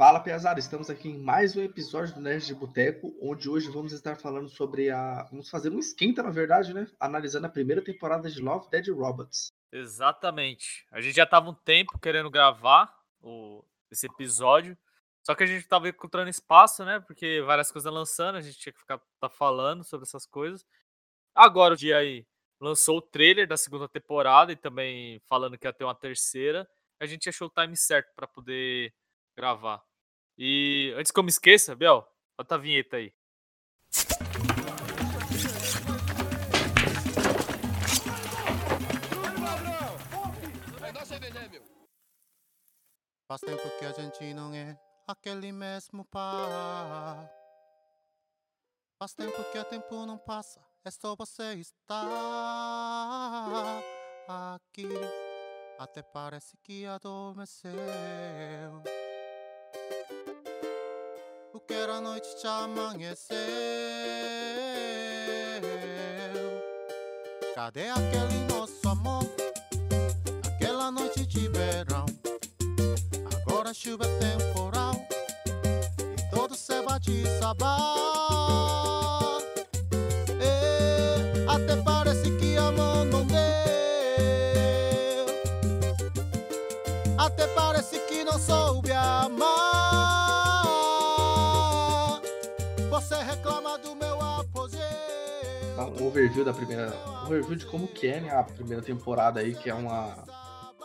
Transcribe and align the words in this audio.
Fala, 0.00 0.18
Piazada, 0.18 0.58
estamos 0.58 0.88
aqui 0.88 1.10
em 1.10 1.18
mais 1.18 1.54
um 1.54 1.62
episódio 1.62 2.14
do 2.14 2.22
Nerd 2.22 2.46
de 2.46 2.54
Boteco, 2.54 3.14
onde 3.20 3.50
hoje 3.50 3.70
vamos 3.70 3.92
estar 3.92 4.16
falando 4.16 4.48
sobre 4.48 4.88
a. 4.88 5.24
Vamos 5.24 5.50
fazer 5.50 5.68
um 5.68 5.78
esquenta, 5.78 6.22
na 6.22 6.30
verdade, 6.30 6.72
né? 6.72 6.86
Analisando 6.98 7.46
a 7.46 7.50
primeira 7.50 7.84
temporada 7.84 8.30
de 8.30 8.40
Love, 8.40 8.70
Dead 8.70 8.88
Robots. 8.88 9.52
Exatamente. 9.70 10.86
A 10.90 11.02
gente 11.02 11.16
já 11.16 11.26
tava 11.26 11.50
um 11.50 11.54
tempo 11.54 11.98
querendo 11.98 12.30
gravar 12.30 12.90
o... 13.20 13.62
esse 13.90 14.06
episódio, 14.06 14.74
só 15.22 15.34
que 15.34 15.44
a 15.44 15.46
gente 15.46 15.68
tava 15.68 15.90
encontrando 15.90 16.30
espaço, 16.30 16.82
né? 16.82 16.98
Porque 17.00 17.42
várias 17.42 17.70
coisas 17.70 17.92
lançando, 17.92 18.36
a 18.36 18.40
gente 18.40 18.58
tinha 18.58 18.72
que 18.72 18.80
ficar 18.80 18.98
tá 19.20 19.28
falando 19.28 19.84
sobre 19.84 20.06
essas 20.06 20.24
coisas. 20.24 20.64
Agora 21.34 21.74
o 21.74 21.76
dia 21.76 21.98
aí 21.98 22.26
lançou 22.58 22.96
o 22.96 23.02
trailer 23.02 23.46
da 23.46 23.58
segunda 23.58 23.86
temporada 23.86 24.50
e 24.50 24.56
também 24.56 25.20
falando 25.28 25.58
que 25.58 25.66
ia 25.66 25.74
ter 25.74 25.84
uma 25.84 25.94
terceira. 25.94 26.66
A 26.98 27.04
gente 27.04 27.28
achou 27.28 27.48
o 27.48 27.62
time 27.62 27.76
certo 27.76 28.14
para 28.16 28.26
poder 28.26 28.94
gravar. 29.36 29.89
E 30.42 30.94
antes 30.96 31.12
que 31.12 31.20
eu 31.20 31.22
me 31.22 31.28
esqueça, 31.28 31.76
Bel, 31.76 32.02
bota 32.34 32.54
a 32.54 32.58
vinheta 32.58 32.96
aí. 32.96 33.12
Faz 43.28 43.42
tempo 43.42 43.78
que 43.78 43.84
a 43.84 43.92
gente 43.92 44.32
não 44.32 44.54
é 44.54 44.80
aquele 45.06 45.52
mesmo 45.52 46.06
par. 46.06 47.30
Faz 48.98 49.12
tempo 49.12 49.44
que 49.52 49.58
o 49.58 49.64
tempo 49.66 50.06
não 50.06 50.16
passa, 50.16 50.58
é 50.86 50.90
só 50.90 51.14
você 51.14 51.52
estar 51.56 51.98
aqui. 54.26 54.88
Até 55.78 56.02
parece 56.02 56.56
que 56.62 56.86
adormeceu. 56.86 57.70
O 61.70 61.72
que 61.72 61.78
era 61.78 62.00
noite 62.00 62.26
já 62.42 62.64
amanheceu. 62.64 63.36
Cadê 67.54 67.90
aquele 67.90 68.38
nosso 68.52 68.88
amor? 68.88 69.22
Aquela 70.48 70.90
noite 70.90 71.24
de 71.24 71.48
verão. 71.48 72.06
Agora 73.32 73.70
a 73.70 73.72
chuva 73.72 74.04
é 74.04 74.18
temporal. 74.18 74.94
E 76.18 76.22
todo 76.34 76.56
se 76.56 76.82
bate 76.82 77.22
sabar. 77.38 77.78
É, 80.40 81.46
até 81.48 81.76
parece 81.84 82.32
que 82.32 82.56
amor 82.56 83.04
não 83.04 83.24
deu. 83.28 83.38
Até 87.16 87.46
parece 87.46 88.00
que 88.08 88.24
não 88.24 88.40
soube 88.40 88.90
amar. 88.90 89.59
Overview 96.10 96.44
da 96.44 96.52
primeira. 96.52 96.92
Overview 97.24 97.56
de 97.56 97.66
como 97.66 97.88
que 97.88 98.08
é, 98.08 98.20
né? 98.20 98.34
A 98.34 98.42
primeira 98.42 98.82
temporada 98.82 99.40
aí, 99.40 99.54
que 99.54 99.70
é 99.70 99.74
uma. 99.74 100.16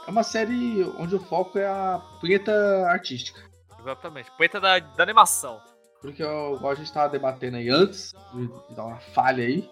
É 0.08 0.12
uma 0.12 0.24
série 0.24 0.84
onde 1.00 1.16
o 1.16 1.20
foco 1.20 1.58
é 1.58 1.66
a 1.66 2.00
punheta 2.22 2.52
artística. 2.88 3.42
Exatamente. 3.80 4.32
Poeta 4.38 4.60
da, 4.60 4.80
da 4.80 5.04
animação. 5.04 5.60
Porque, 6.00 6.22
igual 6.22 6.70
a 6.70 6.76
gente 6.76 6.94
tava 6.94 7.10
debatendo 7.10 7.58
aí 7.58 7.70
antes, 7.70 8.14
de, 8.34 8.48
de 8.48 8.76
dar 8.76 8.86
uma 8.86 9.00
falha 9.00 9.44
aí, 9.44 9.68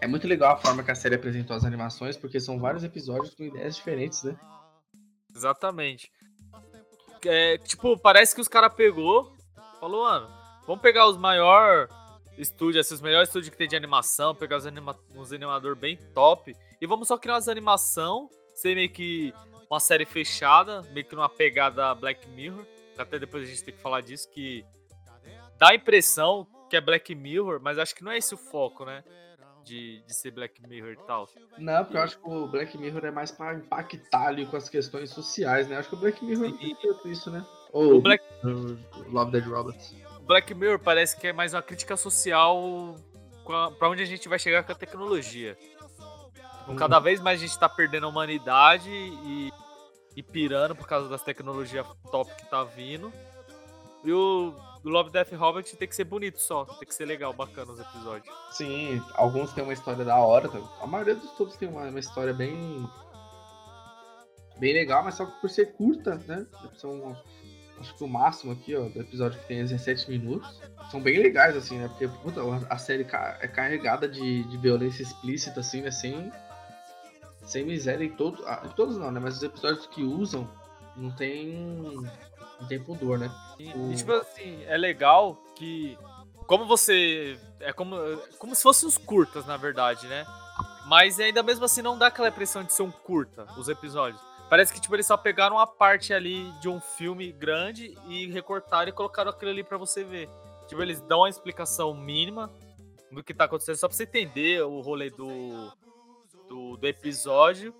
é 0.00 0.06
muito 0.06 0.26
legal 0.26 0.54
a 0.54 0.56
forma 0.56 0.82
que 0.82 0.90
a 0.90 0.94
série 0.94 1.14
apresentou 1.14 1.54
as 1.54 1.64
animações, 1.64 2.16
porque 2.16 2.40
são 2.40 2.58
vários 2.58 2.82
episódios 2.82 3.34
com 3.34 3.42
ideias 3.42 3.76
diferentes, 3.76 4.22
né? 4.22 4.36
Exatamente. 5.34 6.10
É, 7.26 7.58
tipo, 7.58 7.98
parece 7.98 8.34
que 8.34 8.40
os 8.40 8.48
caras 8.48 8.72
pegou, 8.72 9.34
falou, 9.80 10.04
mano, 10.04 10.28
vamos 10.66 10.80
pegar 10.80 11.06
os 11.06 11.18
maiores 11.18 11.88
estúdios, 12.36 12.86
esses 12.86 13.00
melhores 13.00 13.28
estúdios 13.28 13.50
que 13.50 13.56
tem 13.56 13.68
de 13.68 13.76
animação, 13.76 14.34
pegar 14.34 14.56
os 14.56 14.66
anima 14.66 14.98
uns 15.14 15.32
animadores 15.32 15.78
bem 15.78 15.96
top, 16.14 16.56
e 16.80 16.86
vamos 16.86 17.08
só 17.08 17.16
criar 17.16 17.34
umas 17.34 17.48
animação, 17.48 18.28
ser 18.54 18.74
meio 18.74 18.90
que 18.90 19.32
uma 19.70 19.80
série 19.80 20.04
fechada, 20.04 20.82
meio 20.92 21.06
que 21.06 21.14
numa 21.14 21.28
pegada 21.28 21.94
Black 21.94 22.28
Mirror, 22.28 22.64
até 22.98 23.18
depois 23.18 23.44
a 23.44 23.46
gente 23.46 23.64
tem 23.64 23.74
que 23.74 23.80
falar 23.80 24.00
disso, 24.00 24.28
que 24.30 24.64
dá 25.58 25.70
a 25.70 25.74
impressão 25.74 26.46
que 26.68 26.76
é 26.76 26.80
Black 26.80 27.14
Mirror, 27.14 27.60
mas 27.62 27.78
acho 27.78 27.94
que 27.94 28.02
não 28.02 28.10
é 28.10 28.18
esse 28.18 28.34
o 28.34 28.38
foco, 28.38 28.84
né? 28.84 29.04
De, 29.64 30.02
de 30.02 30.12
ser 30.12 30.30
Black 30.30 30.60
Mirror 30.68 30.92
e 30.92 31.06
tal. 31.06 31.26
Não, 31.56 31.84
porque 31.84 31.96
eu 31.96 32.02
acho 32.02 32.18
que 32.18 32.28
o 32.28 32.46
Black 32.46 32.76
Mirror 32.76 33.06
é 33.06 33.10
mais 33.10 33.32
pra 33.32 33.54
impactar 33.54 34.26
ali 34.26 34.44
com 34.44 34.58
as 34.58 34.68
questões 34.68 35.08
sociais, 35.08 35.66
né? 35.68 35.78
Acho 35.78 35.88
que 35.88 35.94
o 35.94 35.98
Black 35.98 36.22
Mirror 36.22 36.52
tem 36.58 36.76
tanto 36.76 37.08
isso, 37.08 37.30
né? 37.30 37.42
Ou 37.72 37.96
O 37.96 38.00
Black, 38.02 38.22
o 38.44 39.10
Love 39.10 39.32
Dead 39.32 39.46
Robots. 39.46 39.94
Black 40.26 40.54
Mirror 40.54 40.78
parece 40.78 41.16
que 41.18 41.26
é 41.28 41.32
mais 41.32 41.52
uma 41.54 41.62
crítica 41.62 41.96
social 41.96 42.96
com 43.44 43.52
a- 43.52 43.70
pra 43.72 43.88
onde 43.90 44.02
a 44.02 44.06
gente 44.06 44.28
vai 44.28 44.38
chegar 44.38 44.62
com 44.64 44.72
a 44.72 44.74
tecnologia. 44.74 45.54
Tipo, 46.60 46.76
Cada 46.76 46.98
vez 46.98 47.20
mais 47.20 47.40
a 47.42 47.46
gente 47.46 47.58
tá 47.58 47.68
perdendo 47.68 48.06
a 48.06 48.08
humanidade 48.08 48.88
e, 48.90 49.52
e 50.16 50.22
pirando 50.22 50.74
por 50.74 50.86
causa 50.86 51.08
das 51.10 51.22
tecnologias 51.22 51.86
top 52.10 52.34
que 52.36 52.48
tá 52.48 52.64
vindo. 52.64 53.12
E 54.02 54.10
o, 54.12 54.54
Love 54.82 55.10
Death 55.10 55.32
Robot 55.32 55.76
tem 55.76 55.88
que 55.88 55.94
ser 55.96 56.04
bonito 56.04 56.38
só, 56.40 56.64
tem 56.64 56.86
que 56.88 56.94
ser 56.94 57.04
legal, 57.06 57.32
bacana 57.32 57.72
os 57.72 57.80
episódios. 57.80 58.34
Sim, 58.52 59.02
alguns 59.14 59.52
têm 59.52 59.62
uma 59.64 59.72
história 59.72 60.04
da 60.04 60.16
hora. 60.16 60.48
tá? 60.48 60.58
A 60.80 60.86
maioria 60.86 61.14
dos 61.14 61.30
todos 61.32 61.56
tem 61.56 61.68
uma, 61.68 61.82
uma 61.82 61.98
história 61.98 62.32
bem. 62.34 62.86
bem 64.58 64.72
legal, 64.74 65.02
mas 65.02 65.14
só 65.14 65.26
por 65.26 65.48
ser 65.50 65.74
curta, 65.74 66.16
né? 66.26 66.46
São. 66.76 67.14
Acho 67.80 67.94
que 67.94 68.04
o 68.04 68.08
máximo 68.08 68.52
aqui, 68.52 68.74
ó, 68.76 68.88
do 68.88 69.00
episódio 69.00 69.38
que 69.40 69.46
tem 69.46 69.58
17 69.62 70.08
minutos. 70.10 70.60
São 70.90 71.00
bem 71.00 71.18
legais, 71.20 71.56
assim, 71.56 71.78
né? 71.78 71.88
Porque, 71.88 72.06
puta, 72.08 72.40
a 72.70 72.78
série 72.78 73.06
é 73.40 73.48
carregada 73.48 74.08
de, 74.08 74.44
de 74.44 74.56
violência 74.58 75.02
explícita, 75.02 75.60
assim, 75.60 75.82
né? 75.82 75.90
Sem. 75.90 76.32
Sem 77.42 77.64
miséria 77.64 78.04
em 78.04 78.10
todos. 78.10 78.40
ah, 78.46 78.62
em 78.64 78.68
todos 78.70 78.96
não, 78.96 79.10
né? 79.10 79.20
Mas 79.20 79.36
os 79.36 79.42
episódios 79.42 79.86
que 79.86 80.02
usam 80.02 80.48
não 80.96 81.10
tem. 81.10 81.52
Não 82.60 82.68
tem 82.68 82.80
pudor, 82.82 83.18
né? 83.18 83.30
E, 83.58 83.68
O- 83.72 83.92
e, 83.92 83.96
tipo 83.96 84.12
assim, 84.12 84.62
é 84.64 84.76
legal 84.76 85.34
que. 85.56 85.98
Como 86.46 86.66
você. 86.66 87.38
É 87.60 87.72
como, 87.72 87.96
como 88.38 88.54
se 88.54 88.62
fossem 88.62 88.88
os 88.88 88.96
curtas, 88.96 89.44
na 89.46 89.56
verdade, 89.56 90.06
né? 90.06 90.24
Mas 90.86 91.18
ainda 91.18 91.42
mesmo 91.42 91.64
assim 91.64 91.82
não 91.82 91.98
dá 91.98 92.06
aquela 92.06 92.28
impressão 92.28 92.62
de 92.62 92.72
ser 92.72 92.82
um 92.82 92.90
curta, 92.90 93.46
os 93.58 93.68
episódios. 93.68 94.20
Parece 94.48 94.72
que 94.72 94.80
tipo, 94.80 94.94
eles 94.94 95.06
só 95.06 95.16
pegaram 95.16 95.56
uma 95.56 95.66
parte 95.66 96.12
ali 96.12 96.50
de 96.60 96.68
um 96.68 96.80
filme 96.80 97.32
grande 97.32 97.96
e 98.06 98.26
recortaram 98.30 98.88
e 98.88 98.92
colocaram 98.92 99.30
aquilo 99.30 99.50
ali 99.50 99.64
pra 99.64 99.78
você 99.78 100.04
ver. 100.04 100.28
Tipo, 100.66 100.82
eles 100.82 101.00
dão 101.00 101.20
uma 101.20 101.28
explicação 101.28 101.94
mínima 101.94 102.52
do 103.10 103.22
que 103.22 103.32
tá 103.32 103.44
acontecendo, 103.44 103.76
só 103.76 103.88
pra 103.88 103.96
você 103.96 104.04
entender 104.04 104.62
o 104.62 104.80
rolê 104.80 105.10
do, 105.10 105.72
do, 106.48 106.76
do 106.76 106.86
episódio. 106.86 107.74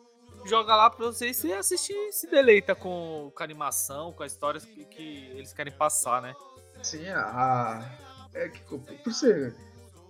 Joga 0.44 0.76
lá 0.76 0.90
pra 0.90 1.06
você 1.06 1.30
e 1.44 1.52
assistir 1.52 2.12
se 2.12 2.28
deleita 2.28 2.74
com, 2.74 3.32
com 3.34 3.42
a 3.42 3.44
animação, 3.44 4.12
com 4.12 4.22
as 4.22 4.32
histórias 4.32 4.64
que, 4.64 4.84
que 4.84 5.30
eles 5.34 5.52
querem 5.52 5.72
passar, 5.72 6.20
né? 6.20 6.34
Sim, 6.82 7.08
a. 7.08 7.90
É 8.34 8.48
que 8.48 8.60
por 8.60 9.12
ser 9.12 9.54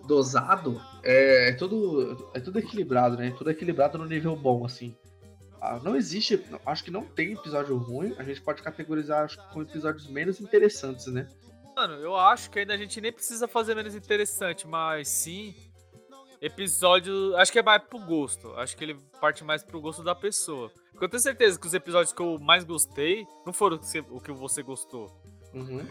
dosado, 0.07 0.81
é, 1.03 1.51
é 1.51 1.53
tudo, 1.53 2.31
é 2.35 2.41
tudo 2.41 2.59
equilibrado, 2.59 3.17
né? 3.17 3.35
Tudo 3.37 3.51
equilibrado 3.51 3.99
no 3.99 4.07
nível 4.07 4.35
bom, 4.35 4.65
assim. 4.65 4.97
Ah, 5.65 5.81
Não 5.83 5.97
existe, 5.97 6.45
acho 6.67 6.85
que 6.85 6.91
não 6.91 7.05
tem 7.07 7.33
episódio 7.33 7.75
ruim, 7.77 8.15
a 8.19 8.23
gente 8.23 8.41
pode 8.43 8.63
categorizar 8.63 9.25
acho, 9.25 9.39
com 9.51 9.63
episódios 9.63 10.07
menos 10.07 10.39
interessantes, 10.39 11.07
né? 11.07 11.27
Mano, 11.75 11.95
eu 11.95 12.15
acho 12.15 12.51
que 12.51 12.59
ainda 12.59 12.75
a 12.75 12.77
gente 12.77 13.01
nem 13.01 13.11
precisa 13.11 13.49
fazer 13.49 13.75
menos 13.75 13.95
interessante, 13.95 14.67
mas 14.67 15.09
sim 15.09 15.55
episódio. 16.41 17.35
Acho 17.37 17.51
que 17.51 17.59
é 17.59 17.63
mais 17.63 17.83
pro 17.83 17.99
gosto. 17.99 18.53
Acho 18.57 18.77
que 18.77 18.85
ele 18.85 18.99
parte 19.21 19.43
mais 19.43 19.63
pro 19.63 19.81
gosto 19.81 20.03
da 20.03 20.15
pessoa. 20.15 20.71
Porque 20.91 21.07
eu 21.07 21.09
tenho 21.09 21.23
certeza 21.23 21.59
que 21.59 21.67
os 21.67 21.75
episódios 21.75 22.13
que 22.13 22.21
eu 22.21 22.39
mais 22.39 22.63
gostei 22.63 23.27
não 23.47 23.53
foram 23.53 23.81
o 24.11 24.21
que 24.21 24.31
você, 24.33 24.63
gostou. 24.63 25.11
Uhum. 25.53 25.87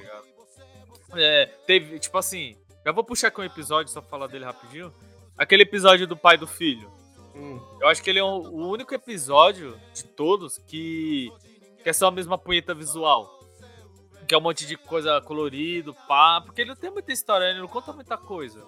É, 1.15 1.45
teve, 1.65 1.99
tipo 1.99 2.17
assim, 2.17 2.55
eu 2.85 2.93
vou 2.93 3.03
puxar 3.03 3.27
aqui 3.29 3.41
um 3.41 3.43
episódio 3.43 3.91
só 3.91 3.99
pra 3.99 4.09
falar 4.09 4.27
dele 4.27 4.45
rapidinho. 4.45 4.93
Aquele 5.37 5.63
episódio 5.63 6.05
do 6.05 6.15
pai 6.15 6.37
do 6.37 6.47
filho. 6.47 6.91
Hum, 7.35 7.59
Eu 7.81 7.87
acho 7.87 8.01
que 8.03 8.09
ele 8.09 8.19
é 8.19 8.23
o 8.23 8.27
o 8.41 8.67
único 8.69 8.93
episódio 8.93 9.79
de 9.93 10.03
todos 10.05 10.57
que, 10.59 11.31
que 11.81 11.89
é 11.89 11.93
só 11.93 12.07
a 12.07 12.11
mesma 12.11 12.37
punheta 12.37 12.73
visual. 12.75 13.39
Que 14.27 14.35
é 14.35 14.37
um 14.37 14.41
monte 14.41 14.65
de 14.65 14.77
coisa 14.77 15.19
colorido, 15.21 15.93
pá. 16.07 16.41
Porque 16.45 16.61
ele 16.61 16.69
não 16.69 16.77
tem 16.77 16.89
muita 16.91 17.11
história, 17.11 17.45
ele 17.45 17.59
não 17.59 17.67
conta 17.67 17.91
muita 17.91 18.17
coisa. 18.17 18.65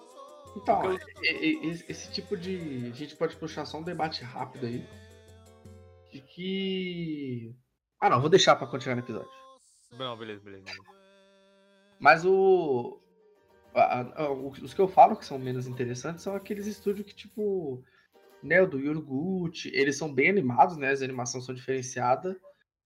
Então, 0.57 0.81
Porque 0.81 1.05
e- 1.21 1.45
e- 1.45 1.67
e- 1.71 1.85
esse 1.89 2.11
tipo 2.11 2.35
de. 2.35 2.89
A 2.91 2.95
gente 2.95 3.15
pode 3.15 3.35
puxar 3.37 3.65
só 3.65 3.77
um 3.77 3.83
debate 3.83 4.23
rápido 4.23 4.65
aí. 4.65 4.85
De 6.11 6.21
que. 6.21 7.55
Ah, 7.99 8.09
não, 8.09 8.19
vou 8.21 8.29
deixar 8.29 8.55
pra 8.55 8.67
continuar 8.67 8.95
no 8.95 9.01
episódio. 9.01 9.29
Não, 9.97 10.17
beleza, 10.17 10.43
beleza. 10.43 10.65
Mas 11.99 12.25
o. 12.25 12.99
a- 13.73 14.23
a- 14.23 14.31
o- 14.31 14.49
os 14.49 14.73
que 14.73 14.79
eu 14.81 14.87
falo 14.87 15.15
que 15.17 15.25
são 15.25 15.37
menos 15.39 15.67
interessantes 15.67 16.23
são 16.23 16.35
aqueles 16.35 16.65
estúdios 16.67 17.05
que, 17.07 17.15
tipo. 17.15 17.83
Né, 18.45 18.61
o 18.61 18.67
do 18.67 18.79
Yurguchi, 18.79 19.71
eles 19.73 19.97
são 19.97 20.13
bem 20.13 20.29
animados, 20.29 20.77
né? 20.77 20.91
As 20.91 21.01
animações 21.01 21.45
são 21.45 21.55
diferenciadas. 21.55 22.35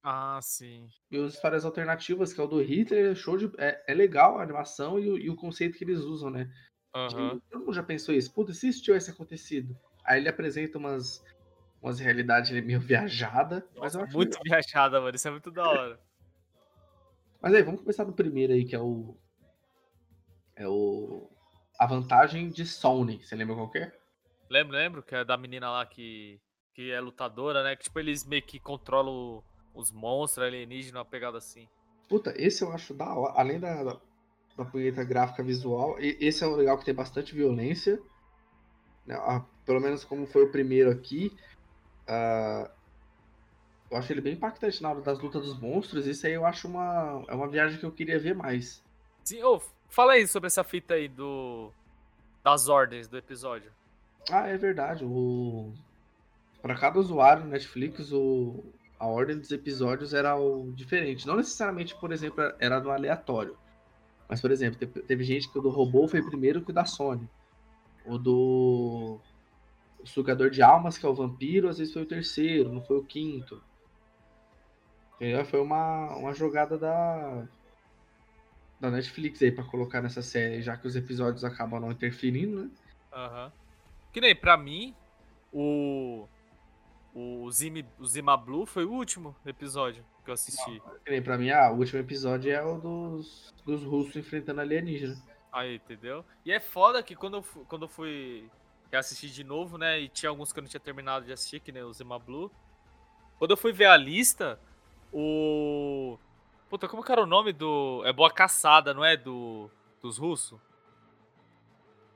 Ah, 0.02 0.40
sim. 0.42 0.88
E 1.12 1.18
as 1.18 1.34
histórias 1.34 1.66
alternativas, 1.66 2.32
que 2.32 2.40
é 2.40 2.44
o 2.44 2.48
do 2.48 2.62
Hitler, 2.62 3.14
show 3.14 3.36
de. 3.36 3.52
É, 3.58 3.84
é 3.92 3.94
legal 3.94 4.40
a 4.40 4.44
animação 4.44 4.98
e 4.98 5.10
o, 5.10 5.18
e 5.18 5.30
o 5.30 5.36
conceito 5.36 5.78
que 5.78 5.84
eles 5.84 6.00
usam, 6.00 6.30
né? 6.30 6.50
Aham. 6.96 7.42
Todo 7.52 7.60
mundo 7.60 7.74
já 7.74 7.84
pensou 7.84 8.16
isso. 8.16 8.34
Puta, 8.34 8.54
se 8.54 8.70
isso 8.70 8.82
tivesse 8.82 9.12
acontecido. 9.12 9.78
Aí 10.06 10.20
ele 10.20 10.30
apresenta 10.30 10.78
umas, 10.78 11.22
umas 11.82 12.00
realidades 12.00 12.52
meio 12.64 12.80
viajada. 12.80 13.68
Mas 13.76 13.96
eu 13.96 14.08
muito 14.08 14.38
legal. 14.38 14.44
viajada, 14.46 15.02
mano. 15.02 15.16
Isso 15.16 15.28
é 15.28 15.32
muito 15.32 15.52
da 15.52 15.68
hora. 15.68 16.00
Mas 17.42 17.54
aí, 17.54 17.64
vamos 17.64 17.82
começar 17.82 18.06
do 18.06 18.14
primeiro 18.14 18.54
aí, 18.54 18.64
que 18.64 18.76
é 18.76 18.80
o. 18.80 19.18
É 20.56 20.68
o. 20.68 21.30
A 21.78 21.86
vantagem 21.86 22.50
de 22.50 22.66
Sony. 22.66 23.22
Você 23.24 23.36
lembra 23.36 23.56
qual 23.56 23.70
que 23.70 23.80
é? 23.80 23.99
Lembro, 24.50 24.76
lembro, 24.76 25.04
que 25.04 25.16
é 25.16 25.24
da 25.24 25.38
menina 25.38 25.70
lá 25.70 25.86
que, 25.86 26.40
que 26.74 26.92
é 26.92 27.00
lutadora, 27.00 27.64
né? 27.64 27.76
Que 27.76 27.84
tipo, 27.84 28.00
eles 28.00 28.26
meio 28.26 28.42
que 28.42 28.60
controlam 28.60 29.44
os 29.74 29.92
monstros 29.92 30.46
alienígenas, 30.48 31.00
uma 31.00 31.06
pegada 31.06 31.38
assim. 31.38 31.68
Puta, 32.08 32.34
esse 32.36 32.64
eu 32.64 32.72
acho 32.72 32.94
da 32.94 33.14
hora. 33.14 33.34
Além 33.40 33.60
da, 33.60 33.84
da, 33.84 34.00
da 34.58 34.66
punheta 34.66 35.04
gráfica 35.04 35.44
visual, 35.44 35.96
esse 36.00 36.44
é 36.44 36.48
um 36.48 36.56
legal 36.56 36.78
que 36.78 36.86
tem 36.86 36.94
bastante 36.94 37.36
violência. 37.36 38.02
né? 39.06 39.16
Ah, 39.16 39.46
pelo 39.66 39.80
menos 39.80 40.04
como 40.04 40.26
foi 40.26 40.44
o 40.44 40.52
primeiro 40.52 40.90
aqui. 40.90 41.36
ah, 42.08 42.72
eu 43.92 43.98
acho 43.98 44.12
ele 44.14 44.22
bem 44.22 44.34
impactante 44.34 44.84
na 44.84 44.92
hora 44.92 45.02
das 45.02 45.20
lutas 45.20 45.44
dos 45.44 45.60
monstros. 45.60 46.06
Isso 46.06 46.26
aí 46.28 46.34
eu 46.34 46.46
acho 46.46 46.68
uma, 46.68 47.24
é 47.28 47.34
uma 47.34 47.48
viagem 47.48 47.80
que 47.80 47.86
eu 47.86 47.92
queria 47.92 48.20
ver 48.20 48.36
mais. 48.36 48.84
Sim, 49.24 49.42
ô, 49.44 49.60
fala 49.90 50.14
aí 50.14 50.28
sobre 50.28 50.48
essa 50.48 50.64
fita 50.64 50.94
aí 50.96 51.08
do. 51.08 51.72
Das 52.44 52.68
ordens 52.68 53.08
do 53.08 53.18
episódio. 53.18 53.72
Ah, 54.32 54.48
é 54.48 54.58
verdade. 54.58 55.04
O... 55.06 55.74
Para 56.62 56.76
cada 56.76 57.00
usuário 57.00 57.44
no 57.44 57.52
Netflix, 57.52 58.12
o... 58.12 58.64
a 59.00 59.08
ordem 59.08 59.38
dos 59.38 59.52
episódios 59.52 60.14
era 60.14 60.36
o 60.36 60.72
diferente. 60.74 61.28
Não 61.28 61.38
necessariamente, 61.38 61.96
por 61.96 62.12
exemplo, 62.12 62.44
era 62.60 62.80
no 62.80 62.92
aleatório. 62.92 63.58
Mas, 64.28 64.42
por 64.42 64.52
exemplo, 64.52 64.80
te- 64.80 65.02
teve 65.04 65.24
gente 65.24 65.52
que 65.52 65.58
o 65.58 65.62
do 65.62 65.70
robô 65.70 66.08
foi 66.08 66.22
primeiro 66.22 66.64
que 66.64 66.72
o 66.72 66.74
da 66.74 66.86
Sony. 66.86 67.28
O 68.06 68.18
do 68.18 69.20
o 70.02 70.08
sugador 70.08 70.50
de 70.50 70.62
almas, 70.62 70.98
que 70.98 71.06
é 71.06 71.10
o 71.10 71.14
vampiro, 71.14 71.68
às 71.68 71.78
vezes 71.78 71.94
foi 71.94 72.04
o 72.04 72.08
terceiro, 72.08 72.72
não 72.72 72.82
foi 72.82 72.98
o 72.98 73.04
quinto. 73.04 73.62
Entendeu? 75.16 75.44
Foi 75.46 75.60
uma, 75.60 76.16
uma 76.16 76.34
jogada 76.34 76.78
da, 76.78 77.46
da 78.80 78.90
Netflix 78.90 79.42
aí 79.42 79.52
pra 79.52 79.66
colocar 79.66 80.02
nessa 80.02 80.22
série, 80.22 80.62
já 80.62 80.78
que 80.78 80.88
os 80.88 80.96
episódios 80.96 81.44
acabam 81.44 81.82
não 81.82 81.92
interferindo, 81.92 82.64
né? 82.64 82.72
Aham. 83.12 83.52
Que 84.12 84.22
nem, 84.22 84.36
pra 84.36 84.58
mim, 84.58 84.96
o. 85.52 86.28
O, 87.14 87.52
Zim, 87.52 87.84
o 87.98 88.06
Zima 88.06 88.38
Blue 88.38 88.66
foi 88.66 88.86
o 88.86 88.92
último 88.92 89.36
episódio 89.46 90.06
que 90.24 90.30
eu 90.30 90.34
assisti. 90.34 90.82
Que 91.04 91.12
nem 91.12 91.22
pra 91.22 91.38
mim, 91.38 91.50
ah, 91.50 91.72
o 91.72 91.78
último 91.78 92.00
episódio 92.00 92.52
é 92.52 92.64
o 92.64 92.78
dos, 92.78 93.54
dos 93.66 93.84
russos 93.84 94.16
enfrentando 94.16 94.62
alienígena. 94.62 95.18
Aí, 95.52 95.76
entendeu? 95.76 96.24
E 96.46 96.52
é 96.52 96.60
foda 96.60 97.02
que 97.02 97.16
quando 97.16 97.38
eu, 97.38 97.66
quando 97.68 97.86
eu 97.86 97.90
fui 97.90 98.50
assistir 98.92 99.30
de 99.30 99.44
novo, 99.44 99.78
né? 99.78 100.00
E 100.00 100.08
tinha 100.08 100.30
alguns 100.30 100.54
que 100.54 100.60
eu 100.60 100.62
não 100.62 100.70
tinha 100.70 100.80
terminado 100.80 101.26
de 101.26 101.34
assistir, 101.34 101.60
que 101.60 101.72
nem 101.72 101.84
o 101.84 101.92
Zima 101.92 102.20
Blue. 102.20 102.52
Quando 103.38 103.52
eu 103.52 103.58
fui 103.58 103.74
ver 103.74 103.86
a 103.86 103.98
lista, 103.98 104.60
o. 105.12 106.18
Puta, 106.70 106.88
como 106.88 107.04
que 107.04 107.12
era 107.12 107.24
o 107.24 107.28
nome 107.28 107.52
do. 107.52 108.04
É 108.06 108.14
Boa 108.14 108.32
Caçada, 108.32 108.94
não 108.94 109.04
é? 109.04 109.18
Do. 109.18 109.70
Dos 110.02 110.18
russos? 110.18 110.60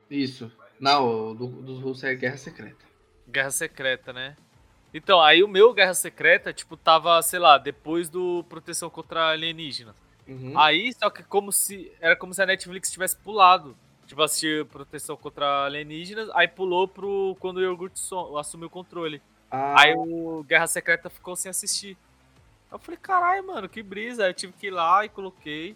Isso. 0.09 0.51
Não, 0.79 1.33
do, 1.35 1.47
dos 1.47 1.79
russos 1.81 2.03
é 2.03 2.13
Guerra 2.15 2.37
Secreta. 2.37 2.85
Guerra 3.29 3.51
Secreta, 3.51 4.11
né? 4.13 4.35
Então, 4.93 5.19
aí 5.21 5.43
o 5.43 5.47
meu 5.47 5.73
Guerra 5.73 5.93
Secreta, 5.93 6.53
tipo, 6.53 6.77
tava, 6.77 7.21
sei 7.21 7.39
lá, 7.39 7.57
depois 7.57 8.09
do 8.09 8.43
Proteção 8.49 8.89
contra 8.89 9.29
Alienígenas. 9.29 9.95
Uhum. 10.27 10.57
Aí, 10.57 10.93
só 10.93 11.09
que 11.09 11.23
como 11.23 11.51
se. 11.51 11.91
Era 11.99 12.15
como 12.15 12.33
se 12.33 12.41
a 12.41 12.45
Netflix 12.45 12.91
tivesse 12.91 13.15
pulado. 13.17 13.75
Tipo, 14.05 14.21
assistir 14.21 14.65
Proteção 14.65 15.15
contra 15.17 15.65
Alienígenas, 15.65 16.29
aí 16.33 16.47
pulou 16.47 16.87
pro. 16.87 17.35
quando 17.39 17.57
o 17.57 17.61
Iogurte 17.61 17.99
Son- 17.99 18.37
assumiu 18.37 18.67
o 18.67 18.69
controle. 18.69 19.21
Ah, 19.49 19.81
Aí 19.81 19.93
o 19.95 20.43
Guerra 20.47 20.67
Secreta 20.67 21.09
ficou 21.09 21.35
sem 21.35 21.49
assistir. 21.49 21.97
Eu 22.71 22.79
falei, 22.79 22.99
caralho, 23.01 23.45
mano, 23.47 23.69
que 23.69 23.81
brisa. 23.83 24.23
Aí 24.23 24.29
eu 24.29 24.33
tive 24.33 24.53
que 24.53 24.67
ir 24.67 24.71
lá 24.71 25.05
e 25.05 25.09
coloquei. 25.09 25.75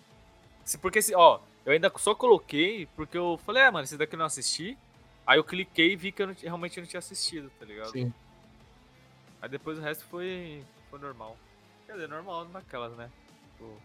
Porque, 0.82 1.02
se, 1.02 1.16
ó, 1.16 1.40
eu 1.66 1.72
ainda 1.74 1.92
só 1.98 2.14
coloquei 2.16 2.88
porque 2.96 3.18
eu 3.18 3.40
falei, 3.46 3.64
é, 3.64 3.72
mano, 3.72 3.84
esse 3.84 3.98
daqui 3.98 4.16
eu 4.16 4.20
não 4.20 4.26
assisti. 4.26 4.78
Aí 5.28 5.38
eu 5.38 5.44
cliquei 5.44 5.92
e 5.92 5.96
vi 5.98 6.14
que 6.14 6.22
eu 6.22 6.28
não 6.28 6.34
realmente 6.34 6.80
não 6.80 6.88
tinha 6.88 7.00
assistido, 7.00 7.52
tá 7.60 7.66
ligado? 7.66 7.92
sim. 7.92 8.14
Aí 9.42 9.50
depois 9.50 9.78
o 9.78 9.82
resto 9.82 10.06
foi, 10.06 10.64
foi 10.90 11.00
normal. 11.00 11.38
Quer 11.86 11.94
dizer, 11.94 12.08
normal 12.08 12.48
naquelas, 12.50 12.96
né? 12.96 13.10
Eu, 13.60 13.78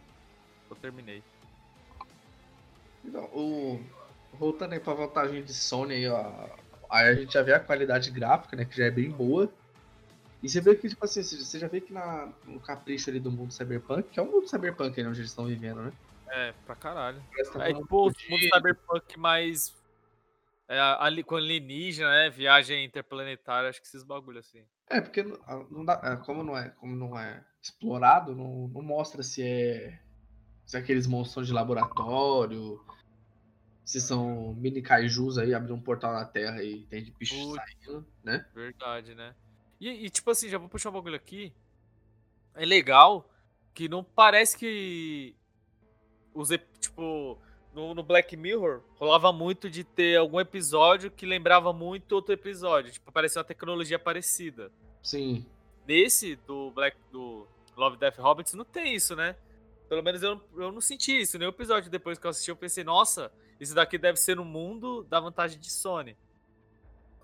eu 0.71 0.77
terminei. 0.77 1.23
Então, 3.05 3.25
o... 3.35 3.83
Voltando 4.33 4.73
aí 4.73 4.81
pra 4.81 4.95
vantagem 4.95 5.45
de 5.45 5.53
Sony 5.53 5.95
aí, 5.95 6.09
ó. 6.09 6.49
Aí 6.89 7.09
a 7.09 7.15
gente 7.15 7.33
já 7.35 7.43
vê 7.43 7.53
a 7.53 7.61
qualidade 7.61 8.11
gráfica, 8.11 8.57
né? 8.57 8.65
Que 8.65 8.77
já 8.77 8.87
é 8.87 8.91
bem 8.91 9.11
boa. 9.11 9.53
E 10.43 10.49
você 10.49 10.61
vê 10.61 10.75
que, 10.75 10.89
tipo 10.89 11.05
assim, 11.05 11.23
você 11.23 11.59
já 11.59 11.69
vê 11.69 11.81
que 11.81 11.93
na, 11.93 12.29
no 12.47 12.59
capricho 12.61 13.11
ali 13.11 13.21
do 13.21 13.31
mundo 13.31 13.53
cyberpunk, 13.53 14.09
que 14.11 14.19
é 14.19 14.23
o 14.23 14.27
mundo 14.27 14.49
cyberpunk 14.49 14.99
aí 14.99 15.07
onde 15.07 15.21
eles 15.21 15.31
estão 15.31 15.47
vivendo, 15.47 15.83
né? 15.83 15.93
É, 16.29 16.55
pra 16.65 16.75
caralho. 16.75 17.23
Tá 17.53 17.69
É 17.69 17.75
tipo 17.75 17.97
o 17.97 18.05
mundo 18.05 18.43
cyberpunk 18.55 19.19
mais. 19.19 19.75
É, 20.73 20.81
ali, 21.01 21.23
com 21.23 21.37
alienígena, 21.37 22.09
né? 22.09 22.31
Viagem 22.31 22.83
interplanetária, 22.83 23.69
acho 23.69 23.79
que 23.79 23.87
esses 23.87 24.03
bagulho 24.03 24.39
assim. 24.39 24.65
É, 24.89 25.03
porque 25.03 25.23
não, 25.23 25.39
ah, 25.47 25.85
dá, 25.85 25.93
ah, 25.95 26.17
como 26.17 26.43
não 26.43 26.57
é, 26.57 26.71
como 26.71 26.97
não 26.97 27.19
é 27.19 27.45
explorado, 27.61 28.35
não, 28.35 28.69
não 28.69 28.81
mostra 28.81 29.23
se 29.23 29.43
é 29.43 30.01
se 30.65 30.79
aqueles 30.79 31.07
monstros 31.07 31.35
são 31.35 31.43
de 31.43 31.53
laboratório, 31.53 32.83
se 33.85 34.01
são 34.01 34.55
mini 34.55 34.81
kaijus 34.81 35.37
aí, 35.37 35.53
abrir 35.53 35.75
um 35.75 35.81
portal 35.81 36.15
na 36.15 36.25
Terra 36.25 36.65
e 36.65 36.87
tem 36.87 37.05
de 37.05 37.11
bicho 37.11 37.35
saindo, 37.55 38.07
né? 38.25 38.47
Verdade, 38.55 39.15
né? 39.15 39.35
E, 39.79 40.07
e, 40.07 40.09
tipo 40.09 40.31
assim, 40.31 40.49
já 40.49 40.57
vou 40.57 40.71
puxar 40.71 40.89
um 40.89 40.95
bagulho 40.95 41.17
aqui. 41.17 41.53
É 42.55 42.65
legal 42.65 43.31
que 43.75 43.91
não 43.91 44.03
parece 44.03 44.57
que. 44.57 45.37
Os, 46.33 46.49
tipo, 46.81 47.39
no, 47.75 47.95
no 47.95 48.03
Black 48.03 48.37
Mirror 48.37 48.83
rolava 48.97 49.33
muito 49.33 49.71
de 49.71 49.85
ter 49.85 50.17
algum 50.17 50.39
episódio 50.39 51.11
que 51.11 51.27
lembrava 51.27 51.73
muito 51.73 52.13
outro 52.13 52.33
episódio. 52.33 52.93
Tipo, 52.93 53.11
parecia 53.11 53.41
uma 53.41 53.45
tecnologia 53.45 53.99
parecida. 53.99 54.71
Sim. 55.03 55.47
Nesse 55.87 56.37
do 56.37 56.71
Black 56.71 56.97
do 57.11 57.47
Love 57.77 57.97
Death 57.97 58.19
Hobbits 58.19 58.55
não 58.55 58.65
tem 58.65 58.95
isso, 58.95 59.17
né? 59.17 59.37
Pelo 59.89 60.03
menos 60.03 60.23
eu, 60.23 60.41
eu 60.57 60.73
não 60.73 60.81
senti 60.81 61.21
isso. 61.21 61.39
Nem 61.39 61.49
o 61.49 61.51
episódio 61.51 61.91
depois 61.91 62.19
que 62.19 62.27
eu 62.27 62.31
assisti, 62.31 62.51
eu 62.51 62.57
pensei, 62.57 62.85
nossa, 62.85 63.33
isso 63.61 63.75
daqui 63.75 63.99
deve 63.99 64.19
ser 64.19 64.37
no 64.37 64.45
mundo 64.45 65.05
da 65.05 65.21
vantagem 65.21 65.59
de 65.59 65.71
Sony. 65.71 66.17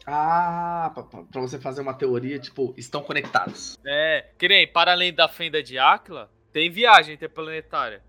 Ah, 0.07 0.93
pra 1.31 1.41
você 1.41 1.59
fazer 1.59 1.83
uma 1.83 1.93
teoria, 1.93 2.39
tipo, 2.39 2.73
estão 2.77 3.03
conectados. 3.03 3.79
É, 3.85 4.31
que 4.39 4.49
nem, 4.49 4.67
para 4.67 4.93
além 4.93 5.13
da 5.13 5.29
fenda 5.29 5.63
de 5.63 5.79
Áquila, 5.79 6.31
tem 6.53 6.71
viagem 6.71 7.15
interplanetária. 7.15 8.03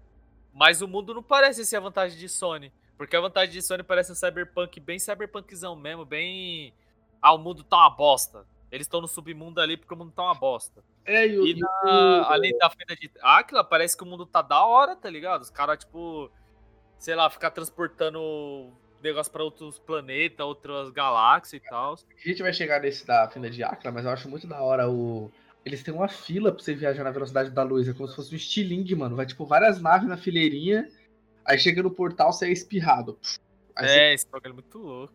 Mas 0.53 0.82
o 0.82 0.88
mundo 0.88 1.13
não 1.13 1.24
parece 1.24 1.65
ser 1.65 1.77
a 1.77 1.82
vantagem 1.82 2.18
de 2.18 2.27
Sony. 2.27 2.72
Porque 2.98 3.15
a 3.15 3.22
vantagem 3.22 3.51
de 3.53 3.62
Sony 3.62 3.82
parece 3.84 4.12
um 4.12 4.15
cyberpunk 4.15 4.79
bem 4.79 5.00
cyberpunkzão 5.00 5.75
mesmo, 5.75 6.03
bem. 6.06 6.74
Ah, 7.22 7.34
o 7.34 7.38
mundo 7.38 7.63
tá 7.63 7.77
uma 7.77 7.89
bosta. 7.89 8.46
Eles 8.72 8.86
estão 8.86 9.01
no 9.01 9.08
submundo 9.08 9.60
ali 9.62 9.77
porque 9.77 9.94
o 9.94 9.98
mundo 9.98 10.12
tá 10.12 10.24
uma 10.24 10.36
bosta. 10.36 10.84
É, 11.06 11.25
e 11.27 11.39
o, 11.39 11.48
E 11.48 11.56
na- 11.56 12.25
além 12.27 12.56
da 12.58 12.70
fenda 12.70 12.96
de 12.96 13.10
Áquila, 13.22 13.63
parece 13.63 13.96
que 13.98 14.03
o 14.03 14.06
mundo 14.06 14.25
tá 14.25 14.41
da 14.41 14.63
hora, 14.63 14.96
tá 14.96 15.10
ligado? 15.10 15.41
Os 15.41 15.50
caras, 15.50 15.79
tipo, 15.79 16.29
sei 17.00 17.15
lá, 17.15 17.29
ficar 17.29 17.51
transportando 17.51 18.72
negócio 19.01 19.32
pra 19.32 19.44
outros 19.44 19.79
planetas, 19.79 20.46
outras 20.46 20.89
galáxias 20.91 21.62
e 21.62 21.70
tal. 21.70 21.94
a 21.94 22.29
gente 22.29 22.41
vai 22.44 22.53
chegar 22.53 22.82
nesse 22.82 23.08
da 23.08 23.27
fenda 23.29 23.50
de 23.50 23.63
Acra, 23.63 23.91
mas 23.91 24.06
eu 24.06 24.12
acho 24.12 24.29
muito 24.29 24.46
da 24.46 24.62
hora 24.62 24.89
o. 24.89 25.32
Eles 25.66 25.84
têm 25.84 25.94
uma 25.94 26.08
fila 26.08 26.51
pra 26.51 26.63
você 26.63 26.74
viajar 26.74 27.04
na 27.04 27.12
velocidade 27.12 27.51
da 27.51 27.63
luz. 27.63 27.88
É 27.88 27.94
como 27.94 28.08
se 28.08 28.16
fosse 28.16 28.34
um 28.34 28.38
estilingue, 28.38 28.96
mano. 28.96 29.16
Vai 29.16 29.25
tipo 29.25 29.46
várias 29.46 29.82
naves 29.82 30.08
na 30.08 30.18
fileirinha. 30.18 30.89
Aí 31.46 31.58
chega 31.60 31.84
no 31.84 31.92
portal, 31.92 32.32
você 32.32 32.48
é 32.48 32.51
espirrado. 32.51 33.18
Aí 33.75 33.88
você- 33.88 34.00
É, 34.00 34.13
esse 34.13 34.28
bagulho 34.28 34.51
é 34.51 34.54
muito 34.54 34.78
louco. 34.78 35.13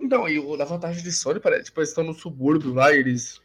Então, 0.00 0.28
e 0.28 0.38
o 0.38 0.56
da 0.56 0.64
vantagem 0.64 1.02
de 1.02 1.10
Sony, 1.10 1.40
parece, 1.40 1.64
tipo, 1.64 1.80
eles 1.80 1.88
estão 1.88 2.04
no 2.04 2.14
subúrbio 2.14 2.72
lá, 2.72 2.92
e 2.92 2.98
eles. 2.98 3.40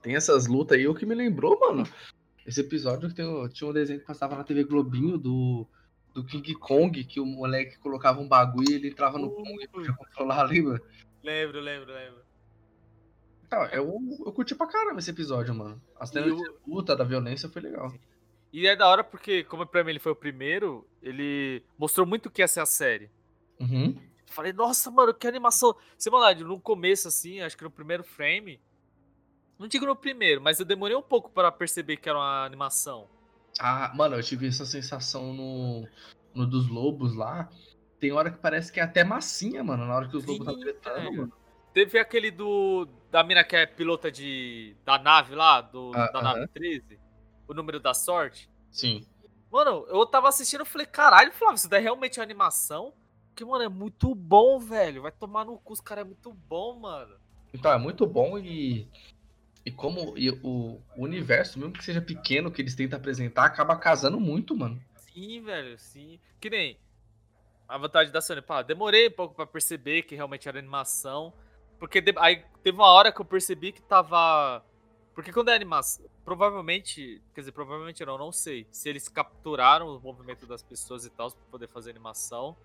Tem 0.00 0.16
essas 0.16 0.46
lutas 0.46 0.78
aí, 0.78 0.88
o 0.88 0.94
que 0.94 1.04
me 1.04 1.14
lembrou, 1.14 1.58
mano. 1.60 1.86
Esse 2.46 2.60
episódio 2.60 3.08
que 3.08 3.14
tem, 3.14 3.48
tinha 3.50 3.68
um 3.68 3.72
desenho 3.72 4.00
que 4.00 4.06
passava 4.06 4.34
na 4.36 4.44
TV 4.44 4.64
Globinho 4.64 5.16
do, 5.18 5.66
do 6.12 6.24
King 6.24 6.54
Kong, 6.54 7.04
que 7.04 7.20
o 7.20 7.26
moleque 7.26 7.78
colocava 7.78 8.20
um 8.20 8.26
bagulho 8.26 8.70
e 8.70 8.74
ele 8.74 8.88
entrava 8.88 9.18
no 9.18 9.30
Kong 9.30 9.62
e 9.62 9.68
podia 9.68 9.92
controlar, 9.92 10.42
lembra? 10.44 10.80
Lembro, 11.22 11.60
lembro, 11.60 11.92
lembro. 11.92 12.20
Então, 13.52 13.66
eu, 13.66 14.00
eu 14.24 14.32
curti 14.32 14.54
pra 14.54 14.66
caramba 14.66 14.98
esse 14.98 15.10
episódio, 15.10 15.54
mano. 15.54 15.78
As 16.00 16.08
cenas 16.08 16.30
E 16.30 16.32
o- 16.32 16.36
de 16.36 16.50
luta, 16.66 16.96
da 16.96 17.04
violência, 17.04 17.50
foi 17.50 17.60
legal. 17.60 17.92
E 18.50 18.66
é 18.66 18.74
da 18.74 18.88
hora 18.88 19.04
porque, 19.04 19.44
como 19.44 19.66
pra 19.66 19.84
mim 19.84 19.90
ele 19.90 19.98
foi 19.98 20.12
o 20.12 20.16
primeiro, 20.16 20.86
ele 21.02 21.62
mostrou 21.78 22.06
muito 22.06 22.26
o 22.26 22.30
que 22.30 22.40
ia 22.40 22.48
ser 22.48 22.60
a 22.60 22.66
série. 22.66 23.10
Uhum. 23.60 23.94
Falei, 24.26 24.54
nossa, 24.54 24.90
mano, 24.90 25.12
que 25.12 25.26
animação. 25.26 25.76
Maldade, 26.10 26.42
no 26.44 26.58
começo, 26.58 27.08
assim, 27.08 27.42
acho 27.42 27.56
que 27.56 27.64
no 27.64 27.70
primeiro 27.70 28.02
frame, 28.02 28.58
Não 29.58 29.68
digo 29.68 29.84
no 29.86 29.94
primeiro, 29.94 30.40
mas 30.40 30.58
eu 30.58 30.64
demorei 30.66 30.96
um 30.96 31.02
pouco 31.02 31.30
para 31.30 31.52
perceber 31.52 31.98
que 31.98 32.08
era 32.08 32.18
uma 32.18 32.44
animação. 32.44 33.06
Ah, 33.60 33.92
mano, 33.94 34.16
eu 34.16 34.22
tive 34.22 34.48
essa 34.48 34.64
sensação 34.64 35.32
no, 35.34 35.86
no 36.34 36.46
dos 36.46 36.68
lobos 36.68 37.14
lá. 37.14 37.48
Tem 38.00 38.10
hora 38.12 38.30
que 38.30 38.38
parece 38.38 38.72
que 38.72 38.80
é 38.80 38.82
até 38.82 39.04
massinha, 39.04 39.62
mano, 39.62 39.86
na 39.86 39.94
hora 39.94 40.08
que 40.08 40.16
os 40.16 40.24
lobos 40.24 40.46
tá 40.46 40.52
Sim, 40.54 40.60
tretando, 40.60 41.12
mano. 41.12 41.32
Teve 41.72 41.98
aquele 41.98 42.30
do. 42.30 42.86
Da 43.10 43.22
mina 43.22 43.44
que 43.44 43.56
é 43.56 43.66
pilota 43.66 44.10
de. 44.10 44.76
Da 44.84 44.98
nave 44.98 45.34
lá, 45.34 45.60
do, 45.60 45.92
Ah, 45.94 46.10
da 46.10 46.22
nave 46.22 46.48
13. 46.48 46.98
O 47.48 47.54
número 47.54 47.80
da 47.80 47.94
sorte. 47.94 48.48
Sim. 48.70 49.06
Mano, 49.50 49.84
eu 49.88 50.06
tava 50.06 50.28
assistindo 50.28 50.62
e 50.62 50.66
falei, 50.66 50.86
caralho, 50.86 51.30
Flávio, 51.32 51.56
isso 51.56 51.68
daí 51.68 51.80
é 51.80 51.82
realmente 51.82 52.18
uma 52.18 52.24
animação? 52.24 52.94
Porque, 53.28 53.44
mano, 53.44 53.64
é 53.64 53.68
muito 53.68 54.14
bom, 54.14 54.58
velho. 54.58 55.02
Vai 55.02 55.12
tomar 55.12 55.44
no 55.44 55.58
cu, 55.58 55.74
os 55.74 55.80
caras 55.80 56.04
é 56.04 56.06
muito 56.06 56.32
bom, 56.32 56.78
mano. 56.78 57.16
Então, 57.52 57.70
é 57.70 57.78
muito 57.78 58.06
bom 58.06 58.38
e. 58.38 58.88
E 59.64 59.70
como 59.70 60.18
e 60.18 60.28
o, 60.30 60.80
o 60.96 61.04
universo, 61.04 61.58
mesmo 61.58 61.72
que 61.72 61.84
seja 61.84 62.00
pequeno, 62.00 62.50
que 62.50 62.60
eles 62.60 62.74
tentam 62.74 62.98
apresentar, 62.98 63.44
acaba 63.44 63.76
casando 63.76 64.18
muito, 64.18 64.56
mano. 64.56 64.82
Sim, 64.96 65.40
velho, 65.42 65.78
sim. 65.78 66.18
Que 66.40 66.50
nem 66.50 66.78
a 67.68 67.78
vantagem 67.78 68.12
da 68.12 68.20
Sony. 68.20 68.42
Pá, 68.42 68.62
demorei 68.62 69.08
um 69.08 69.12
pouco 69.12 69.34
pra 69.34 69.46
perceber 69.46 70.02
que 70.02 70.14
realmente 70.14 70.48
era 70.48 70.58
animação. 70.58 71.32
Porque 71.82 72.00
de- 72.00 72.14
aí 72.18 72.44
teve 72.62 72.78
uma 72.78 72.86
hora 72.86 73.10
que 73.10 73.20
eu 73.20 73.24
percebi 73.24 73.72
que 73.72 73.82
tava. 73.82 74.64
Porque 75.16 75.32
quando 75.32 75.48
é 75.48 75.54
animação. 75.56 76.06
Provavelmente. 76.24 77.20
Quer 77.34 77.40
dizer, 77.40 77.50
provavelmente 77.50 78.04
não, 78.06 78.16
não 78.16 78.30
sei. 78.30 78.68
Se 78.70 78.88
eles 78.88 79.08
capturaram 79.08 79.88
o 79.96 80.00
movimento 80.00 80.46
das 80.46 80.62
pessoas 80.62 81.04
e 81.04 81.10
tal 81.10 81.32
pra 81.32 81.40
poder 81.50 81.66
fazer 81.66 81.90
animação. 81.90 82.56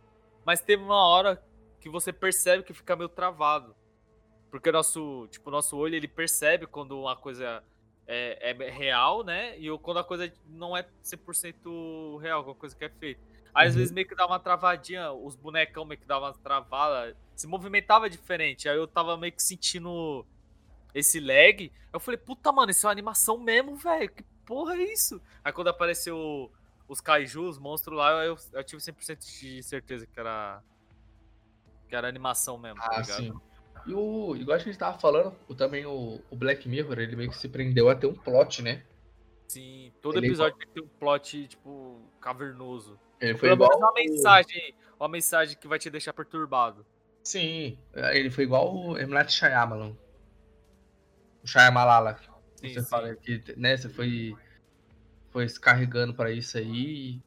Mas 0.46 0.62
teve 0.62 0.84
uma 0.84 1.04
hora 1.04 1.44
que 1.82 1.90
você 1.90 2.14
percebe 2.14 2.62
que 2.62 2.76
fica 2.76 2.96
meio 2.96 3.10
travado. 3.10 3.76
Porque 4.52 4.70
o 4.70 4.72
nosso. 4.72 5.28
Tipo, 5.32 5.50
nosso 5.50 5.76
olho 5.76 5.96
ele 5.96 6.08
percebe 6.08 6.68
quando 6.68 7.00
uma 7.02 7.16
coisa 7.16 7.64
é, 8.06 8.52
é 8.52 8.70
real, 8.70 9.24
né? 9.24 9.58
E 9.58 9.76
quando 9.80 9.98
a 9.98 10.04
coisa 10.04 10.32
não 10.46 10.78
é 10.78 10.86
100% 11.02 12.20
real, 12.22 12.38
alguma 12.38 12.54
coisa 12.56 12.76
que 12.76 12.86
é 12.86 12.90
feita. 12.90 13.20
Aí, 13.58 13.68
às 13.70 13.74
Uhum. 13.74 13.80
vezes 13.80 13.92
meio 13.92 14.08
que 14.08 14.16
dá 14.16 14.28
uma 14.28 14.40
travadinha, 14.40 15.12
os 15.12 15.36
bonecão 15.36 15.84
meio 15.84 16.00
que 16.00 16.06
davam 16.08 16.30
uma 16.30 16.38
travada, 16.38 17.18
se 17.36 17.48
movimentava 17.48 18.08
diferente. 18.10 18.70
Aí 18.70 18.78
eu 18.78 18.88
tava 18.88 19.18
meio 19.18 19.34
que 19.34 19.42
sentindo 19.42 20.24
esse 20.94 21.20
lag. 21.20 21.72
Eu 21.92 22.00
falei, 22.00 22.18
puta, 22.20 22.52
mano, 22.52 22.72
isso 22.72 22.86
é 22.86 22.90
uma 22.90 22.92
animação 22.94 23.40
mesmo, 23.40 23.76
velho. 23.76 24.10
Que 24.12 24.24
porra 24.46 24.76
é 24.76 24.94
isso? 24.94 25.22
Aí 25.44 25.52
quando 25.52 25.70
apareceu 25.70 26.52
os 26.88 27.02
kaiju, 27.02 27.50
os 27.50 27.58
monstros 27.58 27.98
lá, 27.98 28.24
eu, 28.26 28.38
eu 28.54 28.64
tive 28.64 28.82
100% 28.82 29.26
de 29.40 29.64
certeza 29.64 30.06
que 30.08 30.20
era 30.20 30.64
que 31.90 31.96
era 31.96 32.08
animação 32.08 32.58
mesmo, 32.58 32.82
tá 32.84 32.96
Ah, 32.96 32.98
ligado? 32.98 33.24
sim. 33.24 33.34
E 33.86 33.94
o, 33.94 34.36
igual 34.36 34.56
a 34.56 34.60
gente 34.60 34.78
tava 34.78 35.00
falando, 35.00 35.36
o, 35.48 35.56
também 35.56 35.86
o, 35.86 36.22
o 36.30 36.36
Black 36.36 36.68
Mirror, 36.68 37.00
ele 37.00 37.16
meio 37.16 37.30
que 37.30 37.38
se 37.38 37.48
prendeu 37.50 37.90
a 37.90 37.96
ter 37.96 38.08
um 38.08 38.14
plot, 38.16 38.62
né? 38.62 38.84
Sim, 39.48 39.92
todo 40.02 40.20
Ele 40.20 40.28
episódio 40.28 40.58
tem 40.58 40.68
que 40.68 40.74
ter 40.74 40.82
um 40.82 40.88
plot, 41.00 41.48
tipo, 41.48 42.12
cavernoso. 42.20 43.00
Ele 43.20 43.38
foi 43.38 43.50
Pelo 43.50 43.56
igual. 43.56 43.78
uma 43.78 43.94
mensagem, 43.94 44.76
uma 45.00 45.08
mensagem 45.10 45.58
que 45.58 45.68
vai 45.68 45.80
te 45.80 45.90
deixar 45.90 46.14
perturbado. 46.14 46.86
Sim, 47.24 47.78
ele 47.94 48.30
foi 48.32 48.46
igual 48.46 48.74
o. 48.76 48.94
Night 49.08 49.32
Shyamalan. 49.32 49.96
O 51.44 51.48
Shyamalala. 51.48 52.20
Sim, 52.56 52.70
você 52.74 52.82
sim. 52.82 52.88
fala 52.90 53.16
que, 53.16 53.44
né, 53.58 53.78
você 53.78 53.90
foi, 53.90 54.36
foi 55.32 55.48
se 55.50 55.60
carregando 55.60 56.14
pra 56.16 56.32
isso 56.32 56.58
aí. 56.58 57.22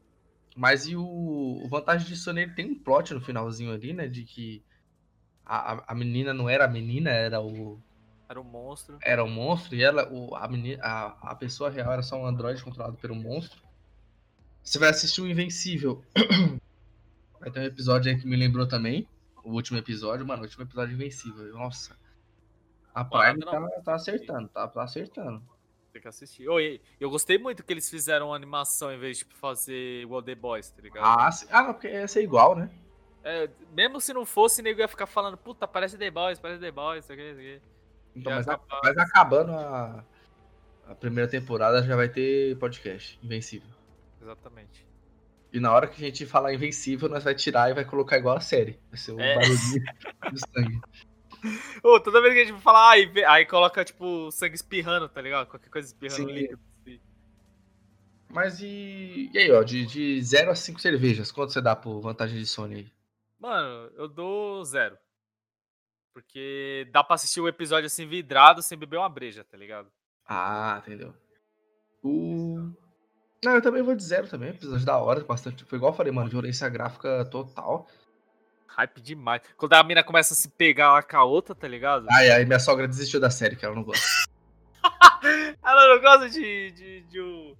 Mas 0.57 0.87
e 0.87 0.97
o, 0.97 1.03
o 1.05 1.69
vantagem 1.69 2.09
disso 2.09 2.33
nele 2.33 2.55
tem 2.55 2.67
um 2.73 2.79
plot 2.83 3.15
no 3.15 3.21
finalzinho 3.21 3.73
ali, 3.73 3.93
né? 3.93 4.09
De 4.09 4.25
que 4.25 4.65
a, 5.45 5.75
a- 5.75 5.85
a 5.89 5.95
menina 5.95 6.35
não 6.35 6.49
era 6.49 6.65
a 6.67 6.69
menina, 6.69 7.11
era 7.11 7.41
o, 7.41 7.81
Era 8.31 8.41
um 8.41 8.45
monstro. 8.45 8.97
era 9.03 9.25
o 9.25 9.29
monstro, 9.29 9.75
e 9.75 9.83
ela, 9.83 10.09
o, 10.09 10.37
a, 10.37 10.47
menina, 10.47 10.81
a, 10.85 11.33
a 11.33 11.35
pessoa 11.35 11.69
real 11.69 11.93
era 11.93 12.01
só 12.01 12.17
um 12.17 12.25
androide 12.25 12.63
controlado 12.63 12.97
pelo 12.97 13.17
monstro. 13.17 13.61
Você 14.63 14.79
vai 14.79 14.89
assistir 14.89 15.21
o 15.21 15.27
Invencível. 15.27 16.05
Vai 17.41 17.51
ter 17.51 17.61
um 17.61 17.65
episódio 17.65 18.13
aí 18.13 18.21
que 18.21 18.27
me 18.27 18.37
lembrou 18.37 18.69
também. 18.69 19.09
O 19.43 19.53
último 19.53 19.79
episódio, 19.79 20.27
mano, 20.27 20.43
o 20.43 20.45
último 20.45 20.63
episódio 20.63 20.95
Invencível. 20.95 21.53
Nossa. 21.55 21.97
A 22.95 23.03
Prime 23.03 23.41
tá, 23.41 23.69
tá 23.83 23.95
acertando, 23.95 24.49
tá, 24.49 24.69
tá 24.69 24.83
acertando. 24.85 25.43
Tem 25.91 26.03
que 26.03 26.07
assistir. 26.07 26.47
Oi, 26.49 26.81
eu 27.01 27.11
gostei 27.11 27.39
muito 27.39 27.65
que 27.65 27.73
eles 27.73 27.89
fizeram 27.89 28.33
animação 28.33 28.93
em 28.93 28.99
vez 28.99 29.17
de 29.19 29.25
tipo, 29.25 29.35
fazer 29.35 30.03
igual 30.03 30.23
The 30.23 30.35
Boys, 30.35 30.71
tá 30.71 30.83
ligado? 30.83 31.05
Ah, 31.05 31.31
ah, 31.51 31.63
não, 31.63 31.73
porque 31.73 31.89
ia 31.89 32.07
ser 32.07 32.23
igual, 32.23 32.55
né? 32.55 32.71
É, 33.25 33.51
mesmo 33.73 34.01
se 34.01 34.13
não 34.13 34.25
fosse, 34.25 34.61
o 34.61 34.65
nego 34.65 34.79
ia 34.79 34.87
ficar 34.87 35.07
falando, 35.07 35.37
puta, 35.37 35.67
parece 35.67 35.99
The 35.99 36.11
Boys, 36.11 36.39
parece 36.39 36.61
The 36.61 36.71
Boys, 36.71 37.05
isso 37.05 37.13
aqui, 37.13 37.23
isso 37.23 37.41
aqui. 37.41 37.63
Então, 38.15 38.33
mas, 38.33 38.47
mas 38.85 38.99
acabando 38.99 39.53
a, 39.53 40.05
a 40.89 40.95
primeira 40.95 41.31
temporada 41.31 41.83
já 41.83 41.95
vai 41.97 42.09
ter 42.09 42.57
podcast, 42.59 43.19
Invencível. 43.23 43.69
Exatamente. 44.21 44.87
E 45.53 45.59
na 45.59 45.73
hora 45.73 45.87
que 45.89 46.01
a 46.03 46.07
gente 46.07 46.27
falar 46.27 46.53
Invencível, 46.55 47.09
nós 47.09 47.25
vai 47.25 47.35
tirar 47.35 47.71
e 47.71 47.75
vai 47.75 47.85
colocar 47.85 48.17
igual 48.19 48.37
a 48.37 48.41
série. 48.41 48.79
Vai 48.91 48.99
ser 48.99 49.13
um 49.13 49.21
É. 49.21 49.35
barulhinho 49.35 49.85
do 50.33 50.39
sangue. 50.39 50.81
Ô, 51.83 51.99
toda 51.99 52.21
vez 52.21 52.35
que 52.35 52.41
a 52.41 52.45
gente 52.45 52.61
fala, 52.61 52.91
aí, 52.91 53.11
aí 53.25 53.47
coloca, 53.47 53.85
tipo, 53.85 54.31
sangue 54.31 54.55
espirrando, 54.55 55.09
tá 55.09 55.21
ligado? 55.23 55.47
Qualquer 55.47 55.71
coisa 55.71 55.89
espirrando 55.89 56.17
Sim. 56.29 56.33
líquido. 56.35 56.61
assim. 56.83 57.01
Mas 58.29 58.61
e, 58.61 59.31
e 59.33 59.39
aí, 59.39 59.51
ó, 59.51 59.63
de, 59.63 59.87
de 59.87 60.23
0 60.23 60.51
a 60.51 60.55
5 60.55 60.79
cervejas, 60.81 61.33
quanto 61.33 61.53
você 61.53 61.61
dá 61.61 61.75
por 61.75 62.01
vantagem 62.01 62.39
de 62.39 62.47
Sony 62.47 62.75
aí? 62.77 62.93
Mano, 63.41 63.91
eu 63.97 64.07
dou 64.07 64.63
zero. 64.65 64.97
Porque 66.13 66.89
dá 66.93 67.05
pra 67.05 67.15
assistir 67.15 67.41
o 67.41 67.49
episódio 67.49 67.87
assim 67.87 68.07
vidrado 68.07 68.63
sem 68.63 68.77
beber 68.77 68.99
uma 68.99 69.09
breja, 69.09 69.45
tá 69.45 69.57
ligado? 69.57 69.89
Ah, 70.29 70.81
entendeu. 70.83 71.15
O... 72.03 72.73
Não, 73.45 73.55
eu 73.55 73.63
também 73.63 73.83
vou 73.83 73.95
de 73.95 74.03
zero 74.03 74.29
também, 74.29 74.51
episódio 74.51 74.85
da 74.85 74.99
hora, 74.99 75.25
bastante. 75.25 75.65
Foi 75.65 75.77
igual 75.77 75.93
eu 75.93 75.97
falei, 75.97 76.13
mano, 76.13 76.29
violência 76.29 76.69
gráfica 76.69 77.25
total. 77.27 77.87
Hype 78.67 79.01
demais. 79.01 79.43
Quando 79.57 79.73
a 79.73 79.83
mina 79.83 80.05
começa 80.05 80.35
a 80.35 80.37
se 80.37 80.49
pegar 80.49 80.93
lá 80.93 81.03
com 81.03 81.17
a 81.17 81.25
outra, 81.25 81.55
tá 81.55 81.67
ligado? 81.67 82.07
Ai, 82.11 82.31
aí 82.31 82.45
minha 82.45 82.61
sogra 82.61 82.87
desistiu 82.87 83.19
da 83.21 83.31
série, 83.31 83.57
que 83.57 83.65
ela 83.65 83.75
não 83.75 83.83
gosta. 83.83 84.07
Ela 85.63 85.95
não 85.95 86.01
gosta 86.01 86.31
de, 86.31 86.71
de, 86.71 87.01
de, 87.03 87.21
um, 87.21 87.55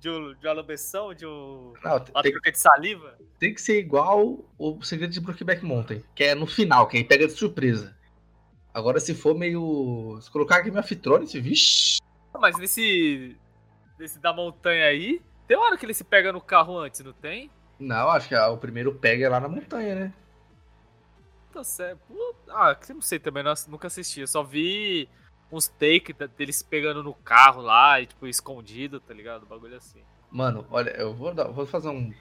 de, 0.00 0.08
um, 0.10 0.34
de 0.34 0.46
uma 0.46 0.52
lambeção, 0.54 1.12
de 1.14 1.26
um, 1.26 1.72
Não, 1.84 2.00
tem, 2.00 2.14
uma 2.14 2.22
tem- 2.22 2.32
troca 2.32 2.52
de 2.52 2.58
saliva. 2.58 3.18
tem 3.38 3.52
que 3.54 3.60
ser 3.60 3.78
igual 3.78 4.44
o 4.58 4.82
segredo 4.82 5.12
de 5.12 5.20
Brookback 5.20 5.64
Mountain, 5.64 6.02
que 6.14 6.24
é 6.24 6.34
no 6.34 6.46
final, 6.46 6.86
que 6.86 6.96
aí 6.96 7.04
pega 7.04 7.26
de 7.26 7.32
surpresa. 7.32 7.96
Agora, 8.72 9.00
se 9.00 9.14
for 9.14 9.34
meio. 9.36 10.18
Se 10.20 10.30
colocar 10.30 10.60
Game 10.60 10.78
of 10.78 10.96
Thrones, 10.96 11.32
vixi. 11.32 11.98
Mas 12.38 12.56
nesse, 12.58 13.36
nesse 13.98 14.18
da 14.20 14.32
montanha 14.32 14.84
aí, 14.86 15.20
tem 15.48 15.56
hora 15.56 15.76
que 15.76 15.84
ele 15.84 15.94
se 15.94 16.04
pega 16.04 16.32
no 16.32 16.40
carro 16.40 16.78
antes, 16.78 17.00
não 17.00 17.12
tem? 17.12 17.50
Não, 17.80 18.08
acho 18.10 18.28
que 18.28 18.36
o 18.36 18.56
primeiro 18.56 18.94
pega 18.94 19.26
é 19.26 19.28
lá 19.28 19.40
na 19.40 19.48
montanha, 19.48 19.94
né? 19.94 20.12
Tá 21.52 21.64
certo. 21.64 22.00
Ah, 22.50 22.74
que 22.74 22.92
não 22.92 23.00
sei 23.00 23.18
também, 23.18 23.42
nossa, 23.42 23.68
nunca 23.70 23.86
assisti. 23.88 24.20
Eu 24.20 24.26
só 24.28 24.42
vi 24.44 25.08
uns 25.50 25.68
take 25.68 26.12
da- 26.12 26.26
deles 26.26 26.62
pegando 26.62 27.02
no 27.02 27.14
carro 27.14 27.62
lá 27.62 28.00
e, 28.00 28.06
tipo, 28.06 28.26
escondido, 28.26 29.00
tá 29.00 29.14
ligado? 29.14 29.46
Bagulho 29.46 29.76
assim. 29.76 30.02
Mano, 30.30 30.66
olha, 30.70 30.90
eu 30.90 31.14
vou, 31.14 31.32
dar- 31.34 31.48
vou 31.48 31.66
fazer 31.66 31.88
um, 31.88 32.12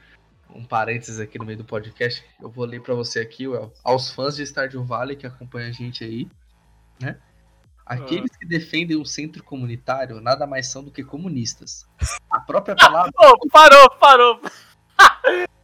um 0.49 0.63
parênteses 0.63 1.19
aqui 1.19 1.37
no 1.37 1.45
meio 1.45 1.57
do 1.57 1.65
podcast. 1.65 2.23
Eu 2.41 2.49
vou 2.49 2.65
ler 2.65 2.81
pra 2.81 2.93
você 2.95 3.19
aqui, 3.19 3.47
Well, 3.47 3.73
aos 3.83 4.11
fãs 4.11 4.35
de 4.35 4.43
Stardew 4.45 4.83
Valley 4.85 5.15
que 5.17 5.27
acompanham 5.27 5.69
a 5.69 5.73
gente 5.73 6.03
aí, 6.03 6.27
né? 7.01 7.19
Aqueles 7.85 8.35
que 8.35 8.45
defendem 8.45 8.97
um 8.97 9.05
centro 9.05 9.41
comunitário 9.43 10.19
nada 10.19 10.45
mais 10.45 10.67
são 10.67 10.83
do 10.83 10.91
que 10.91 11.03
comunistas. 11.03 11.87
A 12.29 12.39
própria 12.39 12.75
palavra. 12.75 13.11
Ô, 13.17 13.47
parou, 13.49 13.89
parou. 13.91 14.41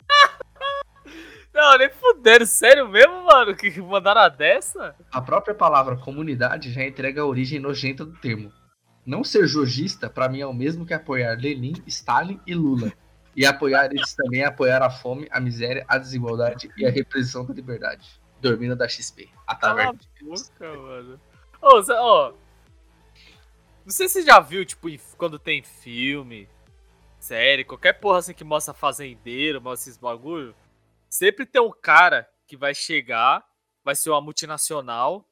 Não, 1.54 1.78
nem 1.78 1.90
fuderam, 1.90 2.46
sério 2.46 2.90
mesmo, 2.90 3.26
mano? 3.26 3.56
Que 3.56 3.80
mandaram 3.80 4.22
a 4.22 4.30
dessa? 4.30 4.96
A 5.12 5.22
própria 5.22 5.54
palavra 5.54 5.96
comunidade 5.96 6.72
já 6.72 6.84
entrega 6.84 7.22
a 7.22 7.26
origem 7.26 7.60
nojenta 7.60 8.04
do 8.04 8.16
termo. 8.18 8.52
Não 9.06 9.24
ser 9.24 9.46
jogista, 9.46 10.10
pra 10.10 10.28
mim, 10.28 10.42
é 10.42 10.48
o 10.48 10.54
mesmo 10.54 10.86
que 10.86 10.94
apoiar 10.94 11.38
Lenin, 11.38 11.74
Stalin 11.86 12.40
e 12.48 12.56
Lula. 12.56 12.92
E 13.36 13.46
apoiar 13.46 13.86
eles 13.86 14.14
também 14.14 14.42
é 14.42 14.46
apoiar 14.46 14.82
a 14.82 14.90
fome, 14.90 15.28
a 15.32 15.40
miséria, 15.40 15.86
a 15.88 15.98
desigualdade 15.98 16.72
e 16.78 16.86
a 16.86 16.90
repressão 16.90 17.46
da 17.46 17.54
liberdade. 17.54 18.08
Dormindo 18.42 18.76
da 18.76 18.88
XP. 18.88 19.30
A 19.46 19.56
Cala 19.56 19.74
a 19.74 19.76
taverna. 19.76 20.00
de 20.00 20.26
Deus. 20.26 20.50
boca, 20.50 20.74
mano. 20.74 21.20
Ô, 21.62 21.82
ó. 21.92 22.34
Não 23.86 23.92
sei 23.92 24.08
se 24.08 24.22
você 24.22 24.26
já 24.26 24.40
viu, 24.40 24.66
tipo, 24.66 24.88
quando 25.18 25.38
tem 25.38 25.62
filme, 25.62 26.48
série, 27.20 27.64
qualquer 27.64 27.94
porra 27.94 28.20
assim 28.20 28.34
que 28.34 28.44
mostra 28.44 28.74
fazendeiro, 28.74 29.62
mostra 29.62 29.90
esses 29.90 29.98
bagulho. 29.98 30.56
Sempre 31.14 31.46
tem 31.46 31.62
um 31.62 31.70
cara 31.70 32.28
que 32.48 32.58
vai 32.58 32.74
chegar, 32.74 33.46
vai 33.84 33.94
ser 33.94 34.10
uma 34.10 34.20
multinacional, 34.20 35.24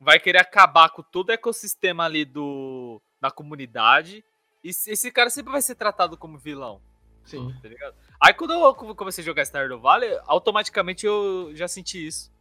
vai 0.00 0.18
querer 0.18 0.38
acabar 0.38 0.90
com 0.90 1.04
todo 1.04 1.28
o 1.28 1.32
ecossistema 1.32 2.04
ali 2.04 2.24
do 2.24 3.00
da 3.20 3.30
comunidade. 3.30 4.24
E 4.64 4.70
esse 4.70 5.12
cara 5.12 5.30
sempre 5.30 5.52
vai 5.52 5.62
ser 5.62 5.76
tratado 5.76 6.16
como 6.16 6.36
vilão 6.36 6.82
Sim. 7.24 7.54
tá 7.62 7.68
ligado? 7.68 7.94
Aí 8.20 8.34
quando 8.34 8.54
eu 8.54 8.74
comecei 8.74 9.22
a 9.22 9.24
jogar 9.24 9.44
Stardew 9.44 9.78
Valley, 9.78 10.18
automaticamente 10.26 11.06
eu 11.06 11.52
já 11.54 11.68
senti 11.68 12.04
isso. 12.04 12.32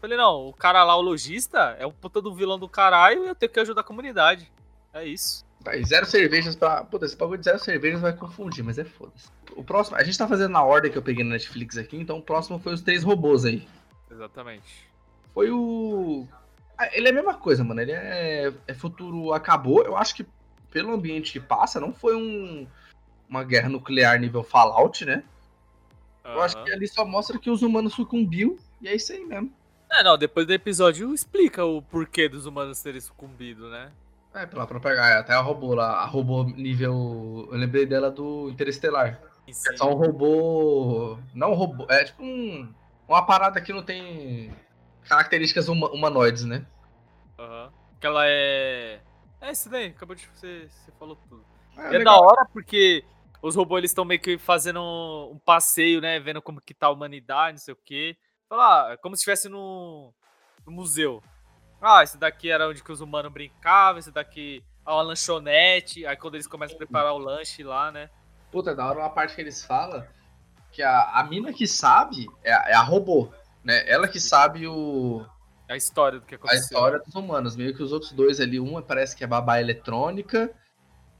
Falei, 0.00 0.16
não, 0.16 0.46
o 0.46 0.52
cara 0.52 0.84
lá, 0.84 0.94
o 0.94 1.02
lojista, 1.02 1.74
é 1.80 1.86
um 1.86 1.92
puta 1.92 2.22
do 2.22 2.32
vilão 2.32 2.60
do 2.60 2.68
caralho 2.68 3.24
e 3.24 3.28
eu 3.28 3.34
tenho 3.34 3.50
que 3.50 3.58
ajudar 3.58 3.80
a 3.80 3.84
comunidade. 3.84 4.52
É 4.92 5.04
isso. 5.04 5.44
Vai, 5.62 5.84
zero 5.84 6.06
cervejas 6.06 6.56
pra. 6.56 6.84
Puta, 6.84 7.04
esse 7.04 7.16
bagulho 7.16 7.38
de 7.38 7.44
zero 7.44 7.58
cervejas 7.58 8.00
vai 8.00 8.14
confundir, 8.14 8.64
mas 8.64 8.78
é 8.78 8.84
foda-se. 8.84 9.28
O 9.54 9.62
próximo. 9.62 9.96
A 9.96 10.02
gente 10.02 10.16
tá 10.16 10.26
fazendo 10.26 10.52
na 10.52 10.62
ordem 10.62 10.90
que 10.90 10.96
eu 10.96 11.02
peguei 11.02 11.22
na 11.22 11.30
Netflix 11.30 11.76
aqui, 11.76 11.96
então 11.96 12.18
o 12.18 12.22
próximo 12.22 12.58
foi 12.58 12.72
os 12.72 12.80
três 12.80 13.02
robôs 13.02 13.44
aí. 13.44 13.68
Exatamente. 14.10 14.88
Foi 15.34 15.50
o. 15.50 16.26
Ah, 16.78 16.88
Ele 16.92 17.08
é 17.08 17.10
a 17.10 17.14
mesma 17.14 17.34
coisa, 17.34 17.62
mano. 17.62 17.80
Ele 17.80 17.92
é, 17.92 18.52
é 18.66 18.74
futuro 18.74 19.34
acabou. 19.34 19.84
Eu 19.84 19.96
acho 19.96 20.14
que 20.14 20.26
pelo 20.70 20.92
ambiente 20.92 21.32
que 21.32 21.40
passa, 21.40 21.80
não 21.80 21.92
foi 21.92 22.16
um 22.16 22.66
uma 23.28 23.44
guerra 23.44 23.68
nuclear 23.68 24.18
nível 24.18 24.42
Fallout, 24.42 25.04
né? 25.04 25.22
Eu 26.24 26.42
acho 26.42 26.62
que 26.62 26.72
ali 26.72 26.86
só 26.86 27.04
mostra 27.04 27.38
que 27.38 27.50
os 27.50 27.62
humanos 27.62 27.94
sucumbiu 27.94 28.58
e 28.80 28.88
é 28.88 28.94
isso 28.94 29.12
aí 29.12 29.24
mesmo. 29.24 29.52
É, 29.90 30.02
não, 30.02 30.16
depois 30.16 30.46
do 30.46 30.52
episódio 30.52 31.12
explica 31.14 31.64
o 31.64 31.82
porquê 31.82 32.28
dos 32.28 32.46
humanos 32.46 32.80
terem 32.82 33.00
sucumbido, 33.00 33.68
né? 33.68 33.90
É, 34.32 34.46
pela 34.46 34.66
própria 34.66 34.92
pegar 34.92 35.18
até 35.18 35.32
a 35.34 35.40
robô 35.40 35.74
lá, 35.74 36.02
a 36.02 36.06
robô 36.06 36.44
nível. 36.44 37.48
Eu 37.50 37.58
lembrei 37.58 37.84
dela 37.84 38.10
do 38.10 38.48
Interestelar. 38.48 39.20
Em 39.46 39.50
É 39.50 39.76
só 39.76 39.90
um 39.90 39.94
robô. 39.94 41.18
Não 41.34 41.50
um 41.52 41.54
robô. 41.54 41.86
É 41.88 42.04
tipo 42.04 42.22
um. 42.22 42.72
Uma 43.08 43.26
parada 43.26 43.60
que 43.60 43.72
não 43.72 43.82
tem 43.82 44.54
características 45.08 45.68
huma- 45.68 45.90
humanoides, 45.90 46.44
né? 46.44 46.64
Aham. 47.38 47.72
Que 48.00 48.06
ela 48.06 48.22
é. 48.26 49.00
É 49.40 49.50
isso 49.50 49.68
daí, 49.68 49.86
acabou 49.86 50.14
de. 50.14 50.26
Você, 50.34 50.68
você 50.68 50.92
falou 50.92 51.16
tudo. 51.16 51.44
É, 51.76 51.96
É, 51.96 52.04
da 52.04 52.14
hora 52.16 52.46
porque 52.52 53.04
os 53.42 53.56
robôs 53.56 53.82
estão 53.84 54.04
meio 54.04 54.20
que 54.20 54.38
fazendo 54.38 54.80
um, 54.80 55.32
um 55.32 55.38
passeio, 55.38 56.00
né? 56.00 56.20
Vendo 56.20 56.40
como 56.40 56.60
que 56.60 56.72
tá 56.72 56.86
a 56.86 56.90
humanidade, 56.90 57.52
não 57.54 57.58
sei 57.58 57.74
o 57.74 57.78
quê. 57.84 58.16
Fala, 58.48 58.92
ah, 58.92 58.96
como 58.98 59.16
se 59.16 59.20
estivesse 59.20 59.48
no 59.48 60.14
museu. 60.66 61.20
Ah, 61.80 62.02
esse 62.02 62.18
daqui 62.18 62.50
era 62.50 62.68
onde 62.68 62.82
que 62.82 62.92
os 62.92 63.00
humanos 63.00 63.32
brincavam, 63.32 63.98
esse 63.98 64.10
daqui 64.12 64.62
é 64.86 64.90
uma 64.90 65.02
lanchonete. 65.02 66.06
Aí 66.06 66.16
quando 66.16 66.34
eles 66.34 66.46
começam 66.46 66.74
a 66.74 66.78
preparar 66.78 67.12
o 67.14 67.18
lanche 67.18 67.62
lá, 67.62 67.90
né? 67.90 68.10
Puta, 68.50 68.74
da 68.74 68.86
hora 68.86 68.98
uma 68.98 69.10
parte 69.10 69.34
que 69.34 69.40
eles 69.40 69.64
falam 69.64 70.04
que 70.72 70.82
a, 70.82 71.10
a 71.20 71.24
mina 71.24 71.52
que 71.52 71.66
sabe 71.66 72.28
é 72.44 72.52
a, 72.52 72.64
é 72.68 72.74
a 72.74 72.82
robô, 72.82 73.32
né? 73.64 73.88
Ela 73.88 74.08
que 74.08 74.20
sabe 74.20 74.66
o, 74.66 75.26
A 75.68 75.76
história 75.76 76.20
do 76.20 76.26
que 76.26 76.34
a 76.34 76.36
aconteceu. 76.36 76.56
história 76.56 76.98
dos 76.98 77.14
humanos. 77.14 77.56
Meio 77.56 77.74
que 77.74 77.82
os 77.82 77.92
outros 77.92 78.12
dois 78.12 78.40
ali, 78.40 78.60
um 78.60 78.80
parece 78.82 79.16
que 79.16 79.24
é 79.24 79.26
babá 79.26 79.60
eletrônica. 79.60 80.50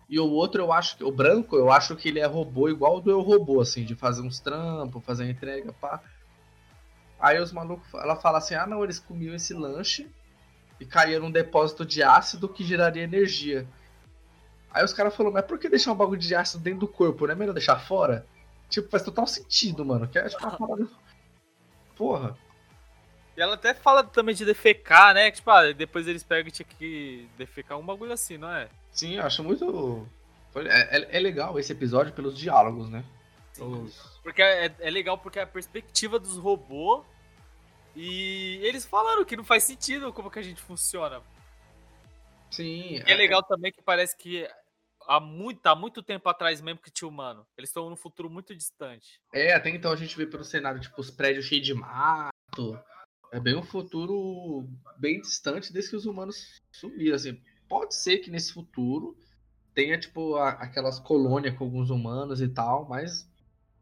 E 0.09 0.19
o 0.21 0.29
outro, 0.31 0.62
eu 0.62 0.73
acho 0.73 0.97
que. 0.97 1.05
O 1.05 1.12
branco, 1.12 1.57
eu 1.57 1.71
acho 1.71 1.97
que 1.97 2.09
ele 2.09 2.21
é 2.21 2.26
robô 2.26 2.69
igual 2.69 2.97
o 2.99 3.00
do 3.00 3.11
eu 3.11 3.21
robô, 3.21 3.61
assim, 3.61 3.85
de 3.85 3.95
fazer 3.95 4.23
uns 4.23 4.40
trampos, 4.40 5.05
fazer 5.05 5.29
entrega, 5.31 5.73
pá. 5.75 6.00
Aí 7.19 7.38
os 7.40 7.52
malucos, 7.52 7.93
ela 7.95 8.17
fala 8.17 8.38
assim: 8.38 8.55
ah, 8.55 8.67
não, 8.67 8.83
eles 8.85 8.99
comiam 8.99 9.35
esse 9.35 9.55
lanche 9.55 10.11
e 10.81 10.85
caía 10.87 11.21
num 11.21 11.31
depósito 11.31 11.85
de 11.85 12.03
ácido 12.03 12.49
que 12.49 12.65
geraria 12.65 13.03
energia. 13.05 13.69
Aí 14.73 14.83
os 14.85 14.93
caras 14.93 15.15
falaram, 15.15 15.35
mas 15.35 15.45
por 15.45 15.59
que 15.59 15.69
deixar 15.69 15.93
um 15.93 15.97
bagulho 15.97 16.19
de 16.21 16.35
ácido 16.35 16.63
dentro 16.65 16.81
do 16.81 16.89
corpo? 16.89 17.27
Não 17.27 17.33
é 17.33 17.37
melhor 17.37 17.53
deixar 17.53 17.79
fora? 17.79 18.27
Tipo, 18.69 18.89
faz 18.89 19.03
total 19.03 19.27
sentido, 19.27 19.85
mano. 19.85 20.09
Que 20.09 20.19
é 20.19 20.29
tipo 20.29 20.43
uma 20.43 20.57
parada. 20.57 20.89
Porra. 21.97 22.37
E 23.37 23.41
ela 23.41 23.55
até 23.55 23.75
fala 23.75 24.03
também 24.05 24.35
de 24.35 24.45
defecar, 24.45 25.13
né? 25.15 25.31
Tipo, 25.31 25.51
ah, 25.51 25.73
depois 25.73 26.07
eles 26.09 26.23
pegam 26.23 26.49
e 26.49 26.53
tinha 26.53 26.67
que 26.67 27.29
defecar 27.37 27.79
um 27.79 27.85
bagulho 27.85 28.13
assim, 28.13 28.39
não 28.39 28.51
é? 28.53 28.69
Sim, 28.93 29.17
eu 29.17 29.25
acho 29.25 29.43
muito. 29.45 30.07
É, 30.55 30.99
é- 30.99 31.17
é 31.17 31.21
legal 31.21 31.59
esse 31.59 31.73
episódio 31.73 32.13
pelos 32.13 32.37
diálogos, 32.37 32.89
né? 32.89 33.05
Os- 33.59 34.19
Porque 34.23 34.41
é, 34.43 34.73
é 34.79 34.91
legal 34.91 35.19
porque 35.19 35.39
é 35.39 35.43
a 35.43 35.47
perspectiva 35.47 36.19
dos 36.19 36.37
robôs. 36.37 37.05
E 37.97 38.61
eles 38.62 38.85
falaram 38.85 39.25
que 39.25 39.37
não 39.37 39.44
faz 39.44 39.64
sentido 39.64 40.12
como 40.12 40.30
que 40.30 40.38
a 40.38 40.42
gente 40.42 40.61
funciona. 40.61 41.20
Sim. 42.50 42.97
E 43.06 43.11
é 43.11 43.14
legal 43.14 43.42
também 43.42 43.73
que 43.73 43.82
parece 43.82 44.16
que 44.16 44.49
há 45.06 45.20
muito, 45.20 45.64
há 45.66 45.75
muito 45.75 46.02
tempo 46.02 46.28
atrás 46.28 46.61
mesmo 46.61 46.80
que 46.80 46.90
tinha 46.90 47.09
humano. 47.09 47.47
Eles 47.56 47.70
estão 47.70 47.88
num 47.88 47.97
futuro 47.97 48.28
muito 48.30 48.54
distante. 48.54 49.20
É, 49.32 49.52
até 49.52 49.70
então 49.70 49.92
a 49.92 49.97
gente 49.97 50.16
vê 50.16 50.26
pelo 50.26 50.44
cenário, 50.44 50.80
tipo, 50.80 51.00
os 51.00 51.11
prédios 51.11 51.44
cheios 51.47 51.66
de 51.66 51.75
mato. 51.75 52.78
É 53.32 53.38
bem 53.38 53.56
um 53.56 53.62
futuro 53.62 54.68
bem 54.98 55.20
distante 55.20 55.72
desde 55.72 55.90
que 55.90 55.96
os 55.96 56.07
humanos 56.07 56.61
sumiram, 56.72 57.14
assim. 57.14 57.40
Pode 57.68 57.94
ser 57.94 58.18
que 58.18 58.31
nesse 58.31 58.53
futuro 58.53 59.16
tenha, 59.72 59.98
tipo, 59.98 60.35
a- 60.35 60.50
aquelas 60.50 60.98
colônias 60.98 61.57
com 61.57 61.64
alguns 61.64 61.90
humanos 61.90 62.40
e 62.40 62.48
tal, 62.48 62.88
mas 62.88 63.29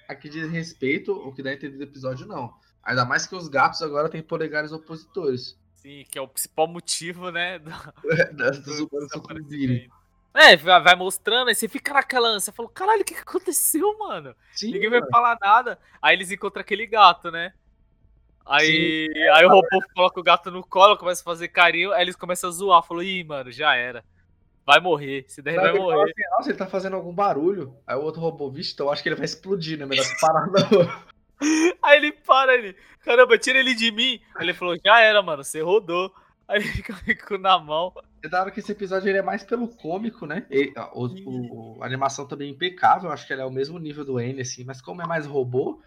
aqui 0.07 0.29
diz 0.29 0.51
respeito, 0.51 1.13
o 1.13 1.33
que 1.35 1.43
dá 1.43 1.51
a 1.51 1.55
entender 1.55 1.79
do 1.79 1.83
episódio, 1.83 2.27
não. 2.27 2.55
Ainda 2.83 3.05
mais 3.05 3.27
que 3.27 3.35
os 3.35 3.49
gatos 3.49 3.83
agora 3.83 4.09
têm 4.09 4.23
polegares 4.23 4.73
opositores. 4.73 5.59
Sim, 5.75 6.05
que 6.11 6.19
é 6.19 6.23
o 6.23 6.29
principal 6.29 6.67
motivo, 6.67 7.31
né? 7.31 7.59
do- 7.59 7.71
dos 8.65 8.79
do 8.79 8.89
humanos 8.89 9.13
sucumbirem. 9.13 9.89
É, 10.35 10.57
vai 10.57 10.83
vai 10.83 10.95
mostrando, 10.95 11.49
aí 11.49 11.55
você 11.55 11.69
fica 11.69 11.93
naquela 11.93 12.29
ânsia, 12.29 12.53
falou, 12.53 12.71
caralho, 12.71 13.03
o 13.03 13.05
que, 13.05 13.15
que 13.15 13.21
aconteceu, 13.21 13.97
mano? 13.99 14.35
Sim, 14.53 14.73
Ninguém 14.73 14.91
vai 14.91 15.01
mano. 15.01 15.11
falar 15.11 15.37
nada. 15.41 15.79
Aí 16.01 16.15
eles 16.15 16.31
encontram 16.31 16.61
aquele 16.61 16.87
gato, 16.87 17.31
né? 17.31 17.53
Aí, 18.47 19.07
aí 19.35 19.45
o 19.45 19.49
robô 19.51 19.83
coloca 19.95 20.21
o 20.21 20.23
gato 20.23 20.51
no 20.51 20.67
colo, 20.67 20.97
começa 20.97 21.21
a 21.21 21.25
fazer 21.25 21.49
carinho, 21.49 21.93
aí 21.93 22.03
eles 22.03 22.17
começam 22.17 22.49
a 22.49 22.53
zoar. 22.53 22.83
Falou, 22.83 23.03
ih, 23.03 23.23
mano, 23.25 23.53
já 23.53 23.75
era. 23.75 24.03
Vai 24.65 24.81
morrer, 24.81 25.27
daí 25.43 25.57
Não, 25.57 25.63
vai 25.63 25.73
morrer. 25.75 26.11
assim, 26.11 26.23
Nossa, 26.31 26.51
ele 26.51 26.59
tá 26.59 26.67
fazendo 26.67 26.97
algum 26.97 27.13
barulho. 27.13 27.77
Aí 27.87 27.97
o 27.97 28.03
outro 28.03 28.21
robô, 28.21 28.51
vixe, 28.51 28.73
então 28.75 28.87
eu 28.87 28.93
acho 28.93 29.03
que 29.03 29.09
ele 29.09 29.17
vai 29.17 29.25
explodir, 29.25 29.79
né? 29.79 29.87
Melhor 29.87 30.05
se 30.05 30.21
parar 30.21 30.47
não. 30.47 31.09
Aí 31.83 31.97
ele 31.99 32.13
para, 32.13 32.55
ele, 32.55 32.77
caramba, 33.01 33.39
tira 33.39 33.59
ele 33.59 33.75
de 33.75 33.91
mim. 33.93 34.21
Aí 34.35 34.45
ele 34.47 34.55
falou, 34.55 34.77
já 34.85 35.01
era, 35.01 35.23
mano, 35.23 35.45
você 35.45 35.61
rodou. 35.61 36.13
Aí 36.47 36.61
ele 36.61 36.69
fica 37.05 37.27
com 37.27 37.39
na 37.39 37.59
mão. 37.59 37.93
É 38.23 38.29
da 38.29 38.41
hora 38.41 38.51
que 38.51 38.61
esse 38.61 38.73
episódio 38.73 39.09
ele 39.09 39.19
é 39.19 39.23
mais 39.23 39.45
pelo 39.45 39.69
cômico, 39.69 40.27
né? 40.27 40.47
A- 40.77 40.91
o- 40.99 41.77
o- 41.77 41.83
a 41.83 41.87
animação 41.87 42.27
também 42.27 42.49
é 42.49 42.53
impecável, 42.53 43.11
acho 43.13 43.27
que 43.27 43.33
ele 43.33 43.43
é 43.43 43.45
o 43.45 43.51
mesmo 43.51 43.79
nível 43.79 44.05
do 44.05 44.19
N, 44.19 44.41
assim, 44.41 44.65
mas 44.65 44.81
como 44.81 45.03
é 45.03 45.07
mais 45.07 45.27
robô, 45.27 45.81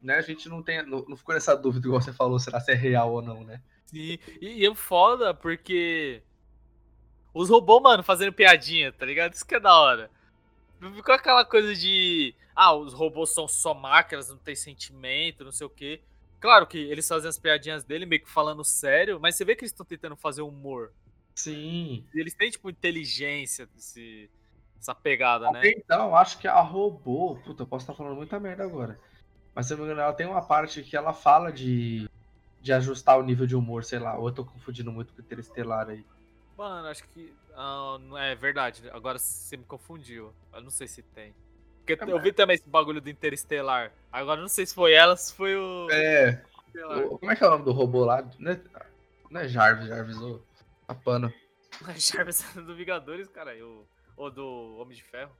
né? 0.00 0.16
A 0.16 0.20
gente 0.20 0.48
não 0.48 0.62
tem. 0.62 0.84
Não, 0.86 1.04
não 1.08 1.16
ficou 1.16 1.34
nessa 1.34 1.56
dúvida, 1.56 1.86
igual 1.86 2.00
você 2.00 2.12
falou, 2.12 2.38
será 2.38 2.60
se 2.60 2.72
é 2.72 2.74
real 2.74 3.12
ou 3.12 3.22
não, 3.22 3.44
né? 3.44 3.60
Sim, 3.86 4.18
e, 4.40 4.62
e 4.62 4.66
é 4.66 4.74
foda 4.74 5.32
porque 5.32 6.22
os 7.34 7.48
robôs, 7.50 7.82
mano, 7.82 8.02
fazendo 8.02 8.32
piadinha, 8.32 8.92
tá 8.92 9.04
ligado? 9.04 9.32
Isso 9.34 9.46
que 9.46 9.54
é 9.54 9.60
da 9.60 9.74
hora. 9.78 10.10
Não 10.80 10.94
ficou 10.94 11.14
aquela 11.14 11.44
coisa 11.44 11.74
de. 11.74 12.34
Ah, 12.54 12.74
os 12.74 12.92
robôs 12.92 13.30
são 13.30 13.48
só 13.48 13.74
máquinas, 13.74 14.28
não 14.28 14.38
tem 14.38 14.54
sentimento, 14.54 15.44
não 15.44 15.52
sei 15.52 15.66
o 15.66 15.70
quê. 15.70 16.02
Claro 16.40 16.66
que 16.66 16.78
eles 16.78 17.08
fazem 17.08 17.28
as 17.28 17.38
piadinhas 17.38 17.84
dele, 17.84 18.06
meio 18.06 18.22
que 18.22 18.30
falando 18.30 18.62
sério, 18.62 19.18
mas 19.18 19.34
você 19.34 19.44
vê 19.44 19.56
que 19.56 19.62
eles 19.62 19.72
estão 19.72 19.86
tentando 19.86 20.16
fazer 20.16 20.42
humor. 20.42 20.92
Sim. 21.34 22.04
Eles 22.14 22.34
têm, 22.34 22.50
tipo, 22.50 22.70
inteligência, 22.70 23.68
esse, 23.76 24.30
essa 24.78 24.94
pegada, 24.94 25.50
né? 25.50 25.62
Então, 25.64 26.14
acho 26.14 26.38
que 26.38 26.48
a 26.48 26.60
robô. 26.60 27.36
Puta, 27.44 27.62
eu 27.62 27.66
posso 27.66 27.82
estar 27.84 27.94
falando 27.94 28.16
muita 28.16 28.38
merda 28.38 28.64
agora. 28.64 28.98
Mas 29.54 29.66
se 29.66 29.72
eu 29.72 29.78
não 29.78 29.84
me 29.84 29.90
engano, 29.90 30.06
ela 30.06 30.14
tem 30.14 30.26
uma 30.26 30.42
parte 30.42 30.82
que 30.82 30.96
ela 30.96 31.12
fala 31.12 31.52
de. 31.52 32.08
De 32.60 32.72
ajustar 32.72 33.16
o 33.16 33.22
nível 33.22 33.46
de 33.46 33.54
humor, 33.54 33.84
sei 33.84 33.98
lá. 33.98 34.18
Ou 34.18 34.28
eu 34.28 34.34
tô 34.34 34.44
confundindo 34.44 34.90
muito 34.90 35.12
com 35.14 35.20
o 35.20 35.24
Interestelar 35.24 35.88
aí. 35.88 36.04
Mano, 36.56 36.88
acho 36.88 37.04
que. 37.08 37.32
ah, 37.54 37.98
não 38.00 38.16
é 38.16 38.34
verdade. 38.34 38.88
Agora 38.90 39.18
você 39.18 39.56
me 39.56 39.64
confundiu. 39.64 40.32
Eu 40.52 40.62
não 40.62 40.70
sei 40.70 40.88
se 40.88 41.02
tem. 41.02 41.34
Porque 41.84 42.10
eu 42.10 42.20
vi 42.20 42.32
também 42.32 42.54
esse 42.56 42.68
bagulho 42.68 43.00
do 43.00 43.08
Interestelar. 43.10 43.92
Agora 44.10 44.38
eu 44.38 44.42
não 44.42 44.48
sei 44.48 44.66
se 44.66 44.74
foi 44.74 44.92
ela, 44.92 45.16
se 45.16 45.32
foi 45.34 45.54
o. 45.56 45.88
É. 45.90 46.42
O- 47.08 47.18
como 47.18 47.30
é 47.30 47.36
que 47.36 47.44
é 47.44 47.46
o 47.46 47.50
nome 47.50 47.64
do 47.64 47.72
robô 47.72 48.04
lá? 48.04 48.28
Não 48.38 48.52
é, 48.52 48.60
não 49.30 49.40
é 49.40 49.48
Jarvis, 49.48 49.86
Jarvis, 49.88 50.16
ô. 50.18 50.40
Tá 50.86 50.94
pano. 50.94 51.32
Jarvis 51.96 52.42
do 52.54 52.74
Vingadores, 52.74 53.28
cara. 53.28 53.52
Ou, 53.64 53.86
ou 54.16 54.30
do 54.30 54.76
Homem 54.78 54.96
de 54.96 55.02
Ferro. 55.04 55.30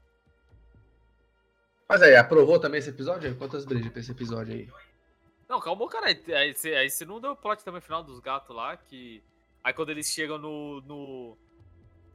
Mas 1.88 2.02
aí, 2.02 2.16
aprovou 2.16 2.58
também 2.58 2.78
esse 2.78 2.90
episódio? 2.90 3.34
Quantas 3.36 3.64
brejas 3.64 3.90
pra 3.90 4.00
esse 4.00 4.10
episódio 4.10 4.54
aí? 4.54 4.68
Não, 5.48 5.60
calma, 5.60 5.88
cara. 5.88 6.06
Aí 6.06 6.54
você, 6.54 6.74
aí 6.74 6.90
você 6.90 7.04
não 7.04 7.20
deu 7.20 7.32
o 7.32 7.36
plot 7.36 7.64
também 7.64 7.80
final 7.80 8.02
dos 8.02 8.20
gatos 8.20 8.54
lá, 8.54 8.76
que. 8.76 9.22
Aí 9.66 9.72
quando 9.72 9.90
eles 9.90 10.06
chegam 10.06 10.38
no. 10.38 10.80
no... 10.82 11.36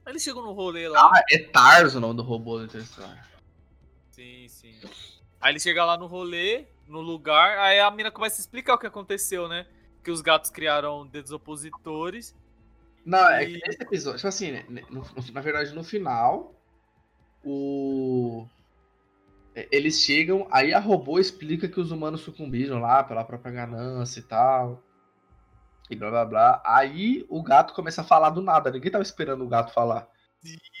Eles 0.06 0.22
chegam 0.22 0.42
no 0.42 0.52
rolê 0.52 0.88
lá. 0.88 1.02
Ah, 1.14 1.22
é 1.30 1.36
Tarso 1.38 1.98
o 1.98 2.00
nome 2.00 2.16
do 2.16 2.22
robô 2.22 2.56
do 2.56 2.64
Interestelar. 2.64 3.28
Sim, 4.10 4.48
sim. 4.48 4.80
Aí 5.38 5.52
ele 5.52 5.60
chega 5.60 5.84
lá 5.84 5.98
no 5.98 6.06
rolê, 6.06 6.64
no 6.88 7.02
lugar, 7.02 7.58
aí 7.58 7.78
a 7.78 7.90
mina 7.90 8.10
começa 8.10 8.40
a 8.40 8.42
explicar 8.42 8.72
o 8.72 8.78
que 8.78 8.86
aconteceu, 8.86 9.48
né? 9.48 9.66
Que 10.02 10.10
os 10.10 10.22
gatos 10.22 10.48
criaram 10.50 11.06
dedos 11.06 11.30
opositores. 11.30 12.34
Não, 13.04 13.28
é 13.28 13.44
E- 13.44 13.58
que 13.60 13.66
nesse 13.68 13.82
episódio, 13.82 14.16
tipo 14.16 14.28
assim, 14.28 14.52
né, 14.52 14.64
no- 14.70 15.02
no- 15.02 15.32
na 15.34 15.40
verdade, 15.42 15.74
no 15.74 15.84
final, 15.84 16.54
o. 17.44 18.46
é, 19.54 19.68
Eles 19.70 20.00
chegam, 20.00 20.48
aí 20.50 20.72
a 20.72 20.78
robô 20.80 21.18
explica 21.18 21.68
que 21.68 21.78
os 21.78 21.90
humanos 21.90 22.22
sucumbiram 22.22 22.80
lá 22.80 23.04
pela 23.04 23.24
própria 23.24 23.52
ganância 23.52 24.20
e 24.20 24.22
tal. 24.22 24.82
E 25.90 25.96
blá 25.96 26.10
blá 26.10 26.24
blá. 26.24 26.62
Aí 26.64 27.24
o 27.28 27.42
gato 27.42 27.74
começa 27.74 28.00
a 28.00 28.04
falar 28.04 28.30
do 28.30 28.40
nada. 28.40 28.70
Ninguém 28.70 28.90
tava 28.90 29.02
esperando 29.02 29.44
o 29.44 29.48
gato 29.48 29.72
falar. 29.72 30.08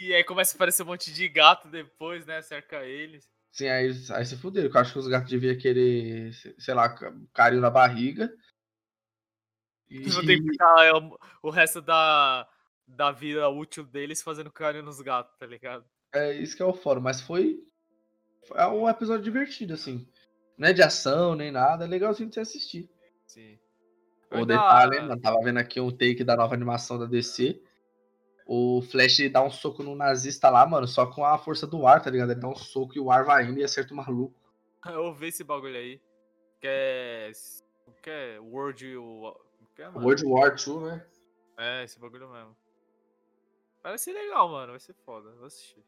E 0.00 0.14
aí 0.14 0.24
começa 0.24 0.54
a 0.54 0.56
aparecer 0.56 0.82
um 0.82 0.86
monte 0.86 1.12
de 1.12 1.28
gato 1.28 1.68
depois, 1.68 2.26
né? 2.26 2.40
Cerca 2.42 2.84
eles. 2.84 3.30
Sim, 3.52 3.68
aí, 3.68 3.90
aí 4.12 4.24
se 4.24 4.36
fuderam. 4.36 4.70
Eu 4.70 4.80
acho 4.80 4.92
que 4.92 4.98
os 4.98 5.06
gatos 5.06 5.30
deviam 5.30 5.56
querer, 5.58 6.32
sei 6.58 6.74
lá, 6.74 6.88
ca- 6.88 7.12
carinho 7.34 7.60
na 7.60 7.70
barriga. 7.70 8.32
E, 9.88 10.04
ter 10.04 10.40
que 10.40 10.50
ficar 10.52 10.84
é, 10.86 10.92
o- 10.94 11.18
o 11.42 11.50
resto 11.50 11.82
da, 11.82 12.48
da 12.86 13.12
vida 13.12 13.46
útil 13.50 13.84
deles 13.84 14.22
fazendo 14.22 14.50
carinho 14.50 14.84
nos 14.84 15.00
gatos, 15.00 15.36
tá 15.38 15.46
ligado? 15.46 15.84
é 16.14 16.32
isso 16.32 16.56
que 16.56 16.62
é 16.62 16.66
o 16.66 16.74
fórum, 16.74 17.00
mas 17.00 17.20
foi, 17.22 17.58
foi 18.46 18.58
é 18.58 18.66
um 18.66 18.88
episódio 18.88 19.22
divertido, 19.24 19.74
assim. 19.74 20.06
Não 20.58 20.68
é 20.68 20.72
de 20.72 20.82
ação 20.82 21.34
nem 21.34 21.50
nada, 21.50 21.84
é 21.84 21.88
legalzinho 21.88 22.28
de 22.28 22.34
se 22.34 22.40
assistir. 22.40 22.90
Sim. 23.26 23.58
O 24.40 24.46
detalhe, 24.46 25.00
mano, 25.00 25.20
tava 25.20 25.38
vendo 25.42 25.58
aqui 25.58 25.80
um 25.80 25.90
take 25.90 26.24
da 26.24 26.36
nova 26.36 26.54
animação 26.54 26.98
da 26.98 27.06
DC. 27.06 27.62
O 28.46 28.82
Flash 28.82 29.30
dá 29.30 29.42
um 29.42 29.50
soco 29.50 29.82
no 29.82 29.94
nazista 29.94 30.48
lá, 30.50 30.66
mano, 30.66 30.86
só 30.86 31.06
com 31.06 31.24
a 31.24 31.38
força 31.38 31.66
do 31.66 31.86
ar, 31.86 32.02
tá 32.02 32.10
ligado? 32.10 32.32
Ele 32.32 32.40
dá 32.40 32.48
um 32.48 32.54
soco 32.56 32.96
e 32.96 33.00
o 33.00 33.10
ar 33.10 33.24
vai 33.24 33.44
indo 33.44 33.58
e 33.60 33.64
acerta 33.64 33.92
o 33.94 33.96
maluco. 33.96 34.34
Eu 34.86 35.04
ouvi 35.04 35.28
esse 35.28 35.44
bagulho 35.44 35.76
aí. 35.76 36.00
Que 36.60 36.66
é. 36.68 37.30
Que 38.02 38.10
é 38.10 38.38
World. 38.40 38.96
o- 38.96 39.36
Que 39.76 39.82
é? 39.82 39.88
World 39.88 40.24
War 40.26 40.54
II, 40.58 40.80
né? 40.80 41.06
É, 41.56 41.84
esse 41.84 41.98
bagulho 41.98 42.28
mesmo. 42.30 42.56
Vai 43.82 43.96
ser 43.98 44.12
legal, 44.12 44.48
mano. 44.48 44.72
Vai 44.72 44.80
ser 44.80 44.94
foda. 45.04 45.30
Vou 45.36 45.46
assistir. 45.46 45.82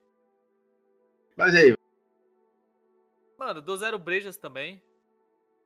Mas 1.36 1.54
aí, 1.54 1.74
Mano, 3.38 3.60
do 3.60 3.76
Zero 3.76 3.98
Brejas 3.98 4.36
também. 4.36 4.82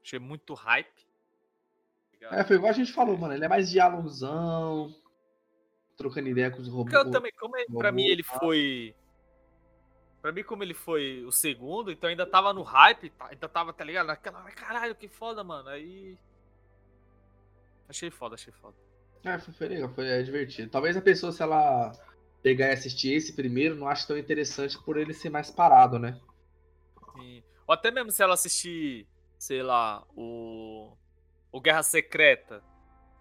Achei 0.03 0.19
muito 0.19 0.55
hype. 0.55 1.07
Ligado? 2.21 2.35
é, 2.41 2.45
foi 2.45 2.57
igual 2.57 2.71
a 2.71 2.75
gente 2.75 2.93
falou, 2.93 3.17
mano. 3.17 3.35
Ele 3.35 3.45
é 3.45 3.49
mais 3.49 3.71
dialogzão, 3.71 4.95
trocando 5.97 6.29
ideia 6.29 6.51
com 6.51 6.61
os 6.61 6.69
robôs. 6.69 6.95
Eu 6.95 7.11
também, 7.11 7.33
como 7.39 7.57
ele, 7.57 7.67
pra 7.77 7.93
mim 7.93 8.05
ele 8.07 8.23
foi. 8.23 8.95
Pra 10.21 10.33
mim, 10.33 10.43
como 10.43 10.65
ele 10.65 10.75
foi 10.75 11.25
o 11.25 11.31
segundo, 11.31 11.93
então 11.93 12.11
ainda 12.11 12.27
tava 12.27 12.53
no 12.53 12.63
hype, 12.63 13.11
tá- 13.11 13.29
ainda 13.31 13.49
tava, 13.49 13.73
tá 13.73 13.85
ligado? 13.85 14.09
Naquela, 14.09 14.43
"Ai, 14.45 14.53
caralho, 14.53 14.95
que 14.95 15.09
foda, 15.09 15.45
mano. 15.45 15.69
Aí. 15.69 16.19
Achei 17.89 18.11
foda, 18.11 18.35
achei 18.35 18.53
foda. 18.53 18.77
É, 19.25 19.39
foi, 19.39 19.55
foi 19.55 19.69
legal, 19.69 19.89
foi 19.91 20.09
é, 20.09 20.23
divertido. 20.23 20.71
Talvez 20.71 20.97
a 20.97 21.01
pessoa, 21.03 21.33
se 21.33 21.43
ela 21.43 21.93
pegar 22.43 22.69
e 22.69 22.73
assistir 22.73 23.13
esse 23.13 23.33
primeiro, 23.35 23.75
não 23.75 23.89
ache 23.89 24.07
tão 24.07 24.19
interessante 24.19 24.79
por 24.85 24.97
ele 24.97 25.15
ser 25.15 25.31
mais 25.31 25.51
parado, 25.51 25.99
né? 25.99 26.21
Sim. 27.17 27.43
Ou 27.67 27.75
até 27.75 27.91
mesmo 27.91 28.11
se 28.11 28.23
ela 28.23 28.35
assistir, 28.35 29.07
sei 29.39 29.63
lá, 29.63 30.05
o. 30.17 30.97
O 31.53 31.61
Guerra 31.61 31.83
Secreta. 31.83 32.63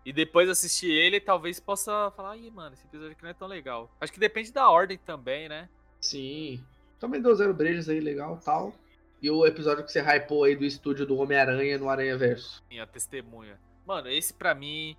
E 0.06 0.14
depois 0.14 0.50
assistir 0.50 0.90
ele, 0.90 1.20
talvez 1.20 1.60
possa 1.60 2.12
falar, 2.16 2.38
ih, 2.38 2.50
mano, 2.50 2.74
esse 2.74 2.86
episódio 2.86 3.12
aqui 3.12 3.24
não 3.24 3.30
é 3.30 3.34
tão 3.34 3.48
legal. 3.48 3.92
Acho 4.00 4.14
que 4.14 4.20
depende 4.20 4.54
da 4.54 4.70
ordem 4.70 4.98
também, 4.98 5.50
né? 5.50 5.68
Sim. 6.00 6.64
Também 7.00 7.22
deu 7.22 7.36
zero 7.36 7.54
brejas 7.54 7.90
aí, 7.90 8.00
legal 8.00 8.40
tal. 8.44 8.74
E 9.22 9.30
o 9.30 9.46
episódio 9.46 9.84
que 9.84 9.92
você 9.92 10.00
hypou 10.00 10.44
aí 10.44 10.56
do 10.56 10.64
estúdio 10.64 11.06
do 11.06 11.18
Homem-Aranha 11.18 11.78
no 11.78 11.90
Aranha 11.90 12.18
Verso. 12.18 12.64
Minha 12.70 12.86
testemunha. 12.88 13.60
Mano, 13.86 14.08
esse 14.10 14.34
pra 14.34 14.54
mim, 14.54 14.96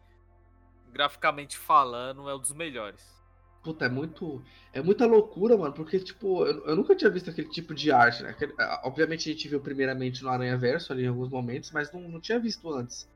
graficamente 0.93 1.57
falando, 1.57 2.29
é 2.29 2.35
um 2.35 2.39
dos 2.39 2.53
melhores. 2.53 3.19
Puta, 3.63 3.87
é 3.87 3.89
muito. 3.89 4.43
É 4.73 4.83
muita 4.83 5.07
loucura, 5.07 5.57
mano, 5.57 5.73
porque, 5.73 5.99
tipo, 5.99 6.45
eu, 6.47 6.67
eu 6.67 6.77
nunca 6.77 6.95
tinha 6.95 7.11
visto 7.11 7.31
aquele 7.31 7.49
tipo 7.49 7.75
de 7.75 7.91
arte, 7.91 8.23
né? 8.23 8.35
Obviamente 8.83 9.29
a 9.29 9.33
gente 9.33 9.49
viu 9.49 9.61
primeiramente 9.61 10.23
no 10.23 10.29
Aranha 10.29 10.57
Verso 10.57 10.93
ali 10.93 11.05
em 11.05 11.09
alguns 11.09 11.29
momentos, 11.29 11.71
mas 11.71 11.93
não, 11.93 12.01
não 12.01 12.21
tinha 12.21 12.39
visto 12.39 12.71
antes. 12.73 13.09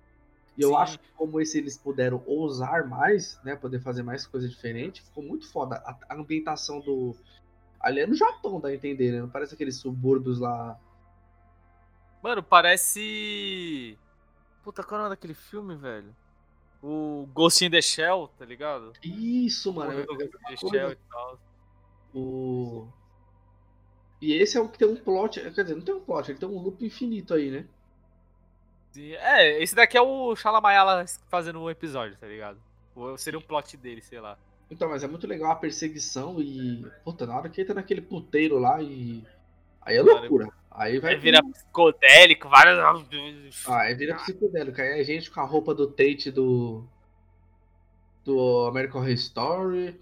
E 0.57 0.62
eu 0.62 0.71
Sim. 0.71 0.77
acho 0.77 0.99
que 0.99 1.09
como 1.17 1.41
esse 1.41 1.59
eles 1.59 1.79
puderam 1.79 2.23
ousar 2.27 2.87
mais, 2.87 3.41
né? 3.43 3.57
Poder 3.57 3.81
fazer 3.81 4.03
mais 4.03 4.27
coisa 4.27 4.49
diferente, 4.49 5.03
ficou 5.03 5.23
muito 5.23 5.51
foda. 5.51 5.77
A, 5.77 5.97
a 6.11 6.15
ambientação 6.15 6.81
do. 6.81 7.17
Ali 7.81 8.01
é 8.01 8.07
no 8.07 8.15
Japão, 8.15 8.61
dá 8.61 8.69
a 8.69 8.75
entender, 8.75 9.12
né? 9.12 9.21
Não 9.21 9.29
parece 9.29 9.55
aqueles 9.55 9.77
subúrbios 9.77 10.38
lá. 10.38 10.79
Mano, 12.23 12.43
parece. 12.43 13.99
Puta, 14.62 14.83
qual 14.83 15.07
é 15.07 15.09
daquele 15.09 15.35
filme, 15.35 15.75
velho? 15.75 16.15
O 16.83 17.27
Ghost 17.33 17.65
in 17.65 17.71
the 17.71 17.81
Shell, 17.81 18.29
tá 18.38 18.45
ligado? 18.45 18.93
Isso, 19.03 19.73
mano. 19.73 20.03
O 20.03 20.07
Ghost 20.07 20.37
in 20.37 20.55
the. 20.55 20.57
Shell 20.57 20.93
e 20.93 20.97
tal. 21.11 21.41
O... 22.15 22.88
E 24.21 24.35
esse 24.35 24.57
é 24.57 24.61
o 24.61 24.69
que 24.69 24.79
tem 24.79 24.87
um 24.87 24.97
plot. 24.97 25.41
Quer 25.41 25.62
dizer, 25.62 25.75
não 25.75 25.83
tem 25.83 25.95
um 25.95 26.01
plot, 26.01 26.31
ele 26.31 26.38
tem 26.38 26.49
um 26.49 26.59
loop 26.59 26.85
infinito 26.85 27.35
aí, 27.35 27.51
né? 27.51 27.67
É, 28.97 29.63
esse 29.63 29.75
daqui 29.75 29.97
é 29.97 30.03
o 30.03 30.35
Shalamayala 30.37 31.05
fazendo 31.29 31.61
um 31.61 31.71
episódio, 31.71 32.17
tá 32.19 32.27
ligado? 32.27 32.59
Ou 32.95 33.17
seria 33.17 33.39
um 33.39 33.43
plot 33.43 33.77
dele, 33.77 34.03
sei 34.03 34.21
lá. 34.21 34.39
Então, 34.71 34.89
mas 34.89 35.03
é 35.03 35.07
muito 35.07 35.27
legal 35.27 35.53
a 35.53 35.57
perseguição 35.57 36.41
e. 36.41 36.87
Puta, 37.05 37.27
na 37.27 37.37
hora 37.37 37.49
que 37.49 37.61
entra 37.61 37.75
naquele 37.75 38.01
puteiro 38.01 38.59
lá 38.59 38.81
e. 38.83 39.23
Aí 39.81 39.97
é 39.97 40.03
loucura. 40.03 40.49
Aí 40.71 40.99
vai. 40.99 41.15
Aí 41.15 41.21
vira 41.21 41.43
psicodélico, 41.43 42.49
várias. 42.49 42.79
Ah, 43.67 43.81
aí 43.81 43.95
vira 43.95 44.15
psicodélico. 44.17 44.81
Aí 44.81 45.01
a 45.01 45.03
gente 45.03 45.31
com 45.31 45.41
a 45.41 45.45
roupa 45.45 45.75
do 45.75 45.87
Tate 45.87 46.31
do. 46.31 46.85
Do 48.25 48.67
American 48.67 49.01
Horror 49.01 49.13
Story. 49.13 50.01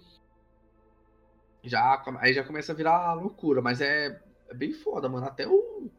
Já, 1.63 2.01
aí 2.19 2.33
já 2.33 2.43
começa 2.43 2.71
a 2.71 2.75
virar 2.75 3.13
loucura, 3.13 3.61
mas 3.61 3.81
é, 3.81 4.19
é 4.49 4.53
bem 4.53 4.73
foda, 4.73 5.09
mano. 5.09 5.25
Até 5.25 5.47
o. 5.47 5.89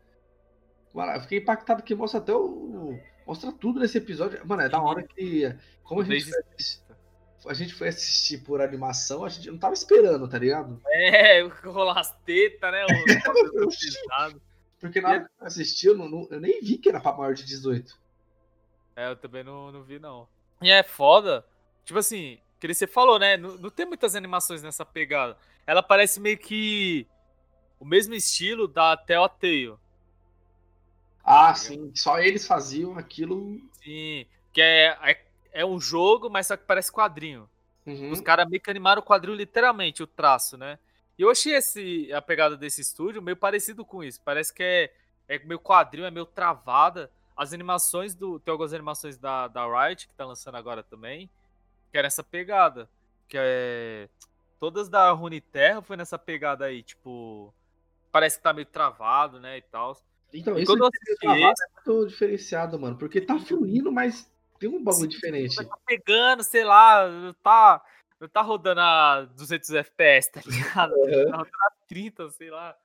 Mano, 0.95 1.13
eu 1.13 1.21
fiquei 1.23 1.39
impactado 1.39 1.83
que 1.83 1.95
mostra 1.95 2.21
até 2.21 2.35
o. 2.35 2.99
Mostra 3.27 3.53
tudo 3.53 3.81
nesse 3.81 3.99
episódio. 3.99 4.41
Mano, 4.47 4.63
é 4.63 4.69
da 4.69 4.81
hora 4.81 5.03
que. 5.03 5.55
Como 5.83 6.01
a 6.01 6.05
gente, 6.05 6.25
foi 6.31 6.41
assistir, 6.41 6.83
a 7.47 7.55
gente 7.55 7.75
foi 7.75 7.89
assistir 7.89 8.39
por 8.39 8.61
animação, 8.61 9.25
a 9.25 9.29
gente 9.29 9.51
não 9.51 9.59
tava 9.59 9.75
esperando, 9.75 10.29
tá 10.29 10.39
ligado? 10.39 10.81
É, 10.87 11.43
rolar 11.43 11.99
as 11.99 12.13
tetas, 12.25 12.71
né? 12.73 12.85
O... 14.37 14.41
Porque 14.81 15.01
na 15.01 15.09
hora 15.11 15.21
que 15.21 15.31
eu 15.41 15.47
assisti, 15.47 15.87
eu, 15.87 15.97
não- 15.97 16.27
eu 16.31 16.41
nem 16.41 16.61
vi 16.61 16.77
que 16.77 16.89
era 16.89 17.01
pra 17.01 17.13
maior 17.13 17.35
de 17.35 17.45
18. 17.45 17.97
É, 18.97 19.09
eu 19.09 19.17
também 19.17 19.45
não, 19.45 19.71
não 19.71 19.83
vi, 19.83 19.99
não. 19.99 20.27
E 20.61 20.71
é 20.71 20.83
foda. 20.83 21.47
Tipo 21.85 21.99
assim, 22.01 22.39
que 22.59 22.75
você 22.75 22.87
falou, 22.87 23.19
né? 23.19 23.37
Não, 23.37 23.57
não 23.57 23.71
tem 23.71 23.87
muitas 23.87 24.15
animações 24.15 24.63
nessa 24.63 24.85
pegada. 24.85 25.37
Ela 25.67 25.83
parece 25.83 26.21
meio 26.21 26.37
que 26.39 27.07
o 27.79 27.85
mesmo 27.85 28.15
estilo 28.15 28.67
da 28.69 28.97
Telltale. 28.97 29.75
Ah, 31.25 31.55
sim. 31.55 31.93
Só 31.95 32.19
eles 32.19 32.47
faziam 32.47 32.99
aquilo. 32.99 33.61
Sim, 33.83 34.27
que 34.53 34.61
é, 34.61 34.97
é, 35.03 35.25
é 35.53 35.65
um 35.65 35.81
jogo, 35.81 36.29
mas 36.29 36.47
só 36.47 36.57
que 36.57 36.65
parece 36.65 36.91
quadrinho. 36.91 37.49
Uhum. 37.87 38.11
Os 38.11 38.21
caras 38.21 38.49
meio 38.49 38.61
que 38.63 38.71
animaram 38.71 39.03
o 39.03 39.05
quadrinho 39.05 39.37
literalmente, 39.37 40.03
o 40.03 40.07
traço, 40.07 40.57
né? 40.57 40.79
E 41.19 41.23
eu 41.23 41.31
achei 41.31 41.55
esse, 41.55 42.13
a 42.13 42.23
pegada 42.23 42.57
desse 42.57 42.81
estúdio 42.81 43.23
meio 43.23 43.37
parecido 43.37 43.85
com 43.85 44.03
isso. 44.03 44.21
Parece 44.25 44.53
que 44.53 44.63
é, 44.63 44.93
é 45.29 45.39
meio 45.41 45.61
quadrinho, 45.61 46.07
é 46.07 46.11
meio 46.11 46.27
travada. 46.27 47.11
As 47.37 47.53
animações 47.53 48.15
do. 48.15 48.39
Tem 48.41 48.53
algumas 48.53 48.73
animações 48.73 49.19
da, 49.19 49.49
da 49.49 49.65
Riot, 49.65 50.07
que 50.07 50.15
tá 50.15 50.25
lançando 50.25 50.57
agora 50.57 50.83
também, 50.83 51.31
que 51.91 51.99
é 51.99 52.03
nessa 52.03 52.23
pegada. 52.23 52.89
Que 53.29 53.37
é. 53.39 54.09
Todas 54.61 54.89
da 54.89 55.11
Runeterra 55.11 55.83
foi 55.83 55.97
nessa 55.97 56.19
pegada 56.19 56.67
aí, 56.67 56.83
tipo. 56.83 57.53
Parece 58.11 58.37
que 58.37 58.43
tá 58.43 58.53
meio 58.53 58.67
travado, 58.67 59.41
né? 59.41 59.59
E 59.59 59.63
tal. 59.63 59.97
Então, 60.33 60.59
isso 60.59 60.67
quando 60.67 60.83
eu 60.83 60.89
assisti 60.89 61.27
é 61.27 61.55
muito 61.87 62.07
diferenciado, 62.09 62.79
mano. 62.79 62.97
Porque 62.97 63.21
tá 63.21 63.39
fluindo, 63.39 63.93
mas 63.93 64.31
tem 64.59 64.69
um 64.69 64.83
bagulho 64.83 65.09
diferente. 65.09 65.57
Tá 65.57 65.79
pegando, 65.87 66.43
sei 66.43 66.65
lá, 66.65 67.07
tá, 67.43 67.83
tá 68.33 68.41
rodando 68.41 68.81
a 68.81 69.23
200 69.37 69.71
FPS, 69.71 70.33
tá 70.33 70.41
ligado? 70.47 70.93
Uhum. 70.95 71.31
Tá 71.31 71.37
rodando 71.39 71.51
a 71.61 71.87
30, 71.87 72.31
sei 72.31 72.51
lá. 72.51 72.77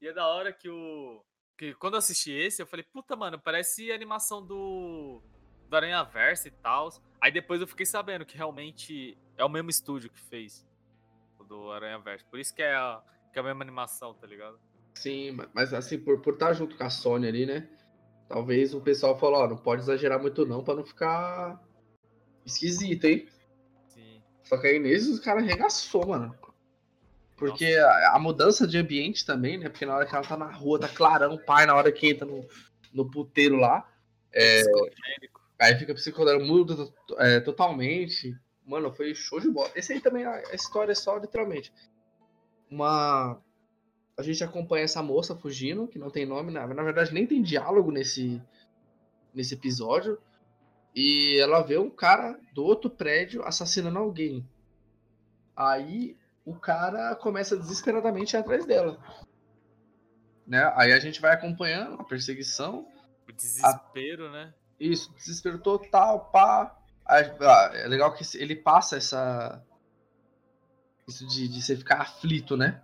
E 0.00 0.08
é 0.08 0.12
da 0.12 0.26
hora 0.28 0.52
que 0.52 0.68
o. 0.68 1.24
Que 1.56 1.72
quando 1.74 1.94
eu 1.94 1.98
assisti 1.98 2.30
esse, 2.32 2.60
eu 2.60 2.66
falei, 2.66 2.84
puta, 2.84 3.16
mano, 3.16 3.38
parece 3.38 3.90
animação 3.90 4.44
do. 4.44 5.22
Do 5.68 5.76
Aranha 5.76 6.02
Versa 6.04 6.48
e 6.48 6.50
tal. 6.50 6.90
Aí 7.20 7.32
depois 7.32 7.60
eu 7.60 7.66
fiquei 7.66 7.86
sabendo 7.86 8.26
que 8.26 8.36
realmente 8.36 9.16
é 9.36 9.44
o 9.44 9.48
mesmo 9.48 9.70
estúdio 9.70 10.10
que 10.10 10.20
fez 10.20 10.64
o 11.38 11.42
do 11.42 11.72
Aranha 11.72 11.98
Versa. 11.98 12.24
Por 12.30 12.38
isso 12.38 12.54
que 12.54 12.62
é 12.62 12.74
a, 12.74 13.02
que 13.32 13.38
é 13.38 13.40
a 13.40 13.44
mesma 13.44 13.62
animação, 13.62 14.12
tá 14.12 14.26
ligado? 14.26 14.60
Sim, 14.94 15.32
ma- 15.32 15.48
mas 15.52 15.74
assim, 15.74 15.98
por, 15.98 16.20
por 16.20 16.34
estar 16.34 16.52
junto 16.52 16.76
com 16.76 16.84
a 16.84 16.90
Sony 16.90 17.26
ali, 17.26 17.46
né? 17.46 17.68
Talvez 18.28 18.74
o 18.74 18.80
pessoal 18.80 19.18
falou, 19.18 19.40
ó, 19.40 19.48
não 19.48 19.56
pode 19.56 19.82
exagerar 19.82 20.20
muito 20.20 20.46
não 20.46 20.64
pra 20.64 20.74
não 20.74 20.84
ficar 20.84 21.60
esquisito, 22.44 23.04
hein? 23.04 23.28
Sim. 23.88 24.22
Só 24.42 24.56
que 24.56 24.66
aí 24.66 24.78
nesse 24.78 25.10
os 25.10 25.20
caras 25.20 25.42
arregaçou, 25.42 26.06
mano. 26.06 26.34
Porque 27.36 27.66
a, 27.66 28.14
a 28.14 28.18
mudança 28.18 28.66
de 28.66 28.78
ambiente 28.78 29.26
também, 29.26 29.58
né? 29.58 29.68
Porque 29.68 29.84
na 29.84 29.96
hora 29.96 30.06
que 30.06 30.14
ela 30.14 30.24
tá 30.24 30.36
na 30.36 30.50
rua, 30.50 30.78
tá 30.78 30.88
clarão, 30.88 31.36
pai, 31.36 31.66
na 31.66 31.74
hora 31.74 31.90
que 31.90 32.08
entra 32.08 32.24
no, 32.24 32.46
no 32.92 33.10
puteiro 33.10 33.56
lá, 33.56 33.86
é, 34.32 34.62
aí 35.60 35.76
fica 35.76 35.94
psicodélico, 35.94 36.46
muda 36.46 36.74
é, 37.18 37.40
totalmente. 37.40 38.34
Mano, 38.64 38.92
foi 38.92 39.14
show 39.14 39.40
de 39.40 39.50
bola. 39.50 39.70
Esse 39.74 39.92
aí 39.92 40.00
também, 40.00 40.24
a 40.24 40.54
história 40.54 40.92
é 40.92 40.94
só 40.94 41.18
literalmente. 41.18 41.72
Uma. 42.70 43.40
A 44.16 44.22
gente 44.22 44.44
acompanha 44.44 44.84
essa 44.84 45.02
moça 45.02 45.34
fugindo, 45.34 45.88
que 45.88 45.98
não 45.98 46.10
tem 46.10 46.24
nome, 46.24 46.52
na, 46.52 46.66
na 46.66 46.82
verdade 46.82 47.12
nem 47.12 47.26
tem 47.26 47.42
diálogo 47.42 47.90
nesse, 47.90 48.40
nesse 49.34 49.54
episódio. 49.54 50.18
E 50.94 51.38
ela 51.40 51.62
vê 51.62 51.76
um 51.76 51.90
cara 51.90 52.38
do 52.52 52.64
outro 52.64 52.88
prédio 52.88 53.42
assassinando 53.44 53.98
alguém. 53.98 54.48
Aí 55.56 56.16
o 56.44 56.54
cara 56.54 57.16
começa 57.16 57.56
desesperadamente 57.56 58.36
a 58.36 58.40
ir 58.40 58.42
atrás 58.42 58.64
dela. 58.64 58.98
Né? 60.46 60.72
Aí 60.76 60.92
a 60.92 61.00
gente 61.00 61.20
vai 61.20 61.32
acompanhando 61.32 62.00
a 62.00 62.04
perseguição. 62.04 62.86
O 63.28 63.32
desespero, 63.32 64.30
né? 64.30 64.54
Isso, 64.78 65.12
desespero 65.14 65.58
total, 65.58 66.26
pá. 66.30 66.76
Ah, 67.06 67.20
é 67.74 67.88
legal 67.88 68.12
que 68.14 68.24
ele 68.36 68.54
passa 68.54 68.96
essa. 68.96 69.62
Isso 71.06 71.26
de, 71.26 71.48
de 71.48 71.62
você 71.62 71.76
ficar 71.76 72.00
aflito, 72.00 72.56
né? 72.56 72.82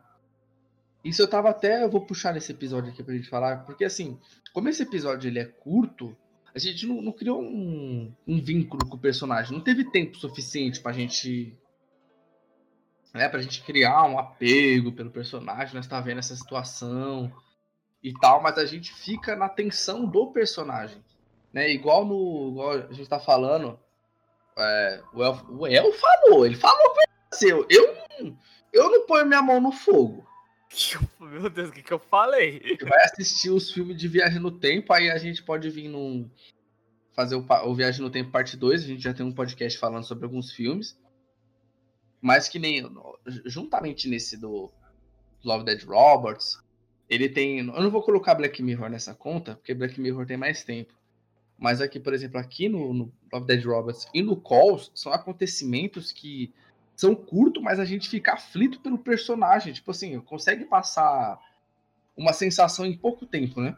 Isso 1.05 1.23
eu 1.23 1.29
tava 1.29 1.51
até. 1.51 1.83
Eu 1.83 1.91
vou 1.91 2.05
puxar 2.05 2.35
nesse 2.35 2.53
episódio 2.53 2.91
aqui 2.93 3.03
pra 3.03 3.15
gente 3.15 3.29
falar, 3.29 3.65
porque 3.65 3.85
assim, 3.85 4.19
como 4.53 4.69
esse 4.69 4.83
episódio 4.83 5.29
ele 5.29 5.39
é 5.39 5.45
curto, 5.45 6.17
a 6.55 6.59
gente 6.59 6.87
não, 6.87 7.01
não 7.01 7.13
criou 7.13 7.41
um, 7.41 8.13
um, 8.27 8.41
vínculo 8.41 8.87
com 8.87 8.97
o 8.97 9.01
personagem. 9.01 9.53
Não 9.53 9.61
teve 9.61 9.85
tempo 9.91 10.17
suficiente 10.19 10.81
pra 10.81 10.93
gente. 10.93 11.57
Né, 13.13 13.29
pra 13.29 13.41
gente 13.41 13.63
criar 13.65 14.05
um 14.05 14.19
apego 14.19 14.93
pelo 14.93 15.11
personagem, 15.11 15.75
nós 15.75 15.87
tá 15.89 16.01
vendo 16.01 16.19
essa 16.19 16.37
situação 16.37 17.33
e 18.01 18.13
tal, 18.13 18.41
mas 18.41 18.57
a 18.57 18.65
gente 18.65 18.95
fica 18.95 19.35
na 19.35 19.49
tensão 19.49 20.07
do 20.07 20.29
personagem. 20.29 21.03
Né? 21.53 21.71
Igual 21.73 22.05
no. 22.05 22.51
Igual 22.51 22.73
a 22.73 22.93
gente 22.93 23.09
tá 23.09 23.19
falando. 23.19 23.79
É, 24.57 25.03
o, 25.13 25.67
El, 25.67 25.89
o 25.89 25.93
falou, 25.93 26.45
ele 26.45 26.57
falou 26.57 26.95
ele, 27.41 27.53
eu, 27.53 27.67
eu, 27.71 28.37
eu 28.73 28.91
não 28.91 29.07
ponho 29.07 29.27
minha 29.27 29.41
mão 29.41 29.61
no 29.61 29.73
fogo. 29.73 30.27
Meu 31.21 31.51
Deus, 31.51 31.71
o 31.71 31.73
que, 31.73 31.83
que 31.83 31.93
eu 31.93 31.99
falei? 31.99 32.77
vai 32.83 33.05
assistir 33.05 33.51
os 33.51 33.73
filmes 33.73 33.97
de 33.97 34.07
Viagem 34.07 34.39
no 34.39 34.53
Tempo, 34.53 34.93
aí 34.93 35.11
a 35.11 35.19
gente 35.19 35.43
pode 35.43 35.69
vir 35.69 35.89
num. 35.89 36.31
Fazer 37.13 37.35
o, 37.35 37.45
o 37.67 37.75
Viagem 37.75 38.03
no 38.03 38.11
Tempo 38.11 38.31
parte 38.31 38.57
2. 38.57 38.85
A 38.85 38.87
gente 38.87 39.03
já 39.03 39.13
tem 39.13 39.27
um 39.27 39.33
podcast 39.33 39.79
falando 39.79 40.05
sobre 40.05 40.25
alguns 40.25 40.53
filmes. 40.53 40.99
Mas 42.21 42.49
que 42.49 42.59
nem. 42.59 42.89
Juntamente 43.47 44.09
nesse 44.09 44.37
do 44.37 44.71
Love 45.45 45.65
Dead 45.65 45.83
Roberts, 45.85 46.59
ele 47.09 47.29
tem. 47.29 47.59
Eu 47.59 47.83
não 47.83 47.91
vou 47.91 48.03
colocar 48.03 48.35
Black 48.37 48.63
Mirror 48.63 48.89
nessa 48.89 49.15
conta, 49.15 49.57
porque 49.57 49.75
Black 49.75 50.01
Mirror 50.01 50.25
tem 50.25 50.37
mais 50.37 50.63
tempo. 50.63 50.95
Mas 51.59 51.81
aqui, 51.81 51.99
por 51.99 52.15
exemplo, 52.15 52.39
aqui 52.39 52.69
no, 52.69 52.95
no 52.95 53.13
Love 53.33 53.47
Dead 53.47 53.65
Roberts 53.65 54.09
e 54.15 54.23
no 54.23 54.37
Calls, 54.41 54.91
são 54.95 55.13
acontecimentos 55.13 56.13
que 56.13 56.55
são 57.01 57.15
curtos, 57.15 57.63
mas 57.63 57.81
a 57.81 57.85
gente 57.87 58.11
fica 58.11 58.35
aflito 58.35 58.79
pelo 58.81 58.99
personagem. 58.99 59.73
Tipo 59.73 59.91
assim, 59.91 60.21
consegue 60.21 60.67
passar 60.67 61.41
uma 62.15 62.35
sensação 62.35 62.85
em 62.85 62.95
pouco 62.95 63.25
tempo, 63.25 63.59
né? 63.59 63.75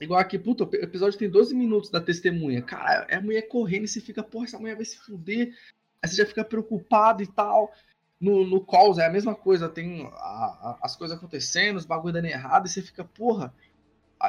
Igual 0.00 0.18
aqui, 0.18 0.40
puta, 0.40 0.64
o 0.64 0.74
episódio 0.74 1.16
tem 1.16 1.30
12 1.30 1.54
minutos 1.54 1.88
da 1.88 2.00
testemunha. 2.00 2.60
Cara, 2.62 3.06
é 3.08 3.14
a 3.14 3.20
mulher 3.20 3.42
correndo 3.42 3.84
e 3.84 3.88
você 3.88 4.00
fica, 4.00 4.24
porra, 4.24 4.46
essa 4.46 4.58
mulher 4.58 4.74
vai 4.74 4.84
se 4.84 4.98
fuder. 4.98 5.54
Aí 6.02 6.08
você 6.08 6.16
já 6.16 6.26
fica 6.26 6.44
preocupado 6.44 7.22
e 7.22 7.28
tal. 7.28 7.72
No, 8.20 8.44
no 8.44 8.60
calls 8.66 8.98
é 8.98 9.06
a 9.06 9.10
mesma 9.10 9.36
coisa, 9.36 9.68
tem 9.68 10.04
a, 10.04 10.08
a, 10.16 10.78
as 10.82 10.96
coisas 10.96 11.16
acontecendo, 11.16 11.76
os 11.76 11.86
bagulho 11.86 12.14
dando 12.14 12.26
errado, 12.26 12.66
e 12.66 12.68
você 12.68 12.82
fica, 12.82 13.04
porra. 13.04 13.54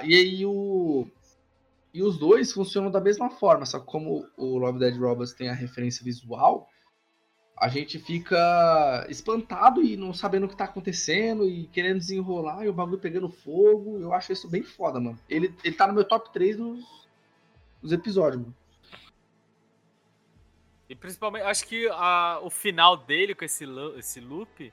E 0.04 0.14
aí 0.14 0.46
o. 0.46 1.08
E 1.92 2.04
os 2.04 2.20
dois 2.20 2.52
funcionam 2.52 2.92
da 2.92 3.02
mesma 3.02 3.32
forma, 3.32 3.66
só 3.66 3.80
como 3.80 4.28
o 4.38 4.58
Love 4.60 4.78
Dead 4.78 4.96
Robots 4.96 5.34
tem 5.34 5.50
a 5.50 5.54
referência 5.54 6.04
visual, 6.04 6.70
a 7.58 7.68
gente 7.68 7.98
fica 7.98 9.06
espantado 9.10 9.82
e 9.82 9.98
não 9.98 10.14
sabendo 10.14 10.46
o 10.46 10.50
que 10.50 10.56
tá 10.56 10.66
acontecendo 10.66 11.50
e 11.50 11.66
querendo 11.68 11.98
desenrolar 11.98 12.64
e 12.64 12.70
o 12.70 12.74
bagulho 12.74 13.00
pegando 13.00 13.30
fogo. 13.30 13.98
Eu 14.00 14.14
acho 14.14 14.32
isso 14.32 14.48
bem 14.48 14.62
foda, 14.62 15.00
mano. 15.00 15.20
Ele, 15.28 15.54
ele 15.64 15.76
tá 15.76 15.88
no 15.88 15.94
meu 15.94 16.04
top 16.04 16.32
3 16.32 16.56
dos, 16.56 17.08
dos 17.82 17.92
episódios, 17.92 18.44
mano. 18.44 18.56
E 20.88 20.96
principalmente, 20.96 21.44
acho 21.44 21.66
que 21.66 21.90
a, 21.90 22.40
o 22.44 22.50
final 22.50 22.96
dele 22.96 23.34
com 23.34 23.44
esse, 23.44 23.66
esse 23.98 24.22
loop 24.22 24.72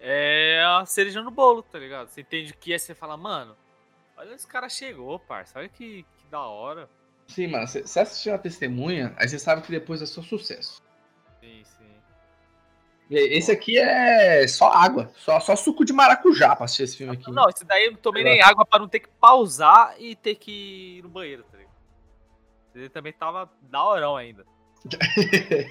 é 0.00 0.62
a 0.66 0.84
cereja 0.84 1.22
no 1.22 1.30
bolo, 1.30 1.62
tá 1.62 1.78
ligado? 1.78 2.08
Você 2.08 2.22
entende 2.22 2.52
o 2.52 2.56
que 2.56 2.72
é, 2.72 2.78
você 2.78 2.94
fala, 2.94 3.16
mano, 3.16 3.56
olha 4.16 4.34
esse 4.34 4.46
cara 4.46 4.68
chegou, 4.68 5.18
parça, 5.18 5.58
olha 5.58 5.68
que, 5.68 6.02
que 6.02 6.26
da 6.30 6.40
hora. 6.40 6.90
Sim, 7.28 7.46
mano, 7.46 7.66
você 7.66 8.00
assistiu 8.00 8.34
a 8.34 8.38
testemunha, 8.38 9.14
aí 9.16 9.28
você 9.28 9.38
sabe 9.38 9.62
que 9.62 9.70
depois 9.70 10.02
é 10.02 10.06
só 10.06 10.20
sucesso. 10.20 10.82
Sim, 11.40 11.62
sim. 11.64 11.99
Esse 13.10 13.50
aqui 13.50 13.76
é 13.76 14.46
só 14.46 14.70
água, 14.70 15.10
só, 15.16 15.40
só 15.40 15.56
suco 15.56 15.84
de 15.84 15.92
maracujá 15.92 16.54
pra 16.54 16.66
assistir 16.66 16.84
esse 16.84 16.96
filme 16.96 17.14
aqui. 17.14 17.28
Não, 17.32 17.48
esse 17.48 17.64
daí 17.64 17.86
eu 17.86 17.92
não 17.92 17.98
tomei 17.98 18.22
nem 18.22 18.40
água 18.40 18.64
pra 18.64 18.78
não 18.78 18.88
ter 18.88 19.00
que 19.00 19.08
pausar 19.20 19.96
e 19.98 20.14
ter 20.14 20.36
que 20.36 20.98
ir 20.98 21.02
no 21.02 21.08
banheiro, 21.08 21.42
tá 21.42 21.58
ligado? 21.58 21.74
Ele 22.72 22.88
também 22.88 23.12
tava 23.12 23.50
da 23.62 23.84
horão 23.84 24.16
ainda. 24.16 24.46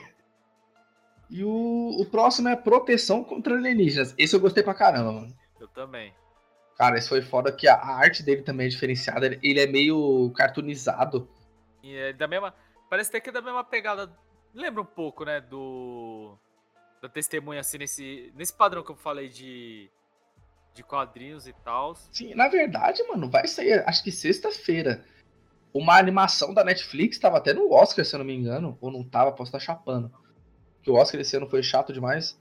e 1.32 1.42
o, 1.46 2.02
o 2.02 2.06
próximo 2.08 2.50
é 2.50 2.58
proteção 2.58 3.24
contra 3.24 3.56
alienígenas. 3.56 4.14
Esse 4.18 4.36
eu 4.36 4.42
gostei 4.42 4.62
pra 4.62 4.74
caramba, 4.74 5.14
mano. 5.14 5.34
Eu 5.62 5.70
também. 5.70 6.14
Cara, 6.78 6.98
esse 6.98 7.08
foi 7.08 7.22
foda 7.22 7.54
que 7.54 7.70
a 7.70 7.78
arte 7.78 8.22
dele 8.22 8.42
também 8.42 8.68
é 8.68 8.70
diferenciada. 8.70 9.40
Ele 9.42 9.62
é 9.62 9.68
meio 9.68 10.30
cartoonizado. 10.36 11.30
E 11.82 11.96
é 11.96 12.12
da 12.12 12.28
mesma. 12.28 12.54
Parece 12.90 13.10
até 13.12 13.22
que 13.22 13.30
é 13.30 13.34
da 13.34 13.42
mesma 13.42 13.64
pegada. 13.64 14.12
Lembra 14.54 14.82
um 14.82 14.86
pouco, 14.86 15.24
né? 15.24 15.40
Do 15.40 16.38
da 17.02 17.10
testemunha, 17.10 17.62
assim, 17.62 17.78
nesse, 17.78 18.34
nesse 18.36 18.54
padrão 18.54 18.84
que 18.84 18.92
eu 18.92 18.96
falei 18.96 19.30
de, 19.30 19.90
de 20.74 20.84
quadrinhos 20.84 21.48
e 21.48 21.54
tal. 21.64 21.96
Sim, 21.96 22.34
na 22.36 22.48
verdade, 22.48 23.02
mano, 23.04 23.30
vai 23.30 23.48
sair, 23.48 23.84
acho 23.88 24.04
que 24.04 24.12
sexta-feira, 24.12 25.04
uma 25.74 25.98
animação 25.98 26.54
da 26.54 26.64
Netflix, 26.64 27.18
tava 27.18 27.38
até 27.38 27.54
no 27.54 27.72
Oscar, 27.72 28.04
se 28.04 28.16
eu 28.16 28.20
não 28.20 28.26
me 28.26 28.36
engano, 28.36 28.78
ou 28.82 28.92
não 28.92 29.04
tava, 29.04 29.32
posso 29.32 29.50
estar 29.50 29.60
chapando. 29.60 30.12
Que 30.82 30.90
o 30.90 30.96
Oscar 30.96 31.22
esse 31.22 31.36
ano 31.38 31.50
foi 31.50 31.64
chato 31.64 31.94
demais. 31.94 32.40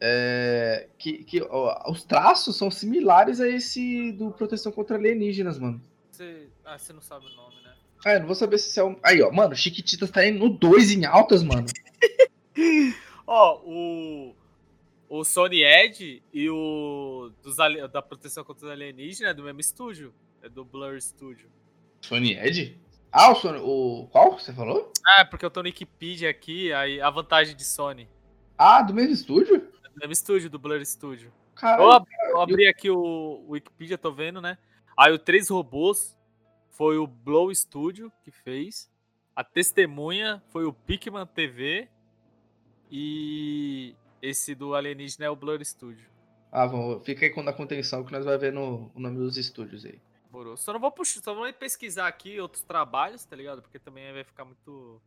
É, 0.00 0.88
que, 0.96 1.24
que 1.24 1.42
ó, 1.42 1.90
os 1.90 2.04
traços 2.04 2.56
são 2.56 2.70
similares 2.70 3.40
a 3.40 3.48
esse 3.48 4.12
do 4.12 4.30
Proteção 4.30 4.70
contra 4.70 4.96
Alienígenas, 4.96 5.58
mano. 5.58 5.80
Você, 6.10 6.48
ah, 6.64 6.78
você 6.78 6.92
não 6.92 7.00
sabe 7.00 7.26
o 7.26 7.30
nome, 7.30 7.56
né? 7.62 7.74
Ah, 8.04 8.12
eu 8.14 8.20
não 8.20 8.26
vou 8.26 8.36
saber 8.36 8.58
se 8.58 8.78
é 8.78 8.84
um. 8.84 8.96
Aí, 9.02 9.20
ó, 9.22 9.32
mano, 9.32 9.56
Chiquititas 9.56 10.10
tá 10.10 10.24
indo 10.24 10.38
no 10.38 10.50
2 10.50 10.92
em 10.92 11.04
altas, 11.04 11.42
mano. 11.42 11.66
Ó, 13.28 13.60
o. 13.62 14.34
O 15.10 15.24
Sony 15.24 15.62
Edge 15.62 16.22
e 16.32 16.48
o. 16.48 17.30
Dos, 17.42 17.56
da 17.92 18.00
proteção 18.00 18.42
contra 18.42 18.66
os 18.66 18.72
alienígenas 18.72 19.32
é 19.32 19.34
do 19.34 19.42
mesmo 19.42 19.60
estúdio. 19.60 20.14
É 20.42 20.48
do 20.48 20.64
Blur 20.64 20.98
Studio. 21.00 21.50
Sony 22.00 22.32
Edge? 22.38 22.80
Ah, 23.12 23.30
o 23.30 23.34
Sony. 23.34 23.58
O. 23.62 24.08
Qual 24.10 24.38
você 24.38 24.52
falou? 24.52 24.92
Ah, 25.06 25.26
porque 25.26 25.44
eu 25.44 25.50
tô 25.50 25.62
no 25.62 25.66
Wikipedia 25.66 26.30
aqui, 26.30 26.72
aí 26.72 27.00
a 27.02 27.10
vantagem 27.10 27.54
de 27.54 27.64
Sony. 27.64 28.08
Ah, 28.56 28.82
do 28.82 28.94
mesmo 28.94 29.12
estúdio? 29.12 29.56
É 29.84 29.88
do 29.88 29.96
mesmo 30.00 30.12
estúdio, 30.12 30.48
do 30.48 30.58
Blur 30.58 30.84
Studio. 30.84 31.30
Caralho, 31.54 31.82
eu, 31.82 31.92
abri, 31.92 32.14
eu 32.30 32.40
abri 32.40 32.68
aqui 32.68 32.90
o, 32.90 32.98
o 32.98 33.50
Wikipedia, 33.50 33.98
tô 33.98 34.10
vendo, 34.10 34.40
né? 34.40 34.56
Aí 34.96 35.12
o 35.12 35.18
Três 35.18 35.48
Robôs 35.48 36.16
foi 36.70 36.96
o 36.96 37.06
Blow 37.06 37.54
Studio 37.54 38.10
que 38.22 38.30
fez. 38.30 38.90
A 39.36 39.44
Testemunha 39.44 40.42
foi 40.48 40.64
o 40.64 40.72
Pikman 40.72 41.26
TV. 41.26 41.88
E 42.90 43.94
esse 44.22 44.54
do 44.54 44.74
alienígena 44.74 45.26
é 45.26 45.30
o 45.30 45.36
Blur 45.36 45.64
Studio. 45.64 46.08
Ah, 46.50 46.66
vamos, 46.66 47.04
fica 47.04 47.26
aí 47.26 47.30
com 47.30 47.40
a 47.40 47.52
contenção 47.52 48.04
que 48.04 48.12
nós 48.12 48.24
vamos 48.24 48.40
ver 48.40 48.52
no, 48.52 48.90
o 48.94 49.00
nome 49.00 49.18
dos 49.18 49.36
estúdios 49.36 49.84
aí. 49.84 50.00
Morou. 50.30 50.56
Só 50.56 50.72
não 50.72 50.80
vou 50.80 50.90
puxar, 50.90 51.22
só 51.22 51.34
vou 51.34 51.50
pesquisar 51.52 52.06
aqui 52.06 52.40
outros 52.40 52.62
trabalhos, 52.62 53.24
tá 53.24 53.36
ligado? 53.36 53.62
Porque 53.62 53.78
também 53.78 54.12
vai 54.12 54.24
ficar 54.24 54.44
muito. 54.44 55.00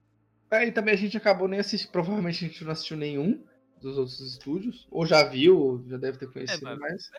É, 0.49 0.65
e 0.65 0.71
também 0.71 0.93
a 0.93 0.97
gente 0.97 1.15
acabou 1.17 1.47
nem 1.47 1.59
assistindo. 1.59 1.91
Provavelmente 1.91 2.45
a 2.45 2.47
gente 2.47 2.63
não 2.63 2.71
assistiu 2.71 2.97
nenhum 2.97 3.43
dos 3.79 3.97
outros 3.97 4.19
estúdios. 4.19 4.87
Ou 4.91 5.05
já 5.05 5.23
viu, 5.23 5.83
já 5.87 5.97
deve 5.97 6.17
ter 6.17 6.31
conhecido, 6.31 6.67
é, 6.67 6.75
mas. 6.75 7.09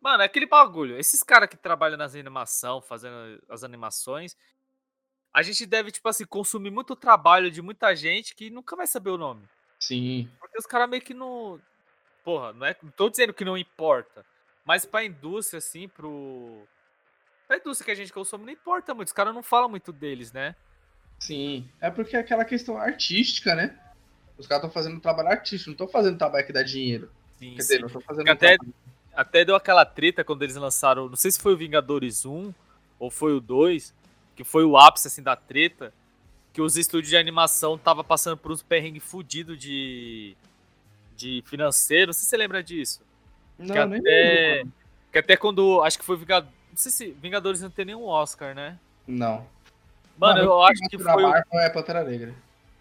Mano, 0.00 0.22
é 0.22 0.26
aquele 0.26 0.46
bagulho. 0.46 0.98
Esses 0.98 1.22
caras 1.22 1.48
que 1.48 1.56
trabalham 1.56 1.96
nas 1.96 2.14
animação, 2.14 2.80
fazendo 2.80 3.42
as 3.48 3.64
animações. 3.64 4.36
A 5.32 5.42
gente 5.42 5.66
deve, 5.66 5.90
tipo 5.90 6.08
assim, 6.08 6.24
consumir 6.24 6.70
muito 6.70 6.96
trabalho 6.96 7.50
de 7.50 7.60
muita 7.60 7.94
gente 7.94 8.34
que 8.34 8.48
nunca 8.48 8.74
vai 8.74 8.86
saber 8.86 9.10
o 9.10 9.18
nome. 9.18 9.46
Sim. 9.78 10.28
Porque 10.40 10.58
os 10.58 10.66
caras 10.66 10.88
meio 10.88 11.02
que 11.02 11.14
não. 11.14 11.60
Porra, 12.24 12.52
não, 12.52 12.66
é, 12.66 12.76
não 12.82 12.90
tô 12.90 13.08
dizendo 13.08 13.32
que 13.34 13.44
não 13.44 13.56
importa. 13.56 14.24
Mas 14.64 14.84
pra 14.84 15.04
indústria, 15.04 15.58
assim, 15.58 15.88
pro. 15.88 16.66
Pra 17.46 17.58
indústria 17.58 17.84
que 17.84 17.90
a 17.92 17.94
gente 17.94 18.12
consome, 18.12 18.44
não 18.44 18.52
importa 18.52 18.94
muito. 18.94 19.08
Os 19.08 19.14
caras 19.14 19.34
não 19.34 19.42
falam 19.42 19.68
muito 19.68 19.92
deles, 19.92 20.32
né? 20.32 20.56
Sim. 21.18 21.68
É 21.80 21.90
porque 21.90 22.16
é 22.16 22.20
aquela 22.20 22.44
questão 22.44 22.76
artística, 22.76 23.54
né? 23.54 23.78
Os 24.36 24.46
caras 24.46 24.64
estão 24.64 24.70
fazendo 24.70 25.00
trabalho 25.00 25.28
artístico, 25.28 25.70
não 25.70 25.74
estão 25.74 25.88
fazendo 25.88 26.18
trabalho 26.18 26.44
que 26.44 26.52
dá 26.52 26.62
dinheiro. 26.62 27.10
Sim, 27.38 27.50
Quer 27.50 27.50
sim. 27.50 27.56
dizer, 27.56 27.78
não 27.80 27.86
estão 27.86 28.02
fazendo. 28.02 28.28
Até, 28.28 28.56
até 29.14 29.44
deu 29.44 29.54
aquela 29.54 29.84
treta 29.84 30.24
quando 30.24 30.42
eles 30.42 30.56
lançaram. 30.56 31.08
Não 31.08 31.16
sei 31.16 31.30
se 31.30 31.40
foi 31.40 31.54
o 31.54 31.56
Vingadores 31.56 32.26
1 32.26 32.52
ou 32.98 33.10
foi 33.10 33.34
o 33.34 33.40
2, 33.40 33.94
que 34.34 34.42
foi 34.42 34.64
o 34.64 34.76
ápice 34.76 35.06
assim 35.06 35.22
da 35.22 35.36
treta 35.36 35.92
que 36.56 36.62
os 36.62 36.78
estúdios 36.78 37.10
de 37.10 37.18
animação 37.18 37.76
tava 37.76 38.02
passando 38.02 38.38
por 38.38 38.50
uns 38.50 38.62
perrengues 38.62 39.04
fudidos 39.04 39.58
de, 39.58 40.34
de 41.14 41.44
financeiro. 41.44 42.06
Não 42.06 42.12
sei 42.14 42.22
se 42.22 42.30
você 42.30 42.36
lembra 42.38 42.62
disso. 42.62 43.02
Não, 43.58 43.74
que 43.74 43.84
nem 43.84 44.00
até, 44.00 44.54
lembro. 44.54 44.72
Que 45.12 45.18
até 45.18 45.36
quando. 45.36 45.82
Acho 45.82 45.98
que 45.98 46.04
foi 46.06 46.16
Vingadores. 46.16 46.54
Não 46.70 46.76
sei 46.78 46.90
se 46.90 47.10
Vingadores 47.10 47.60
não 47.60 47.68
tem 47.68 47.84
nenhum 47.84 48.06
Oscar, 48.06 48.54
né? 48.54 48.78
Não. 49.06 49.46
Mano, 50.16 50.40
eu 50.40 50.62
acho 50.62 50.80
que 50.88 50.96
foi. 50.96 51.22
Marvel 51.24 51.60
é 51.60 51.68
Pantera 51.68 52.02
Negra. 52.02 52.34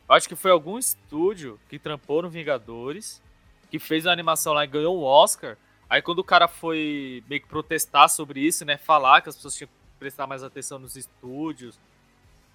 Eu 0.07 0.15
acho 0.15 0.29
que 0.29 0.37
foi 0.37 0.51
algum 0.51 0.79
estúdio 0.79 1.59
que 1.67 1.77
trampou 1.77 2.21
no 2.21 2.29
Vingadores, 2.29 3.21
que 3.69 3.77
fez 3.77 4.07
a 4.07 4.11
animação 4.13 4.53
lá 4.53 4.63
e 4.63 4.67
ganhou 4.67 4.97
um 4.97 5.03
Oscar. 5.03 5.57
Aí 5.89 6.01
quando 6.01 6.19
o 6.19 6.23
cara 6.23 6.47
foi 6.47 7.21
meio 7.27 7.41
que 7.41 7.47
protestar 7.49 8.07
sobre 8.07 8.39
isso, 8.39 8.63
né? 8.63 8.77
Falar 8.77 9.19
que 9.19 9.27
as 9.27 9.35
pessoas 9.35 9.53
tinham 9.53 9.67
que 9.67 9.99
prestar 9.99 10.25
mais 10.25 10.43
atenção 10.43 10.79
nos 10.79 10.95
estúdios, 10.95 11.77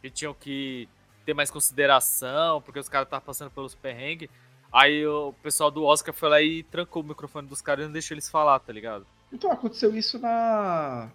que 0.00 0.09
tinham 0.09 0.33
que 0.33 0.88
ter 1.24 1.35
mais 1.35 1.50
consideração, 1.50 2.61
porque 2.62 2.78
os 2.78 2.88
caras 2.88 3.06
estavam 3.06 3.24
passando 3.24 3.50
pelos 3.50 3.74
perrengues. 3.74 4.28
Aí 4.72 5.04
o 5.06 5.33
pessoal 5.42 5.70
do 5.70 5.85
Oscar 5.85 6.14
foi 6.14 6.28
lá 6.28 6.40
e 6.40 6.62
trancou 6.62 7.02
o 7.02 7.06
microfone 7.06 7.48
dos 7.48 7.61
caras 7.61 7.85
e 7.85 7.87
não 7.87 7.92
deixou 7.92 8.14
eles 8.14 8.28
falar, 8.28 8.59
tá 8.61 8.72
ligado? 8.72 9.06
Então, 9.33 9.50
aconteceu 9.50 9.94
isso 9.94 10.18
na. 10.18 11.11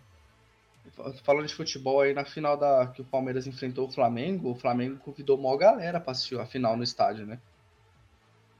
Falando 1.23 1.47
de 1.47 1.55
futebol 1.55 2.01
aí, 2.01 2.13
na 2.13 2.23
final 2.23 2.55
da 2.55 2.87
que 2.87 3.01
o 3.01 3.05
Palmeiras 3.05 3.47
enfrentou 3.47 3.87
o 3.87 3.91
Flamengo, 3.91 4.51
o 4.51 4.55
Flamengo 4.55 4.97
convidou 4.97 5.37
uma 5.37 5.57
galera 5.57 5.99
pra 5.99 6.11
assistir 6.11 6.39
a 6.39 6.45
final 6.45 6.77
no 6.77 6.83
estádio, 6.83 7.25
né? 7.25 7.39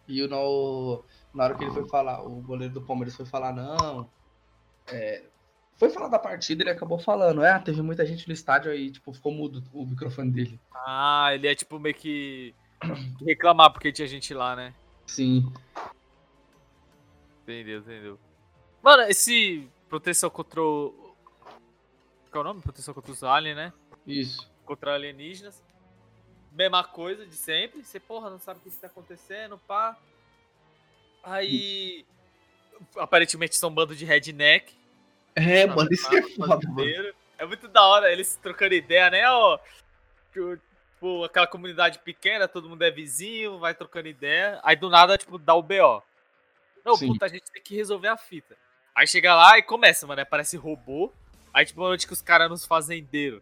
E 0.07 0.25
no, 0.27 1.03
na 1.33 1.43
hora 1.43 1.55
que 1.55 1.63
ele 1.63 1.71
foi 1.71 1.87
falar, 1.87 2.21
o 2.21 2.41
goleiro 2.41 2.73
do 2.73 2.81
Palmeiras 2.81 3.15
foi 3.15 3.25
falar, 3.25 3.53
não. 3.53 4.09
É, 4.87 5.23
foi 5.77 5.89
falar 5.89 6.07
da 6.07 6.19
partida, 6.19 6.63
ele 6.63 6.69
acabou 6.69 6.97
falando, 6.97 7.43
é, 7.43 7.57
teve 7.59 7.81
muita 7.81 8.05
gente 8.05 8.27
no 8.27 8.33
estádio 8.33 8.71
aí, 8.71 8.91
tipo, 8.91 9.13
ficou 9.13 9.31
mudo 9.31 9.63
o 9.73 9.85
microfone 9.85 10.31
dele. 10.31 10.59
Ah, 10.73 11.29
ele 11.33 11.47
é 11.47 11.55
tipo 11.55 11.77
meio 11.79 11.95
que 11.95 12.55
reclamar 13.25 13.71
porque 13.71 13.91
tinha 13.91 14.07
gente 14.07 14.33
lá, 14.33 14.55
né? 14.55 14.73
Sim. 15.05 15.51
Entendeu, 17.43 17.79
entendeu. 17.79 18.19
Mano, 18.81 19.03
esse 19.03 19.69
proteção 19.89 20.29
contra 20.29 20.61
o. 20.61 21.15
Qual 22.31 22.39
é 22.39 22.39
o 22.39 22.43
nome? 22.43 22.61
Proteção 22.61 22.93
contra 22.93 23.11
os 23.11 23.23
aliens, 23.23 23.55
né? 23.55 23.73
Isso. 24.07 24.49
Contra 24.65 24.95
alienígenas. 24.95 25.63
Mesma 26.51 26.83
coisa 26.83 27.25
de 27.25 27.35
sempre. 27.35 27.83
Você, 27.83 27.99
porra, 27.99 28.29
não 28.29 28.39
sabe 28.39 28.59
o 28.59 28.63
que 28.63 28.69
está 28.69 28.87
acontecendo, 28.87 29.57
pá. 29.67 29.97
Aí. 31.23 32.05
Aparentemente 32.97 33.55
são 33.55 33.69
um 33.69 33.73
bando 33.73 33.95
de 33.95 34.05
redneck. 34.05 34.73
É, 35.35 35.65
mano, 35.65 35.89
isso 35.91 36.09
que 36.09 36.15
é 36.15 36.21
foda, 36.21 36.67
mano. 36.69 37.13
É 37.37 37.45
muito 37.45 37.67
da 37.67 37.85
hora 37.85 38.11
eles 38.11 38.39
trocando 38.41 38.73
ideia, 38.73 39.09
né? 39.09 39.29
Ó, 39.29 39.59
tipo, 40.31 41.23
aquela 41.23 41.47
comunidade 41.47 41.99
pequena, 41.99 42.47
todo 42.47 42.69
mundo 42.69 42.81
é 42.83 42.91
vizinho, 42.91 43.59
vai 43.59 43.75
trocando 43.75 44.07
ideia. 44.07 44.59
Aí 44.63 44.75
do 44.75 44.89
nada, 44.89 45.17
tipo, 45.17 45.37
dá 45.37 45.53
o 45.53 45.61
BO. 45.61 46.01
Não, 46.85 46.95
Sim. 46.95 47.07
puta, 47.07 47.25
a 47.25 47.29
gente 47.29 47.51
tem 47.51 47.61
que 47.61 47.75
resolver 47.75 48.07
a 48.07 48.17
fita. 48.17 48.55
Aí 48.93 49.05
chega 49.05 49.35
lá 49.35 49.57
e 49.57 49.63
começa, 49.63 50.07
mano, 50.07 50.17
né? 50.17 50.25
Parece 50.25 50.55
robô. 50.55 51.11
Aí, 51.53 51.65
tipo, 51.65 51.83
onde 51.83 52.07
que 52.07 52.13
os 52.13 52.21
caras 52.21 52.49
nos 52.49 52.65
fazendeiros. 52.65 53.41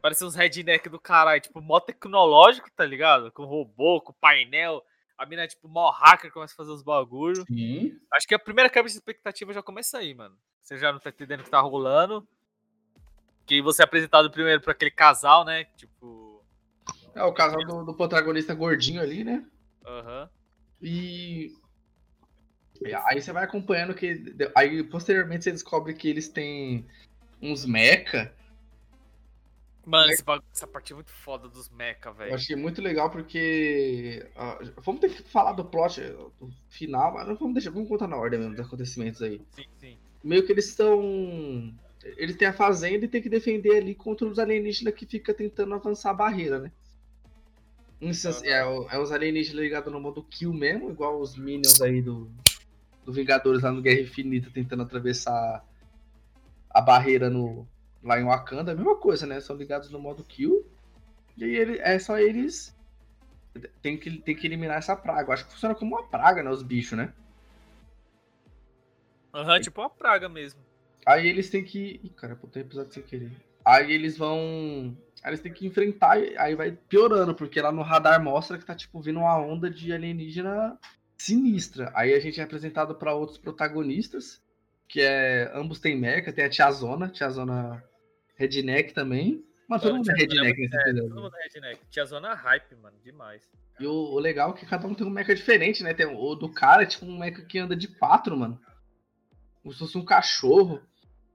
Parece 0.00 0.24
uns 0.24 0.34
redneck 0.34 0.88
do 0.88 0.98
caralho, 0.98 1.40
tipo, 1.40 1.60
mó 1.60 1.80
tecnológico, 1.80 2.70
tá 2.70 2.84
ligado? 2.84 3.30
Com 3.30 3.44
robô, 3.44 4.00
com 4.00 4.12
painel. 4.12 4.84
A 5.16 5.26
mina, 5.26 5.46
tipo, 5.46 5.68
mó 5.68 5.90
hacker, 5.90 6.32
começa 6.32 6.54
a 6.54 6.56
fazer 6.56 6.70
os 6.70 6.82
bagulho. 6.82 7.44
Sim. 7.46 7.98
Acho 8.12 8.26
que 8.26 8.34
a 8.34 8.38
primeira 8.38 8.68
câmera 8.68 8.90
de 8.90 8.96
expectativa 8.96 9.52
já 9.52 9.62
começa 9.62 9.98
aí, 9.98 10.12
mano. 10.14 10.36
Você 10.62 10.76
já 10.78 10.92
não 10.92 10.98
tá 10.98 11.10
entendendo 11.10 11.40
o 11.40 11.44
que 11.44 11.50
tá 11.50 11.60
rolando. 11.60 12.26
Que 13.46 13.62
você 13.62 13.82
é 13.82 13.84
apresentado 13.84 14.30
primeiro 14.30 14.60
pra 14.60 14.72
aquele 14.72 14.90
casal, 14.90 15.44
né? 15.44 15.64
Tipo. 15.76 16.42
É 17.14 17.22
o 17.22 17.32
casal 17.32 17.64
do, 17.64 17.84
do 17.84 17.94
protagonista 17.94 18.54
gordinho 18.54 19.00
ali, 19.00 19.22
né? 19.22 19.44
Aham. 19.86 20.28
E. 20.82 21.52
e 22.80 22.94
Aí 22.94 23.20
você 23.20 23.32
vai 23.32 23.44
acompanhando 23.44 23.94
que. 23.94 24.24
Aí 24.54 24.82
posteriormente 24.82 25.44
você 25.44 25.52
descobre 25.52 25.94
que 25.94 26.08
eles 26.08 26.28
têm 26.28 26.86
uns 27.40 27.64
mecha. 27.64 28.34
Mano, 29.86 30.10
esse 30.10 30.22
essa 30.52 30.66
parte 30.66 30.92
é 30.92 30.96
muito 30.96 31.10
foda 31.10 31.48
dos 31.48 31.68
mecha, 31.68 32.08
Eu 32.08 32.14
velho. 32.14 32.34
achei 32.34 32.56
muito 32.56 32.80
legal 32.80 33.10
porque. 33.10 34.26
ah, 34.34 34.58
vamos 34.78 35.00
ter 35.00 35.10
que 35.10 35.22
falar 35.22 35.52
do 35.52 35.64
plot 35.64 36.00
do 36.00 36.50
final, 36.68 37.12
mas 37.14 37.26
não 37.28 37.36
vamos 37.36 37.54
deixar. 37.54 37.70
Vamos 37.70 37.88
contar 37.88 38.08
na 38.08 38.16
ordem 38.16 38.38
mesmo 38.38 38.54
dos 38.54 38.66
acontecimentos 38.66 39.20
aí. 39.22 39.40
Sim, 39.50 39.64
sim. 39.78 39.98
Meio 40.22 40.44
que 40.46 40.52
eles 40.52 40.68
estão. 40.68 41.74
Eles 42.16 42.36
têm 42.36 42.48
a 42.48 42.52
fazenda 42.52 43.04
e 43.04 43.08
tem 43.08 43.22
que 43.22 43.28
defender 43.28 43.76
ali 43.76 43.94
contra 43.94 44.26
os 44.26 44.38
alienígenas 44.38 44.94
que 44.94 45.06
fica 45.06 45.32
tentando 45.32 45.74
avançar 45.74 46.10
a 46.10 46.14
barreira, 46.14 46.58
né? 46.58 46.72
Aham. 48.02 48.40
é, 48.44 48.96
é 48.96 48.98
os 48.98 49.12
alienígenas 49.12 49.62
ligados 49.62 49.92
no 49.92 50.00
modo 50.00 50.22
kill 50.22 50.52
mesmo, 50.52 50.90
igual 50.90 51.18
os 51.20 51.36
Minions 51.36 51.80
aí 51.80 52.02
do, 52.02 52.30
do 53.04 53.12
Vingadores 53.12 53.62
lá 53.62 53.72
no 53.72 53.80
Guerra 53.80 54.00
Infinita 54.00 54.50
tentando 54.52 54.82
atravessar 54.82 55.64
a 56.68 56.80
barreira 56.80 57.30
no, 57.30 57.66
lá 58.04 58.20
em 58.20 58.24
Wakanda. 58.24 58.72
A 58.72 58.74
mesma 58.74 58.96
coisa, 58.96 59.26
né? 59.26 59.40
São 59.40 59.56
ligados 59.56 59.90
no 59.90 59.98
modo 59.98 60.22
kill. 60.22 60.64
E 61.36 61.44
aí 61.44 61.56
ele, 61.56 61.78
é 61.78 61.98
só 61.98 62.18
eles. 62.18 62.76
Tem 63.80 63.96
que, 63.96 64.18
tem 64.18 64.36
que 64.36 64.46
eliminar 64.46 64.78
essa 64.78 64.94
praga. 64.94 65.28
Eu 65.28 65.32
acho 65.32 65.46
que 65.46 65.52
funciona 65.52 65.74
como 65.74 65.96
uma 65.96 66.06
praga, 66.06 66.42
né? 66.42 66.50
Os 66.50 66.62
bichos, 66.62 66.98
né? 66.98 67.12
Aham, 69.32 69.60
tipo 69.60 69.80
uma 69.80 69.90
praga 69.90 70.28
mesmo. 70.28 70.60
Aí 71.06 71.26
eles 71.26 71.50
têm 71.50 71.64
que. 71.64 72.00
Ih, 72.02 72.10
cara, 72.10 72.34
botei 72.34 72.62
episódio 72.62 72.92
sem 72.92 73.02
querer. 73.02 73.32
Aí 73.64 73.92
eles 73.92 74.16
vão. 74.16 74.96
Aí 75.22 75.30
eles 75.30 75.40
têm 75.40 75.52
que 75.52 75.66
enfrentar, 75.66 76.18
aí 76.36 76.54
vai 76.54 76.72
piorando, 76.72 77.34
porque 77.34 77.60
lá 77.60 77.72
no 77.72 77.80
radar 77.80 78.22
mostra 78.22 78.58
que 78.58 78.64
tá, 78.64 78.74
tipo, 78.74 79.00
vindo 79.00 79.20
uma 79.20 79.38
onda 79.38 79.70
de 79.70 79.90
alienígena 79.90 80.78
sinistra. 81.16 81.90
Aí 81.94 82.12
a 82.12 82.20
gente 82.20 82.40
é 82.40 82.44
apresentado 82.44 82.94
pra 82.94 83.14
outros 83.14 83.38
protagonistas, 83.38 84.42
que 84.86 85.00
é. 85.00 85.50
Ambos 85.54 85.80
têm 85.80 85.98
mecha, 85.98 86.32
tem 86.32 86.44
a 86.44 86.50
Tiazona, 86.50 87.08
Tiazona 87.08 87.82
Redneck 88.34 88.92
também. 88.92 89.44
Mano, 89.68 89.82
todo 89.82 89.96
mundo 89.96 90.10
é 90.10 90.14
Redneck 90.14 90.60
nesse 90.60 90.76
É, 90.76 90.80
episódio. 90.80 91.08
todo 91.08 91.22
mundo 91.22 91.36
é 91.36 91.42
redneck. 91.44 91.80
Tinha 91.90 92.04
zona 92.04 92.34
hype, 92.34 92.74
mano, 92.76 92.96
demais. 93.02 93.42
E 93.80 93.86
o, 93.86 93.92
o 93.92 94.18
legal 94.18 94.50
é 94.50 94.52
que 94.54 94.66
cada 94.66 94.86
um 94.86 94.94
tem 94.94 95.06
um 95.06 95.10
mecha 95.10 95.34
diferente, 95.34 95.82
né? 95.82 95.94
Tem, 95.94 96.06
o 96.06 96.34
do 96.34 96.48
cara 96.48 96.82
é 96.82 96.86
tipo 96.86 97.06
um 97.06 97.18
mecha 97.18 97.42
que 97.42 97.58
anda 97.58 97.74
de 97.74 97.88
quatro, 97.88 98.36
mano. 98.36 98.60
Como 99.62 99.72
se 99.72 99.78
fosse 99.78 99.96
um 99.98 100.04
cachorro. 100.04 100.80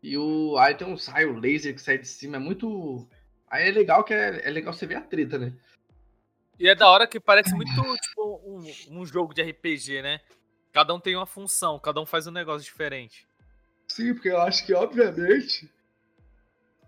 E 0.01 0.17
o. 0.17 0.57
Aí 0.57 0.75
tem 0.75 0.87
um 0.87 0.95
raio 0.95 1.37
laser 1.39 1.73
que 1.73 1.81
sai 1.81 1.97
de 1.97 2.07
cima. 2.07 2.37
É 2.37 2.39
muito. 2.39 3.07
Aí 3.49 3.67
é 3.67 3.71
legal 3.71 4.03
que 4.03 4.13
é, 4.13 4.47
é 4.47 4.49
legal 4.51 4.71
você 4.71 4.85
ver 4.85 4.95
a 4.95 5.01
treta, 5.01 5.37
né? 5.37 5.53
E 6.59 6.67
é 6.67 6.75
da 6.75 6.89
hora 6.89 7.07
que 7.07 7.19
parece 7.19 7.53
muito, 7.55 7.71
tipo, 8.03 8.41
um, 8.45 8.99
um 9.01 9.05
jogo 9.05 9.33
de 9.33 9.41
RPG, 9.41 10.01
né? 10.01 10.19
Cada 10.71 10.93
um 10.93 10.99
tem 10.99 11.15
uma 11.15 11.25
função, 11.25 11.79
cada 11.79 11.99
um 11.99 12.05
faz 12.05 12.27
um 12.27 12.31
negócio 12.31 12.63
diferente. 12.63 13.27
Sim, 13.87 14.13
porque 14.13 14.29
eu 14.29 14.39
acho 14.39 14.65
que, 14.65 14.73
obviamente, 14.73 15.69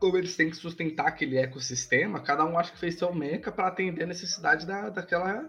como 0.02 0.18
eles 0.18 0.36
têm 0.36 0.50
que 0.50 0.56
sustentar 0.56 1.06
aquele 1.06 1.38
ecossistema, 1.38 2.20
cada 2.20 2.44
um 2.44 2.58
acho 2.58 2.74
que 2.74 2.80
fez 2.80 2.98
seu 2.98 3.14
mecha 3.14 3.52
pra 3.52 3.68
atender 3.68 4.04
a 4.04 4.08
necessidade 4.08 4.66
da, 4.66 4.90
daquela. 4.90 5.48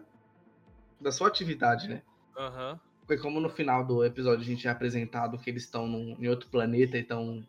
da 1.00 1.10
sua 1.10 1.28
atividade, 1.28 1.88
né? 1.88 2.02
Aham. 2.36 2.78
Porque 3.06 3.16
como 3.16 3.40
no 3.40 3.48
final 3.48 3.82
do 3.82 4.04
episódio 4.04 4.42
a 4.42 4.44
gente 4.44 4.68
é 4.68 4.70
apresentado 4.70 5.38
que 5.38 5.48
eles 5.48 5.64
estão 5.64 5.86
em 6.20 6.28
outro 6.28 6.50
planeta 6.50 6.98
e 6.98 7.00
estão. 7.00 7.42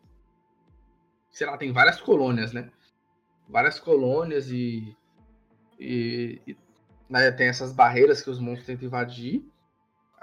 Sei 1.30 1.46
lá, 1.46 1.58
tem 1.58 1.74
várias 1.74 2.00
colônias, 2.00 2.54
né? 2.54 2.72
Várias 3.50 3.78
colônias 3.82 4.50
e. 4.50 4.96
E. 5.78 6.42
e, 6.48 6.58
né, 7.10 7.30
tem 7.32 7.48
essas 7.48 7.74
barreiras 7.74 8.22
que 8.22 8.30
os 8.30 8.40
monstros 8.40 8.66
tentam 8.66 8.88
invadir. 8.88 9.46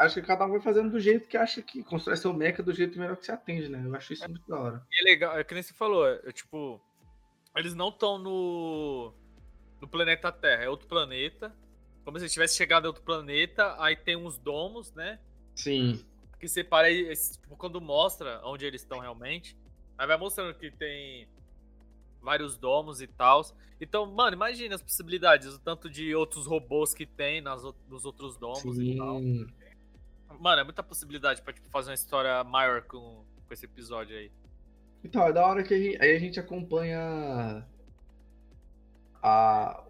Acho 0.01 0.15
que 0.21 0.27
cada 0.27 0.47
um 0.47 0.51
vai 0.51 0.61
fazendo 0.61 0.91
do 0.91 0.99
jeito 0.99 1.29
que 1.29 1.37
acha 1.37 1.61
que 1.61 1.83
constrói 1.85 2.17
seu 2.17 2.33
mecha 2.33 2.63
do 2.63 2.73
jeito 2.73 2.99
melhor 2.99 3.17
que 3.19 3.27
se 3.27 3.33
atende, 3.33 3.69
né? 3.69 3.83
Eu 3.85 3.95
acho 3.95 4.15
isso 4.15 4.27
muito 4.27 4.49
da 4.49 4.59
hora. 4.59 4.87
E 4.91 5.01
é 5.03 5.05
legal, 5.05 5.39
é 5.39 5.45
que 5.45 5.53
nem 5.53 5.63
você 5.63 5.75
falou, 5.75 6.09
é, 6.09 6.33
tipo, 6.33 6.81
eles 7.55 7.75
não 7.75 7.91
estão 7.91 8.19
no, 8.19 9.13
no 9.79 9.87
planeta 9.87 10.33
Terra, 10.33 10.65
é 10.65 10.69
outro 10.71 10.89
planeta. 10.89 11.55
Como 12.03 12.19
se 12.19 12.31
tivesse 12.31 12.57
chegado 12.57 12.85
em 12.85 12.87
outro 12.87 13.03
planeta, 13.03 13.77
aí 13.79 13.95
tem 13.95 14.17
uns 14.17 14.39
domos, 14.39 14.91
né? 14.95 15.21
Sim. 15.55 16.03
Que 16.39 16.49
separa, 16.49 16.91
esse- 16.91 17.39
tipo, 17.39 17.55
quando 17.57 17.79
mostra 17.79 18.41
onde 18.43 18.65
eles 18.65 18.81
estão 18.81 19.01
realmente, 19.01 19.55
aí 19.99 20.07
vai 20.07 20.17
mostrando 20.17 20.55
que 20.55 20.71
tem 20.71 21.29
vários 22.23 22.57
domos 22.57 23.03
e 23.03 23.07
tal. 23.07 23.43
Então, 23.79 24.07
mano, 24.07 24.35
imagina 24.35 24.75
as 24.75 24.83
possibilidades, 24.83 25.49
o 25.55 25.59
tanto 25.59 25.91
de 25.91 26.15
outros 26.15 26.47
robôs 26.47 26.95
que 26.95 27.05
tem 27.05 27.43
nas, 27.43 27.63
nos 27.87 28.07
outros 28.07 28.39
domos 28.39 28.79
e 28.79 28.97
tal. 28.97 29.21
Mano, 30.39 30.61
é 30.61 30.65
muita 30.65 30.83
possibilidade 30.83 31.43
pra 31.43 31.53
tipo, 31.53 31.69
fazer 31.71 31.91
uma 31.91 31.95
história 31.95 32.43
maior 32.45 32.83
com, 32.83 33.25
com 33.47 33.55
esse 33.55 33.65
episódio 33.65 34.17
aí. 34.17 34.31
Então, 35.03 35.27
é 35.27 35.33
da 35.33 35.47
hora 35.47 35.63
que 35.63 35.75
a 35.75 35.79
gente, 35.79 36.03
aí 36.03 36.15
a 36.15 36.19
gente 36.19 36.39
acompanha 36.39 37.65
a, 39.23 39.83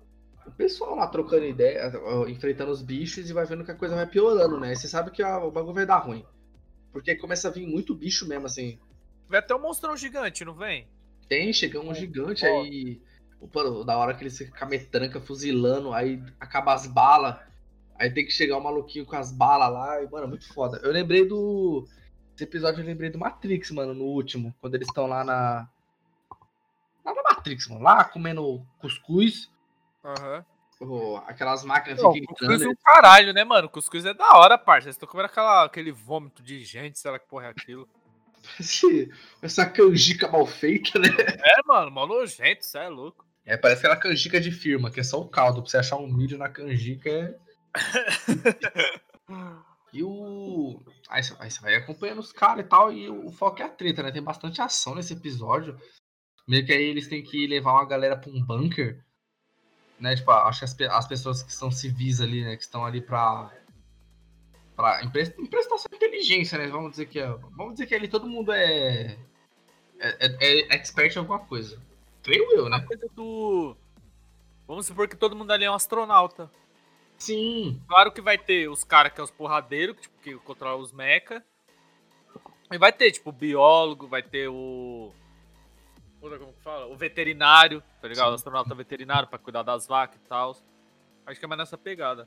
o 0.46 0.50
pessoal 0.53 0.94
lá 0.96 1.07
trocando 1.07 1.44
ideia, 1.44 1.92
enfrentando 2.29 2.70
os 2.70 2.83
bichos 2.83 3.29
e 3.29 3.33
vai 3.33 3.44
vendo 3.44 3.64
que 3.64 3.70
a 3.70 3.74
coisa 3.76 3.94
vai 3.94 4.07
piorando, 4.07 4.59
né? 4.59 4.74
Você 4.74 4.88
sabe 4.88 5.11
que 5.11 5.22
a- 5.22 5.38
o 5.38 5.50
bagulho 5.50 5.74
vai 5.74 5.87
dar 5.87 5.98
ruim. 5.98 6.25
Porque 6.92 7.15
começa 7.15 7.48
a 7.48 7.50
vir 7.50 7.67
muito 7.67 7.94
bicho 7.94 8.27
mesmo, 8.27 8.46
assim. 8.46 8.79
Vai 9.29 9.38
até 9.38 9.54
um 9.54 9.60
monstrão 9.60 9.96
gigante, 9.96 10.44
não 10.44 10.54
vem? 10.54 10.88
Tem, 11.29 11.52
chega 11.52 11.79
um 11.81 11.94
gigante 11.94 12.44
Ó. 12.44 12.62
aí. 12.62 13.00
Pô, 13.52 13.85
da 13.85 13.96
hora 13.96 14.15
que 14.15 14.23
eles 14.23 14.37
ficam 14.37 14.58
com 14.58 14.65
a 14.65 14.69
metranca 14.69 15.21
fuzilando, 15.21 15.92
aí 15.92 16.23
acaba 16.38 16.75
as 16.75 16.87
balas. 16.87 17.37
Aí 18.01 18.11
tem 18.11 18.25
que 18.25 18.33
chegar 18.33 18.57
o 18.57 18.63
maluquinho 18.65 19.05
com 19.05 19.15
as 19.15 19.31
balas 19.31 19.71
lá. 19.71 20.03
E, 20.03 20.09
mano, 20.09 20.25
é 20.25 20.29
muito 20.29 20.51
foda. 20.55 20.81
Eu 20.83 20.90
lembrei 20.90 21.27
do. 21.27 21.87
Esse 22.35 22.44
episódio 22.44 22.81
eu 22.81 22.87
lembrei 22.87 23.11
do 23.11 23.19
Matrix, 23.19 23.71
mano, 23.71 23.92
no 23.92 24.05
último. 24.05 24.55
Quando 24.59 24.75
eles 24.75 24.88
estão 24.88 25.07
lá 25.07 25.23
na. 25.23 25.69
Lá 27.05 27.15
na 27.15 27.23
Matrix, 27.23 27.69
mano. 27.69 27.83
Lá 27.83 28.03
comendo 28.05 28.67
cuscuz. 28.79 29.51
Aham. 30.03 30.42
ô, 30.81 31.17
aquelas 31.27 31.63
máquinas 31.63 31.98
ficam 32.01 32.13
cuscuz 32.27 32.42
é 32.51 32.57
gritando. 32.57 32.71
um 32.71 32.77
caralho, 32.83 33.33
né, 33.35 33.44
mano? 33.44 33.69
Cuscuz 33.69 34.07
é 34.07 34.15
da 34.15 34.31
hora, 34.38 34.57
parça. 34.57 34.85
Vocês 34.85 34.94
estão 34.96 35.07
comendo 35.07 35.27
aquela, 35.27 35.65
aquele 35.67 35.92
vômito 35.92 36.42
de 36.42 36.65
gente, 36.65 36.98
sei 36.98 37.11
lá 37.11 37.19
que 37.19 37.29
porra 37.29 37.46
é 37.46 37.51
aquilo. 37.51 37.87
Esse- 38.59 39.13
essa 39.42 39.67
canjica 39.67 40.27
mal 40.27 40.46
feita, 40.46 40.98
né? 40.98 41.09
É, 41.44 41.63
mano, 41.67 41.90
mó 41.90 42.07
nojento, 42.07 42.65
cê 42.65 42.79
é 42.79 42.88
louco. 42.88 43.27
É, 43.44 43.55
parece 43.59 43.81
aquela 43.81 43.96
canjica 44.01 44.40
de 44.40 44.51
firma, 44.51 44.90
que 44.90 45.01
é 45.01 45.03
só 45.03 45.21
o 45.21 45.29
caldo. 45.29 45.61
Pra 45.61 45.71
você 45.71 45.77
achar 45.77 45.96
um 45.96 46.07
milho 46.07 46.38
na 46.38 46.48
canjica 46.48 47.11
é. 47.11 47.37
e 49.92 50.02
o. 50.02 50.81
Aí 51.08 51.23
você, 51.23 51.60
vai 51.60 51.75
acompanhando 51.75 52.21
os 52.21 52.33
caras 52.33 52.64
e 52.64 52.68
tal, 52.68 52.92
e 52.92 53.08
o, 53.08 53.31
foco 53.33 53.62
é 53.62 53.64
a 53.64 53.68
treta, 53.68 54.02
né? 54.02 54.12
Tem 54.12 54.23
bastante 54.23 54.60
ação 54.60 54.94
nesse 54.94 55.12
episódio. 55.12 55.79
Meio 56.46 56.64
que 56.64 56.73
aí 56.73 56.83
eles 56.83 57.08
têm 57.08 57.23
que 57.23 57.46
levar 57.46 57.73
uma 57.73 57.85
galera 57.85 58.16
pra 58.16 58.31
um 58.31 58.42
bunker. 58.42 59.04
Né? 59.98 60.16
Tipo, 60.16 60.31
acho 60.33 60.60
que 60.77 60.85
as, 60.85 60.92
as 60.92 61.06
pessoas 61.06 61.42
que 61.42 61.52
são 61.52 61.71
civis 61.71 62.21
ali, 62.21 62.44
né? 62.44 62.56
Que 62.56 62.62
estão 62.62 62.85
ali 62.85 63.00
pra. 63.00 63.50
pra 64.75 65.02
emprest- 65.04 65.38
emprestar 65.38 65.79
sua 65.79 65.94
inteligência, 65.94 66.58
né? 66.58 66.68
Vamos 66.68 66.92
dizer 66.92 67.06
que 67.06 67.21
é. 67.21 67.27
Vamos 67.56 67.75
dizer 67.75 67.87
que 67.87 67.94
ali 67.94 68.08
todo 68.08 68.29
mundo 68.29 68.52
é. 68.52 69.16
É, 69.98 70.27
é- 70.27 70.60
é 70.60 70.75
expert 70.75 71.14
em 71.14 71.18
alguma 71.18 71.40
coisa. 71.40 71.81
Creio 72.23 72.50
eu, 72.52 72.68
né? 72.68 72.81
Coisa 72.81 73.06
do. 73.14 73.77
Vamos 74.66 74.87
supor 74.87 75.08
que 75.08 75.16
todo 75.16 75.37
mundo 75.37 75.50
ali 75.50 75.64
é 75.64 75.71
um 75.71 75.75
astronauta. 75.75 76.50
Sim. 77.21 77.81
Claro 77.87 78.10
que 78.10 78.21
vai 78.21 78.38
ter 78.38 78.68
os 78.68 78.83
caras 78.83 79.12
que 79.12 79.21
é 79.21 79.25
os 79.25 79.31
porradeiros, 79.31 79.94
que, 79.94 80.02
tipo, 80.02 80.21
que 80.23 80.35
controlam 80.38 80.81
os 80.81 80.90
mecha. 80.90 81.44
E 82.73 82.79
vai 82.79 82.92
ter, 82.92 83.12
tipo, 83.12 83.31
o 83.31 83.33
biólogo, 83.33 84.08
vai 84.08 84.23
ter 84.23 84.48
o. 84.48 85.12
Como 86.18 86.52
que 86.52 86.62
fala? 86.62 86.87
O 86.87 86.96
veterinário, 86.96 87.83
tá 88.00 88.08
ligado? 88.08 88.27
Sim. 88.27 88.33
O 88.33 88.35
astronauta 88.35 88.75
veterinário 88.75 89.29
pra 89.29 89.38
cuidar 89.38 89.62
das 89.62 89.87
vacas 89.87 90.16
e 90.16 90.29
tal. 90.29 90.56
Acho 91.27 91.38
que 91.38 91.44
é 91.44 91.48
mais 91.48 91.58
nessa 91.58 91.79
pegada. 91.79 92.27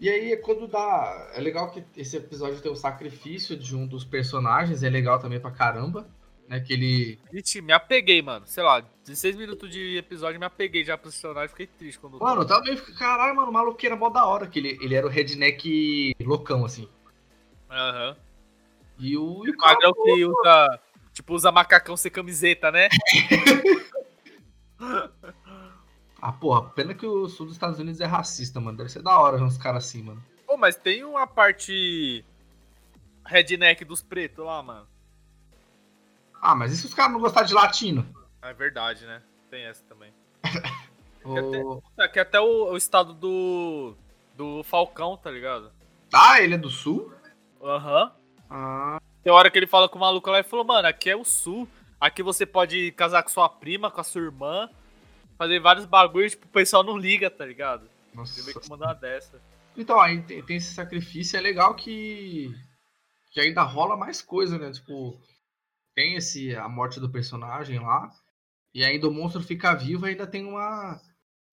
E 0.00 0.08
aí 0.08 0.32
é 0.32 0.36
quando 0.36 0.66
dá. 0.66 1.30
É 1.34 1.40
legal 1.40 1.70
que 1.70 1.84
esse 1.96 2.16
episódio 2.16 2.60
tem 2.60 2.72
o 2.72 2.76
sacrifício 2.76 3.56
de 3.56 3.76
um 3.76 3.86
dos 3.86 4.04
personagens, 4.04 4.82
é 4.82 4.88
legal 4.88 5.18
também 5.18 5.40
pra 5.40 5.50
caramba. 5.50 6.08
Né? 6.48 6.60
Que 6.60 6.72
ele. 6.72 7.18
Me 7.62 7.72
apeguei, 7.72 8.20
mano. 8.22 8.46
Sei 8.46 8.62
lá, 8.62 8.80
16 9.04 9.36
minutos 9.36 9.70
de 9.70 9.96
episódio 9.96 10.38
me 10.38 10.46
apeguei 10.46 10.84
já 10.84 10.96
pro 10.96 11.10
personagem, 11.10 11.48
fiquei 11.48 11.66
triste 11.66 11.98
quando. 11.98 12.18
Mano, 12.18 12.42
eu 12.42 12.46
também 12.46 12.76
fico. 12.76 12.98
Caralho, 12.98 13.34
mano, 13.34 13.50
o 13.50 13.52
maluco 13.52 13.78
era 13.84 13.96
mó 13.96 14.10
da 14.10 14.24
hora, 14.26 14.46
que 14.46 14.58
ele, 14.58 14.78
ele 14.80 14.94
era 14.94 15.06
o 15.06 15.10
redneck 15.10 16.14
loucão, 16.20 16.64
assim. 16.64 16.88
Aham. 17.70 18.16
E 18.98 19.16
o. 19.16 19.44
E 19.46 19.50
o 19.50 19.56
magrão 19.56 19.92
que 19.92 20.24
usa. 20.24 20.80
Tipo, 21.12 21.34
usa 21.34 21.52
macacão 21.52 21.96
sem 21.96 22.10
camiseta, 22.10 22.70
né? 22.70 22.88
Ah, 26.26 26.32
porra, 26.32 26.70
pena 26.70 26.94
que 26.94 27.04
o 27.04 27.28
sul 27.28 27.44
dos 27.44 27.54
Estados 27.54 27.78
Unidos 27.78 28.00
é 28.00 28.06
racista, 28.06 28.58
mano. 28.58 28.78
Deve 28.78 28.88
ser 28.88 29.02
da 29.02 29.20
hora 29.20 29.36
ver 29.36 29.44
uns 29.44 29.58
caras 29.58 29.84
assim, 29.84 30.02
mano. 30.02 30.24
Pô, 30.46 30.56
mas 30.56 30.74
tem 30.74 31.04
uma 31.04 31.26
parte. 31.26 32.24
Redneck 33.26 33.84
dos 33.84 34.00
pretos 34.00 34.42
lá, 34.42 34.62
mano. 34.62 34.86
Ah, 36.44 36.54
mas 36.54 36.72
e 36.72 36.76
se 36.76 36.84
os 36.84 36.92
caras 36.92 37.10
não 37.10 37.20
gostarem 37.20 37.48
de 37.48 37.54
latino? 37.54 38.06
É 38.42 38.52
verdade, 38.52 39.06
né? 39.06 39.22
Tem 39.50 39.64
essa 39.64 39.82
também. 39.88 40.12
É 41.98 42.06
que 42.06 42.20
até 42.20 42.38
o, 42.38 42.72
o 42.72 42.76
estado 42.76 43.14
do. 43.14 43.96
Do 44.36 44.62
Falcão, 44.62 45.16
tá 45.16 45.30
ligado? 45.30 45.72
Ah, 46.12 46.42
ele 46.42 46.52
é 46.54 46.58
do 46.58 46.68
sul? 46.68 47.14
Aham. 47.62 48.12
Ah, 48.50 48.98
Tem 49.22 49.32
hora 49.32 49.50
que 49.50 49.56
ele 49.56 49.66
fala 49.66 49.88
com 49.88 49.96
o 49.96 50.00
maluco 50.02 50.30
lá 50.30 50.40
e 50.40 50.42
falou, 50.42 50.66
mano, 50.66 50.86
aqui 50.86 51.08
é 51.08 51.16
o 51.16 51.24
sul. 51.24 51.66
Aqui 51.98 52.22
você 52.22 52.44
pode 52.44 52.92
casar 52.92 53.22
com 53.22 53.30
sua 53.30 53.48
prima, 53.48 53.90
com 53.90 54.02
a 54.02 54.04
sua 54.04 54.20
irmã. 54.20 54.68
Fazer 55.38 55.60
vários 55.60 55.86
bagulhos, 55.86 56.32
tipo, 56.32 56.44
o 56.44 56.50
pessoal 56.50 56.82
não 56.82 56.98
liga, 56.98 57.30
tá 57.30 57.46
ligado? 57.46 57.88
nossa. 58.12 58.38
Ele 58.38 58.46
veio 58.52 58.60
que 58.60 58.68
mandar 58.68 58.88
uma 58.88 58.94
dessa. 58.94 59.40
Então, 59.74 59.98
aí 59.98 60.20
tem, 60.20 60.42
tem 60.42 60.56
esse 60.58 60.74
sacrifício, 60.74 61.38
é 61.38 61.40
legal 61.40 61.74
que, 61.74 62.54
que 63.32 63.40
ainda 63.40 63.62
rola 63.62 63.96
mais 63.96 64.20
coisa, 64.20 64.58
né? 64.58 64.70
Tipo, 64.72 65.18
tem 65.94 66.16
esse, 66.16 66.54
a 66.56 66.68
morte 66.68 67.00
do 67.00 67.10
personagem 67.10 67.78
lá, 67.78 68.10
e 68.74 68.84
ainda 68.84 69.08
o 69.08 69.12
monstro 69.12 69.42
fica 69.42 69.74
vivo, 69.74 70.06
ainda 70.06 70.26
tem 70.26 70.44
uma, 70.44 71.00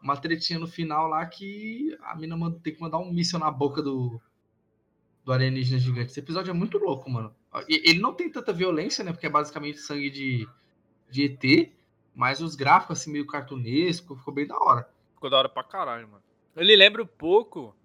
uma 0.02 0.18
tretinha 0.18 0.60
no 0.60 0.68
final 0.68 1.08
lá 1.08 1.26
que 1.26 1.96
a 2.02 2.16
mina 2.16 2.36
manda- 2.36 2.60
tem 2.60 2.74
que 2.74 2.82
mandar 2.82 2.98
um 3.00 3.12
míssil 3.12 3.40
na 3.40 3.52
boca 3.52 3.82
do, 3.82 4.20
do 5.24 5.32
alienígena 5.32 5.80
gigante. 5.80 6.12
Esse 6.12 6.20
episódio 6.20 6.52
é 6.52 6.54
muito 6.54 6.78
louco, 6.78 7.10
mano. 7.10 7.36
Ele 7.68 8.00
não 8.00 8.14
tem 8.14 8.30
tanta 8.32 8.54
violência, 8.54 9.04
né? 9.04 9.12
Porque 9.12 9.28
é 9.28 9.30
basicamente 9.30 9.78
sangue 9.78 10.10
de, 10.10 10.48
de 11.10 11.26
ET, 11.26 11.72
mas 12.16 12.42
os 12.42 12.56
gráficos, 12.56 13.00
assim, 13.00 13.12
meio 13.12 13.28
cartunesco, 13.28 14.16
ficou 14.16 14.34
bem 14.34 14.48
da 14.48 14.58
hora. 14.58 14.90
Ficou 15.14 15.30
da 15.30 15.38
hora 15.38 15.50
pra 15.50 15.64
caralho, 15.64 16.08
mano. 16.08 16.24
Ele 16.56 16.76
lembra 16.76 17.04
um 17.04 17.08
pouco 17.08 17.76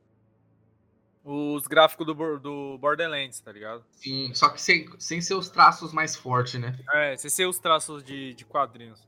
os 1.29 1.67
gráficos 1.67 2.07
do, 2.07 2.39
do 2.39 2.79
Borderlands, 2.79 3.41
tá 3.41 3.51
ligado? 3.51 3.85
Sim, 3.91 4.33
só 4.33 4.49
que 4.49 4.63
sem, 4.63 4.89
sem 4.97 5.21
ser 5.21 5.35
os 5.35 5.49
traços 5.49 5.93
mais 5.93 6.15
fortes, 6.15 6.55
né? 6.61 6.79
É, 6.93 7.17
sem 7.17 7.29
ser 7.29 7.47
os 7.47 7.59
traços 7.59 8.05
de, 8.05 8.33
de 8.35 8.45
quadrinhos. 8.45 9.05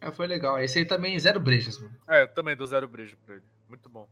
É, 0.00 0.12
foi 0.12 0.28
legal. 0.28 0.56
Esse 0.60 0.78
aí 0.78 0.84
também, 0.84 1.18
zero 1.18 1.40
brejas, 1.40 1.80
mano. 1.80 1.96
É, 2.06 2.22
eu 2.22 2.28
também 2.28 2.56
dou 2.56 2.66
zero 2.66 2.86
beijo 2.86 3.16
pra 3.26 3.34
ele. 3.34 3.44
Muito 3.68 3.88
bom. 3.88 4.08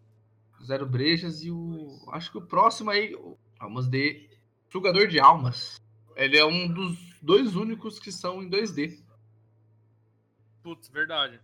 Zero 0.64 0.86
brejas 0.86 1.44
e 1.44 1.52
o. 1.52 2.04
Acho 2.10 2.32
que 2.32 2.38
o 2.38 2.42
próximo 2.42 2.90
aí. 2.90 3.16
Vamos 3.60 3.86
de. 3.86 4.28
Sugador 4.70 5.06
de 5.06 5.20
Almas. 5.20 5.80
Ele 6.16 6.36
é 6.36 6.44
um 6.44 6.66
dos 6.66 6.98
dois 7.22 7.54
únicos 7.54 8.00
que 8.00 8.10
são 8.10 8.42
em 8.42 8.50
2D. 8.50 8.98
Putz, 10.62 10.88
verdade. 10.88 11.38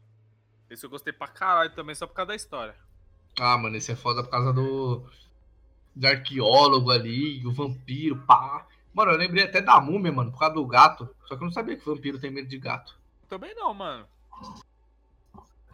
Esse 0.68 0.84
eu 0.84 0.90
gostei 0.90 1.12
pra 1.12 1.28
caralho 1.28 1.70
também, 1.74 1.94
só 1.94 2.06
por 2.06 2.14
causa 2.14 2.28
da 2.28 2.34
história. 2.34 2.74
Ah, 3.38 3.56
mano, 3.56 3.76
esse 3.76 3.92
é 3.92 3.96
foda 3.96 4.24
por 4.24 4.30
causa 4.30 4.52
do. 4.52 5.08
Do 5.94 6.06
arqueólogo 6.06 6.90
ali, 6.90 7.44
o 7.46 7.52
vampiro, 7.52 8.16
pá. 8.26 8.66
Mano, 8.94 9.12
eu 9.12 9.18
lembrei 9.18 9.44
até 9.44 9.60
da 9.60 9.80
múmia, 9.80 10.12
mano, 10.12 10.32
por 10.32 10.38
causa 10.38 10.54
do 10.54 10.66
gato. 10.66 11.08
Só 11.26 11.36
que 11.36 11.42
eu 11.42 11.46
não 11.46 11.52
sabia 11.52 11.76
que 11.76 11.84
vampiro 11.84 12.18
tem 12.18 12.30
medo 12.30 12.48
de 12.48 12.58
gato. 12.58 12.98
Também 13.28 13.54
não, 13.54 13.72
mano. 13.72 14.06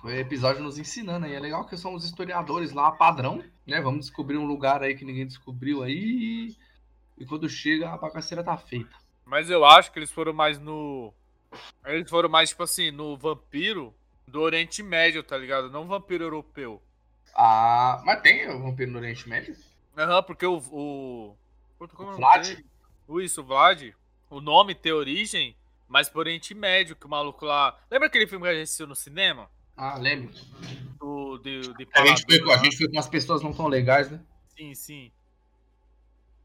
Foi 0.00 0.14
o 0.14 0.20
episódio 0.20 0.62
nos 0.62 0.78
ensinando 0.78 1.26
aí. 1.26 1.34
É 1.34 1.40
legal 1.40 1.66
que 1.66 1.76
são 1.76 1.94
os 1.94 2.04
historiadores 2.04 2.72
lá, 2.72 2.92
padrão, 2.92 3.42
né? 3.66 3.80
Vamos 3.80 4.06
descobrir 4.06 4.36
um 4.36 4.46
lugar 4.46 4.82
aí 4.82 4.94
que 4.94 5.04
ninguém 5.04 5.26
descobriu 5.26 5.82
aí. 5.82 6.54
E 7.18 7.24
quando 7.26 7.48
chega, 7.48 7.90
a 7.90 7.96
bagaceira 7.96 8.44
tá 8.44 8.56
feita. 8.56 8.94
Mas 9.24 9.50
eu 9.50 9.64
acho 9.64 9.90
que 9.90 9.98
eles 9.98 10.12
foram 10.12 10.32
mais 10.32 10.58
no. 10.58 11.12
Eles 11.84 12.08
foram 12.08 12.28
mais, 12.28 12.50
tipo 12.50 12.62
assim, 12.62 12.90
no 12.90 13.16
vampiro 13.16 13.94
do 14.28 14.40
Oriente 14.40 14.82
Médio, 14.82 15.22
tá 15.22 15.36
ligado? 15.36 15.70
Não 15.70 15.86
vampiro 15.86 16.24
europeu. 16.24 16.82
Ah, 17.34 18.02
mas 18.04 18.20
tem 18.20 18.48
o 18.48 18.62
vampiro 18.62 18.92
no 18.92 18.98
Oriente 18.98 19.28
Médio? 19.28 19.56
Aham, 19.96 20.22
porque 20.22 20.44
o. 20.44 20.58
o... 20.58 21.36
É 21.80 21.84
o 21.84 22.16
Vlad? 22.16 22.46
dele? 22.46 22.66
Isso, 23.22 23.40
o 23.40 23.44
Vlad. 23.44 23.94
O 24.28 24.40
nome 24.40 24.74
tem 24.74 24.92
origem, 24.92 25.56
mas 25.88 26.08
pro 26.08 26.20
Oriente 26.20 26.54
Médio, 26.54 26.96
que 26.96 27.06
o 27.06 27.08
maluco 27.08 27.46
lá. 27.46 27.78
Lembra 27.90 28.08
aquele 28.08 28.26
filme 28.26 28.44
que 28.44 28.50
a 28.50 28.54
gente 28.54 28.64
assistiu 28.64 28.86
no 28.86 28.96
cinema? 28.96 29.48
Ah, 29.76 29.96
lembro. 29.96 30.34
Do, 30.98 31.38
de, 31.38 31.60
de 31.60 31.88
A 31.94 32.06
gente, 32.06 32.24
foi, 32.24 32.52
a 32.52 32.58
gente 32.58 32.76
foi 32.76 32.86
com 32.86 32.92
umas 32.94 33.08
pessoas 33.08 33.42
não 33.42 33.52
tão 33.52 33.68
legais, 33.68 34.10
né? 34.10 34.20
Sim, 34.56 34.74
sim. 34.74 35.12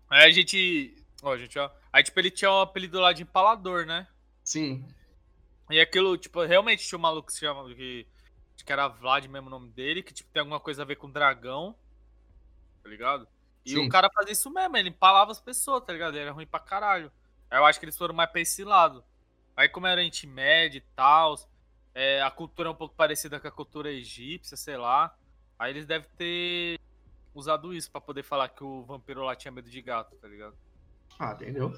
Aí 0.09 0.27
a 0.27 0.31
gente. 0.31 0.95
Ó, 1.23 1.35
gente, 1.37 1.57
ó. 1.57 1.69
Aí, 1.91 2.03
tipo, 2.03 2.19
ele 2.19 2.31
tinha 2.31 2.51
o 2.51 2.61
apelido 2.61 2.99
lá 2.99 3.13
de 3.13 3.23
empalador, 3.23 3.85
né? 3.85 4.07
Sim. 4.43 4.85
E 5.69 5.79
aquilo, 5.79 6.17
tipo, 6.17 6.43
realmente 6.43 6.85
tinha 6.85 6.99
um 6.99 7.01
maluco 7.01 7.27
que 7.27 7.33
se 7.33 7.39
chama. 7.39 7.73
Que, 7.73 8.05
acho 8.55 8.65
que 8.65 8.71
era 8.71 8.87
Vlad 8.87 9.25
mesmo 9.27 9.47
o 9.47 9.51
nome 9.51 9.69
dele, 9.69 10.03
que 10.03 10.13
tipo, 10.13 10.29
tem 10.31 10.41
alguma 10.41 10.59
coisa 10.59 10.81
a 10.81 10.85
ver 10.85 10.97
com 10.97 11.09
dragão. 11.09 11.75
Tá 12.83 12.89
ligado? 12.89 13.27
E 13.65 13.71
Sim. 13.71 13.85
o 13.85 13.89
cara 13.89 14.09
fazia 14.13 14.33
isso 14.33 14.49
mesmo, 14.49 14.75
ele 14.77 14.89
empalava 14.89 15.31
as 15.31 15.39
pessoas, 15.39 15.83
tá 15.83 15.93
ligado? 15.93 16.13
Ele 16.13 16.23
era 16.23 16.31
ruim 16.31 16.47
pra 16.47 16.59
caralho. 16.59 17.11
Aí 17.49 17.59
eu 17.59 17.65
acho 17.65 17.79
que 17.79 17.85
eles 17.85 17.97
foram 17.97 18.15
mais 18.15 18.29
pra 18.29 18.41
esse 18.41 18.63
lado. 18.63 19.03
Aí, 19.55 19.69
como 19.69 19.85
era 19.85 19.99
Oriente 19.99 20.25
Médio 20.25 20.77
e 20.79 20.83
tal, 20.95 21.37
é, 21.93 22.21
a 22.21 22.31
cultura 22.31 22.69
é 22.69 22.71
um 22.71 22.75
pouco 22.75 22.95
parecida 22.95 23.39
com 23.39 23.47
a 23.47 23.51
cultura 23.51 23.91
egípcia, 23.91 24.57
sei 24.57 24.77
lá. 24.77 25.15
Aí 25.59 25.71
eles 25.71 25.85
devem 25.85 26.09
ter 26.17 26.79
usado 27.35 27.73
isso 27.73 27.91
pra 27.91 28.01
poder 28.01 28.23
falar 28.23 28.49
que 28.49 28.63
o 28.63 28.83
vampiro 28.83 29.23
lá 29.23 29.35
tinha 29.35 29.51
medo 29.51 29.69
de 29.69 29.81
gato, 29.81 30.15
tá 30.15 30.27
ligado? 30.27 30.55
Ah, 31.19 31.33
entendeu? 31.33 31.73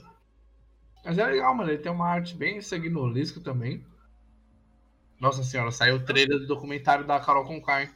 Mas 1.04 1.18
é 1.18 1.26
legal, 1.26 1.54
mano. 1.54 1.70
Ele 1.70 1.82
tem 1.82 1.92
uma 1.92 2.08
arte 2.08 2.36
bem 2.36 2.62
sanguinolesca 2.62 3.42
também. 3.42 3.86
Nossa 5.20 5.44
senhora, 5.44 5.72
saiu 5.72 5.98
o 5.98 6.06
trailer 6.06 6.40
do 6.40 6.48
documentário 6.48 7.06
da 7.06 7.20
Carol 7.20 7.46
Conká, 7.46 7.84
hein? 7.84 7.92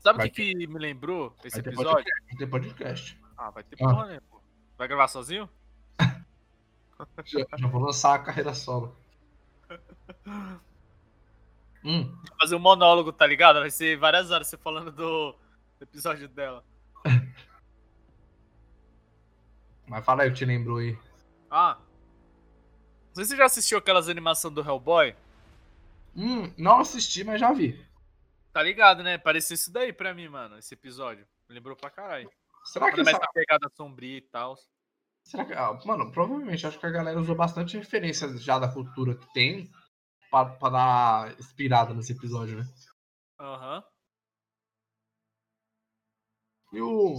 Sabe 0.00 0.18
o 0.18 0.22
que, 0.22 0.30
que 0.54 0.66
me 0.66 0.78
lembrou 0.78 1.34
esse 1.44 1.60
Vai 1.62 1.72
episódio? 1.72 1.92
podcast. 1.92 2.26
Vai 2.26 2.36
ter 2.36 2.46
podcast. 2.46 3.20
Ah, 3.36 3.50
vai 3.50 3.62
ter 3.62 3.76
Ah. 3.76 3.88
porra, 3.88 4.06
né? 4.06 4.20
pô? 4.30 4.40
Vai 4.78 4.88
gravar 4.88 5.08
sozinho? 5.08 5.48
Já, 7.24 7.46
já 7.56 7.66
vou 7.66 7.80
lançar 7.82 8.14
a 8.14 8.18
carreira 8.18 8.52
solo. 8.54 8.94
Hum, 11.82 12.14
Fazer 12.38 12.56
um 12.56 12.58
monólogo, 12.58 13.10
tá 13.10 13.26
ligado? 13.26 13.58
Vai 13.60 13.70
ser 13.70 13.96
várias 13.96 14.30
horas 14.30 14.48
você 14.48 14.58
falando 14.58 14.92
do 14.92 15.32
do 15.78 15.82
episódio 15.84 16.28
dela. 16.28 16.62
mas 19.86 20.04
fala 20.04 20.22
aí 20.24 20.28
o 20.28 20.32
que 20.32 20.38
te 20.40 20.44
lembrou 20.44 20.76
aí. 20.76 20.98
Ah. 21.50 21.78
Não 23.08 23.14
sei 23.14 23.24
se 23.24 23.30
você 23.30 23.36
já 23.38 23.46
assistiu 23.46 23.78
aquelas 23.78 24.10
animações 24.10 24.52
do 24.54 24.60
Hellboy. 24.60 25.16
Hum, 26.14 26.52
não 26.58 26.80
assisti, 26.80 27.24
mas 27.24 27.40
já 27.40 27.50
vi. 27.50 27.82
Tá 28.52 28.62
ligado, 28.62 29.02
né? 29.02 29.16
Pareceu 29.16 29.54
isso 29.54 29.72
daí 29.72 29.92
pra 29.92 30.12
mim, 30.12 30.28
mano, 30.28 30.58
esse 30.58 30.74
episódio. 30.74 31.26
Me 31.48 31.54
lembrou 31.54 31.76
pra 31.76 31.90
caralho. 31.90 32.30
Será 32.64 32.86
que 32.86 32.96
Quando 32.96 33.04
mais 33.04 33.16
essa... 33.16 33.32
pegada 33.32 33.68
sombria 33.74 34.18
e 34.18 34.22
tal. 34.22 34.56
Será 35.24 35.44
que... 35.44 35.52
ah, 35.52 35.78
mano, 35.84 36.10
provavelmente 36.10 36.66
acho 36.66 36.78
que 36.78 36.86
a 36.86 36.90
galera 36.90 37.20
usou 37.20 37.34
bastante 37.34 37.76
referências 37.76 38.42
já 38.42 38.58
da 38.58 38.72
cultura 38.72 39.14
que 39.14 39.32
tem 39.32 39.70
pra, 40.30 40.46
pra 40.46 40.70
dar 40.70 41.38
inspirada 41.38 41.94
nesse 41.94 42.12
episódio, 42.12 42.58
né? 42.58 42.64
Aham. 43.38 43.84
E 46.72 46.80
o. 46.80 47.16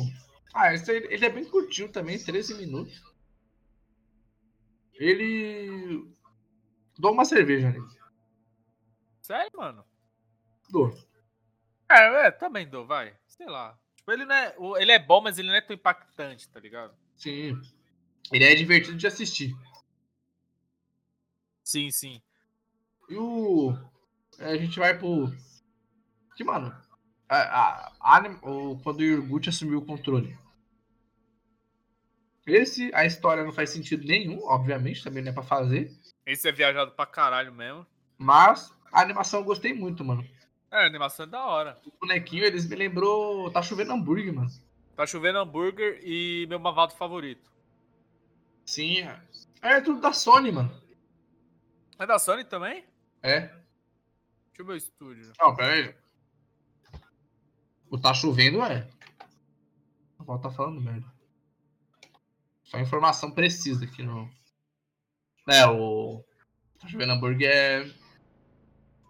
Ah, 0.54 0.74
esse 0.74 0.92
ele 0.92 1.26
é 1.26 1.30
bem 1.30 1.46
curtinho 1.46 1.92
também, 1.92 2.22
13 2.24 2.56
minutos. 2.56 3.02
Ele. 4.94 6.14
Dou 6.98 7.12
uma 7.14 7.26
cerveja 7.26 7.70
nele. 7.70 7.88
Sério, 9.22 9.52
mano? 9.58 9.86
Dou. 10.70 10.94
É, 11.92 12.28
é, 12.28 12.32
também 12.32 12.68
dou, 12.68 12.86
vai. 12.86 13.14
Sei 13.28 13.46
lá. 13.46 13.78
Tipo, 13.96 14.12
ele 14.12 14.26
não 14.26 14.36
é. 14.36 14.56
Ele 14.80 14.92
é 14.92 15.00
bom, 15.00 15.22
mas 15.22 15.38
ele 15.38 15.50
não 15.50 15.56
é 15.56 15.62
tão 15.62 15.76
impactante, 15.76 16.50
tá 16.50 16.60
ligado? 16.60 16.94
Sim. 17.16 17.60
Ele 18.32 18.46
é 18.46 18.56
divertido 18.56 18.98
de 18.98 19.08
assistir. 19.08 19.54
Sim, 21.64 21.92
sim. 21.92 22.22
E 23.10 23.16
o. 23.16 23.74
A 24.40 24.56
gente 24.58 24.80
vai 24.80 24.98
pro. 24.98 25.32
Que, 26.36 26.44
mano. 26.44 26.76
A, 27.28 27.38
a, 27.38 28.18
a 28.18 28.36
quando 28.84 29.00
o 29.00 29.04
Yurgut 29.04 29.50
assumiu 29.50 29.80
o 29.80 29.86
controle. 29.86 30.38
Esse, 32.46 32.92
a 32.94 33.06
história 33.06 33.44
não 33.44 33.54
faz 33.54 33.70
sentido 33.70 34.06
nenhum, 34.06 34.44
obviamente, 34.46 35.04
também 35.04 35.24
não 35.24 35.32
é 35.32 35.34
pra 35.34 35.44
fazer. 35.44 35.92
Esse 36.26 36.50
é 36.50 36.52
viajado 36.52 36.92
pra 36.92 37.06
caralho 37.06 37.54
mesmo. 37.54 37.86
Mas 38.18 38.74
a 38.92 39.02
animação 39.02 39.42
eu 39.42 39.46
gostei 39.46 39.74
muito, 39.74 40.04
mano. 40.04 40.28
É, 40.72 40.84
a 40.84 40.86
animação 40.86 41.26
é 41.26 41.30
da 41.30 41.46
hora. 41.46 41.78
O 41.86 41.92
bonequinho, 42.00 42.46
eles 42.46 42.66
me 42.68 42.76
lembrou. 42.76 43.52
Tá 43.52 43.62
chovendo 43.62 43.92
hambúrguer, 43.92 44.34
mano. 44.34 44.50
Tá 44.96 45.06
chovendo 45.06 45.40
hambúrguer 45.40 46.00
e 46.04 46.46
meu 46.48 46.60
mavado 46.60 46.94
favorito. 46.96 47.52
Sim. 48.66 49.00
é- 49.02 49.22
É 49.62 49.82
tudo 49.82 50.00
da 50.02 50.14
Sony, 50.14 50.52
mano. 50.52 50.72
É 52.00 52.06
da 52.06 52.18
Sony 52.18 52.44
também? 52.46 52.86
É. 53.22 53.42
Deixa 53.42 54.60
eu 54.60 54.66
ver 54.66 54.74
o 54.74 54.78
estúdio. 54.78 55.34
Não, 55.40 55.56
pera 55.56 55.74
aí. 55.74 55.96
O 57.90 57.98
tá 57.98 58.14
chovendo 58.14 58.62
é. 58.64 58.88
A 60.18 60.24
avó 60.24 60.38
tá 60.38 60.50
falando 60.50 60.80
merda. 60.82 61.06
Só 62.64 62.80
informação 62.80 63.32
precisa 63.32 63.84
aqui 63.86 64.02
no. 64.02 64.30
É, 65.50 65.66
o. 65.68 66.24
Tá 66.80 66.88
chovendo 66.88 67.12
hambúrguer 67.14 67.52
é. 67.52 68.01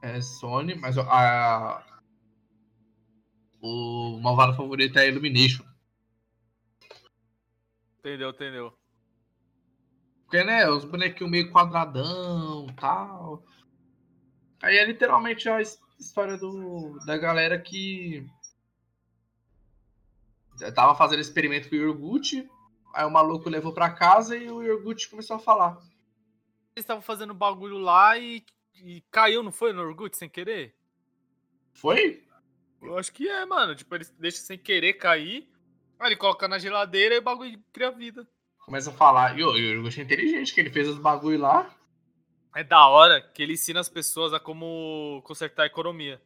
É 0.01 0.19
Sony, 0.21 0.75
mas 0.75 0.97
a. 0.97 1.85
O 3.61 4.19
malvado 4.21 4.55
favorito 4.55 4.97
é 4.97 5.07
Illumination. 5.07 5.63
Entendeu, 7.99 8.31
entendeu. 8.31 8.73
Porque, 10.23 10.43
né, 10.43 10.67
os 10.67 10.83
bonequinhos 10.85 11.29
meio 11.29 11.51
quadradão 11.51 12.65
tal. 12.79 13.43
Aí 14.63 14.77
é 14.77 14.85
literalmente 14.85 15.47
a 15.47 15.61
his- 15.61 15.79
história 15.99 16.37
do, 16.37 16.97
da 17.05 17.17
galera 17.17 17.59
que 17.59 18.27
tava 20.73 20.95
fazendo 20.95 21.19
experimento 21.19 21.69
com 21.69 21.75
o 21.75 21.79
Yurgut. 21.79 22.49
Aí 22.93 23.05
o 23.05 23.11
maluco 23.11 23.49
levou 23.49 23.73
pra 23.73 23.89
casa 23.91 24.35
e 24.35 24.49
o 24.49 24.63
Yurgut 24.63 25.09
começou 25.09 25.35
a 25.35 25.39
falar. 25.39 25.77
Eles 26.75 26.83
estavam 26.83 27.01
fazendo 27.01 27.33
bagulho 27.33 27.77
lá 27.77 28.17
e, 28.17 28.43
e 28.75 29.01
caiu, 29.11 29.43
não 29.43 29.51
foi? 29.51 29.73
No 29.73 29.81
Orgut 29.81 30.15
sem 30.17 30.29
querer? 30.29 30.75
Foi? 31.73 32.23
Eu 32.81 32.97
acho 32.97 33.11
que 33.11 33.27
é, 33.27 33.45
mano. 33.45 33.75
Tipo, 33.75 33.95
eles 33.95 34.09
deixam 34.11 34.43
sem 34.43 34.57
querer 34.57 34.93
cair. 34.93 35.47
Aí 35.99 36.09
ele 36.09 36.15
coloca 36.15 36.47
na 36.47 36.57
geladeira 36.57 37.15
e 37.15 37.19
o 37.19 37.21
bagulho 37.21 37.61
cria 37.71 37.91
vida. 37.91 38.27
Começa 38.59 38.89
a 38.89 38.93
falar. 38.93 39.37
E 39.37 39.43
o 39.43 39.55
Yurgut 39.55 39.99
é 39.99 40.03
inteligente, 40.03 40.53
que 40.53 40.59
ele 40.59 40.69
fez 40.69 40.87
os 40.87 40.97
bagulho 40.97 41.39
lá. 41.39 41.75
É 42.55 42.63
da 42.63 42.87
hora 42.87 43.21
que 43.21 43.41
ele 43.41 43.53
ensina 43.53 43.79
as 43.79 43.87
pessoas 43.87 44.33
a 44.33 44.39
como 44.39 45.21
consertar 45.23 45.63
a 45.63 45.67
economia. 45.67 46.21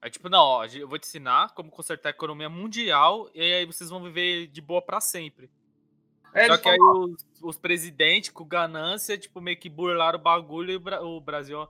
Aí, 0.00 0.10
tipo, 0.10 0.28
não, 0.28 0.40
ó, 0.40 0.66
eu 0.66 0.86
vou 0.86 0.98
te 0.98 1.06
ensinar 1.08 1.52
como 1.54 1.70
consertar 1.70 2.10
a 2.10 2.10
economia 2.10 2.48
mundial 2.48 3.28
e 3.34 3.40
aí 3.40 3.66
vocês 3.66 3.90
vão 3.90 4.02
viver 4.02 4.46
de 4.46 4.60
boa 4.60 4.80
pra 4.80 5.00
sempre. 5.00 5.50
É, 6.36 6.46
Só 6.48 6.58
que 6.58 6.68
aí 6.68 6.78
os, 6.78 7.16
os 7.42 7.58
presidentes, 7.58 8.30
com 8.30 8.44
ganância, 8.44 9.16
tipo, 9.16 9.40
meio 9.40 9.58
que 9.58 9.70
burlaram 9.70 10.18
o 10.18 10.22
bagulho 10.22 10.72
e 10.72 10.76
o, 10.76 10.80
Bra- 10.80 11.02
o 11.02 11.20
Brasil. 11.20 11.66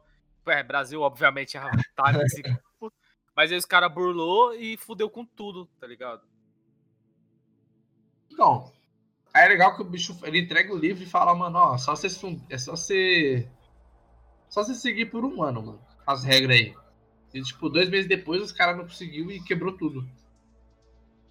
É, 0.46 0.62
Brasil, 0.62 1.00
obviamente, 1.00 1.52
já 1.52 1.70
tá 1.94 2.12
nesse 2.12 2.42
grupo. 2.42 2.92
Mas 3.34 3.52
aí 3.52 3.58
os 3.58 3.64
caras 3.64 3.92
burlou 3.92 4.54
e 4.54 4.76
fudeu 4.76 5.10
com 5.10 5.24
tudo, 5.24 5.66
tá 5.78 5.86
ligado? 5.86 6.22
Então, 8.30 8.72
aí 9.32 9.44
é 9.44 9.48
legal 9.48 9.76
que 9.76 9.82
o 9.82 9.84
bicho 9.84 10.18
ele 10.24 10.40
entrega 10.40 10.72
o 10.72 10.78
livro 10.78 11.02
e 11.02 11.06
fala, 11.06 11.34
mano, 11.34 11.58
ó, 11.58 11.78
só 11.78 11.94
você 11.94 12.06
é 12.50 12.58
só 12.58 12.76
você 12.76 13.48
só 14.48 14.62
você 14.64 14.74
seguir 14.74 15.06
por 15.06 15.24
um 15.24 15.42
ano, 15.42 15.62
mano, 15.62 15.80
as 16.06 16.24
regras 16.24 16.56
aí. 16.58 16.74
E 17.34 17.42
tipo, 17.42 17.68
dois 17.68 17.88
meses 17.90 18.08
depois 18.08 18.42
os 18.42 18.52
caras 18.52 18.76
não 18.76 18.84
conseguiu 18.84 19.30
e 19.30 19.42
quebrou 19.42 19.76
tudo. 19.76 20.08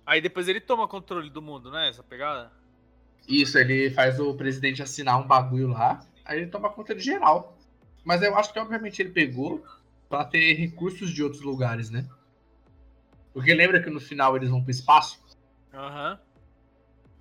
Aí 0.05 0.21
depois 0.21 0.47
ele 0.47 0.61
toma 0.61 0.87
controle 0.87 1.29
do 1.29 1.41
mundo, 1.41 1.71
né? 1.71 1.89
Essa 1.89 2.03
pegada? 2.03 2.51
Isso, 3.27 3.57
ele 3.57 3.89
faz 3.89 4.19
o 4.19 4.33
presidente 4.35 4.83
assinar 4.83 5.19
um 5.19 5.27
bagulho 5.27 5.67
lá, 5.67 6.05
aí 6.23 6.39
ele 6.39 6.51
toma 6.51 6.69
conta 6.69 6.93
de 6.93 7.03
geral. 7.03 7.57
Mas 8.03 8.21
eu 8.21 8.35
acho 8.35 8.53
que 8.53 8.59
obviamente 8.59 9.01
ele 9.01 9.09
pegou 9.09 9.65
pra 10.07 10.23
ter 10.23 10.53
recursos 10.53 11.09
de 11.09 11.23
outros 11.23 11.41
lugares, 11.41 11.89
né? 11.89 12.07
Porque 13.33 13.53
lembra 13.53 13.81
que 13.81 13.89
no 13.89 13.99
final 13.99 14.35
eles 14.35 14.49
vão 14.49 14.61
pro 14.61 14.71
espaço? 14.71 15.19
Aham. 15.73 16.19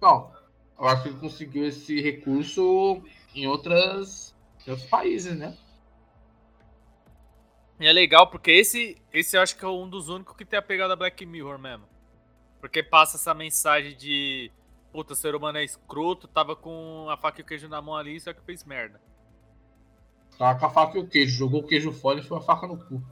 Bom, 0.00 0.32
eu 0.78 0.86
acho 0.86 1.02
que 1.02 1.09
ele 1.09 1.18
conseguiu 1.18 1.66
esse 1.66 2.00
recurso 2.00 3.02
em 3.34 3.46
outras 3.46 4.34
em 4.66 4.70
outros 4.70 4.88
países, 4.88 5.36
né? 5.36 5.57
E 7.80 7.86
é 7.86 7.92
legal 7.92 8.28
porque 8.28 8.50
esse, 8.50 8.96
esse 9.12 9.36
eu 9.36 9.42
acho 9.42 9.57
que 9.57 9.64
é 9.64 9.68
um 9.68 9.88
dos 9.88 10.09
únicos 10.09 10.36
que 10.36 10.44
tem 10.44 10.59
a 10.59 10.62
pegada 10.62 10.94
Black 10.94 11.24
Mirror 11.26 11.59
mesmo. 11.59 11.86
Porque 12.61 12.82
passa 12.82 13.16
essa 13.16 13.34
mensagem 13.34 13.96
de 13.96 14.50
puta, 14.95 15.14
ser 15.16 15.34
humano 15.34 15.59
é 15.59 15.64
escroto, 15.64 16.28
tava 16.28 16.55
com 16.55 17.09
a 17.11 17.16
faca 17.16 17.40
e 17.40 17.42
o 17.42 17.45
queijo 17.45 17.68
na 17.68 17.82
mão 17.82 17.97
ali, 17.97 18.20
só 18.20 18.32
que 18.32 18.40
fez 18.42 18.62
merda. 18.62 19.01
Tava 20.38 20.57
com 20.57 20.66
a 20.66 20.70
faca 20.70 20.97
e 20.97 21.01
o 21.01 21.09
queijo, 21.09 21.36
jogou 21.36 21.62
o 21.62 21.66
queijo 21.66 21.90
fora 21.90 22.20
e 22.20 22.22
foi 22.22 22.38
a 22.38 22.40
faca 22.40 22.68
no 22.68 22.78
cu. 22.78 23.03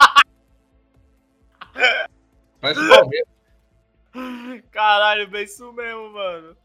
Parece 2.60 2.80
um 2.80 2.88
Palmeiras. 2.88 3.28
Caralho, 4.72 5.30
bem 5.30 5.44
isso 5.44 5.72
mesmo, 5.72 6.10
mano. 6.10 6.56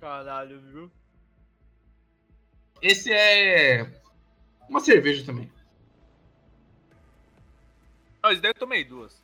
Caralho, 0.00 0.60
viu? 0.60 0.90
Esse 2.82 3.12
é 3.12 3.88
uma 4.68 4.80
cerveja 4.80 5.24
também. 5.24 5.48
Não, 8.20 8.32
isso 8.32 8.42
daí 8.42 8.50
eu 8.50 8.54
tomei 8.54 8.84
duas. 8.84 9.22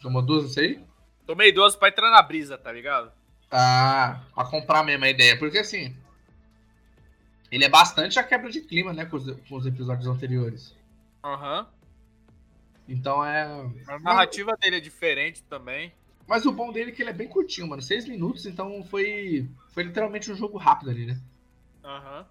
Tomou 0.00 0.22
duas, 0.22 0.44
não 0.44 0.50
sei? 0.50 0.82
Tomei 1.26 1.52
duas 1.52 1.74
pra 1.74 1.88
entrar 1.88 2.10
na 2.10 2.22
brisa, 2.22 2.56
tá 2.56 2.70
ligado? 2.70 3.10
Ah, 3.50 4.20
pra 4.34 4.44
comprar 4.44 4.84
mesmo 4.84 5.04
a 5.04 5.10
ideia. 5.10 5.36
Porque 5.38 5.58
assim, 5.58 5.94
ele 7.50 7.64
é 7.64 7.68
bastante 7.68 8.18
a 8.18 8.22
quebra 8.22 8.50
de 8.50 8.60
clima, 8.60 8.92
né, 8.92 9.04
com 9.04 9.16
os, 9.16 9.30
com 9.48 9.56
os 9.56 9.66
episódios 9.66 10.06
anteriores. 10.06 10.74
Aham. 11.24 11.66
Então 12.88 13.24
é. 13.24 13.42
A 13.88 13.98
narrativa 13.98 14.56
dele 14.56 14.76
é 14.76 14.80
diferente 14.80 15.42
também. 15.42 15.92
Mas 16.26 16.44
o 16.44 16.52
bom 16.52 16.72
dele 16.72 16.90
é 16.90 16.94
que 16.94 17.02
ele 17.02 17.10
é 17.10 17.14
bem 17.14 17.28
curtinho, 17.28 17.68
mano. 17.68 17.82
Seis 17.82 18.06
minutos, 18.06 18.46
então 18.46 18.84
foi. 18.84 19.48
Foi 19.70 19.82
literalmente 19.82 20.30
um 20.30 20.36
jogo 20.36 20.58
rápido 20.58 20.90
ali, 20.90 21.06
né? 21.06 21.18
Aham. 21.84 22.26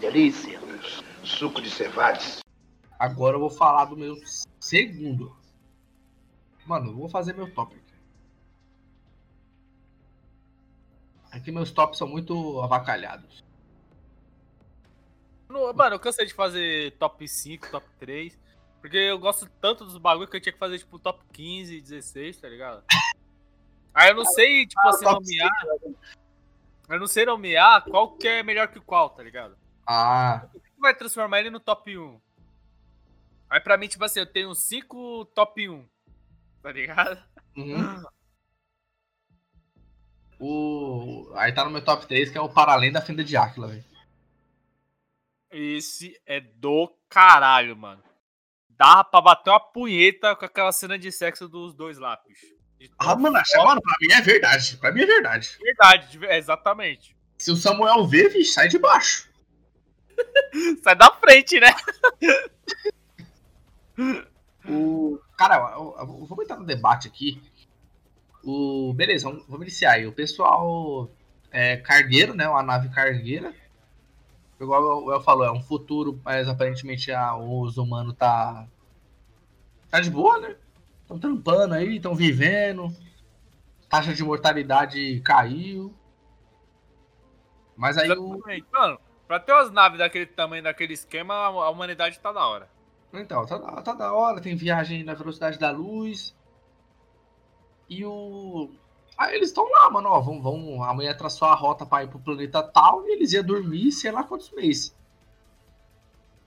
Delícia. 0.00 0.55
Suco 1.36 1.60
de 1.60 1.70
cevades. 1.70 2.40
Agora 2.98 3.36
eu 3.36 3.40
vou 3.40 3.50
falar 3.50 3.84
do 3.86 3.96
meu 3.96 4.16
segundo. 4.58 5.36
Mano, 6.64 6.90
eu 6.90 6.96
vou 6.96 7.08
fazer 7.08 7.34
meu 7.34 7.52
top 7.52 7.74
aqui. 7.76 7.94
Aqui 11.30 11.52
meus 11.52 11.70
tops 11.70 11.98
são 11.98 12.08
muito 12.08 12.60
avacalhados. 12.62 13.44
No- 15.48 15.72
Mano, 15.74 15.96
eu 15.96 16.00
cansei 16.00 16.24
de 16.26 16.32
fazer 16.34 16.92
top 16.98 17.28
5, 17.28 17.70
top 17.70 17.86
3. 17.98 18.38
Porque 18.80 18.96
eu 18.96 19.18
gosto 19.18 19.46
tanto 19.60 19.84
dos 19.84 19.98
bagulho 19.98 20.28
que 20.28 20.36
eu 20.36 20.40
tinha 20.40 20.52
que 20.52 20.58
fazer, 20.58 20.78
tipo, 20.78 20.98
top 20.98 21.22
15, 21.32 21.80
16, 21.80 22.38
tá 22.38 22.48
ligado? 22.48 22.82
Aí 23.92 24.10
eu 24.10 24.14
não 24.16 24.24
sei, 24.24 24.66
tipo 24.66 24.88
assim, 24.88 25.04
top 25.04 25.20
nomear. 25.20 25.50
Eu 26.88 27.00
não 27.00 27.06
sei 27.06 27.26
nomear 27.26 27.84
qual 27.84 28.12
que 28.16 28.26
é 28.28 28.42
melhor 28.42 28.68
que 28.68 28.78
qual, 28.80 29.10
tá 29.10 29.22
ligado? 29.22 29.56
Ah, 29.86 30.46
vai 30.86 30.94
transformar 30.94 31.40
ele 31.40 31.50
no 31.50 31.60
top 31.60 31.96
1? 31.96 32.20
Aí 33.50 33.60
pra 33.60 33.76
mim, 33.76 33.86
tipo 33.88 34.04
assim, 34.04 34.20
eu 34.20 34.26
tenho 34.26 34.54
5 34.54 35.24
top 35.34 35.68
1. 35.68 35.88
Tá 36.62 36.72
ligado? 36.72 37.22
uhum. 37.56 38.02
O... 40.38 41.32
Aí 41.34 41.52
tá 41.52 41.64
no 41.64 41.70
meu 41.70 41.82
top 41.82 42.06
3, 42.06 42.30
que 42.30 42.36
é 42.38 42.40
o 42.40 42.48
Para 42.48 42.72
Além 42.72 42.92
da 42.92 43.00
Fenda 43.00 43.24
de 43.24 43.36
Áquila, 43.36 43.68
velho. 43.68 43.84
Esse 45.50 46.20
é 46.26 46.40
do 46.40 46.92
caralho, 47.08 47.76
mano. 47.76 48.02
Dá 48.70 49.02
pra 49.02 49.22
bater 49.22 49.48
uma 49.50 49.60
punheta 49.60 50.36
com 50.36 50.44
aquela 50.44 50.72
cena 50.72 50.98
de 50.98 51.10
sexo 51.10 51.48
dos 51.48 51.72
dois 51.74 51.96
lá, 51.96 52.20
bicho. 52.26 52.46
De 52.78 52.90
Ah, 52.98 53.16
mano, 53.16 53.38
foda. 53.46 53.64
mano, 53.64 53.80
pra 53.80 53.94
mim 54.00 54.12
é 54.12 54.20
verdade. 54.20 54.76
Pra 54.76 54.92
mim 54.92 55.00
é 55.02 55.06
verdade. 55.06 55.56
Verdade, 55.58 56.10
de 56.10 56.18
ver- 56.18 56.32
exatamente. 56.34 57.16
Se 57.38 57.50
o 57.50 57.56
Samuel 57.56 58.06
vê, 58.06 58.28
vixe, 58.28 58.52
sai 58.52 58.68
de 58.68 58.78
baixo. 58.78 59.30
Sai 60.82 60.94
da 60.94 61.12
frente, 61.12 61.60
né? 61.60 61.68
O. 64.68 65.18
Cara, 65.36 65.72
eu, 65.74 65.94
eu, 65.98 66.18
eu 66.20 66.26
vou 66.26 66.42
entrar 66.42 66.56
no 66.56 66.66
debate 66.66 67.08
aqui. 67.08 67.40
O. 68.44 68.92
Beleza, 68.94 69.28
vamos, 69.28 69.44
vamos 69.46 69.62
iniciar 69.62 69.92
aí. 69.92 70.06
O 70.06 70.12
pessoal 70.12 71.10
é 71.50 71.76
cargueiro, 71.76 72.34
né? 72.34 72.48
Uma 72.48 72.62
nave 72.62 72.88
cargueira. 72.88 73.54
Igual 74.60 75.04
o 75.04 75.12
El 75.12 75.20
falou, 75.20 75.44
é 75.44 75.52
um 75.52 75.60
futuro, 75.60 76.20
mas 76.24 76.48
aparentemente 76.48 77.12
a, 77.12 77.36
os 77.36 77.76
humanos 77.76 78.14
tá. 78.16 78.66
Tá 79.90 80.00
de 80.00 80.10
boa, 80.10 80.38
né? 80.40 80.56
Estão 81.02 81.18
trampando 81.18 81.74
aí, 81.74 81.96
estão 81.96 82.14
vivendo. 82.14 82.92
Taxa 83.88 84.12
de 84.12 84.24
mortalidade 84.24 85.20
caiu. 85.20 85.94
Mas 87.76 87.98
aí 87.98 88.10
o. 88.10 88.34
Exatamente. 88.34 88.66
Mano, 88.72 88.98
pra 89.26 89.40
ter 89.40 89.52
umas 89.52 89.70
naves 89.70 89.98
daquele 89.98 90.26
tamanho, 90.26 90.62
daquele 90.62 90.94
esquema, 90.94 91.34
a 91.34 91.70
humanidade 91.70 92.18
tá 92.20 92.32
da 92.32 92.46
hora. 92.46 92.68
Então, 93.12 93.46
tá, 93.46 93.58
da- 93.58 93.82
tá 93.82 93.92
da 93.94 94.12
hora, 94.12 94.40
tem 94.40 94.56
viagem 94.56 95.02
na 95.04 95.14
velocidade 95.14 95.58
da 95.58 95.70
luz. 95.70 96.34
E 97.88 98.04
o. 98.04 98.70
Aí 99.18 99.34
eles 99.34 99.48
estão 99.48 99.68
lá, 99.70 99.90
mano, 99.90 100.08
ó, 100.10 100.20
vão, 100.20 100.42
vão. 100.42 100.82
Amanhã 100.82 101.14
traçou 101.16 101.48
a 101.48 101.54
rota 101.54 101.86
pra 101.86 102.04
ir 102.04 102.08
pro 102.08 102.18
planeta 102.18 102.62
tal 102.62 103.06
e 103.06 103.12
eles 103.12 103.32
iam 103.32 103.42
dormir 103.44 103.90
sei 103.92 104.10
lá 104.10 104.22
quantos 104.24 104.50
meses. 104.50 104.94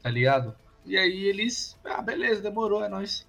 Tá 0.02 0.10
ligado? 0.10 0.56
E 0.86 0.98
aí 0.98 1.24
eles. 1.26 1.78
Ah, 1.84 2.02
beleza, 2.02 2.42
demorou, 2.42 2.84
é 2.84 2.90
nóis. 2.90 3.28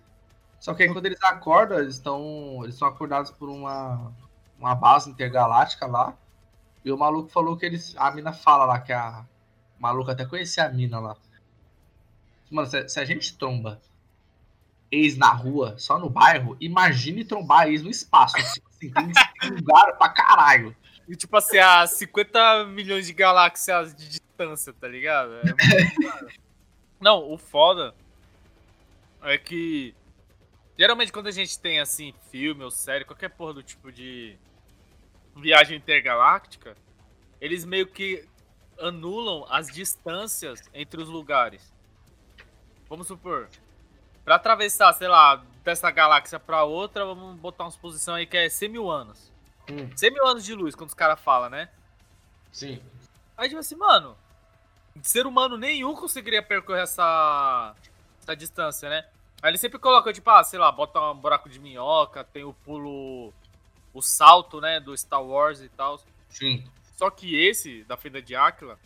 Só 0.60 0.74
que 0.74 0.82
aí 0.84 0.92
quando 0.92 1.06
eles 1.06 1.22
acordam, 1.24 1.78
eles 1.78 1.94
estão. 1.96 2.60
Eles 2.64 2.76
são 2.76 2.88
acordados 2.88 3.30
por 3.30 3.48
uma. 3.48 4.12
Uma 4.58 4.74
base 4.74 5.10
intergaláctica 5.10 5.86
lá. 5.86 6.14
E 6.84 6.92
o 6.92 6.98
maluco 6.98 7.30
falou 7.30 7.56
que 7.56 7.66
eles. 7.66 7.94
A 7.96 8.10
mina 8.10 8.32
fala 8.32 8.64
lá 8.64 8.80
que 8.80 8.92
a. 8.92 9.24
Maluco 9.80 10.10
até 10.10 10.26
conhecia 10.26 10.66
a 10.66 10.68
mina 10.68 11.00
lá. 11.00 11.16
Mano, 12.50 12.68
se, 12.68 12.86
se 12.86 13.00
a 13.00 13.04
gente 13.04 13.36
tromba 13.36 13.80
ex 14.92 15.16
na 15.16 15.32
rua, 15.32 15.76
só 15.78 15.98
no 15.98 16.10
bairro, 16.10 16.56
imagine 16.60 17.24
trombar 17.24 17.68
ex 17.68 17.82
no 17.82 17.88
espaço. 17.88 18.36
Tipo 18.52 18.68
assim, 18.68 18.90
tem, 18.90 19.12
tem 19.40 19.50
lugar 19.50 19.96
pra 19.96 20.10
caralho. 20.10 20.76
E 21.08 21.16
tipo 21.16 21.34
assim, 21.34 21.56
a 21.56 21.86
50 21.86 22.66
milhões 22.66 23.06
de 23.06 23.14
galáxias 23.14 23.94
de 23.94 24.06
distância, 24.08 24.72
tá 24.74 24.86
ligado? 24.86 25.32
É 25.36 25.42
Não, 27.00 27.32
o 27.32 27.38
foda 27.38 27.94
é 29.22 29.38
que. 29.38 29.94
Geralmente 30.78 31.12
quando 31.12 31.28
a 31.28 31.32
gente 31.32 31.58
tem 31.58 31.80
assim, 31.80 32.12
filme 32.30 32.62
ou 32.62 32.70
série, 32.70 33.04
qualquer 33.04 33.30
porra 33.30 33.54
do 33.54 33.62
tipo 33.62 33.90
de 33.90 34.36
viagem 35.36 35.76
intergaláctica, 35.76 36.76
eles 37.40 37.64
meio 37.64 37.86
que 37.86 38.26
anulam 38.80 39.46
as 39.48 39.68
distâncias 39.68 40.60
entre 40.72 41.00
os 41.00 41.08
lugares. 41.08 41.72
Vamos 42.88 43.06
supor, 43.06 43.48
pra 44.24 44.36
atravessar, 44.36 44.92
sei 44.94 45.08
lá, 45.08 45.42
dessa 45.62 45.90
galáxia 45.90 46.40
pra 46.40 46.64
outra, 46.64 47.04
vamos 47.04 47.38
botar 47.38 47.64
uma 47.64 47.70
suposição 47.70 48.14
aí 48.14 48.26
que 48.26 48.36
é 48.36 48.48
100 48.48 48.68
mil 48.68 48.90
anos. 48.90 49.30
Hum, 49.70 49.88
100 49.96 50.10
mil 50.10 50.26
anos 50.26 50.44
de 50.44 50.54
luz, 50.54 50.74
quando 50.74 50.88
os 50.88 50.94
caras 50.94 51.20
falam, 51.20 51.50
né? 51.50 51.68
sim. 52.52 52.82
Aí, 53.36 53.48
tipo 53.48 53.60
assim, 53.60 53.76
mano, 53.76 54.16
ser 55.02 55.26
humano 55.26 55.56
nenhum 55.56 55.94
conseguiria 55.94 56.42
percorrer 56.42 56.82
essa, 56.82 57.74
essa 58.20 58.36
distância, 58.36 58.90
né? 58.90 59.06
Aí 59.42 59.50
ele 59.50 59.58
sempre 59.58 59.78
coloca, 59.78 60.12
tipo, 60.12 60.28
ah, 60.28 60.44
sei 60.44 60.58
lá, 60.58 60.70
bota 60.70 61.00
um 61.00 61.16
buraco 61.16 61.48
de 61.48 61.58
minhoca, 61.58 62.22
tem 62.22 62.44
o 62.44 62.52
pulo, 62.52 63.32
o 63.94 64.02
salto, 64.02 64.60
né, 64.60 64.78
do 64.78 64.96
Star 64.96 65.22
Wars 65.22 65.60
e 65.62 65.68
tal. 65.70 65.98
Sim. 66.28 66.64
Só 67.00 67.08
que 67.08 67.34
esse, 67.34 67.82
da 67.84 67.96
Fenda 67.96 68.20
de 68.20 68.36
Áquila, 68.36 68.78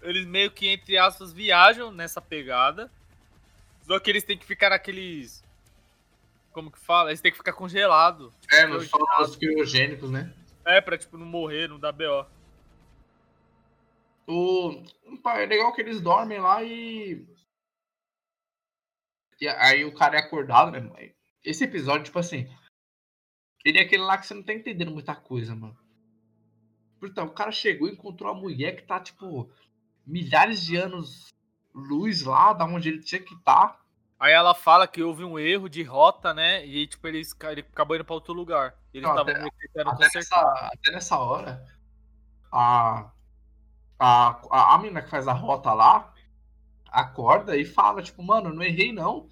eles 0.00 0.24
meio 0.24 0.50
que, 0.50 0.68
entre 0.68 0.96
aspas, 0.96 1.34
viajam 1.34 1.92
nessa 1.92 2.18
pegada. 2.18 2.90
Só 3.82 4.00
que 4.00 4.08
eles 4.08 4.24
têm 4.24 4.38
que 4.38 4.46
ficar 4.46 4.70
naqueles. 4.70 5.44
Como 6.50 6.72
que 6.72 6.78
fala? 6.80 7.10
Eles 7.10 7.20
têm 7.20 7.30
que 7.30 7.36
ficar 7.36 7.52
congelados. 7.52 8.32
É, 8.50 8.64
nos 8.64 8.88
solos 8.88 9.36
criogênicos, 9.36 10.10
né? 10.10 10.34
É, 10.64 10.80
pra, 10.80 10.96
tipo, 10.96 11.18
não 11.18 11.26
morrer, 11.26 11.68
não 11.68 11.78
dar 11.78 11.92
BO. 11.92 12.24
O... 14.26 14.82
É 15.26 15.44
legal 15.44 15.74
que 15.74 15.82
eles 15.82 16.00
dormem 16.00 16.40
lá 16.40 16.62
e. 16.62 17.22
E 19.38 19.46
aí 19.46 19.84
o 19.84 19.94
cara 19.94 20.16
é 20.16 20.20
acordado, 20.20 20.70
né? 20.70 21.12
Esse 21.44 21.64
episódio, 21.64 22.04
tipo 22.04 22.18
assim. 22.18 22.50
Ele 23.62 23.78
é 23.78 23.82
aquele 23.82 24.04
lá 24.04 24.16
que 24.16 24.26
você 24.26 24.32
não 24.32 24.42
tá 24.42 24.54
entendendo 24.54 24.90
muita 24.90 25.14
coisa, 25.14 25.54
mano. 25.54 25.84
Então, 27.02 27.26
o 27.26 27.30
cara 27.30 27.52
chegou 27.52 27.88
e 27.88 27.92
encontrou 27.92 28.32
uma 28.32 28.40
mulher 28.40 28.76
que 28.76 28.82
tá, 28.82 28.98
tipo, 29.00 29.50
milhares 30.06 30.64
de 30.64 30.76
anos 30.76 31.28
luz 31.74 32.22
lá, 32.22 32.52
da 32.52 32.64
onde 32.64 32.88
ele 32.88 33.00
tinha 33.00 33.20
que 33.20 33.34
estar. 33.34 33.78
Aí 34.18 34.32
ela 34.32 34.54
fala 34.54 34.88
que 34.88 35.02
houve 35.02 35.22
um 35.24 35.38
erro 35.38 35.68
de 35.68 35.82
rota, 35.82 36.32
né? 36.32 36.64
E 36.66 36.86
tipo, 36.86 37.06
eles, 37.06 37.34
ca- 37.34 37.52
ele 37.52 37.60
acabou 37.60 37.94
indo 37.96 38.04
pra 38.04 38.14
outro 38.14 38.32
lugar. 38.32 38.74
Eles 38.94 39.06
Não, 39.06 39.10
estavam 39.14 39.46
até- 39.46 39.82
Até 39.82 40.08
nessa, 40.18 40.40
até 40.72 40.90
nessa 40.90 41.18
hora, 41.18 41.62
a, 42.50 43.10
a, 43.98 44.40
a, 44.50 44.74
a 44.74 44.78
menina 44.78 45.02
que 45.02 45.10
faz 45.10 45.28
a 45.28 45.34
rota 45.34 45.72
lá 45.74 46.14
acorda 46.90 47.56
e 47.58 47.64
fala, 47.66 48.02
tipo, 48.02 48.22
mano, 48.22 48.50
não 48.54 48.62
errei 48.62 48.90
não. 48.90 49.28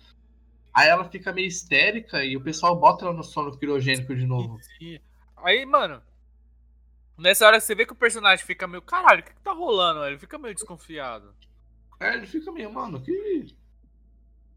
Aí 0.73 0.89
ela 0.89 1.05
fica 1.09 1.33
meio 1.33 1.47
histérica 1.47 2.23
e 2.23 2.37
o 2.37 2.43
pessoal 2.43 2.77
bota 2.79 3.07
ela 3.07 3.15
no 3.15 3.25
sono 3.25 3.57
criogênico 3.57 4.15
de 4.15 4.27
novo. 4.27 4.59
Aí, 5.39 5.65
mano, 5.65 6.03
nessa 7.17 7.47
hora 7.47 7.61
você 7.61 7.75
vê 7.75 7.87
que 7.87 7.93
o 7.93 7.97
personagem 7.97 8.45
fica 8.45 8.67
meio, 8.67 8.83
caralho, 8.83 9.21
o 9.21 9.23
que, 9.25 9.33
que 9.33 9.41
tá 9.41 9.53
rolando? 9.53 10.05
Ele 10.05 10.19
fica 10.19 10.39
meio 10.39 10.55
desconfiado. 10.55 11.35
Aí 12.01 12.17
ele 12.17 12.27
fica 12.27 12.51
meio, 12.53 12.73
mano, 12.73 13.01
que. 13.01 13.55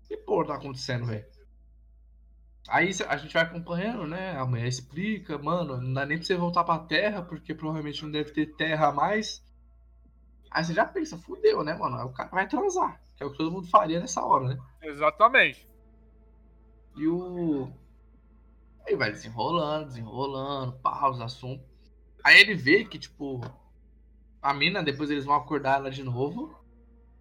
Que 0.08 0.18
porra 0.18 0.48
tá 0.48 0.56
acontecendo, 0.56 1.06
velho? 1.06 1.26
Aí 2.68 2.92
a 3.08 3.18
gente 3.18 3.34
vai 3.34 3.44
acompanhando, 3.44 4.06
né? 4.06 4.38
A 4.38 4.46
mulher 4.46 4.68
explica, 4.68 5.38
mano, 5.38 5.82
não 5.82 5.94
dá 5.94 6.06
nem 6.06 6.18
pra 6.18 6.28
você 6.28 6.36
voltar 6.36 6.64
pra 6.66 6.80
terra, 6.80 7.22
porque 7.22 7.54
provavelmente 7.54 8.04
não 8.04 8.12
deve 8.12 8.32
ter 8.32 8.56
terra 8.56 8.92
mais. 8.92 9.42
Aí 10.52 10.64
você 10.64 10.74
já 10.74 10.86
pensa, 10.86 11.18
fudeu, 11.18 11.64
né, 11.64 11.74
mano? 11.74 11.98
Aí 11.98 12.06
o 12.06 12.12
cara 12.12 12.30
vai 12.30 12.48
transar, 12.48 13.02
que 13.16 13.24
é 13.24 13.26
o 13.26 13.32
que 13.32 13.38
todo 13.38 13.52
mundo 13.52 13.70
faria 13.70 14.00
nessa 14.00 14.24
hora, 14.24 14.50
né? 14.50 14.58
Exatamente. 14.82 15.68
E 16.98 17.08
o. 17.08 17.72
Aí 18.86 18.96
vai 18.96 19.12
desenrolando, 19.12 19.88
desenrolando, 19.88 20.74
pá, 20.80 21.10
os 21.10 21.22
assuntos. 21.22 21.66
Aí 22.24 22.40
ele 22.40 22.56
vê 22.56 22.84
que, 22.84 23.00
tipo, 23.00 23.42
a 24.42 24.54
mina, 24.54 24.84
depois 24.84 25.10
eles 25.10 25.26
vão 25.26 25.36
acordar 25.36 25.78
ela 25.78 25.92
de 25.92 26.04
novo. 26.04 26.58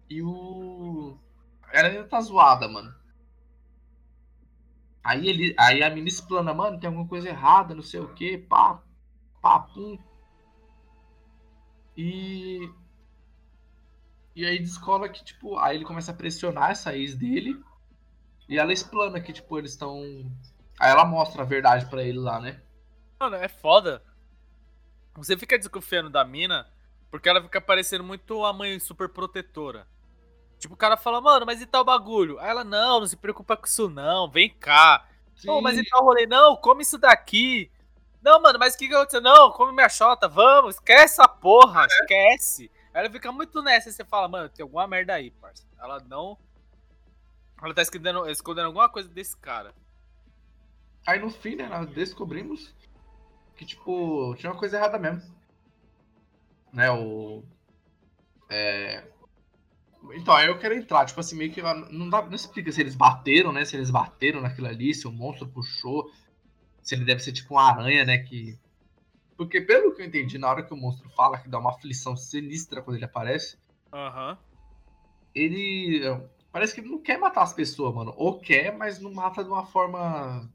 E 0.09 0.21
o. 0.21 1.17
Ela 1.71 1.89
ainda 1.89 2.03
tá 2.05 2.21
zoada, 2.21 2.67
mano. 2.67 2.93
Aí 5.03 5.27
ele. 5.27 5.55
Aí 5.57 5.83
a 5.83 5.89
mina 5.89 6.07
explana, 6.07 6.53
mano, 6.53 6.79
tem 6.79 6.87
alguma 6.87 7.07
coisa 7.07 7.29
errada, 7.29 7.75
não 7.75 7.83
sei 7.83 7.99
o 7.99 8.13
que, 8.13 8.37
pá, 8.37 8.81
pá, 9.41 9.59
pum. 9.59 9.97
E. 11.95 12.69
E 14.35 14.45
aí 14.45 14.59
descola 14.59 15.09
que, 15.09 15.23
tipo, 15.23 15.57
aí 15.57 15.77
ele 15.77 15.85
começa 15.85 16.11
a 16.11 16.15
pressionar 16.15 16.71
essa 16.71 16.95
ex 16.95 17.15
dele. 17.15 17.59
E 18.47 18.57
ela 18.57 18.71
explana 18.71 19.19
que, 19.19 19.33
tipo, 19.33 19.57
eles 19.57 19.71
estão. 19.71 19.99
Aí 20.79 20.91
ela 20.91 21.05
mostra 21.05 21.41
a 21.41 21.45
verdade 21.45 21.87
pra 21.87 22.03
ele 22.03 22.19
lá, 22.19 22.39
né? 22.39 22.61
Mano, 23.19 23.35
é 23.35 23.47
foda. 23.47 24.03
Você 25.17 25.35
fica 25.35 25.57
desconfiando 25.57 26.11
da 26.11 26.23
mina 26.23 26.67
porque 27.09 27.27
ela 27.27 27.41
fica 27.41 27.59
parecendo 27.59 28.03
muito 28.03 28.45
a 28.45 28.53
mãe 28.53 28.79
super 28.79 29.09
protetora. 29.09 29.87
Tipo, 30.59 30.75
o 30.75 30.77
cara 30.77 30.95
fala, 30.95 31.19
mano, 31.19 31.45
mas 31.45 31.59
e 31.59 31.65
tal 31.65 31.83
bagulho? 31.83 32.39
Aí 32.39 32.49
ela, 32.49 32.63
não, 32.63 32.99
não 32.99 33.07
se 33.07 33.17
preocupa 33.17 33.57
com 33.57 33.65
isso 33.65 33.89
não, 33.89 34.29
vem 34.29 34.49
cá. 34.49 35.07
Ô, 35.47 35.61
mas 35.61 35.77
e 35.77 35.83
tal 35.83 36.03
rolê? 36.03 36.25
Não, 36.27 36.55
come 36.55 36.83
isso 36.83 36.97
daqui. 36.97 37.71
Não, 38.21 38.41
mano, 38.41 38.59
mas 38.59 38.75
o 38.75 38.77
que 38.77 38.87
que 38.87 38.93
aconteceu? 38.93 39.21
Não, 39.21 39.51
come 39.51 39.71
minha 39.71 39.89
chota, 39.89 40.27
vamos, 40.27 40.75
esquece 40.75 41.21
essa 41.21 41.27
porra, 41.27 41.85
esquece. 41.85 42.71
Aí 42.93 43.01
ela 43.01 43.09
fica 43.09 43.31
muito 43.31 43.61
nessa 43.61 43.89
e 43.89 43.93
você 43.93 44.03
fala, 44.03 44.27
mano, 44.27 44.49
tem 44.49 44.63
alguma 44.63 44.87
merda 44.87 45.13
aí, 45.13 45.31
parça. 45.31 45.65
Ela 45.79 45.99
não... 45.99 46.37
Ela 47.61 47.73
tá 47.73 47.81
escondendo, 47.81 48.29
escondendo 48.29 48.65
alguma 48.65 48.89
coisa 48.89 49.09
desse 49.09 49.35
cara. 49.37 49.73
Aí 51.05 51.19
no 51.19 51.29
fim, 51.29 51.55
né, 51.55 51.67
nós 51.67 51.87
descobrimos 51.89 52.75
que, 53.57 53.65
tipo, 53.65 54.35
tinha 54.35 54.51
uma 54.51 54.59
coisa 54.59 54.77
errada 54.77 54.99
mesmo. 54.99 55.35
Né, 56.71 56.89
o. 56.91 57.43
É. 58.49 59.03
Então, 60.13 60.33
aí 60.33 60.47
eu 60.47 60.59
quero 60.59 60.75
entrar, 60.75 61.05
tipo 61.05 61.19
assim, 61.19 61.35
meio 61.35 61.51
que. 61.51 61.61
Não, 61.61 62.09
dá, 62.09 62.21
não 62.21 62.35
explica 62.35 62.71
se 62.71 62.79
eles 62.79 62.95
bateram, 62.95 63.51
né? 63.51 63.65
Se 63.65 63.75
eles 63.75 63.89
bateram 63.89 64.41
naquilo 64.41 64.67
ali, 64.67 64.93
se 64.93 65.07
o 65.07 65.11
monstro 65.11 65.47
puxou. 65.47 66.09
Se 66.83 66.95
ele 66.95 67.03
deve 67.03 67.21
ser 67.21 67.33
tipo 67.33 67.55
uma 67.55 67.69
aranha, 67.69 68.05
né? 68.05 68.19
Que. 68.19 68.57
Porque 69.35 69.59
pelo 69.59 69.93
que 69.93 70.01
eu 70.01 70.05
entendi, 70.05 70.37
na 70.37 70.49
hora 70.49 70.63
que 70.63 70.73
o 70.73 70.77
monstro 70.77 71.09
fala, 71.09 71.37
que 71.37 71.49
dá 71.49 71.59
uma 71.59 71.71
aflição 71.71 72.15
sinistra 72.15 72.81
quando 72.81 72.97
ele 72.97 73.05
aparece, 73.05 73.57
Aham. 73.91 74.37
ele. 75.33 76.01
Parece 76.51 76.73
que 76.73 76.81
ele 76.81 76.89
não 76.89 77.01
quer 77.01 77.17
matar 77.17 77.41
as 77.41 77.53
pessoas, 77.53 77.93
mano. 77.93 78.13
Ou 78.15 78.39
quer, 78.39 78.75
mas 78.75 78.99
não 78.99 79.11
mata 79.11 79.43
de 79.43 79.49
uma 79.49 79.65
forma 79.65 80.49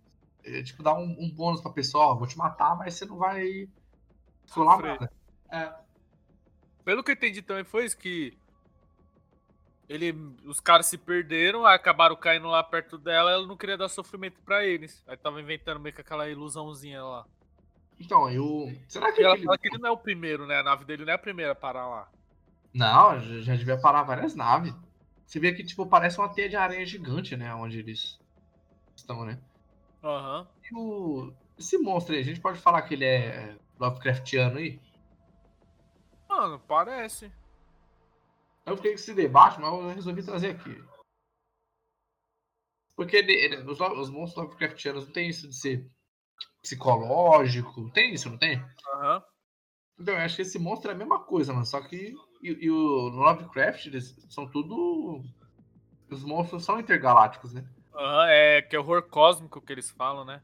é, 0.44 0.62
tipo, 0.62 0.82
dar 0.82 0.94
um, 0.94 1.16
um 1.18 1.30
bônus 1.30 1.60
pra 1.60 1.70
pessoa, 1.70 2.06
ó, 2.06 2.14
vou 2.14 2.26
te 2.26 2.36
matar, 2.36 2.76
mas 2.76 2.94
você 2.94 3.04
não 3.04 3.16
vai 3.16 3.68
falar 4.46 4.76
Sofrer. 4.76 4.90
nada. 4.92 5.12
É. 5.50 5.72
Pelo 6.84 7.02
que 7.02 7.10
eu 7.10 7.14
entendi 7.14 7.42
também 7.42 7.64
foi 7.64 7.84
isso 7.84 7.96
que 7.96 8.36
ele, 9.88 10.12
os 10.44 10.58
caras 10.58 10.86
se 10.86 10.96
perderam, 10.96 11.66
acabaram 11.66 12.16
caindo 12.16 12.48
lá 12.48 12.62
perto 12.62 12.96
dela, 12.96 13.30
ela 13.30 13.46
não 13.46 13.56
queria 13.56 13.76
dar 13.76 13.88
sofrimento 13.88 14.40
pra 14.42 14.64
eles. 14.64 15.04
Aí 15.06 15.16
tava 15.16 15.40
inventando 15.40 15.80
meio 15.80 15.94
que 15.94 16.00
aquela 16.00 16.28
ilusãozinha 16.28 17.02
lá. 17.02 17.26
Então, 18.00 18.28
eu. 18.30 18.72
Será 18.88 19.12
que 19.12 19.20
E 19.20 19.24
ela 19.24 19.36
fala 19.36 19.58
que 19.58 19.68
ele 19.68 19.78
não 19.78 19.90
é 19.90 19.92
o 19.92 19.96
primeiro, 19.96 20.46
né? 20.46 20.58
A 20.58 20.62
nave 20.62 20.84
dele 20.84 21.04
não 21.04 21.12
é 21.12 21.14
a 21.14 21.18
primeira 21.18 21.52
a 21.52 21.54
parar 21.54 21.86
lá. 21.86 22.08
Não, 22.72 23.20
já 23.20 23.40
já 23.40 23.56
devia 23.56 23.78
parar 23.78 24.02
várias 24.02 24.34
naves. 24.34 24.74
Você 25.26 25.38
vê 25.38 25.52
que, 25.52 25.62
tipo, 25.62 25.86
parece 25.86 26.18
uma 26.18 26.28
teia 26.28 26.48
de 26.48 26.56
aranha 26.56 26.84
gigante, 26.86 27.36
né? 27.36 27.54
Onde 27.54 27.78
eles 27.78 28.18
estão, 28.96 29.24
né? 29.24 29.38
Aham. 30.02 30.48
E 30.70 30.74
o... 30.76 31.32
Esse 31.58 31.78
monstro 31.78 32.14
aí, 32.14 32.20
a 32.20 32.24
gente 32.24 32.40
pode 32.40 32.58
falar 32.58 32.82
que 32.82 32.94
ele 32.94 33.04
é 33.04 33.56
Lovecraftiano 33.78 34.58
aí? 34.58 34.80
Mano, 36.28 36.58
parece. 36.60 37.30
Eu 38.64 38.76
fiquei 38.76 38.92
com 38.92 38.96
esse 38.98 39.14
debate, 39.14 39.60
mas 39.60 39.72
eu 39.72 39.88
resolvi 39.88 40.22
trazer 40.22 40.50
aqui. 40.50 40.82
Porque 42.96 43.16
ele- 43.16 43.32
ele- 43.32 43.70
os, 43.70 43.80
os 43.80 44.10
monstros 44.10 44.44
Lovecraftianos 44.44 45.06
não 45.06 45.12
tem 45.12 45.28
isso 45.28 45.48
de 45.48 45.54
ser 45.54 45.90
psicológico. 46.62 47.90
Tem 47.90 48.14
isso, 48.14 48.30
não 48.30 48.38
tem? 48.38 48.64
Aham. 48.94 49.22
Então, 49.98 50.14
eu 50.14 50.20
acho 50.20 50.36
que 50.36 50.42
esse 50.42 50.58
monstro 50.58 50.90
é 50.90 50.94
a 50.94 50.96
mesma 50.96 51.22
coisa, 51.22 51.52
mano. 51.52 51.66
Só 51.66 51.80
que. 51.80 52.14
E, 52.42 52.48
e 52.64 52.70
o 52.70 53.10
no 53.10 53.20
Lovecraft, 53.22 53.86
eles 53.86 54.16
são 54.30 54.48
tudo. 54.50 55.22
Os 56.10 56.24
monstros 56.24 56.64
são 56.64 56.80
intergalácticos, 56.80 57.52
né? 57.52 57.64
Aham, 57.94 58.26
é 58.28 58.62
que 58.62 58.74
é 58.74 58.78
horror 58.78 59.02
cósmico 59.02 59.60
que 59.60 59.72
eles 59.72 59.90
falam, 59.90 60.24
né? 60.24 60.42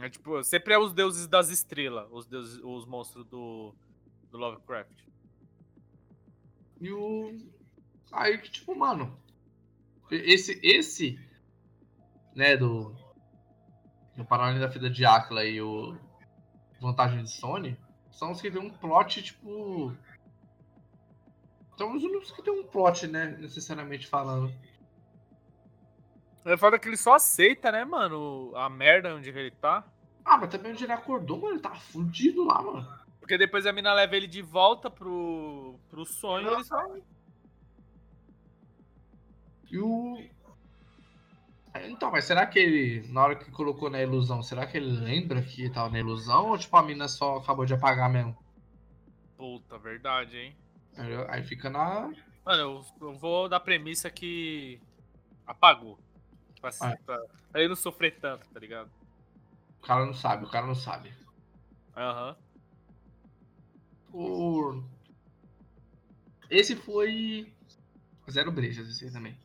É 0.00 0.08
tipo, 0.08 0.42
sempre 0.42 0.74
é 0.74 0.78
os 0.78 0.92
deuses 0.92 1.28
das 1.28 1.50
estrelas, 1.50 2.08
os 2.10 2.26
deuses, 2.26 2.60
os 2.64 2.86
monstros 2.86 3.24
do, 3.26 3.74
do 4.30 4.38
Lovecraft. 4.38 5.02
E 6.80 6.90
o. 6.90 7.38
Aí, 8.10 8.38
que, 8.38 8.50
tipo, 8.50 8.74
mano. 8.74 9.16
Esse. 10.10 10.58
Esse. 10.62 11.18
Né, 12.34 12.56
do. 12.56 12.94
Do 14.16 14.24
Paralelo 14.24 14.60
da 14.60 14.66
Vida 14.66 14.90
de 14.90 15.04
Áquila 15.04 15.44
e 15.44 15.60
o. 15.60 15.96
Vantagem 16.80 17.22
de 17.22 17.30
Sony. 17.30 17.78
São 18.10 18.32
os 18.32 18.40
que 18.40 18.50
tem 18.50 18.60
um 18.60 18.70
plot, 18.70 19.22
tipo. 19.22 19.96
São 21.76 21.94
os 21.94 22.02
únicos 22.02 22.32
que 22.32 22.42
tem 22.42 22.52
um 22.52 22.66
plot, 22.66 23.06
né? 23.06 23.36
Necessariamente 23.38 24.08
falando. 24.08 24.52
É 26.44 26.56
foda 26.56 26.78
que 26.78 26.88
ele 26.88 26.96
só 26.96 27.14
aceita, 27.14 27.70
né, 27.70 27.84
mano, 27.84 28.52
a 28.56 28.68
merda 28.68 29.14
onde 29.14 29.30
ele 29.30 29.50
tá. 29.50 29.84
Ah, 30.24 30.36
mas 30.38 30.50
também 30.50 30.72
onde 30.72 30.84
ele 30.84 30.92
acordou, 30.92 31.38
mano, 31.38 31.54
ele 31.54 31.62
tá 31.62 31.74
fudido 31.74 32.44
lá, 32.44 32.60
mano. 32.62 32.86
Porque 33.20 33.38
depois 33.38 33.66
a 33.66 33.72
mina 33.72 33.94
leva 33.94 34.16
ele 34.16 34.26
de 34.26 34.42
volta 34.42 34.90
pro, 34.90 35.78
pro 35.88 36.04
sonho 36.04 36.50
e 36.50 36.54
ele 36.54 36.64
só. 36.64 36.96
E 39.70 39.78
o. 39.78 40.18
Então, 41.84 42.10
mas 42.10 42.24
será 42.24 42.44
que 42.46 42.58
ele, 42.58 43.08
na 43.08 43.22
hora 43.22 43.36
que 43.36 43.50
colocou 43.50 43.88
na 43.88 44.02
ilusão, 44.02 44.42
será 44.42 44.66
que 44.66 44.76
ele 44.76 44.90
lembra 44.90 45.40
que 45.40 45.70
tava 45.70 45.88
na 45.88 46.00
ilusão? 46.00 46.50
Ou 46.50 46.58
tipo, 46.58 46.76
a 46.76 46.82
mina 46.82 47.08
só 47.08 47.36
acabou 47.36 47.64
de 47.64 47.72
apagar 47.72 48.10
mesmo? 48.10 48.36
Puta, 49.36 49.78
verdade, 49.78 50.36
hein? 50.36 50.56
Aí, 50.98 51.14
aí 51.28 51.42
fica 51.42 51.70
na. 51.70 52.12
Mano, 52.44 52.60
eu, 52.60 52.84
eu 53.00 53.14
vou 53.14 53.48
dar 53.48 53.60
premissa 53.60 54.10
que 54.10 54.80
apagou. 55.46 55.98
Pra, 56.62 56.70
Ah. 56.80 56.96
pra, 57.04 57.18
pra 57.50 57.60
ele 57.60 57.68
não 57.68 57.76
sofrer 57.76 58.18
tanto, 58.18 58.48
tá 58.48 58.58
ligado? 58.58 58.90
O 59.78 59.82
cara 59.86 60.06
não 60.06 60.14
sabe, 60.14 60.46
o 60.46 60.48
cara 60.48 60.66
não 60.66 60.74
sabe. 60.74 61.12
Aham. 61.94 62.36
O... 64.12 64.82
Esse 66.48 66.76
foi. 66.76 67.52
Zero 68.30 68.52
brejas, 68.52 68.88
esse 68.88 69.04
aí 69.04 69.10
também. 69.12 69.36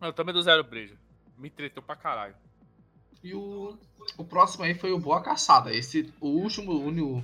Eu 0.00 0.12
também 0.12 0.32
do 0.32 0.40
Zero 0.42 0.64
Breja. 0.64 0.96
Me 1.36 1.50
tretou 1.50 1.82
pra 1.82 1.94
caralho. 1.94 2.34
E 3.22 3.34
o, 3.34 3.78
o 4.16 4.24
próximo 4.24 4.64
aí 4.64 4.74
foi 4.74 4.92
o 4.92 4.98
Boa 4.98 5.22
Caçada. 5.22 5.74
Esse, 5.74 6.12
o 6.20 6.28
último, 6.28 6.72
o 6.72 7.18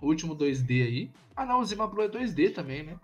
o 0.00 0.06
último 0.06 0.36
2D 0.36 0.84
aí. 0.84 1.10
Ah 1.34 1.46
não, 1.46 1.60
o 1.60 1.64
Zima 1.64 1.86
Blue 1.86 2.02
é 2.02 2.08
2D 2.08 2.54
também, 2.54 2.82
né? 2.82 3.00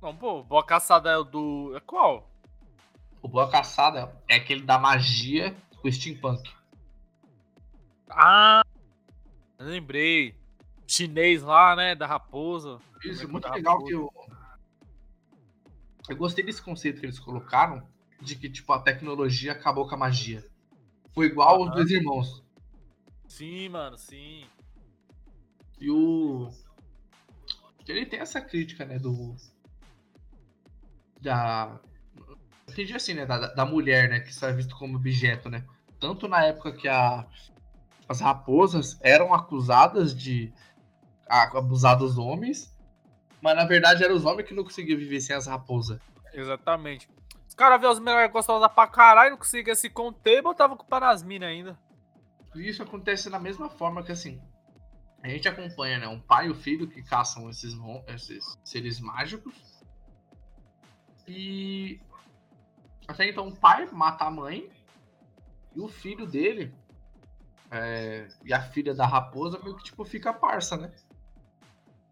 Não, 0.00 0.16
pô, 0.16 0.42
boa 0.42 0.64
caçada 0.64 1.10
é 1.10 1.16
o 1.18 1.22
do. 1.24 1.76
É 1.76 1.80
qual? 1.80 2.31
O 3.22 3.28
Boa 3.28 3.48
Caçada 3.48 4.12
é 4.28 4.36
aquele 4.36 4.62
da 4.62 4.78
magia 4.78 5.56
com 5.80 5.90
steampunk. 5.90 6.50
Ah! 8.10 8.62
Lembrei. 9.58 10.34
Chinês 10.86 11.42
lá, 11.42 11.76
né? 11.76 11.94
Da 11.94 12.06
raposa. 12.06 12.78
Isso, 13.04 13.22
é 13.22 13.26
muito 13.26 13.48
legal 13.48 13.82
que 13.84 13.92
eu. 13.92 14.12
Eu 16.08 16.16
gostei 16.16 16.44
desse 16.44 16.60
conceito 16.60 16.98
que 16.98 17.06
eles 17.06 17.20
colocaram 17.20 17.86
de 18.20 18.34
que, 18.34 18.50
tipo, 18.50 18.72
a 18.72 18.80
tecnologia 18.80 19.52
acabou 19.52 19.88
com 19.88 19.94
a 19.94 19.98
magia. 19.98 20.44
Foi 21.14 21.26
igual 21.26 21.60
os 21.60 21.68
Aham. 21.68 21.76
dois 21.76 21.90
irmãos. 21.90 22.42
Sim, 23.28 23.68
mano, 23.68 23.96
sim. 23.96 24.44
E 25.80 25.90
o. 25.90 26.50
Ele 27.86 28.04
tem 28.06 28.20
essa 28.20 28.40
crítica, 28.40 28.84
né, 28.84 28.98
do. 28.98 29.36
Da. 31.20 31.80
Entendi 32.68 32.94
assim, 32.94 33.14
né? 33.14 33.26
Da, 33.26 33.38
da 33.54 33.64
mulher, 33.66 34.08
né? 34.08 34.20
Que 34.20 34.32
só 34.34 34.48
é 34.48 34.52
visto 34.52 34.76
como 34.76 34.96
objeto, 34.96 35.48
né? 35.50 35.64
Tanto 36.00 36.26
na 36.28 36.44
época 36.44 36.72
que 36.72 36.88
a, 36.88 37.26
as 38.08 38.20
raposas 38.20 38.98
eram 39.02 39.32
acusadas 39.34 40.14
de 40.14 40.52
a- 41.28 41.58
abusar 41.58 41.96
dos 41.98 42.18
homens, 42.18 42.74
mas 43.40 43.56
na 43.56 43.64
verdade 43.64 44.02
eram 44.04 44.14
os 44.14 44.24
homens 44.24 44.48
que 44.48 44.54
não 44.54 44.64
conseguiam 44.64 44.98
viver 44.98 45.20
sem 45.20 45.34
as 45.36 45.46
raposas. 45.46 46.00
Exatamente. 46.32 47.08
Os 47.48 47.54
caras 47.54 47.80
vê 47.80 47.86
as 47.86 47.98
mulheres 47.98 48.32
gostosas 48.32 48.72
pra 48.72 48.86
caralho, 48.86 49.32
não 49.32 49.38
conseguia 49.38 49.74
se 49.74 49.90
conter 49.90 50.38
e 50.38 50.42
botava 50.42 50.76
culpa 50.76 50.98
nas 50.98 51.22
minas 51.22 51.48
ainda. 51.50 51.78
Isso 52.54 52.82
acontece 52.82 53.28
da 53.30 53.38
mesma 53.38 53.68
forma 53.68 54.02
que 54.02 54.12
assim. 54.12 54.40
A 55.22 55.28
gente 55.28 55.46
acompanha, 55.46 55.98
né? 55.98 56.08
Um 56.08 56.18
pai 56.20 56.46
e 56.46 56.50
o 56.50 56.54
filho 56.54 56.88
que 56.88 57.02
caçam 57.02 57.48
esses, 57.48 57.74
esses 58.08 58.58
seres 58.64 58.98
mágicos. 59.00 59.54
E. 61.28 62.00
Até 63.06 63.28
então 63.28 63.48
o 63.48 63.56
pai 63.56 63.86
mata 63.92 64.24
a 64.24 64.30
mãe. 64.30 64.70
E 65.74 65.80
o 65.80 65.88
filho 65.88 66.26
dele. 66.26 66.74
é, 67.70 68.28
e 68.44 68.52
a 68.52 68.60
filha 68.60 68.94
da 68.94 69.06
raposa 69.06 69.58
meio 69.58 69.76
que 69.76 69.84
tipo 69.84 70.04
fica 70.04 70.32
parça, 70.32 70.76
né? 70.76 70.92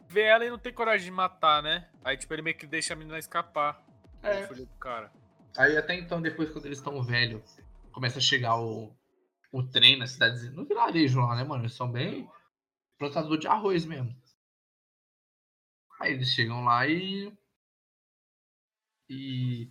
Vê 0.08 0.22
ela 0.22 0.44
e 0.44 0.50
não 0.50 0.58
tem 0.58 0.72
coragem 0.72 1.04
de 1.04 1.10
matar, 1.12 1.62
né? 1.62 1.88
Aí, 2.04 2.16
tipo, 2.16 2.32
ele 2.34 2.42
meio 2.42 2.56
que 2.56 2.66
deixa 2.66 2.94
a 2.94 2.96
menina 2.96 3.18
escapar. 3.18 3.84
É. 4.22 4.46
Do 4.46 4.66
cara. 4.78 5.12
Aí 5.56 5.76
até 5.76 5.94
então, 5.94 6.20
depois, 6.20 6.50
quando 6.50 6.66
eles 6.66 6.78
estão 6.78 7.00
velhos, 7.02 7.58
começa 7.92 8.18
a 8.18 8.22
chegar 8.22 8.56
o, 8.58 8.92
o 9.52 9.62
trem 9.62 9.98
na 9.98 10.06
cidadezinha. 10.06 10.52
No 10.52 10.64
vilarejo 10.66 11.20
lá, 11.20 11.36
né, 11.36 11.44
mano? 11.44 11.62
Eles 11.62 11.74
são 11.74 11.90
bem 11.90 12.28
plantador 12.98 13.38
de 13.38 13.46
arroz 13.46 13.84
mesmo. 13.84 14.14
Aí 16.00 16.14
eles 16.14 16.30
chegam 16.30 16.64
lá 16.64 16.86
e. 16.86 17.32
E. 19.08 19.70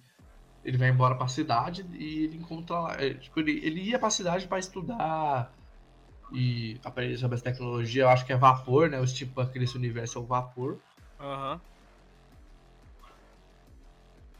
Ele 0.69 0.77
vai 0.77 0.89
embora 0.89 1.15
pra 1.15 1.27
cidade 1.27 1.83
e 1.93 2.25
ele 2.25 2.37
encontra 2.37 2.79
lá. 2.79 3.01
é, 3.01 3.15
Tipo, 3.15 3.39
ele, 3.39 3.59
ele 3.65 3.81
ia 3.81 3.97
pra 3.97 4.11
cidade 4.11 4.47
pra 4.47 4.59
estudar 4.59 5.51
e 6.31 6.79
aprender 6.83 7.17
sobre 7.17 7.33
as 7.37 7.41
tecnologias. 7.41 8.03
Eu 8.03 8.07
acho 8.07 8.23
que 8.23 8.31
é 8.31 8.37
vapor, 8.37 8.87
né? 8.87 8.99
Os 8.99 9.11
tipo 9.11 9.41
aquele 9.41 9.65
universo 9.75 10.19
é 10.19 10.21
o 10.21 10.25
vapor. 10.25 10.77
Aham. 11.19 11.59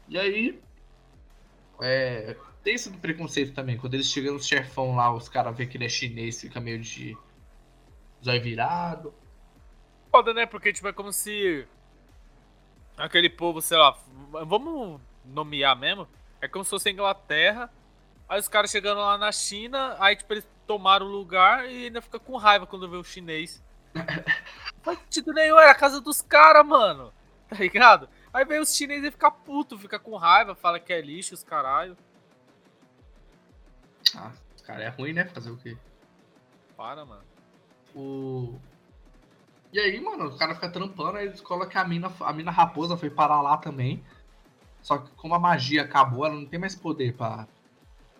E 0.08 0.16
aí. 0.16 0.60
É, 1.80 2.36
tem 2.62 2.74
esse 2.76 2.88
preconceito 2.92 3.52
também. 3.52 3.76
Quando 3.76 3.94
eles 3.94 4.06
chegam 4.06 4.34
no 4.34 4.40
chefão 4.40 4.94
lá, 4.94 5.12
os 5.12 5.28
caras 5.28 5.56
vê 5.56 5.66
que 5.66 5.76
ele 5.76 5.86
é 5.86 5.88
chinês, 5.88 6.40
fica 6.40 6.60
meio 6.60 6.78
de. 6.78 7.18
Zóio 8.24 8.40
virado. 8.40 9.12
Foda, 10.12 10.32
né? 10.32 10.46
Porque, 10.46 10.72
tipo, 10.72 10.86
é 10.86 10.92
como 10.92 11.12
se. 11.12 11.66
Aquele 12.96 13.28
povo, 13.28 13.60
sei 13.60 13.78
lá. 13.78 13.98
Vamos 14.46 15.00
nomear 15.24 15.76
mesmo? 15.76 16.06
É 16.40 16.48
como 16.48 16.64
se 16.64 16.70
fosse 16.70 16.88
a 16.88 16.92
Inglaterra. 16.92 17.70
Aí 18.28 18.38
os 18.38 18.48
caras 18.48 18.70
chegando 18.70 19.00
lá 19.00 19.18
na 19.18 19.32
China, 19.32 19.96
aí, 19.98 20.14
tipo, 20.14 20.32
eles 20.32 20.46
tomaram 20.66 21.06
o 21.06 21.10
lugar 21.10 21.68
e 21.68 21.86
ainda 21.86 22.00
fica 22.00 22.18
com 22.18 22.36
raiva 22.36 22.66
quando 22.66 22.88
vê 22.88 22.96
o 22.96 23.02
chinês. 23.02 23.62
Faz 24.82 24.98
sentido 25.00 25.32
nenhum, 25.32 25.58
era 25.58 25.72
a 25.72 25.74
casa 25.74 26.00
dos 26.00 26.22
caras, 26.22 26.64
mano. 26.64 27.12
Tá 27.48 27.56
ligado? 27.56 28.08
Aí 28.32 28.44
vem 28.44 28.60
os 28.60 28.74
chineses 28.74 29.08
e 29.08 29.10
fica 29.10 29.30
puto, 29.30 29.76
fica 29.76 29.98
com 29.98 30.16
raiva, 30.16 30.54
fala 30.54 30.78
que 30.78 30.92
é 30.92 31.00
lixo, 31.00 31.34
os 31.34 31.42
caralho. 31.42 31.96
Ah, 34.16 34.30
os 34.54 34.62
caras 34.62 34.82
é 34.82 34.88
ruim, 34.88 35.12
né? 35.12 35.24
Fazer 35.24 35.50
o 35.50 35.56
quê? 35.56 35.76
Para, 36.76 37.04
mano. 37.04 37.24
O. 37.94 38.58
E 39.72 39.80
aí, 39.80 40.00
mano, 40.00 40.26
o 40.26 40.38
cara 40.38 40.54
fica 40.54 40.70
trampando, 40.70 41.18
aí 41.18 41.28
descola 41.28 41.66
que 41.66 41.76
a 41.76 41.84
mina, 41.84 42.12
a 42.20 42.32
mina 42.32 42.50
raposa 42.50 42.96
foi 42.96 43.10
parar 43.10 43.40
lá 43.40 43.56
também. 43.56 44.04
Só 44.82 44.98
que 44.98 45.10
como 45.12 45.34
a 45.34 45.38
magia 45.38 45.82
acabou, 45.82 46.26
ela 46.26 46.34
não 46.34 46.46
tem 46.46 46.58
mais 46.58 46.74
poder 46.74 47.14
pra, 47.14 47.46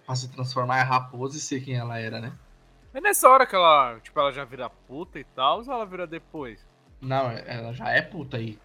pra 0.04 0.14
se 0.14 0.30
transformar 0.30 0.80
em 0.80 0.84
raposa 0.84 1.36
e 1.36 1.40
ser 1.40 1.62
quem 1.62 1.76
ela 1.76 1.98
era, 1.98 2.20
né? 2.20 2.32
É 2.92 3.00
nessa 3.00 3.28
hora 3.28 3.46
que 3.46 3.54
ela, 3.54 3.98
tipo, 4.00 4.18
ela 4.18 4.32
já 4.32 4.44
vira 4.44 4.68
puta 4.68 5.18
e 5.18 5.24
tal, 5.24 5.60
ou 5.60 5.72
ela 5.72 5.86
vira 5.86 6.06
depois? 6.06 6.64
Não, 7.00 7.30
ela 7.30 7.72
já 7.72 7.88
é 7.90 8.02
puta 8.02 8.36
aí. 8.36 8.58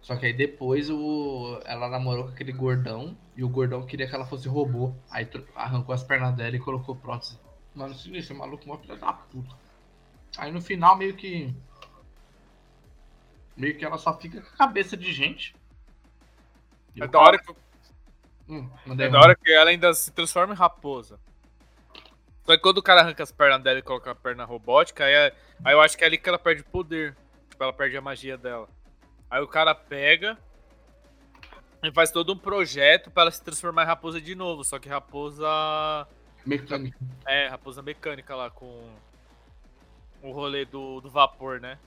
Só 0.00 0.16
que 0.16 0.26
aí 0.26 0.32
depois 0.32 0.88
o... 0.88 1.60
ela 1.64 1.88
namorou 1.88 2.24
com 2.24 2.30
aquele 2.30 2.52
gordão 2.52 3.16
e 3.36 3.44
o 3.44 3.48
gordão 3.48 3.84
queria 3.84 4.08
que 4.08 4.14
ela 4.14 4.24
fosse 4.24 4.48
robô. 4.48 4.94
Aí 5.10 5.28
arrancou 5.54 5.94
as 5.94 6.02
pernas 6.02 6.34
dela 6.34 6.56
e 6.56 6.58
colocou 6.58 6.96
prótese. 6.96 7.38
Mano, 7.74 7.94
sinistro, 7.94 8.36
maluco, 8.36 8.64
uma 8.64 8.78
filha 8.78 8.96
da 8.96 9.12
puta. 9.12 9.54
Aí 10.38 10.50
no 10.50 10.60
final 10.60 10.96
meio 10.96 11.14
que. 11.14 11.54
Meio 13.56 13.76
que 13.76 13.84
ela 13.84 13.98
só 13.98 14.18
fica 14.18 14.40
com 14.40 14.48
a 14.48 14.56
cabeça 14.56 14.96
de 14.96 15.12
gente. 15.12 15.54
É 16.98 17.04
o 17.04 17.08
da 17.08 17.18
hora 17.18 17.38
que, 17.38 17.54
Hum, 18.48 18.68
é 18.98 19.08
da 19.08 19.20
hora 19.20 19.36
que 19.36 19.52
ela 19.52 19.70
ainda 19.70 19.94
se 19.94 20.10
transforma 20.10 20.52
em 20.54 20.56
raposa. 20.56 21.20
Só 22.44 22.56
que 22.56 22.58
quando 22.58 22.78
o 22.78 22.82
cara 22.82 23.00
arranca 23.00 23.22
as 23.22 23.30
pernas 23.30 23.62
dela 23.62 23.78
e 23.78 23.82
coloca 23.82 24.10
a 24.10 24.14
perna 24.14 24.44
robótica, 24.44 25.04
aí, 25.04 25.12
é- 25.14 25.34
aí 25.64 25.72
eu 25.72 25.80
acho 25.80 25.96
que 25.96 26.02
é 26.02 26.06
ali 26.08 26.18
que 26.18 26.28
ela 26.28 26.38
perde 26.38 26.64
poder. 26.64 27.16
Tipo, 27.48 27.62
ela 27.62 27.72
perde 27.72 27.96
a 27.96 28.00
magia 28.00 28.36
dela. 28.36 28.68
Aí 29.30 29.40
o 29.40 29.46
cara 29.46 29.72
pega 29.72 30.36
e 31.82 31.92
faz 31.92 32.10
todo 32.10 32.32
um 32.32 32.36
projeto 32.36 33.08
pra 33.10 33.22
ela 33.22 33.30
se 33.30 33.42
transformar 33.42 33.84
em 33.84 33.86
raposa 33.86 34.20
de 34.20 34.34
novo. 34.34 34.64
Só 34.64 34.80
que 34.80 34.88
raposa. 34.88 35.46
Mecânica. 36.44 36.98
É, 37.26 37.46
raposa 37.48 37.82
mecânica 37.82 38.34
lá 38.34 38.50
com 38.50 38.90
o 40.22 40.32
rolê 40.32 40.64
do, 40.64 41.00
do 41.00 41.08
vapor, 41.08 41.60
né? 41.60 41.78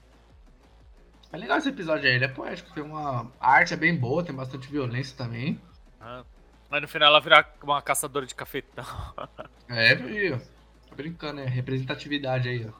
É 1.33 1.37
legal 1.37 1.57
esse 1.57 1.69
episódio 1.69 2.07
aí, 2.07 2.13
ele 2.13 2.25
é 2.25 2.27
poético, 2.27 2.71
tem 2.75 2.83
uma. 2.83 3.31
A 3.39 3.53
arte 3.53 3.73
é 3.73 3.77
bem 3.77 3.97
boa, 3.97 4.23
tem 4.23 4.35
bastante 4.35 4.67
violência 4.67 5.17
também. 5.17 5.59
Ah. 5.99 6.23
Aí 6.69 6.79
no 6.79 6.87
final 6.87 7.09
ela 7.09 7.19
vira 7.19 7.43
uma 7.63 7.81
caçadora 7.81 8.25
de 8.25 8.35
cafetão. 8.35 8.85
É, 9.67 9.95
viu? 9.95 10.39
Tô 10.87 10.95
brincando, 10.95 11.39
é 11.39 11.45
representatividade 11.45 12.47
aí, 12.47 12.67
ó. 12.67 12.73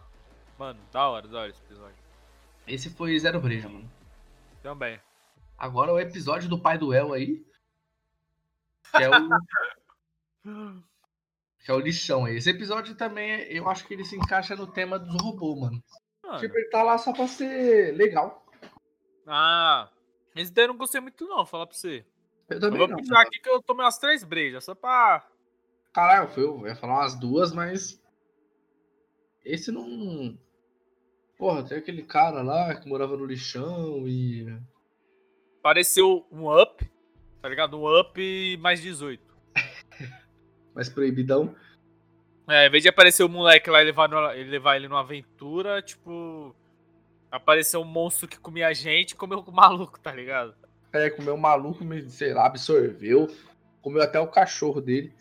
Mano, 0.59 0.79
da 0.91 1.07
hora, 1.09 1.27
da 1.27 1.39
hora 1.39 1.49
esse 1.49 1.63
episódio. 1.63 1.95
Esse 2.67 2.89
foi 2.91 3.17
Zero 3.17 3.41
Breja, 3.41 3.67
mano. 3.67 3.89
Também. 4.61 4.99
Agora 5.57 5.91
o 5.91 5.99
episódio 5.99 6.47
do 6.47 6.59
pai 6.59 6.77
do 6.77 6.93
El 6.93 7.13
aí. 7.13 7.43
Que 8.91 9.03
é 9.03 9.09
o. 9.09 9.29
que 11.65 11.71
é 11.71 11.73
o 11.73 11.79
lixão 11.79 12.25
aí. 12.25 12.35
Esse 12.35 12.51
episódio 12.51 12.93
também, 12.93 13.31
eu 13.49 13.67
acho 13.67 13.87
que 13.87 13.95
ele 13.95 14.05
se 14.05 14.15
encaixa 14.15 14.55
no 14.55 14.67
tema 14.67 14.99
dos 14.99 15.19
robôs, 15.19 15.59
mano. 15.59 15.83
Mano. 16.23 16.39
Tipo, 16.39 16.55
ele 16.55 16.69
tá 16.69 16.83
lá 16.83 16.99
só 16.99 17.11
pra 17.13 17.27
ser 17.27 17.95
legal. 17.95 18.42
Ah, 19.27 19.89
esse 20.35 20.51
daí 20.51 20.65
eu 20.65 20.69
não 20.69 20.77
gostei 20.77 20.99
muito 21.01 21.25
não, 21.27 21.45
falar 21.45 21.67
pra 21.67 21.75
você. 21.75 22.05
Eu 22.49 22.55
Eu 22.57 22.59
também 22.59 22.79
vou 22.79 22.87
não. 22.87 22.97
puxar 22.97 23.21
aqui 23.21 23.39
que 23.39 23.49
eu 23.49 23.61
tomei 23.61 23.85
umas 23.85 23.97
três 23.97 24.23
brejas, 24.23 24.63
só 24.65 24.75
pra... 24.75 25.25
Caralho, 25.93 26.29
foi- 26.29 26.43
eu 26.43 26.67
ia 26.67 26.75
falar 26.75 27.01
umas 27.01 27.15
duas, 27.19 27.53
mas. 27.53 28.01
Esse 29.45 29.71
não. 29.71 30.37
Porra, 31.37 31.63
tem 31.63 31.77
aquele 31.77 32.01
cara 32.03 32.41
lá 32.41 32.73
que 32.75 32.89
morava 32.89 33.15
no 33.15 33.25
lixão 33.25 34.07
e. 34.07 34.57
Pareceu 35.61 36.25
um 36.31 36.51
up, 36.51 36.89
tá 37.41 37.47
ligado? 37.47 37.79
Um 37.79 37.99
up 37.99 38.57
mais 38.57 38.81
18. 38.81 39.21
Mais 40.73 40.89
proibidão. 40.89 41.55
É, 42.49 42.65
em 42.65 42.69
vez 42.71 42.81
de 42.81 42.89
aparecer 42.89 43.23
o 43.23 43.29
moleque 43.29 43.69
lá 43.69 43.79
e 43.81 43.85
levar, 43.85 44.09
no- 44.09 44.31
ele 44.31 44.49
levar 44.49 44.75
ele 44.75 44.87
numa 44.87 45.01
aventura, 45.01 45.79
tipo... 45.83 46.55
Apareceu 47.33 47.81
um 47.81 47.85
monstro 47.85 48.27
que 48.27 48.37
comia 48.37 48.67
a 48.67 48.73
gente 48.73 49.13
e 49.13 49.15
comeu 49.15 49.39
o 49.39 49.51
maluco, 49.51 49.99
tá 49.99 50.11
ligado? 50.13 50.53
É, 50.91 51.09
comeu 51.09 51.33
um 51.33 51.37
maluco, 51.37 51.83
me- 51.83 52.07
sei 52.11 52.31
lá, 52.31 52.45
absorveu. 52.45 53.27
Comeu 53.81 54.03
até 54.03 54.19
o 54.19 54.27
cachorro 54.27 54.79
dele. 54.79 55.11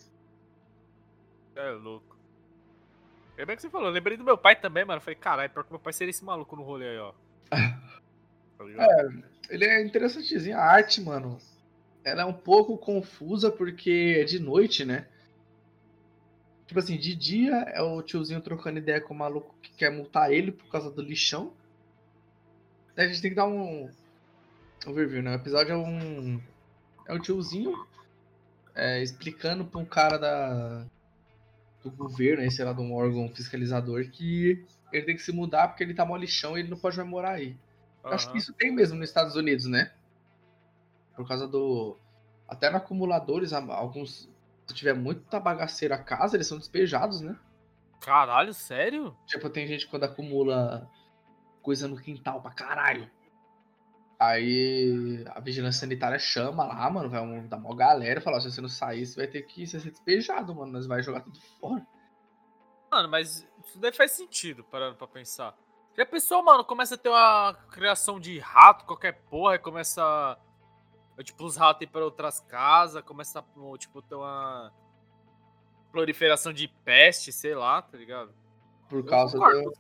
É 1.57 1.71
louco. 1.71 2.15
É 3.35 3.47
bem 3.47 3.57
que 3.57 3.63
você 3.63 3.71
falou, 3.71 3.87
eu 3.89 3.93
lembrei 3.95 4.19
do 4.19 4.25
meu 4.25 4.37
pai 4.37 4.55
também, 4.55 4.85
mano. 4.85 4.99
Eu 4.99 5.03
falei, 5.03 5.15
caralho, 5.19 5.49
pior 5.49 5.65
que 5.65 5.71
meu 5.73 5.81
pai 5.81 5.95
seria 5.95 6.11
esse 6.11 6.23
maluco 6.23 6.55
no 6.55 6.63
rolê 6.63 6.91
aí, 6.91 6.99
ó. 6.99 7.15
Tá 8.59 8.65
ligado? 8.65 9.25
Ele 9.49 9.65
é 9.65 9.83
interessantezinho. 9.83 10.57
A 10.59 10.61
arte, 10.63 11.01
mano, 11.01 11.39
ela 12.05 12.23
é 12.23 12.25
um 12.27 12.33
pouco 12.35 12.77
confusa 12.77 13.51
porque 13.51 14.19
é 14.21 14.25
de 14.25 14.39
noite, 14.39 14.85
né? 14.85 15.09
Tipo 16.67 16.79
assim, 16.79 16.99
de 16.99 17.15
dia 17.17 17.55
é 17.71 17.81
o 17.83 18.03
tiozinho 18.03 18.43
trocando 18.43 18.79
ideia 18.79 19.01
com 19.01 19.15
o 19.15 19.17
maluco 19.17 19.55
que 19.63 19.73
quer 19.73 19.91
multar 19.91 20.31
ele 20.31 20.53
por 20.53 20.71
causa 20.71 20.91
do 20.91 21.01
lixão. 21.03 21.53
Daí 22.95 23.07
a 23.07 23.09
gente 23.09 23.23
tem 23.23 23.31
que 23.31 23.37
dar 23.37 23.47
um 23.47 23.91
overview, 24.87 25.23
né? 25.23 25.33
O 25.33 25.35
episódio 25.35 25.73
é 25.73 25.77
um. 25.77 26.41
É 27.07 27.15
um 27.15 27.19
tiozinho 27.19 27.87
é, 28.75 29.03
explicando 29.03 29.65
pra 29.65 29.81
um 29.81 29.85
cara 29.85 30.19
da. 30.19 30.85
do 31.83 31.91
governo, 31.91 32.43
aí, 32.43 32.51
sei 32.51 32.65
lá, 32.65 32.73
de 32.73 32.81
um 32.81 32.95
órgão 32.95 33.29
fiscalizador, 33.29 34.09
que 34.11 34.65
ele 34.93 35.07
tem 35.07 35.17
que 35.17 35.23
se 35.23 35.33
mudar 35.33 35.69
porque 35.69 35.83
ele 35.83 35.95
tá 35.95 36.05
mó 36.05 36.17
lixão 36.17 36.57
e 36.57 36.61
ele 36.61 36.71
não 36.71 36.79
pode 36.79 36.97
mais 36.97 37.09
morar 37.09 37.33
aí. 37.33 37.57
Eu 38.05 38.13
Acho 38.13 38.31
que 38.31 38.39
isso 38.39 38.53
tem 38.53 38.73
mesmo 38.73 38.99
nos 38.99 39.09
Estados 39.09 39.37
Unidos, 39.37 39.67
né? 39.67 39.93
Por 41.15 41.27
causa 41.27 41.47
do. 41.47 41.97
Até 42.49 42.69
no 42.71 42.77
acumuladores, 42.77 43.53
alguns. 43.53 44.29
Se 44.67 44.75
tiver 44.75 44.95
muita 44.95 45.41
bagaceira 45.41 45.97
a 45.97 46.03
casa, 46.03 46.37
eles 46.37 46.47
são 46.47 46.59
despejados, 46.59 47.21
né? 47.21 47.37
Caralho, 48.01 48.53
sério? 48.53 49.17
Tipo, 49.27 49.49
tem 49.49 49.67
gente 49.67 49.87
quando 49.87 50.05
acumula 50.05 50.89
coisa 51.63 51.89
no 51.89 51.97
quintal 51.97 52.43
pra 52.43 52.53
caralho. 52.53 53.11
Aí 54.19 55.25
a 55.31 55.41
vigilância 55.41 55.81
sanitária 55.81 56.19
chama 56.19 56.65
lá, 56.65 56.89
mano, 56.89 57.11
vai 57.11 57.21
um, 57.21 57.49
dar 57.49 57.57
uma 57.57 57.75
galera 57.75 58.21
e 58.21 58.23
fala, 58.23 58.41
se 58.41 58.51
você 58.51 58.61
não 58.61 58.69
sair, 58.69 59.05
você 59.05 59.17
vai 59.17 59.27
ter 59.27 59.43
que 59.43 59.67
ser 59.67 59.81
despejado, 59.81 60.55
mano. 60.55 60.73
Nós 60.73 60.87
vai 60.87 61.03
jogar 61.03 61.23
tudo 61.23 61.41
fora. 61.59 61.85
Mano, 62.91 63.09
mas 63.09 63.49
isso 63.65 63.79
daí 63.81 63.93
faz 63.93 64.13
sentido, 64.13 64.63
parando 64.65 64.97
pra 64.97 65.09
pensar. 65.09 65.57
Já 65.97 66.07
pensou, 66.07 66.43
mano, 66.43 66.65
começa 66.65 66.95
a 66.95 66.99
ter 66.99 67.09
uma 67.09 67.55
criação 67.71 68.21
de 68.21 68.39
rato, 68.39 68.85
qualquer 68.85 69.13
porra, 69.25 69.57
e 69.57 69.59
começa. 69.59 70.39
Tipo, 71.25 71.45
os 71.45 71.57
ratos 71.57 71.83
ir 71.83 71.91
pra 71.91 72.05
outras 72.05 72.41
casas, 72.41 73.03
começa 73.03 73.41
a, 73.41 73.79
tipo, 73.79 74.01
ter 74.03 74.15
uma 74.15 74.73
proliferação 75.91 76.53
de 76.53 76.69
peste, 76.69 77.33
sei 77.33 77.55
lá, 77.55 77.83
tá 77.83 77.99
ligado? 77.99 78.33
Por 78.89 79.05
causa 79.05 79.39
do. 79.39 79.73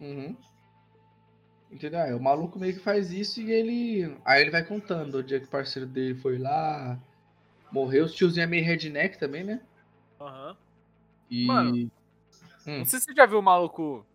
Uhum. 0.00 0.36
Entendeu? 1.76 2.16
O 2.16 2.22
maluco 2.22 2.58
meio 2.58 2.72
que 2.72 2.80
faz 2.80 3.12
isso 3.12 3.38
e 3.38 3.52
ele. 3.52 4.16
Aí 4.24 4.40
ele 4.40 4.50
vai 4.50 4.64
contando 4.64 5.16
o 5.16 5.22
dia 5.22 5.38
que 5.38 5.44
o 5.44 5.50
parceiro 5.50 5.86
dele 5.86 6.14
foi 6.14 6.38
lá. 6.38 6.98
Morreu. 7.70 8.06
Os 8.06 8.14
tiozinho 8.14 8.44
é 8.44 8.46
meio 8.46 8.64
redneck 8.64 9.18
também, 9.18 9.44
né? 9.44 9.60
Aham. 10.18 10.56
E. 11.30 11.46
Mano. 11.46 11.76
Hum. 12.66 12.78
Não 12.78 12.84
sei 12.86 12.98
se 12.98 13.04
você 13.04 13.14
já 13.14 13.26
viu 13.26 13.40
o 13.40 13.42
maluco. 13.42 14.06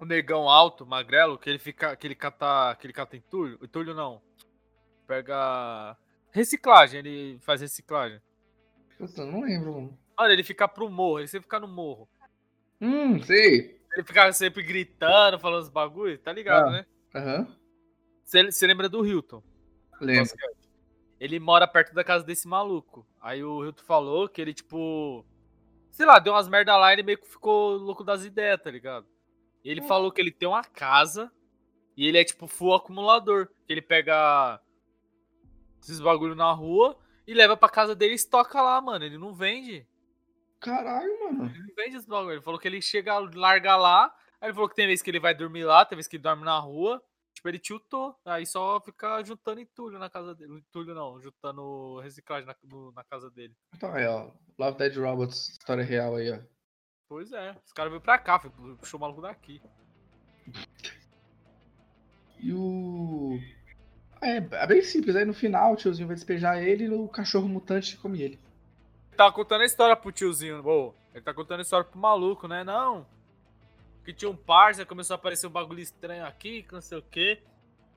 O 0.00 0.04
negão 0.04 0.48
alto, 0.48 0.84
magrelo, 0.84 1.38
que 1.38 1.48
ele 1.48 1.60
fica. 1.60 1.94
que 1.94 2.08
ele 2.08 2.16
cata. 2.16 2.74
que 2.74 2.86
ele 2.86 2.92
cata 2.92 3.16
entulho. 3.16 3.56
Entulho 3.62 3.94
não. 3.94 4.20
Pega. 5.06 5.96
Reciclagem, 6.32 6.98
ele 6.98 7.38
faz 7.38 7.60
reciclagem. 7.60 8.20
Puta, 8.98 9.24
não 9.24 9.42
lembro, 9.42 9.74
mano. 9.74 9.98
Mano, 10.18 10.32
ele 10.32 10.42
fica 10.42 10.66
pro 10.66 10.90
morro, 10.90 11.20
ele 11.20 11.28
sempre 11.28 11.44
fica 11.44 11.60
no 11.60 11.68
morro. 11.68 12.08
Hum, 12.80 13.22
sei. 13.22 13.77
Ele 13.94 14.04
fica 14.04 14.32
sempre 14.32 14.62
gritando, 14.62 15.38
falando 15.38 15.62
os 15.62 15.68
bagulho, 15.68 16.18
tá 16.18 16.32
ligado, 16.32 16.68
Ah. 16.68 16.70
né? 16.70 16.86
Aham. 17.14 17.56
Você 18.24 18.44
você 18.50 18.66
lembra 18.66 18.88
do 18.88 19.04
Hilton? 19.06 19.42
Lembro. 20.00 20.30
Ele 21.18 21.40
mora 21.40 21.66
perto 21.66 21.94
da 21.94 22.04
casa 22.04 22.24
desse 22.24 22.46
maluco. 22.46 23.06
Aí 23.20 23.42
o 23.42 23.64
Hilton 23.64 23.82
falou 23.82 24.28
que 24.28 24.40
ele, 24.40 24.54
tipo. 24.54 25.24
Sei 25.90 26.06
lá, 26.06 26.18
deu 26.20 26.32
umas 26.32 26.46
merda 26.48 26.76
lá 26.76 26.90
e 26.90 26.94
ele 26.94 27.02
meio 27.02 27.18
que 27.18 27.26
ficou 27.26 27.76
louco 27.76 28.04
das 28.04 28.24
ideias, 28.24 28.62
tá 28.62 28.70
ligado? 28.70 29.06
E 29.64 29.70
ele 29.70 29.82
falou 29.82 30.12
que 30.12 30.20
ele 30.20 30.30
tem 30.30 30.48
uma 30.48 30.62
casa 30.62 31.32
e 31.96 32.06
ele 32.06 32.18
é, 32.18 32.24
tipo, 32.24 32.46
full 32.46 32.74
acumulador. 32.74 33.48
Ele 33.68 33.82
pega 33.82 34.60
esses 35.82 35.98
bagulho 35.98 36.36
na 36.36 36.52
rua 36.52 36.96
e 37.26 37.34
leva 37.34 37.56
pra 37.56 37.68
casa 37.68 37.96
dele 37.96 38.12
e 38.12 38.14
estoca 38.16 38.62
lá, 38.62 38.80
mano. 38.80 39.04
Ele 39.04 39.18
não 39.18 39.34
vende. 39.34 39.84
Caralho, 40.60 41.20
mano. 41.20 41.46
Ele 41.50 41.58
não 41.66 41.74
vende 41.76 41.96
esse 41.96 42.08
bagulho. 42.08 42.32
Ele 42.34 42.42
falou 42.42 42.58
que 42.58 42.66
ele 42.68 42.80
chega, 42.82 43.18
larga 43.34 43.76
lá. 43.76 44.12
Aí 44.40 44.48
ele 44.48 44.54
falou 44.54 44.68
que 44.68 44.74
tem 44.74 44.86
vez 44.86 45.00
que 45.02 45.10
ele 45.10 45.20
vai 45.20 45.34
dormir 45.34 45.64
lá, 45.64 45.84
tem 45.84 45.96
vez 45.96 46.06
que 46.08 46.16
ele 46.16 46.22
dorme 46.22 46.44
na 46.44 46.58
rua. 46.58 47.02
Tipo, 47.34 47.48
ele 47.48 47.58
tiltou. 47.58 48.16
Aí 48.24 48.44
só 48.44 48.80
fica 48.80 49.22
juntando 49.22 49.60
entulho 49.60 49.98
na 49.98 50.10
casa 50.10 50.34
dele. 50.34 50.58
Entulho 50.58 50.94
não, 50.94 51.20
juntando 51.20 52.00
reciclagem 52.00 52.46
na, 52.46 52.56
no- 52.64 52.90
na 52.92 53.04
casa 53.04 53.30
dele. 53.30 53.54
Então 53.76 53.92
aí, 53.92 54.06
ó. 54.06 54.30
Love 54.58 54.78
Dead 54.78 54.96
Robots, 54.96 55.50
história 55.50 55.84
real 55.84 56.16
aí, 56.16 56.32
ó. 56.32 56.38
Pois 57.08 57.32
é. 57.32 57.56
Os 57.64 57.72
caras 57.72 57.90
veio 57.92 58.02
pra 58.02 58.18
cá, 58.18 58.38
puxou 58.38 58.98
o 58.98 59.00
maluco 59.00 59.22
daqui. 59.22 59.62
E 62.40 62.52
o. 62.52 63.38
É, 64.20 64.36
é 64.36 64.66
bem 64.66 64.82
simples. 64.82 65.14
Aí 65.16 65.24
no 65.24 65.34
final 65.34 65.72
o 65.72 65.76
tiozinho 65.76 66.06
vai 66.08 66.16
despejar 66.16 66.62
ele 66.62 66.84
e 66.84 66.90
o 66.90 67.08
cachorro 67.08 67.48
mutante 67.48 67.96
come 67.96 68.20
ele. 68.22 68.38
Ele 69.18 69.24
tava 69.24 69.32
contando 69.32 69.62
a 69.62 69.64
história 69.64 69.96
pro 69.96 70.12
tiozinho. 70.12 70.64
Ô, 70.64 70.94
ele 71.12 71.24
tá 71.24 71.34
contando 71.34 71.58
a 71.58 71.62
história 71.62 71.84
pro 71.84 71.98
maluco, 71.98 72.46
né? 72.46 72.62
Não. 72.62 73.04
Que 74.04 74.12
tinha 74.12 74.30
um 74.30 74.36
parça, 74.36 74.86
começou 74.86 75.14
a 75.14 75.18
aparecer 75.18 75.48
um 75.48 75.50
bagulho 75.50 75.80
estranho 75.80 76.24
aqui, 76.24 76.62
que 76.62 76.72
não 76.72 76.80
sei 76.80 76.98
o 76.98 77.02
quê. 77.02 77.42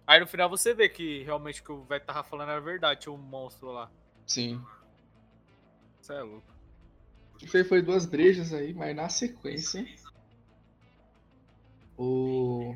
Aí 0.07 0.19
no 0.19 0.25
final 0.25 0.49
você 0.49 0.73
vê 0.73 0.89
que 0.89 1.21
realmente 1.21 1.61
o 1.61 1.63
que 1.63 1.71
o 1.71 1.83
velho 1.83 2.03
tava 2.03 2.23
falando 2.23 2.49
era 2.49 2.59
verdade, 2.59 3.01
tinha 3.01 3.13
um 3.13 3.19
monstro 3.19 3.71
lá. 3.71 3.91
Sim. 4.25 4.59
Isso 6.01 6.11
é 6.11 6.23
louco. 6.23 6.51
Isso 7.39 7.55
aí 7.55 7.63
foi 7.63 7.83
duas 7.83 8.07
brejas 8.07 8.51
aí, 8.51 8.73
mas 8.73 8.95
na 8.95 9.07
sequência. 9.07 9.85
O. 11.95 12.75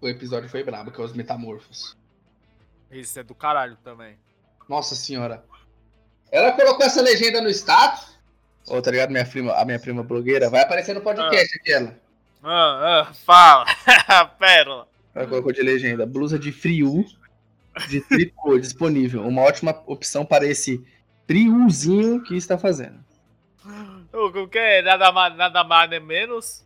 O 0.00 0.08
episódio 0.08 0.48
foi 0.48 0.64
brabo, 0.64 0.90
que 0.90 1.00
é 1.00 1.04
os 1.04 1.12
metamorfos. 1.12 1.96
Esse 2.90 3.20
é 3.20 3.22
do 3.22 3.36
caralho 3.36 3.76
também. 3.84 4.18
Nossa 4.68 4.96
senhora. 4.96 5.46
Ela 6.30 6.52
colocou 6.52 6.84
essa 6.84 7.02
legenda 7.02 7.40
no 7.40 7.48
status. 7.48 8.16
Ô, 8.68 8.80
tá 8.82 8.90
ligado? 8.90 9.10
Minha 9.10 9.24
prima, 9.24 9.52
a 9.52 9.64
minha 9.64 9.78
prima 9.78 10.02
blogueira. 10.02 10.50
Vai 10.50 10.62
aparecer 10.62 10.94
no 10.94 11.00
podcast 11.00 11.58
aquela. 11.58 11.94
Ah, 12.42 13.06
ah, 13.08 13.14
fala. 13.14 13.66
Pérola. 14.38 14.88
Ela 15.14 15.26
colocou 15.26 15.52
de 15.52 15.62
legenda. 15.62 16.04
Blusa 16.04 16.38
de 16.38 16.52
frio 16.52 17.04
de 17.88 18.00
tricô 18.00 18.58
disponível. 18.60 19.26
Uma 19.26 19.42
ótima 19.42 19.82
opção 19.86 20.24
para 20.24 20.46
esse 20.46 20.84
friozinho 21.26 22.22
que 22.22 22.36
está 22.36 22.58
fazendo. 22.58 23.04
Como 24.10 24.48
que 24.48 24.58
é? 24.58 24.82
Nada 24.82 25.12
mais, 25.12 25.36
nada 25.36 25.64
mais 25.64 25.90
nem 25.90 26.00
menos? 26.00 26.64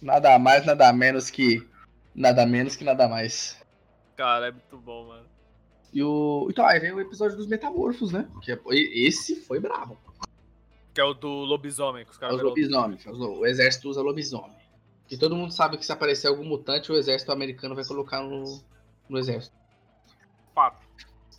Nada 0.00 0.38
mais, 0.38 0.64
nada 0.64 0.92
menos 0.92 1.30
que. 1.30 1.66
Nada 2.14 2.46
menos 2.46 2.76
que 2.76 2.84
nada 2.84 3.08
mais. 3.08 3.60
Cara, 4.16 4.48
é 4.48 4.50
muito 4.52 4.76
bom, 4.76 5.08
mano. 5.08 5.26
E 5.94 6.02
o. 6.02 6.48
Então, 6.50 6.66
aí 6.66 6.78
vem 6.80 6.92
o 6.92 7.00
episódio 7.00 7.36
dos 7.36 7.46
metamorfos, 7.46 8.12
né? 8.12 8.28
Que 8.42 8.52
é- 8.52 8.58
Esse 8.72 9.36
foi 9.36 9.60
brabo. 9.60 9.96
Que 10.92 11.00
é 11.00 11.04
o 11.04 11.14
do 11.14 11.28
lobisomem, 11.28 12.04
que 12.04 12.10
os 12.10 12.16
É 12.16 12.20
caras 12.20 12.34
os 12.34 12.40
viram- 12.42 12.50
lobisomens. 12.50 13.06
O 13.06 13.46
exército 13.46 13.88
usa 13.88 14.02
lobisomem. 14.02 14.56
E 15.10 15.16
todo 15.16 15.36
mundo 15.36 15.52
sabe 15.52 15.76
que 15.78 15.86
se 15.86 15.92
aparecer 15.92 16.26
algum 16.28 16.44
mutante, 16.44 16.90
o 16.90 16.96
exército 16.96 17.30
americano 17.32 17.74
vai 17.74 17.84
colocar 17.84 18.20
no, 18.22 18.60
no 19.08 19.18
exército. 19.18 19.54
Fato. 20.54 20.84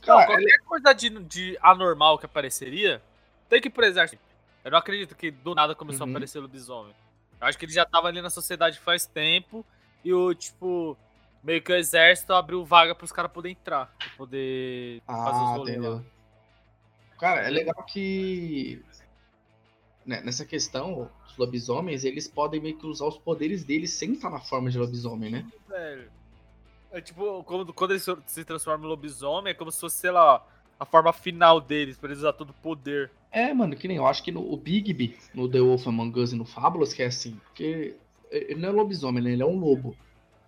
Cara, 0.02 0.20
Não, 0.20 0.26
qualquer 0.28 0.58
coisa 0.66 0.94
de, 0.94 1.10
de 1.24 1.58
anormal 1.62 2.18
que 2.18 2.26
apareceria, 2.26 3.02
tem 3.50 3.60
que 3.62 3.68
ir 3.68 3.72
pro 3.72 3.86
exército. 3.86 4.22
Eu 4.64 4.72
não 4.72 4.78
acredito 4.78 5.16
que 5.16 5.32
do 5.32 5.54
nada 5.56 5.74
começou 5.76 6.06
Uhum. 6.06 6.12
a 6.14 6.16
aparecer 6.16 6.40
lobisomem. 6.40 6.94
Eu 7.42 7.48
acho 7.48 7.58
que 7.58 7.66
ele 7.66 7.74
já 7.74 7.86
tava 7.86 8.08
ali 8.08 8.22
na 8.22 8.30
sociedade 8.30 8.80
faz 8.80 9.06
tempo 9.06 9.66
e 10.04 10.14
o, 10.14 10.34
tipo, 10.34 10.98
meio 11.46 11.62
que 11.62 11.72
o 11.72 11.76
exército 11.76 12.34
abriu 12.34 12.66
vaga 12.66 12.96
pros 12.96 13.12
caras 13.12 13.32
poderem 13.32 13.56
entrar. 13.60 13.94
Pra 13.98 14.10
poder 14.18 15.02
fazer 15.06 15.44
os 15.44 15.50
Ah, 15.50 15.56
rolês 15.56 15.82
lá. 15.82 16.04
Cara, 17.18 17.42
é 17.42 17.50
legal 17.50 17.82
que 17.84 18.84
né, 20.06 20.22
nessa 20.22 20.44
questão, 20.44 21.10
os 21.28 21.38
lobisomens, 21.38 22.04
eles 22.04 22.28
podem 22.28 22.60
meio 22.60 22.78
que 22.78 22.86
usar 22.86 23.06
os 23.06 23.18
poderes 23.18 23.64
deles 23.64 23.92
sem 23.92 24.14
estar 24.14 24.30
na 24.30 24.40
forma 24.40 24.70
de 24.70 24.78
lobisomem, 24.78 25.32
né? 25.32 25.46
Velho. 25.70 26.12
É 26.92 27.02
tipo, 27.02 27.44
quando, 27.44 27.74
quando 27.74 27.92
eles 27.92 28.06
se 28.26 28.44
transformam 28.44 28.86
em 28.86 28.90
lobisomem, 28.90 29.52
é 29.52 29.54
como 29.54 29.72
se 29.72 29.80
fosse, 29.80 29.98
sei 29.98 30.12
lá, 30.12 30.46
a 30.80 30.86
forma 30.86 31.12
final 31.14 31.60
deles, 31.62 31.98
pra 31.98 32.08
eles 32.10 32.20
usar 32.20 32.34
todo 32.34 32.52
o 32.52 32.54
poder. 32.54 33.12
É, 33.32 33.54
mano, 33.54 33.76
que 33.76 33.88
nem 33.88 33.98
eu 33.98 34.08
acho 34.08 34.24
que 34.24 34.32
no 34.32 34.42
o 34.42 34.56
Bigby, 34.56 35.18
no 35.34 35.50
The 35.50 35.60
Wolf 35.60 35.88
Among 35.88 36.20
Us 36.20 36.32
e 36.32 36.36
no 36.36 36.46
Fábulas, 36.46 36.94
que 36.94 37.04
é 37.04 37.08
assim, 37.08 37.40
porque 37.46 37.96
ele 38.32 38.60
não 38.60 38.70
é 38.70 38.72
lobisomem, 38.72 39.24
né? 39.24 39.32
Ele 39.32 39.44
é 39.44 39.46
um 39.46 39.58
lobo. 39.58 39.96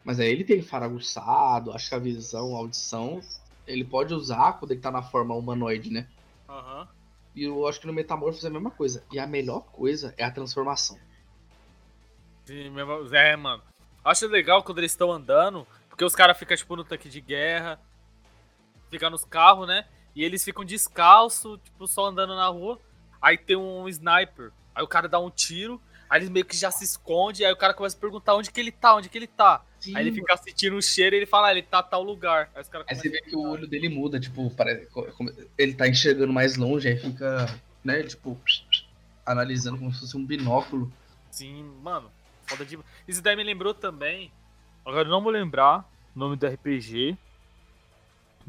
Mas 0.07 0.21
aí 0.21 0.29
ele 0.29 0.45
tem 0.45 0.61
faro 0.61 0.85
aguçado, 0.85 1.73
acho 1.73 1.89
que 1.89 1.95
a 1.95 1.99
visão, 1.99 2.55
a 2.55 2.59
audição, 2.59 3.19
ele 3.67 3.83
pode 3.83 4.13
usar 4.13 4.53
quando 4.53 4.71
ele 4.71 4.79
tá 4.79 4.89
na 4.89 5.01
forma 5.01 5.35
humanoide, 5.35 5.91
né? 5.91 6.07
Aham. 6.47 6.87
E 7.35 7.43
eu 7.43 7.67
acho 7.67 7.81
que 7.81 7.87
no 7.87 7.91
Metamorphos 7.91 8.45
é 8.45 8.47
a 8.47 8.51
mesma 8.51 8.71
coisa. 8.71 9.03
E 9.11 9.19
a 9.19 9.27
melhor 9.27 9.65
coisa 9.65 10.13
é 10.17 10.23
a 10.23 10.31
transformação. 10.31 10.97
Sim. 12.45 12.73
É, 13.11 13.35
mano. 13.35 13.61
Acho 14.01 14.27
legal 14.27 14.63
quando 14.63 14.77
eles 14.77 14.93
estão 14.93 15.11
andando, 15.11 15.67
porque 15.89 16.05
os 16.05 16.15
caras 16.15 16.37
ficam, 16.37 16.55
tipo, 16.55 16.77
no 16.77 16.85
tanque 16.85 17.09
de 17.09 17.19
guerra, 17.19 17.77
ficam 18.89 19.09
nos 19.09 19.25
carros, 19.25 19.67
né? 19.67 19.89
E 20.15 20.23
eles 20.23 20.41
ficam 20.41 20.63
descalço, 20.63 21.57
tipo, 21.57 21.85
só 21.85 22.05
andando 22.05 22.33
na 22.33 22.47
rua. 22.47 22.79
Aí 23.21 23.37
tem 23.37 23.57
um 23.57 23.89
sniper. 23.89 24.53
Aí 24.73 24.81
o 24.81 24.87
cara 24.87 25.09
dá 25.09 25.19
um 25.19 25.29
tiro, 25.29 25.81
aí 26.09 26.19
eles 26.19 26.29
meio 26.29 26.45
que 26.45 26.55
já 26.55 26.71
se 26.71 26.85
esconde, 26.85 27.43
aí 27.43 27.51
o 27.51 27.57
cara 27.57 27.73
começa 27.73 27.97
a 27.97 27.99
perguntar 27.99 28.35
onde 28.35 28.49
que 28.49 28.59
ele 28.61 28.71
tá, 28.71 28.95
onde 28.95 29.09
que 29.09 29.17
ele 29.17 29.27
tá. 29.27 29.65
Aí 29.93 30.07
ele 30.07 30.11
fica 30.11 30.35
sentindo 30.37 30.75
o 30.75 30.81
cheiro 30.81 31.15
e 31.15 31.19
ele 31.19 31.25
fala, 31.25 31.47
ah, 31.47 31.51
ele 31.51 31.61
tá 31.61 31.79
a 31.79 31.83
tal 31.83 32.03
lugar. 32.03 32.49
Aí 32.55 32.63
Aí 32.87 32.95
você 32.95 33.09
vê 33.09 33.21
que 33.21 33.35
o 33.35 33.41
olho 33.41 33.67
dele 33.67 33.87
muda, 33.89 34.19
tipo, 34.19 34.49
parece, 34.51 34.87
ele 35.57 35.73
tá 35.73 35.87
enxergando 35.87 36.33
mais 36.33 36.57
longe, 36.57 36.87
aí 36.87 36.97
fica, 36.97 37.45
né, 37.83 38.03
tipo, 38.03 38.37
analisando 39.25 39.77
como 39.77 39.93
se 39.93 39.99
fosse 39.99 40.17
um 40.17 40.25
binóculo. 40.25 40.91
Sim, 41.31 41.63
mano, 41.81 42.11
foda 42.47 42.65
demais. 42.65 42.87
Isso 43.07 43.21
daí 43.21 43.35
me 43.35 43.43
lembrou 43.43 43.73
também. 43.73 44.31
Agora 44.85 45.07
eu 45.07 45.11
não 45.11 45.21
vou 45.21 45.31
lembrar 45.31 45.87
o 46.15 46.19
nome 46.19 46.35
do 46.35 46.47
RPG. 46.47 47.17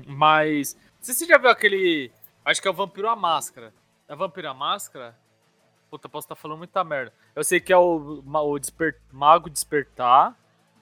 Mas. 0.06 0.74
Não 0.74 0.80
sei 1.02 1.14
se 1.14 1.20
você 1.20 1.26
já 1.26 1.38
viu 1.38 1.50
aquele. 1.50 2.10
Acho 2.44 2.62
que 2.62 2.68
é 2.68 2.70
o 2.70 2.74
Vampiro 2.74 3.08
à 3.08 3.16
Máscara. 3.16 3.72
É 4.08 4.14
Vampiro 4.16 4.48
à 4.48 4.54
Máscara? 4.54 5.14
Puta, 5.90 6.08
posso 6.08 6.24
estar 6.26 6.34
falando 6.34 6.58
muita 6.58 6.82
merda. 6.84 7.12
Eu 7.34 7.42
sei 7.44 7.60
que 7.60 7.72
é 7.72 7.76
o, 7.76 8.22
o 8.24 8.58
Desper- 8.58 8.98
Mago 9.12 9.50
Despertar. 9.50 10.34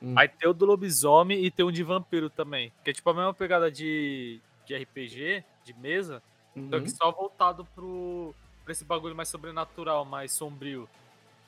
Hum. 0.07 0.15
Aí 0.17 0.29
tem 0.29 0.49
o 0.49 0.53
do 0.55 0.65
lobisomem 0.67 1.45
e 1.45 1.51
tem 1.51 1.65
um 1.67 1.73
de 1.73 1.83
vampiro 1.83 2.31
também. 2.31 2.73
Que 2.85 2.91
é 2.91 2.93
tipo 2.93 3.09
a 3.11 3.15
mesma 3.15 3.35
pegada 3.35 3.71
de, 3.71 4.41
de 4.65 4.77
RPG, 4.77 5.43
de 5.65 5.75
mesa. 5.75 6.23
Só 6.55 6.61
Uhum. 6.61 6.83
que 6.83 6.91
só 6.91 7.11
voltado 7.13 7.65
pro, 7.75 8.35
pra 8.65 8.73
esse 8.73 8.85
bagulho 8.85 9.15
mais 9.17 9.29
sobrenatural, 9.29 10.05
mais 10.05 10.33
sombrio. 10.33 10.89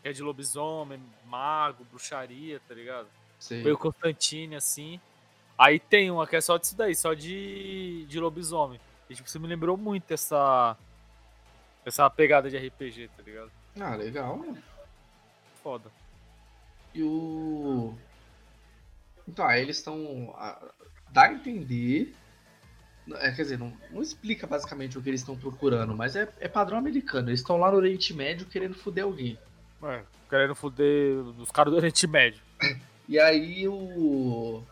Que 0.03 0.09
é 0.09 0.13
de 0.13 0.23
lobisomem, 0.23 1.01
mago, 1.27 1.85
bruxaria, 1.91 2.61
tá 2.69 2.75
ligado? 2.75 3.07
Sei. 3.39 3.63
Meio 3.63 3.79
Constantine, 3.79 4.57
assim. 4.57 5.01
Aí 5.57 5.79
tem 5.79 6.11
uma 6.11 6.27
que 6.27 6.37
é 6.37 6.41
só 6.41 6.57
disso 6.59 6.77
daí, 6.77 6.95
só 6.95 7.15
de, 7.15 8.05
de 8.07 8.19
lobisomem. 8.21 8.81
E 9.09 9.15
tipo, 9.15 9.29
você 9.29 9.39
me 9.39 9.47
lembrou 9.47 9.77
muito 9.77 10.13
essa. 10.13 10.77
Essa 11.85 12.09
pegada 12.11 12.51
de 12.51 12.57
RPG, 12.59 13.09
tá 13.17 13.23
ligado? 13.23 13.51
Ah, 13.81 13.95
legal, 13.95 14.37
mano. 14.37 14.59
Foda. 15.63 15.91
E 16.95 17.03
o. 17.03 17.97
Então, 19.29 19.47
aí 19.47 19.63
eles 19.63 19.77
estão. 19.77 20.35
Dá 21.13 21.25
a 21.25 21.33
entender. 21.33 22.15
É, 23.17 23.31
quer 23.31 23.43
dizer, 23.43 23.59
não, 23.59 23.73
não 23.91 24.03
explica 24.03 24.47
basicamente 24.47 24.99
o 24.99 25.03
que 25.03 25.09
eles 25.09 25.21
estão 25.21 25.37
procurando, 25.37 25.95
mas 25.95 26.17
é, 26.17 26.29
é 26.41 26.49
padrão 26.49 26.79
americano. 26.79 27.29
Eles 27.29 27.41
estão 27.41 27.59
lá 27.59 27.71
no 27.71 27.77
Oriente 27.77 28.13
Médio 28.13 28.47
querendo 28.47 28.75
foder 28.75 29.05
alguém. 29.05 29.39
É, 29.83 30.03
querendo 30.29 30.55
foder 30.55 31.19
os 31.39 31.51
caras 31.51 31.73
do 31.73 31.77
Oriente 31.77 32.07
Médio. 32.07 32.43
E 33.07 33.19
aí 33.19 33.69
o. 33.69 34.63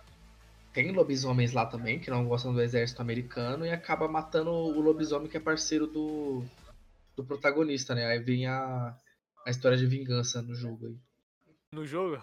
Tem 0.72 0.92
lobisomens 0.92 1.52
lá 1.52 1.64
também, 1.64 1.98
que 1.98 2.10
não 2.10 2.26
gostam 2.26 2.52
do 2.52 2.60
exército 2.60 3.00
americano, 3.00 3.64
e 3.64 3.70
acaba 3.70 4.08
matando 4.08 4.50
o 4.50 4.80
lobisomem 4.80 5.28
que 5.28 5.38
é 5.38 5.40
parceiro 5.40 5.86
do, 5.86 6.44
do 7.16 7.24
protagonista, 7.24 7.94
né? 7.94 8.06
Aí 8.06 8.18
vem 8.18 8.46
a, 8.46 8.94
a 9.46 9.50
história 9.50 9.78
de 9.78 9.86
vingança 9.86 10.42
no 10.42 10.54
jogo 10.54 10.86
aí. 10.86 10.96
No 11.72 11.86
jogo. 11.86 12.22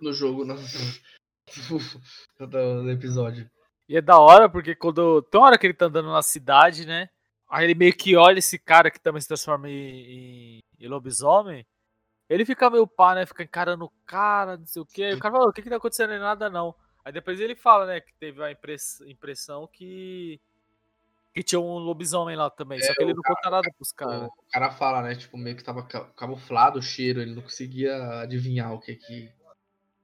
No 0.00 0.12
jogo, 0.12 0.44
no, 0.46 0.54
do, 2.38 2.46
do 2.82 2.90
episódio. 2.90 3.48
E 3.88 3.96
é 3.96 4.00
da 4.00 4.18
hora, 4.18 4.48
porque 4.48 4.74
quando. 4.74 5.22
Tem 5.22 5.40
uma 5.40 5.46
hora 5.48 5.58
que 5.58 5.66
ele 5.66 5.74
tá 5.74 5.86
andando 5.86 6.10
na 6.12 6.22
cidade, 6.22 6.86
né? 6.86 7.08
Aí 7.48 7.64
ele 7.64 7.74
meio 7.74 7.94
que 7.96 8.14
olha 8.16 8.38
esse 8.38 8.58
cara 8.58 8.90
que 8.90 9.00
também 9.00 9.20
se 9.22 9.28
transforma 9.28 9.68
em, 9.70 9.72
em- 9.72 10.60
em 10.80 10.86
lobisomem. 10.88 11.66
Ele 12.28 12.44
fica 12.44 12.68
meio 12.68 12.86
pá, 12.86 13.14
né? 13.14 13.24
Fica 13.24 13.42
encarando 13.42 13.86
o 13.86 13.92
cara, 14.04 14.58
não 14.58 14.66
sei 14.66 14.82
o 14.82 14.86
quê. 14.86 15.04
Aí 15.04 15.14
o 15.14 15.18
cara 15.18 15.32
fala, 15.34 15.48
o 15.48 15.52
que 15.52 15.62
que 15.62 15.70
tá 15.70 15.76
acontecendo 15.76 16.10
aí? 16.10 16.18
Nada 16.18 16.50
não. 16.50 16.74
Aí 17.02 17.10
depois 17.10 17.40
ele 17.40 17.56
fala, 17.56 17.86
né, 17.86 18.00
que 18.02 18.12
teve 18.20 18.42
a 18.44 18.50
impress- 18.52 19.00
impressão 19.06 19.66
que. 19.66 20.38
Que 21.32 21.42
tinha 21.42 21.58
um 21.60 21.78
lobisomem 21.78 22.36
lá 22.36 22.50
também. 22.50 22.80
só 22.82 22.92
É, 22.92 22.94
que 22.94 23.02
ele 23.02 23.12
o 23.12 23.16
não 23.16 23.22
conta 23.22 23.48
nada 23.48 23.70
pros 23.78 23.92
caras. 23.92 24.24
O 24.28 24.50
cara 24.52 24.70
fala, 24.72 25.00
né? 25.02 25.14
Tipo, 25.14 25.38
meio 25.38 25.56
que 25.56 25.64
tava 25.64 25.82
ca- 25.84 26.04
camuflado 26.16 26.78
o 26.78 26.82
cheiro, 26.82 27.22
ele 27.22 27.34
não 27.34 27.42
conseguia 27.42 28.20
adivinhar 28.20 28.74
o 28.74 28.80
que 28.80 28.96
que. 28.96 29.30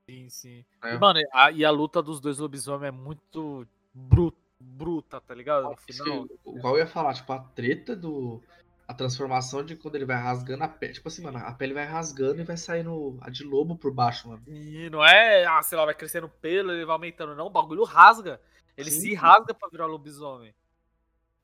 Sim, 0.09 0.29
sim. 0.29 0.65
É. 0.83 0.95
E, 0.95 0.99
mano, 0.99 1.21
a, 1.33 1.51
e 1.51 1.65
a 1.65 1.71
luta 1.71 2.03
dos 2.03 2.21
dois 2.21 2.39
lobisomens 2.39 2.89
é 2.89 2.91
muito 2.91 3.67
bru- 3.93 4.37
bruta, 4.61 5.21
tá 5.21 5.35
ligado? 5.35 5.65
No 5.65 5.77
final. 5.77 6.27
Igual 6.47 6.75
eu 6.75 6.81
ia 6.81 6.87
falar, 6.87 7.15
tipo, 7.15 7.33
a 7.33 7.39
treta 7.39 7.97
do. 7.97 8.43
A 8.87 8.93
transformação 8.93 9.65
de 9.65 9.77
quando 9.77 9.95
ele 9.95 10.05
vai 10.05 10.17
rasgando 10.17 10.63
a 10.63 10.69
pele. 10.69 10.93
Tipo 10.93 11.09
assim, 11.09 11.23
mano, 11.23 11.39
a 11.39 11.53
pele 11.53 11.73
vai 11.73 11.87
rasgando 11.87 12.43
e 12.43 12.45
vai 12.45 12.57
saindo 12.59 13.17
a 13.23 13.31
de 13.31 13.43
lobo 13.43 13.79
por 13.79 13.91
baixo, 13.91 14.29
mano. 14.29 14.43
E 14.47 14.91
não 14.91 15.03
é, 15.03 15.47
ah, 15.47 15.63
sei 15.63 15.79
lá, 15.79 15.87
vai 15.87 15.95
crescendo 15.95 16.29
pelo, 16.29 16.71
ele 16.71 16.85
vai 16.85 16.93
aumentando, 16.93 17.35
não. 17.35 17.47
O 17.47 17.51
bagulho 17.51 17.83
rasga. 17.85 18.39
Ele 18.77 18.91
Sim. 18.91 19.01
se 19.01 19.15
rasga 19.15 19.55
pra 19.55 19.71
virar 19.71 19.87
lobisomem. 19.87 20.55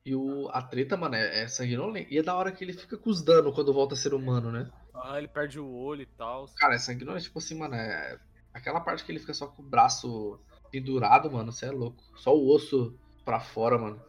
E 0.05 0.15
o, 0.15 0.49
a 0.49 0.61
treta, 0.61 0.95
mano, 0.95 1.15
é, 1.15 1.43
é 1.43 1.47
sanguinolenta. 1.47 2.13
E 2.13 2.19
é 2.19 2.23
da 2.23 2.35
hora 2.35 2.51
que 2.51 2.63
ele 2.63 2.73
fica 2.73 2.95
com 2.95 3.09
os 3.09 3.23
danos 3.23 3.55
quando 3.55 3.73
volta 3.73 3.95
a 3.95 3.97
ser 3.97 4.13
humano, 4.13 4.51
né? 4.51 4.69
Ah, 4.93 5.17
ele 5.17 5.27
perde 5.27 5.59
o 5.59 5.67
olho 5.67 6.03
e 6.03 6.05
tal. 6.05 6.47
Cara, 6.57 6.75
é 6.75 6.77
sanguinolento, 6.77 7.23
tipo 7.23 7.39
assim, 7.39 7.57
mano, 7.57 7.73
é. 7.73 8.19
Aquela 8.53 8.81
parte 8.81 9.03
que 9.05 9.11
ele 9.11 9.19
fica 9.19 9.33
só 9.33 9.47
com 9.47 9.61
o 9.61 9.65
braço 9.65 10.39
pendurado, 10.71 11.31
mano, 11.31 11.51
você 11.51 11.65
é 11.67 11.71
louco. 11.71 12.03
Só 12.17 12.35
o 12.35 12.53
osso 12.53 12.97
pra 13.23 13.39
fora, 13.39 13.77
mano. 13.77 14.01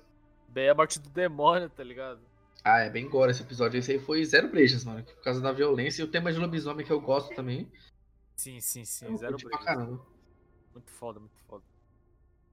Daí 0.48 0.64
é 0.66 0.70
a 0.70 0.74
morte 0.74 0.98
do 0.98 1.08
demônio, 1.10 1.70
tá 1.70 1.82
ligado? 1.84 2.20
Ah, 2.64 2.80
é 2.80 2.90
bem 2.90 3.08
gore 3.08 3.30
esse 3.30 3.42
episódio. 3.42 3.78
Esse 3.78 3.92
aí 3.92 3.98
foi 3.98 4.24
zero 4.24 4.48
brejas, 4.48 4.84
mano. 4.84 5.02
Por 5.04 5.22
causa 5.22 5.40
da 5.40 5.52
violência 5.52 6.02
e 6.02 6.04
o 6.04 6.10
tema 6.10 6.32
de 6.32 6.38
lobisomem 6.38 6.84
que 6.86 6.92
eu 6.92 7.00
gosto 7.00 7.34
também. 7.34 7.70
Sim, 8.36 8.60
sim, 8.60 8.84
sim. 8.84 9.06
Eu 9.06 9.16
Zero 9.16 9.32
curti 9.32 9.44
pra 9.48 9.58
break. 9.58 9.64
caramba. 9.64 10.06
Muito 10.72 10.90
foda, 10.90 11.20
muito 11.20 11.36
foda. 11.48 11.64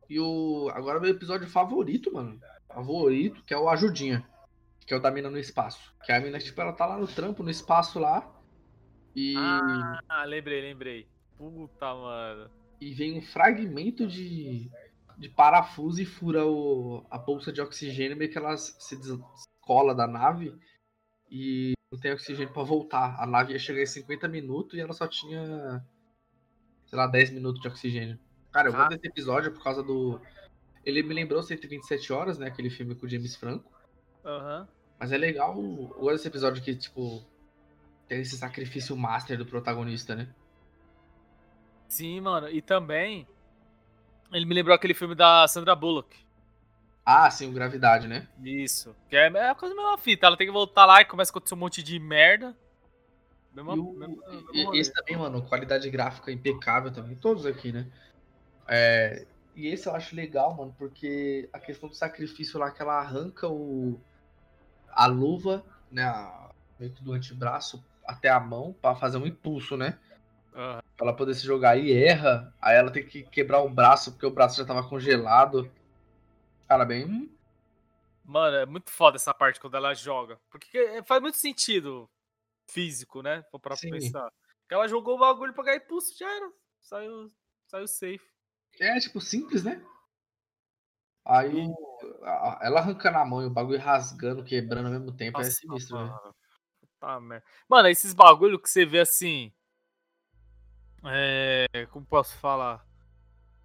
E 0.09 0.19
o. 0.19 0.69
Agora 0.73 0.99
meu 0.99 1.11
episódio 1.11 1.47
favorito, 1.47 2.11
mano. 2.13 2.39
Favorito, 2.67 3.43
que 3.43 3.53
é 3.53 3.57
o 3.57 3.69
Ajudinha. 3.69 4.27
Que 4.85 4.93
é 4.93 4.97
o 4.97 5.01
da 5.01 5.11
mina 5.11 5.29
no 5.29 5.37
espaço. 5.37 5.93
Que 6.03 6.11
a 6.11 6.19
mina, 6.19 6.39
tipo, 6.39 6.59
ela 6.59 6.73
tá 6.73 6.85
lá 6.85 6.97
no 6.97 7.07
trampo, 7.07 7.43
no 7.43 7.49
espaço 7.51 7.99
lá. 7.99 8.27
E, 9.15 9.35
Ah, 9.37 10.23
lembrei, 10.25 10.61
lembrei. 10.61 11.07
Puta, 11.39 11.95
mano. 11.95 12.51
e 12.81 12.93
vem 12.93 13.17
um 13.17 13.21
fragmento 13.21 14.05
de, 14.05 14.69
de 15.17 15.29
parafuso 15.29 16.01
e 16.01 16.05
fura 16.05 16.45
o, 16.45 17.03
a 17.09 17.17
bolsa 17.17 17.51
de 17.51 17.61
oxigênio, 17.61 18.15
meio 18.17 18.29
que 18.29 18.37
ela 18.37 18.55
se 18.57 18.95
descola 18.97 19.95
da 19.95 20.05
nave 20.05 20.53
e 21.31 21.71
não 21.91 21.99
tem 21.99 22.11
oxigênio 22.11 22.53
pra 22.53 22.63
voltar. 22.63 23.15
A 23.17 23.25
nave 23.25 23.53
ia 23.53 23.59
chegar 23.59 23.81
em 23.81 23.85
50 23.85 24.27
minutos 24.27 24.77
e 24.77 24.81
ela 24.81 24.93
só 24.93 25.07
tinha, 25.07 25.81
sei 26.87 26.97
lá, 26.97 27.07
10 27.07 27.31
minutos 27.31 27.61
de 27.61 27.67
oxigênio. 27.69 28.19
Cara, 28.51 28.67
eu 28.69 28.73
Ah. 28.73 28.77
gosto 28.77 28.89
desse 28.89 29.07
episódio 29.07 29.51
por 29.53 29.63
causa 29.63 29.81
do. 29.81 30.19
Ele 30.85 31.01
me 31.03 31.13
lembrou 31.13 31.41
127 31.41 32.11
horas, 32.13 32.37
né? 32.37 32.47
Aquele 32.47 32.69
filme 32.69 32.95
com 32.95 33.05
o 33.05 33.09
James 33.09 33.35
Franco. 33.35 33.71
Aham. 34.25 34.67
Mas 34.99 35.11
é 35.13 35.17
legal. 35.17 35.55
Eu 35.57 35.87
gosto 35.87 36.11
desse 36.17 36.27
episódio 36.27 36.61
que, 36.63 36.75
tipo, 36.75 37.23
tem 38.07 38.19
esse 38.21 38.35
sacrifício 38.37 38.97
master 38.97 39.37
do 39.37 39.45
protagonista, 39.45 40.15
né? 40.15 40.33
Sim, 41.89 42.21
mano. 42.21 42.47
E 42.49 42.61
também. 42.61 43.27
Ele 44.31 44.45
me 44.45 44.53
lembrou 44.53 44.75
aquele 44.75 44.93
filme 44.93 45.15
da 45.15 45.47
Sandra 45.47 45.75
Bullock. 45.75 46.15
Ah, 47.03 47.29
sim, 47.31 47.49
o 47.49 47.51
Gravidade, 47.53 48.07
né? 48.07 48.27
Isso. 48.43 48.95
Que 49.09 49.15
é 49.15 49.27
é 49.27 49.49
a 49.49 49.55
coisa 49.55 49.73
mesma 49.73 49.97
fita. 49.97 50.27
Ela 50.27 50.37
tem 50.37 50.45
que 50.47 50.53
voltar 50.53 50.85
lá 50.85 51.01
e 51.01 51.05
começa 51.05 51.31
a 51.31 51.33
acontecer 51.33 51.55
um 51.55 51.57
monte 51.57 51.81
de 51.81 51.97
merda. 51.99 52.55
Mesma, 53.51 53.73
o- 53.73 53.93
mesma- 53.93 54.23
rolê. 54.63 54.79
esse 54.79 54.93
também, 54.93 55.17
mano, 55.17 55.41
qualidade 55.41 55.89
gráfica 55.89 56.31
impecável 56.31 56.91
também. 56.93 57.15
Todos 57.15 57.47
aqui, 57.47 57.71
né? 57.71 57.87
É, 58.67 59.25
e 59.55 59.67
esse 59.67 59.87
eu 59.89 59.95
acho 59.95 60.15
legal, 60.15 60.55
mano, 60.55 60.75
porque 60.77 61.49
a 61.51 61.59
questão 61.59 61.89
do 61.89 61.95
sacrifício 61.95 62.59
lá, 62.59 62.69
que 62.69 62.79
ela 62.79 62.99
arranca 62.99 63.47
o, 63.49 63.99
a 64.91 65.07
luva, 65.07 65.65
né? 65.91 66.03
a- 66.03 66.51
meio 66.79 66.93
que 66.93 67.03
do 67.03 67.11
antebraço 67.13 67.83
até 68.05 68.29
a 68.29 68.39
mão 68.39 68.75
pra 68.79 68.95
fazer 68.95 69.17
um 69.17 69.25
impulso, 69.25 69.75
né? 69.75 69.97
Aham. 70.60 70.82
Pra 70.97 71.07
ela 71.07 71.16
poder 71.16 71.34
se 71.34 71.45
jogar 71.45 71.78
e 71.78 71.93
erra. 71.93 72.53
Aí 72.62 72.76
ela 72.76 72.91
tem 72.91 73.05
que 73.05 73.24
quebrar 73.24 73.62
o 73.62 73.70
braço 73.70 74.12
porque 74.12 74.26
o 74.26 74.32
braço 74.32 74.57
já 74.57 74.66
tava 74.66 74.88
congelado. 74.88 75.72
Cara, 76.68 76.84
bem. 76.84 77.34
Mano, 78.26 78.57
é 78.57 78.66
muito 78.66 78.91
foda 78.91 79.16
essa 79.16 79.34
parte 79.34 79.60
quando 79.60 79.78
ela 79.78 79.93
joga. 79.93 80.39
Porque 80.49 80.78
é- 80.78 81.03
faz 81.03 81.22
muito 81.22 81.38
sentido 81.38 82.10
físico, 82.68 83.22
né? 83.22 83.43
Pra 83.62 83.76
Sim. 83.76 83.89
pensar. 83.89 84.30
Porque 84.62 84.74
ela 84.74 84.88
jogou 84.88 85.16
o 85.16 85.20
bagulho 85.20 85.53
pra 85.53 85.64
ganhar 85.64 85.78
impulso, 85.78 86.16
já 86.18 86.30
era. 86.30 86.51
Saiu, 86.82 87.32
saiu 87.66 87.88
safe. 87.88 88.22
É, 88.80 88.99
tipo, 88.99 89.20
simples, 89.22 89.64
né? 89.64 89.84
Aí 91.26 91.68
ela 92.62 92.80
arrancando 92.80 93.18
a 93.18 93.26
mão 93.26 93.41
e 93.41 93.45
o 93.45 93.49
bagulho 93.49 93.80
rasgando, 93.80 94.43
quebrando 94.43 94.88
ao 94.88 94.91
mesmo 94.91 95.12
tempo, 95.16 95.39
é 95.39 95.43
Nossa, 95.43 95.55
sinistro, 95.55 95.97
velho. 95.97 96.10
mano. 96.10 96.36
Tá, 96.99 97.20
merda. 97.20 97.45
Mano, 97.68 97.88
esses 97.88 98.14
bagulho 98.14 98.60
que 98.60 98.70
você 98.70 98.86
vê 98.86 98.99
assim. 98.99 99.53
É. 101.06 101.88
Como 101.91 102.06
posso 102.06 102.36
falar? 102.38 102.86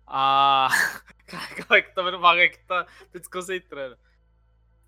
A. 0.07 0.69
Cara, 1.27 1.83
que 1.83 1.95
tá 1.95 2.03
vendo 2.03 2.19
o 2.19 2.21
bagulho 2.21 2.51
que 2.51 2.59
tá, 2.59 2.85
tá 2.85 3.19
desconcentrando. 3.19 3.97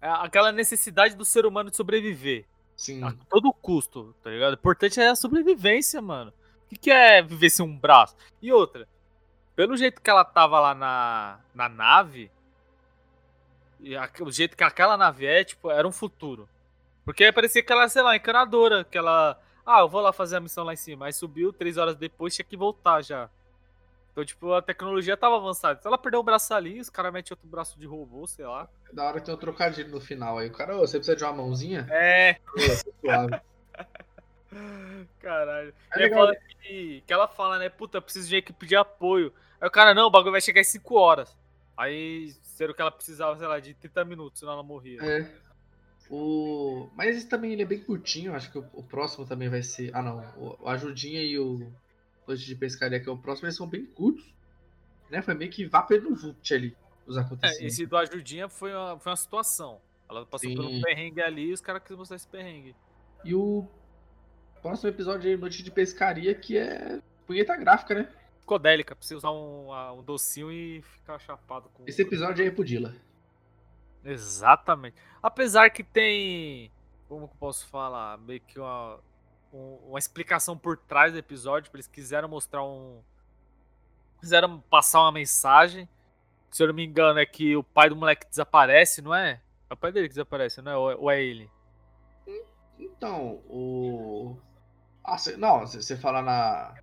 É 0.01 0.09
aquela 0.09 0.53
necessidade 0.53 1.17
do 1.17 1.25
ser 1.25 1.47
humano 1.47 1.71
de 1.71 1.77
sobreviver. 1.77 2.45
Sim. 2.77 3.03
A 3.03 3.13
todo 3.31 3.53
custo, 3.55 4.15
tá 4.23 4.31
ligado? 4.31 4.51
O 4.51 4.55
importante 4.55 5.01
é 5.01 5.09
a 5.09 5.17
sobrevivência, 5.17 6.01
mano. 6.03 6.33
O 6.67 6.69
que, 6.69 6.77
que 6.77 6.91
é 6.91 7.23
viver 7.23 7.49
sem 7.49 7.65
um 7.65 7.77
braço? 7.77 8.15
E 8.43 8.53
outra, 8.53 8.87
pelo 9.55 9.77
jeito 9.77 10.03
que 10.03 10.11
ela 10.11 10.25
tava 10.25 10.61
lá 10.61 10.75
na, 10.75 11.41
na 11.55 11.69
nave, 11.71 12.31
e 13.81 13.97
a- 13.97 14.11
o 14.21 14.31
jeito 14.31 14.57
que 14.57 14.65
aquela 14.65 14.97
nave 14.97 15.25
é, 15.27 15.43
tipo, 15.45 15.71
era 15.71 15.89
um 15.89 15.93
futuro. 15.93 16.47
Porque 17.05 17.33
parecia 17.33 17.63
que 17.63 17.73
ela, 17.73 17.89
sei 17.89 18.03
lá, 18.03 18.15
encanadora, 18.17 18.85
que 18.85 18.99
ela. 18.99 19.41
Ah, 19.67 19.81
eu 19.81 19.89
vou 19.89 20.01
lá 20.01 20.13
fazer 20.13 20.37
a 20.37 20.41
missão 20.41 20.63
lá 20.63 20.73
em 20.73 20.77
cima. 20.77 21.07
Aí 21.07 21.13
subiu, 21.13 21.53
três 21.53 21.77
horas 21.77 21.97
depois 21.97 22.35
tinha 22.35 22.45
que 22.45 22.57
voltar 22.57 23.03
já. 23.03 23.29
Então, 24.13 24.25
tipo, 24.25 24.53
a 24.55 24.63
tecnologia 24.63 25.17
tava 25.17 25.37
avançada. 25.37 25.81
Se 25.81 25.87
ela 25.87 25.99
perder 25.99 26.17
o 26.17 26.23
braço 26.23 26.55
ali, 26.55 26.81
os 26.81 26.89
caras 26.89 27.13
metem 27.13 27.33
outro 27.35 27.49
braço 27.49 27.79
de 27.79 27.85
robô, 27.85 28.27
sei 28.27 28.47
lá. 28.47 28.67
Da 28.91 29.05
hora 29.05 29.21
tem 29.21 29.35
um 29.35 29.37
trocadilho 29.37 29.91
no 29.91 30.01
final 30.01 30.39
aí. 30.39 30.49
O 30.49 30.53
cara, 30.53 30.77
ô, 30.77 30.81
você 30.81 30.97
precisa 30.97 31.17
de 31.17 31.25
uma 31.25 31.33
mãozinha? 31.35 31.87
É, 31.91 32.39
suave. 33.01 33.41
Caralho. 35.21 35.75
É 35.93 35.99
legal, 35.99 36.21
fala 36.21 36.37
que, 36.63 37.03
que 37.07 37.13
ela 37.13 37.29
fala, 37.29 37.59
né? 37.59 37.69
Puta, 37.69 38.01
preciso 38.01 38.29
de 38.29 38.37
equipe 38.37 38.67
de 38.67 38.77
apoio. 38.77 39.35
Aí 39.61 39.69
o 39.69 39.71
cara, 39.71 39.93
não, 39.93 40.07
o 40.07 40.11
bagulho 40.11 40.33
vai 40.33 40.41
chegar 40.41 40.61
em 40.61 40.65
5 40.65 40.95
horas. 40.95 41.37
Aí, 41.77 42.33
sendo 42.43 42.73
que 42.73 42.81
ela 42.81 42.91
precisava, 42.91 43.37
sei 43.37 43.47
lá, 43.47 43.61
de 43.61 43.75
30 43.75 44.05
minutos, 44.05 44.41
senão 44.41 44.55
ela 44.55 44.63
morria. 44.63 44.99
É. 45.03 45.31
O... 46.11 46.89
Mas 46.95 47.17
esse 47.17 47.29
também 47.29 47.53
ele 47.53 47.63
é 47.63 47.67
bem 47.67 47.81
curtinho. 47.81 48.35
Acho 48.35 48.51
que 48.51 48.59
o, 48.59 48.65
o 48.73 48.83
próximo 48.83 49.27
também 49.27 49.49
vai 49.49 49.63
ser. 49.63 49.91
Ah, 49.95 50.03
não. 50.03 50.19
O, 50.37 50.69
Ajudinha 50.69 51.23
e 51.23 51.39
o 51.39 51.73
Noite 52.27 52.45
de 52.45 52.55
Pescaria, 52.55 53.01
que 53.01 53.09
é 53.09 53.13
o 53.13 53.19
próximo, 53.19 53.47
eles 53.47 53.57
são 53.57 53.67
bem 53.67 53.85
curtos. 53.87 54.35
Né? 55.11 55.23
Foi 55.23 55.35
meio 55.35 55.51
que 55.51 55.65
vapor 55.67 56.01
no 56.03 56.15
VUPT 56.15 56.55
ali, 56.55 56.77
os 57.07 57.17
É, 57.17 57.21
acontecimentos. 57.21 57.73
esse 57.75 57.87
do 57.87 57.97
Ajudinha 57.97 58.49
foi 58.49 58.75
uma, 58.75 58.99
foi 58.99 59.11
uma 59.11 59.17
situação. 59.17 59.81
Ela 60.09 60.25
passou 60.27 60.55
por 60.55 60.65
um 60.65 60.71
Sim. 60.71 60.83
perrengue 60.83 61.21
ali 61.21 61.47
e 61.49 61.53
os 61.53 61.61
caras 61.61 61.83
queriam 61.83 61.99
mostrar 61.99 62.17
esse 62.17 62.29
perrengue. 62.29 62.75
E 63.25 63.35
o 63.35 63.67
próximo 64.63 64.89
episódio 64.89 65.29
aí, 65.31 65.37
Noite 65.37 65.63
de 65.63 65.71
Pescaria, 65.71 66.35
que 66.35 66.57
é 66.57 67.01
punheta 67.27 67.57
gráfica, 67.57 67.95
né? 67.95 68.09
Psicodélica, 68.39 68.95
pra 68.95 69.05
você 69.05 69.15
usar 69.17 69.33
um, 69.33 69.73
um 69.99 70.03
docinho 70.05 70.53
e 70.53 70.81
ficar 70.83 71.19
chapado 71.19 71.69
com. 71.75 71.83
Esse 71.87 72.03
episódio 72.03 72.43
aí 72.43 72.49
é 72.49 72.53
pro 72.53 72.65
Dila. 72.65 72.95
Exatamente. 74.07 74.97
Apesar 75.23 75.71
que 75.71 75.83
tem. 75.83 76.71
Como 77.09 77.29
que 77.29 77.37
posso 77.37 77.67
falar? 77.69 78.19
Meio 78.19 78.41
que 78.41 78.59
uma, 78.59 79.01
um- 79.53 79.79
uma 79.89 79.99
explicação 79.99 80.57
por 80.57 80.77
trás 80.77 81.13
do 81.13 81.19
episódio. 81.19 81.71
Eles 81.75 81.87
quiseram 81.87 82.29
mostrar 82.29 82.65
um. 82.65 83.03
Quiseram 84.21 84.61
passar 84.71 85.01
uma 85.01 85.13
mensagem. 85.13 85.89
Se 86.51 86.63
eu 86.63 86.69
não 86.69 86.75
me 86.75 86.85
engano, 86.87 87.19
é 87.19 87.27
que 87.27 87.57
o 87.57 87.63
pai 87.63 87.89
do 87.89 87.97
moleque 87.97 88.27
desaparece, 88.29 89.03
não 89.03 89.15
é? 89.15 89.43
É 89.69 89.75
o 89.75 89.77
pai 89.77 89.93
dele 89.93 90.09
que 90.09 90.15
desaparece, 90.15 90.63
não 90.63 90.73
é? 90.73 90.77
Ou 90.97 91.11
é- 91.11 91.17
é 91.19 91.25
ele? 91.25 91.51
Então, 92.79 93.43
o. 93.49 94.37
Ah, 95.05 95.19
cê- 95.19 95.37
não, 95.37 95.67
você 95.67 95.97
fala 95.97 96.23
na. 96.23 96.75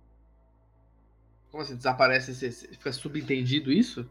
Como 1.50 1.62
assim? 1.62 1.76
Desaparece, 1.76 2.34
cê 2.34 2.50
fica 2.50 2.92
subentendido 2.92 3.70
isso? 3.72 4.08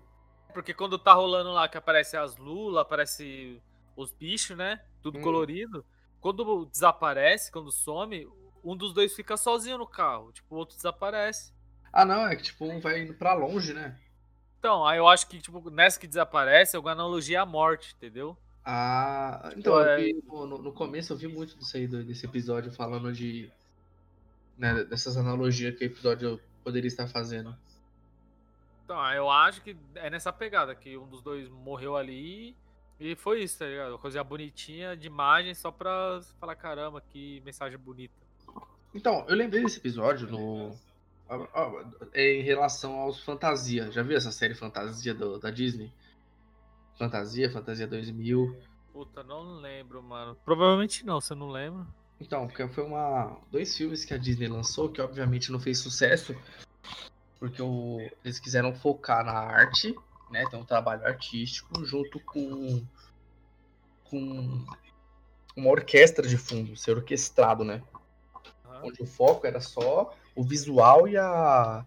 Porque 0.54 0.74
quando 0.74 0.98
tá 1.00 1.14
rolando 1.14 1.52
lá 1.52 1.68
que 1.68 1.78
aparece 1.78 2.16
as 2.16 2.38
lulas, 2.38 2.82
aparece 2.82 3.60
os 3.96 4.12
bichos, 4.12 4.56
né? 4.58 4.82
Tudo 5.02 5.18
Hum. 5.20 5.22
colorido. 5.22 5.86
Quando 6.22 6.66
desaparece, 6.66 7.52
quando 7.52 7.72
some, 7.72 8.28
um 8.64 8.78
dos 8.78 8.94
dois 8.94 9.14
fica 9.16 9.36
sozinho 9.36 9.78
no 9.78 9.88
carro. 9.88 10.32
Tipo, 10.32 10.56
o 10.56 10.58
outro 10.60 10.76
desaparece. 10.76 11.52
Ah, 11.92 12.06
não, 12.06 12.26
é 12.28 12.36
que 12.36 12.44
tipo, 12.44 12.66
um 12.66 12.80
vai 12.80 13.02
indo 13.02 13.14
pra 13.14 13.34
longe, 13.34 13.74
né? 13.74 14.00
Então, 14.60 14.86
aí 14.86 14.98
eu 14.98 15.08
acho 15.08 15.28
que, 15.28 15.42
tipo, 15.42 15.70
nessa 15.70 16.00
que 16.00 16.08
desaparece 16.08 16.76
é 16.76 16.80
uma 16.80 16.92
analogia 16.92 17.42
à 17.42 17.46
morte, 17.46 17.94
entendeu? 17.98 18.38
Ah, 18.64 19.52
então, 19.58 19.78
eu 19.78 19.86
É. 19.86 19.98
vi, 19.98 20.24
no, 20.26 20.46
no 20.48 20.72
começo 20.72 21.12
eu 21.12 21.18
vi 21.18 21.28
muito 21.28 21.58
disso 21.58 21.76
aí, 21.76 21.86
desse 21.86 22.26
episódio, 22.26 22.72
falando 22.72 23.12
de. 23.12 23.52
Né, 24.58 24.84
dessas 24.86 25.18
analogias 25.18 25.76
que 25.78 25.84
o 25.84 25.88
episódio 25.88 26.40
poderia 26.64 26.88
estar 26.88 27.08
fazendo. 27.08 27.56
Então, 28.84 29.00
aí 29.00 29.18
eu 29.18 29.30
acho 29.30 29.62
que 29.62 29.76
é 29.96 30.10
nessa 30.10 30.32
pegada, 30.34 30.76
que 30.76 30.98
um 30.98 31.08
dos 31.08 31.22
dois 31.22 31.48
morreu 31.50 31.96
ali 31.96 32.56
e 33.00 33.16
foi 33.16 33.44
isso, 33.44 33.60
tá 33.60 33.66
ligado? 33.66 33.98
Coisa 33.98 34.24
bonitinha 34.24 34.96
de 34.96 35.08
imagem 35.08 35.54
só 35.54 35.72
pra 35.72 36.20
falar, 36.40 36.56
caramba, 36.56 37.02
que 37.02 37.42
mensagem 37.46 37.78
bonita. 37.78 38.14
Então, 38.94 39.26
eu 39.28 39.36
lembrei 39.36 39.64
desse 39.64 39.80
episódio 39.80 40.28
no. 40.30 40.76
ó, 41.30 41.82
Em 42.14 42.42
relação 42.44 42.94
aos 43.00 43.24
Fantasia. 43.24 43.90
Já 43.92 44.04
viu 44.04 44.16
essa 44.18 44.32
série 44.32 44.54
Fantasia 44.54 45.14
do- 45.14 45.40
da 45.40 45.50
Disney? 45.50 45.92
Fantasia, 46.98 47.50
Fantasia 47.52 47.88
2000. 47.88 48.56
Puta, 48.92 49.24
não 49.24 49.56
lembro, 49.60 50.04
mano. 50.04 50.38
Provavelmente 50.46 51.04
não, 51.06 51.20
você 51.20 51.34
não 51.34 51.50
lembra? 51.50 51.88
Então, 52.22 52.46
porque 52.48 52.68
foi 52.68 52.84
uma 52.84 53.36
dois 53.52 53.76
filmes 53.76 54.06
que 54.06 54.14
a 54.14 54.18
Disney 54.18 54.48
lançou 54.48 54.90
que 54.90 55.02
obviamente 55.02 55.52
não 55.52 55.60
fez 55.60 55.80
sucesso, 55.80 56.36
porque 57.44 57.62
o- 57.62 58.00
eles 58.24 58.40
quiseram 58.40 58.74
focar 58.74 59.22
na 59.26 59.34
arte, 59.34 59.94
né, 60.30 60.46
ter 60.46 60.56
um 60.56 60.64
trabalho 60.64 61.06
artístico 61.06 61.84
junto 61.84 62.18
com 62.22 62.82
com 64.06 64.66
uma 65.54 65.70
orquestra 65.70 66.26
de 66.26 66.38
fundo, 66.38 66.78
ser 66.78 66.96
orquestrado, 66.96 67.66
né? 67.66 67.84
Onde 68.82 69.02
o 69.04 69.06
foco 69.06 69.46
era 69.46 69.60
só 69.60 70.16
o 70.34 70.42
visual 70.42 71.06
e 71.06 71.18
a 71.18 71.86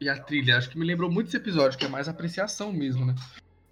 e 0.00 0.08
a 0.08 0.22
trilha. 0.22 0.56
Acho 0.56 0.70
que 0.70 0.78
me 0.78 0.86
lembrou 0.86 1.10
muito 1.10 1.26
esse 1.26 1.36
episódio, 1.36 1.76
que 1.76 1.84
é 1.84 1.88
mais 1.88 2.08
apreciação 2.08 2.72
mesmo, 2.72 3.04
né? 3.04 3.16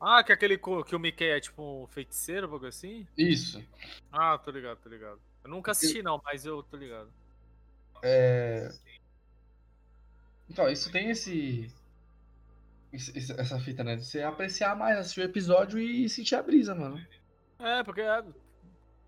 Ah, 0.00 0.24
que 0.24 0.32
aquele 0.32 0.58
co- 0.58 0.82
que 0.82 0.96
o 0.96 0.98
Mickey 0.98 1.26
é 1.26 1.40
tipo 1.40 1.62
um 1.62 1.86
feiticeiro, 1.86 2.52
algo 2.52 2.66
assim? 2.66 3.06
Isso. 3.16 3.64
Ah, 4.10 4.36
tô 4.36 4.50
ligado, 4.50 4.78
tô 4.78 4.88
ligado. 4.88 5.20
Eu 5.44 5.50
nunca 5.50 5.70
assisti 5.70 6.02
não, 6.02 6.20
mas 6.24 6.44
eu 6.44 6.60
tô 6.64 6.76
ligado. 6.76 7.08
É... 8.02 8.68
Então, 10.58 10.68
isso 10.68 10.90
tem 10.90 11.10
esse... 11.10 11.72
Essa 12.92 13.60
fita, 13.60 13.84
né? 13.84 13.94
De 13.94 14.04
você 14.04 14.22
apreciar 14.22 14.74
mais, 14.74 14.98
assistir 14.98 15.20
o 15.20 15.24
episódio 15.24 15.78
e 15.78 16.08
sentir 16.08 16.34
a 16.34 16.42
brisa, 16.42 16.74
mano. 16.74 17.00
É, 17.60 17.84
porque 17.84 18.00
é, 18.00 18.24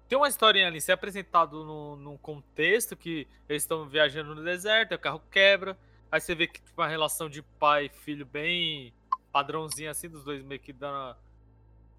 tem 0.08 0.18
uma 0.18 0.28
historinha 0.28 0.66
ali, 0.66 0.80
ser 0.80 0.92
apresentado 0.92 1.64
no, 1.64 1.96
num 1.96 2.16
contexto 2.18 2.96
que 2.96 3.26
eles 3.48 3.62
estão 3.62 3.88
viajando 3.88 4.34
no 4.34 4.44
deserto, 4.44 4.94
o 4.94 4.98
carro 4.98 5.22
quebra, 5.30 5.78
aí 6.12 6.20
você 6.20 6.34
vê 6.34 6.46
que 6.46 6.60
tipo, 6.60 6.80
uma 6.80 6.88
relação 6.88 7.28
de 7.28 7.42
pai 7.42 7.86
e 7.86 7.88
filho 7.88 8.26
bem 8.26 8.92
padrãozinha 9.32 9.90
assim, 9.92 10.08
dos 10.08 10.22
dois 10.22 10.42
meio 10.42 10.60
que 10.60 10.72
dando, 10.72 11.16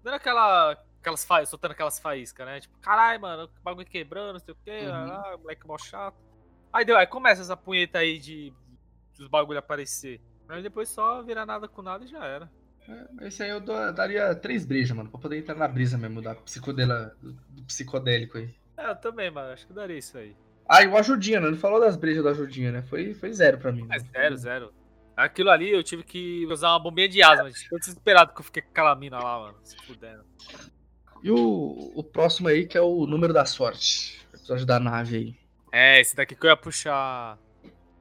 dando 0.04 0.14
aquela, 0.14 0.72
aquelas 1.00 1.24
faíscas, 1.24 1.48
soltando 1.48 1.72
aquelas 1.72 1.98
faíscas, 1.98 2.46
né? 2.46 2.60
Tipo, 2.60 2.78
caralho, 2.78 3.20
mano, 3.20 3.44
o 3.44 3.62
bagulho 3.62 3.86
quebrando, 3.86 4.34
não 4.34 4.40
sei 4.40 4.54
o 4.54 4.58
quê, 4.64 4.82
Uhum. 4.86 4.92
ah, 4.92 5.36
moleque 5.38 5.66
mó 5.66 5.76
chato. 5.78 6.16
Aí 6.72 6.84
deu, 6.84 6.96
aí 6.96 7.06
começa 7.06 7.42
essa 7.42 7.56
punheta 7.56 7.98
aí 7.98 8.18
de 8.18 8.52
dos 9.18 9.28
bagulho 9.28 9.58
aparecer. 9.58 10.20
Aí 10.48 10.62
depois 10.62 10.88
só 10.88 11.22
vira 11.22 11.46
nada 11.46 11.68
com 11.68 11.82
nada 11.82 12.04
e 12.04 12.08
já 12.08 12.24
era. 12.24 12.50
É, 12.88 13.26
Esse 13.28 13.42
aí 13.42 13.50
eu 13.50 13.60
daria 13.60 14.34
três 14.34 14.64
brejas, 14.64 14.96
mano, 14.96 15.10
pra 15.10 15.20
poder 15.20 15.38
entrar 15.38 15.54
na 15.54 15.68
brisa 15.68 15.96
mesmo, 15.96 16.20
da 16.20 16.34
psicodela, 16.34 17.16
do 17.20 17.62
psicodélico 17.64 18.38
aí. 18.38 18.54
É, 18.76 18.90
eu 18.90 18.96
também, 18.96 19.30
mano, 19.30 19.52
acho 19.52 19.66
que 19.66 19.72
daria 19.72 19.98
isso 19.98 20.18
aí. 20.18 20.36
Ah, 20.68 20.82
e 20.82 20.88
o 20.88 20.96
Ajudinha, 20.96 21.40
né? 21.40 21.50
Não 21.50 21.56
falou 21.56 21.80
das 21.80 21.96
brejas 21.96 22.22
do 22.22 22.28
Ajudinha, 22.28 22.72
né? 22.72 22.82
Foi, 22.82 23.14
foi 23.14 23.32
zero 23.32 23.58
pra 23.58 23.72
mim. 23.72 23.86
É 23.90 23.98
zero, 23.98 24.36
zero. 24.36 24.74
Aquilo 25.16 25.50
ali 25.50 25.70
eu 25.70 25.82
tive 25.82 26.02
que 26.02 26.46
usar 26.46 26.70
uma 26.70 26.80
bombinha 26.80 27.08
de 27.08 27.22
asma. 27.22 27.50
de 27.50 27.68
Tô 27.68 27.78
desesperado 27.78 28.32
que 28.32 28.40
eu 28.40 28.44
fiquei 28.44 28.62
com 28.62 28.70
aquela 28.70 28.94
mina 28.96 29.18
lá, 29.18 29.38
mano. 29.38 29.58
Se 29.62 29.76
fudendo. 29.76 30.24
E 31.22 31.30
o, 31.30 31.92
o 31.94 32.02
próximo 32.02 32.48
aí, 32.48 32.66
que 32.66 32.76
é 32.76 32.80
o 32.80 33.06
número 33.06 33.32
da 33.32 33.44
sorte. 33.44 34.20
O 34.32 34.36
episódio 34.36 34.66
da 34.66 34.80
nave 34.80 35.16
aí. 35.16 35.36
É, 35.70 36.00
esse 36.00 36.16
daqui 36.16 36.34
que 36.34 36.46
eu 36.46 36.50
ia 36.50 36.56
puxar. 36.56 37.38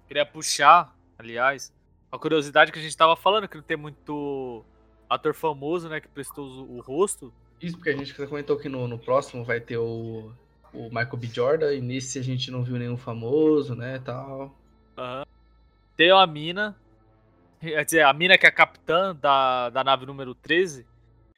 Queria 0.07 0.25
puxar, 0.25 0.95
aliás. 1.21 1.73
Uma 2.11 2.19
curiosidade 2.19 2.71
que 2.71 2.79
a 2.79 2.81
gente 2.81 2.95
tava 2.97 3.15
falando, 3.15 3.47
que 3.47 3.55
não 3.55 3.63
tem 3.63 3.77
muito 3.77 4.65
ator 5.09 5.33
famoso, 5.33 5.87
né? 5.87 6.01
Que 6.01 6.07
prestou 6.07 6.45
o, 6.45 6.77
o 6.77 6.81
rosto. 6.81 7.33
Isso 7.61 7.77
porque 7.77 7.91
a 7.91 7.95
gente 7.95 8.13
comentou 8.13 8.57
que 8.57 8.67
no, 8.67 8.87
no 8.87 8.97
próximo 8.97 9.43
vai 9.43 9.59
ter 9.59 9.77
o, 9.77 10.31
o 10.73 10.83
Michael 10.85 11.17
B. 11.17 11.27
Jordan, 11.27 11.73
e 11.73 11.81
nesse 11.81 12.19
a 12.19 12.23
gente 12.23 12.49
não 12.49 12.63
viu 12.63 12.77
nenhum 12.77 12.97
famoso, 12.97 13.75
né, 13.75 13.99
tal. 13.99 14.55
Aham. 14.97 15.25
Tem 15.95 16.11
uma 16.11 16.25
mina. 16.25 16.75
Quer 17.59 17.85
dizer, 17.85 18.01
a 18.01 18.11
mina 18.11 18.37
que 18.37 18.45
é 18.45 18.49
a 18.49 18.51
capitã 18.51 19.15
da, 19.15 19.69
da 19.69 19.83
nave 19.83 20.05
número 20.05 20.33
13. 20.33 20.83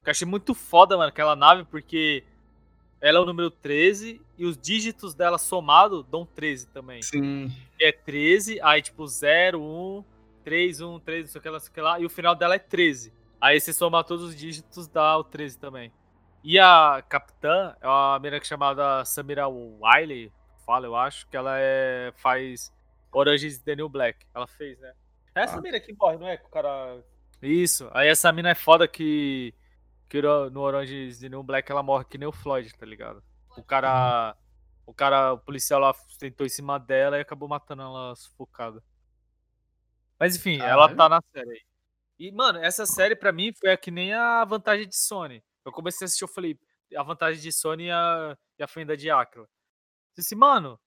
Que 0.02 0.10
eu 0.10 0.12
achei 0.12 0.28
muito 0.28 0.54
foda, 0.54 0.98
mano, 0.98 1.10
aquela 1.10 1.36
nave, 1.36 1.66
porque 1.66 2.24
ela 3.06 3.18
é 3.20 3.22
o 3.22 3.26
número 3.26 3.52
13 3.52 4.22
e 4.38 4.46
os 4.46 4.58
dígitos 4.58 5.14
dela 5.14 5.38
somado 5.38 6.04
dão 6.04 6.26
13 6.26 6.68
também. 6.70 7.02
Sim. 7.02 7.52
Que 7.78 7.84
é 7.86 7.92
13, 7.92 8.62
aí 8.62 8.82
tipo 8.82 9.06
0, 9.06 9.62
1, 9.62 10.04
3, 10.44 10.80
1, 10.82 11.00
3, 11.02 11.24
não 11.26 11.32
sei 11.32 11.40
o 11.40 11.42
que 11.42 11.50
lá, 11.50 11.54
não 11.54 11.60
sei 11.60 11.70
o 11.70 11.74
que 11.74 11.82
lá, 11.82 12.00
e 12.00 12.06
o 12.06 12.10
final 12.10 12.34
dela 12.34 12.56
é 12.56 12.60
13. 12.60 13.14
Aí 13.42 13.60
você 13.60 13.74
somar 13.74 14.06
todos 14.06 14.24
os 14.24 14.36
dígitos 14.36 14.88
dá 14.88 15.18
o 15.18 15.24
13 15.24 15.60
também. 15.60 15.92
E 16.44 16.58
a 16.58 17.04
capitã 17.08 17.76
é 17.82 17.88
uma 17.88 18.18
menina 18.20 18.38
é 18.42 18.46
chamada 18.46 19.04
Samira 19.04 19.48
Wiley, 19.50 20.32
fala, 20.66 20.86
eu 20.88 20.96
acho, 20.96 21.28
que 21.28 21.36
ela 21.36 21.56
é, 21.58 22.14
faz 22.16 22.72
Orange 23.12 23.48
is 23.48 23.58
the 23.60 23.76
New 23.76 23.90
Black. 23.90 24.26
Ela 24.34 24.48
fez, 24.48 24.80
né? 24.80 24.94
É 25.36 25.42
essa 25.44 25.58
Ah. 25.58 25.62
mina 25.62 25.80
que 25.80 25.94
morre, 25.94 26.18
não 26.18 26.28
é? 26.28 26.38
Que 26.38 26.46
o 26.46 26.50
cara. 26.50 27.04
Isso. 27.42 27.90
Aí 27.94 28.08
essa 28.08 28.32
mina 28.32 28.50
é 28.52 28.56
foda 28.56 28.88
que, 28.88 29.54
que 30.14 30.22
no 30.52 30.62
Orange 30.62 31.08
is 31.08 31.20
the 31.20 31.28
New 31.28 31.42
Black 31.42 31.72
ela 31.72 31.82
morre 31.82 32.06
que 32.06 32.20
nem 32.20 32.28
o 32.28 32.32
Floyd, 32.32 32.72
tá 32.78 32.86
ligado? 32.86 33.24
O 33.58 33.64
cara. 33.64 34.38
O 34.86 34.94
cara, 34.94 35.34
o 35.34 35.40
policial 35.40 35.80
lá 35.80 35.96
tentou 36.20 36.46
em 36.46 36.50
cima 36.50 36.78
dela 36.78 37.18
e 37.18 37.22
acabou 37.22 37.48
matando 37.50 37.82
ela 37.82 38.14
sufocada. 38.16 38.84
Mas 40.20 40.36
enfim, 40.36 40.58
ela 40.60 40.90
Caralho. 40.90 40.98
tá 40.98 41.10
na 41.10 41.22
série 41.32 41.50
aí. 41.50 41.62
E, 42.20 42.32
mano, 42.32 42.60
essa 42.60 42.86
série 42.86 43.16
pra 43.16 43.32
mim 43.32 43.52
foi 43.54 43.72
a 43.72 43.78
que 43.78 43.90
nem 43.90 44.14
a 44.14 44.46
vantagem 44.46 44.88
de 44.88 44.96
Sony. 44.96 45.44
Eu 45.66 45.72
comecei 45.72 46.04
a 46.04 46.06
assistir, 46.06 46.26
eu 46.26 46.28
falei, 46.28 46.60
a 46.96 47.02
vantagem 47.02 47.42
de 47.42 47.52
Sony 47.52 47.86
e 47.86 47.92
a, 47.92 48.38
e 48.60 48.64
a 48.64 48.68
fenda 48.68 48.96
de 48.96 49.10
Aquila. 49.10 49.48
Disse, 50.16 50.36
mano, 50.36 50.80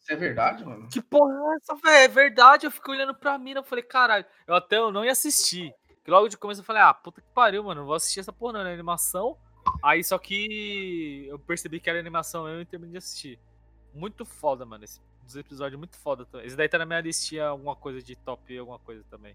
Isso 0.00 0.12
é 0.12 0.16
verdade, 0.16 0.64
mano? 0.64 0.88
que 0.88 1.02
porra 1.02 1.32
é 1.32 1.56
essa, 1.56 1.76
velho? 1.76 1.96
É 2.04 2.08
verdade, 2.08 2.66
eu 2.66 2.70
fiquei 2.70 2.94
olhando 2.94 3.14
pra 3.14 3.38
mina, 3.38 3.60
eu 3.60 3.64
falei, 3.64 3.84
caralho, 3.84 4.24
eu 4.46 4.54
até 4.54 4.78
eu 4.78 4.90
não 4.90 5.04
ia 5.04 5.12
assistir. 5.12 5.72
Que 6.08 6.12
logo 6.12 6.26
de 6.26 6.38
começo 6.38 6.62
eu 6.62 6.64
falei, 6.64 6.80
ah, 6.80 6.94
puta 6.94 7.20
que 7.20 7.28
pariu, 7.34 7.62
mano, 7.62 7.82
não 7.82 7.86
vou 7.86 7.94
assistir 7.94 8.20
essa 8.20 8.32
porra 8.32 8.54
não, 8.54 8.60
é 8.62 8.72
animação. 8.72 9.36
Aí 9.82 10.02
só 10.02 10.16
que 10.16 11.26
eu 11.28 11.38
percebi 11.38 11.78
que 11.80 11.90
era 11.90 12.00
animação 12.00 12.44
mesmo 12.44 12.62
e 12.62 12.64
terminei 12.64 12.92
de 12.92 12.96
assistir. 12.96 13.38
Muito 13.92 14.24
foda, 14.24 14.64
mano, 14.64 14.84
esse 14.84 15.02
dos 15.22 15.36
episódios 15.36 15.78
muito 15.78 15.98
foda 15.98 16.24
também. 16.24 16.46
Esse 16.46 16.56
daí 16.56 16.66
tá 16.66 16.78
na 16.78 16.86
minha 16.86 17.02
listinha 17.02 17.48
alguma 17.48 17.76
coisa 17.76 18.00
de 18.02 18.16
top 18.16 18.56
alguma 18.56 18.78
coisa 18.78 19.04
também. 19.10 19.34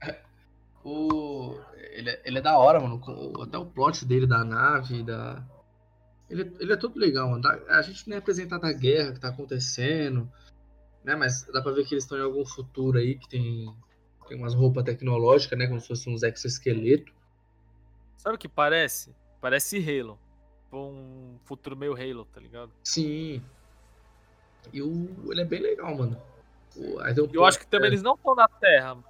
O... 0.84 1.60
Ele, 1.76 2.10
é, 2.10 2.22
ele 2.26 2.40
é 2.40 2.42
da 2.42 2.58
hora, 2.58 2.80
mano. 2.80 3.00
Até 3.44 3.56
o 3.56 3.68
plot 3.68 4.04
dele 4.04 4.26
da 4.26 4.44
nave, 4.44 5.04
da. 5.04 5.44
Ele, 6.28 6.52
ele 6.60 6.74
é 6.74 6.76
todo 6.76 6.98
legal, 6.98 7.30
mano. 7.30 7.44
Dá- 7.44 7.60
A 7.70 7.84
gente 7.84 8.10
nem 8.10 8.16
é 8.16 8.20
apresentado 8.20 8.66
a 8.66 8.74
guerra 8.74 9.14
que 9.14 9.20
tá 9.20 9.28
acontecendo, 9.30 10.28
né? 11.04 11.16
Mas 11.16 11.44
dá 11.54 11.62
pra 11.62 11.72
ver 11.72 11.86
que 11.86 11.94
eles 11.94 12.04
estão 12.04 12.18
em 12.18 12.24
algum 12.24 12.44
futuro 12.44 12.98
aí 12.98 13.14
que 13.14 13.30
tem, 13.30 13.72
tem 14.28 14.38
umas 14.38 14.54
roupas 14.54 14.84
tecnológicas, 14.84 15.58
né? 15.58 15.68
Como 15.68 15.80
se 15.80 15.88
fossem 15.88 16.14
uns 16.14 16.24
exoesqueletos. 16.24 17.14
Sabe 18.18 18.36
o 18.36 18.40
que 18.40 18.48
parece? 18.48 19.14
Parece 19.42 19.78
Halo. 19.78 20.18
Um 20.72 21.38
futuro 21.44 21.76
meio 21.76 21.94
Halo, 21.94 22.26
tá 22.26 22.40
ligado? 22.40 22.72
Sim. 22.84 23.42
E 24.72 24.82
o... 24.82 25.32
ele 25.32 25.42
é 25.42 25.46
bem 25.46 25.62
legal, 25.62 25.96
mano. 25.96 26.20
O- 26.76 27.00
Eu 27.32 27.46
acho 27.46 27.60
que 27.60 27.68
também 27.68 27.88
eles 27.88 28.02
não 28.02 28.16
estão 28.16 28.34
na 28.34 28.48
Terra, 28.48 28.96
mano. 28.96 29.08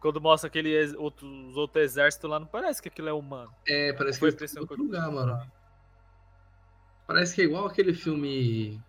Quando 0.00 0.20
mostra 0.20 0.48
aquele 0.48 0.70
ex- 0.70 0.94
outro, 0.94 1.26
os 1.48 1.56
outros 1.56 1.82
exércitos 1.82 2.30
lá, 2.30 2.38
não 2.38 2.46
parece 2.46 2.80
que 2.80 2.88
aquilo 2.88 3.08
é 3.08 3.12
humano. 3.12 3.50
É, 3.66 3.92
parece 3.92 4.16
que 4.18 4.20
Foi 4.20 4.30
impressão 4.30 4.60
em 4.60 4.62
outro 4.62 4.76
que 4.76 4.82
lugar, 4.82 5.10
mano. 5.10 5.50
Parece 7.06 7.34
que 7.34 7.42
é 7.42 7.44
igual 7.44 7.66
aquele 7.66 7.92
filme. 7.92 8.80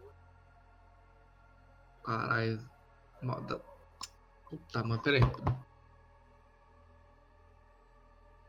Caralho. 2.03 2.59
Mal 4.55 4.61
da- 4.73 4.81
Puta, 4.81 4.83
mano, 4.87 5.01
pera 5.01 5.17
aí. 5.17 5.23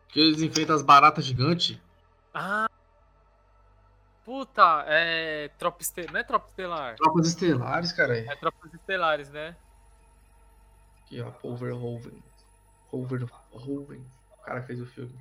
Que 0.09 0.21
eles 0.21 0.41
enfrentam 0.43 0.75
as 0.77 0.83
baratas 0.83 1.25
gigantes. 1.25 1.79
Ah! 2.33 2.69
Puta, 4.25 4.85
é. 4.89 5.49
Tropa 5.59 5.83
Estelar. 5.83 6.13
Não 6.13 6.21
é 6.21 6.25
Tropa 6.25 6.49
Estelar. 6.49 6.97
Tropas 6.97 7.27
estelares, 7.29 7.93
cara. 7.93 8.19
É 8.19 8.35
Tropas 8.37 8.75
Estelares, 8.75 9.31
né? 9.31 9.57
Aqui, 11.05 11.21
ó. 11.21 11.31
Overhoven. 11.43 12.23
Overhoven. 12.91 14.05
O 14.33 14.43
cara 14.45 14.61
que 14.61 14.67
fez 14.67 14.81
o 14.81 14.87
filme. 14.87 15.15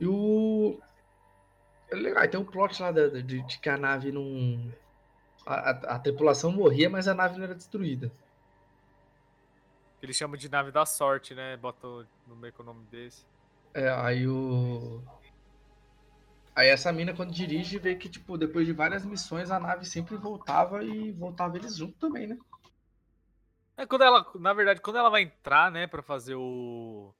E 0.00 0.06
o. 0.06 0.80
É 1.90 1.94
legal, 1.94 2.26
tem 2.28 2.40
um 2.40 2.44
plot 2.44 2.80
lá 2.80 2.90
da- 2.90 3.08
de, 3.08 3.42
de 3.42 3.58
que 3.58 3.68
a 3.68 3.76
nave 3.76 4.10
não. 4.10 4.72
A, 5.44 5.54
a- 5.70 5.94
a 5.96 5.98
tripulação 5.98 6.50
morria, 6.52 6.88
mas 6.88 7.06
a 7.08 7.14
nave 7.14 7.36
não 7.36 7.44
era 7.44 7.54
destruída. 7.54 8.10
Eles 10.02 10.16
chamam 10.16 10.36
de 10.36 10.48
nave 10.48 10.72
da 10.72 10.84
sorte, 10.84 11.34
né? 11.34 11.56
Botam 11.56 12.04
no 12.26 12.34
meio 12.34 12.52
com 12.52 12.62
o 12.62 12.66
nome 12.66 12.84
desse. 12.86 13.24
É, 13.72 13.88
aí 13.88 14.26
o. 14.26 15.00
Aí 16.54 16.68
essa 16.68 16.92
mina, 16.92 17.14
quando 17.14 17.32
dirige, 17.32 17.78
vê 17.78 17.94
que, 17.94 18.08
tipo, 18.08 18.36
depois 18.36 18.66
de 18.66 18.72
várias 18.72 19.06
missões, 19.06 19.50
a 19.50 19.58
nave 19.58 19.86
sempre 19.86 20.16
voltava 20.16 20.84
e 20.84 21.12
voltava 21.12 21.56
eles 21.56 21.76
junto 21.76 21.96
também, 21.98 22.26
né? 22.26 22.36
É 23.76 23.86
quando 23.86 24.02
ela, 24.02 24.30
na 24.34 24.52
verdade, 24.52 24.80
quando 24.80 24.98
ela 24.98 25.08
vai 25.08 25.22
entrar, 25.22 25.70
né, 25.70 25.86
pra 25.86 26.02
fazer 26.02 26.34
o 26.34 27.14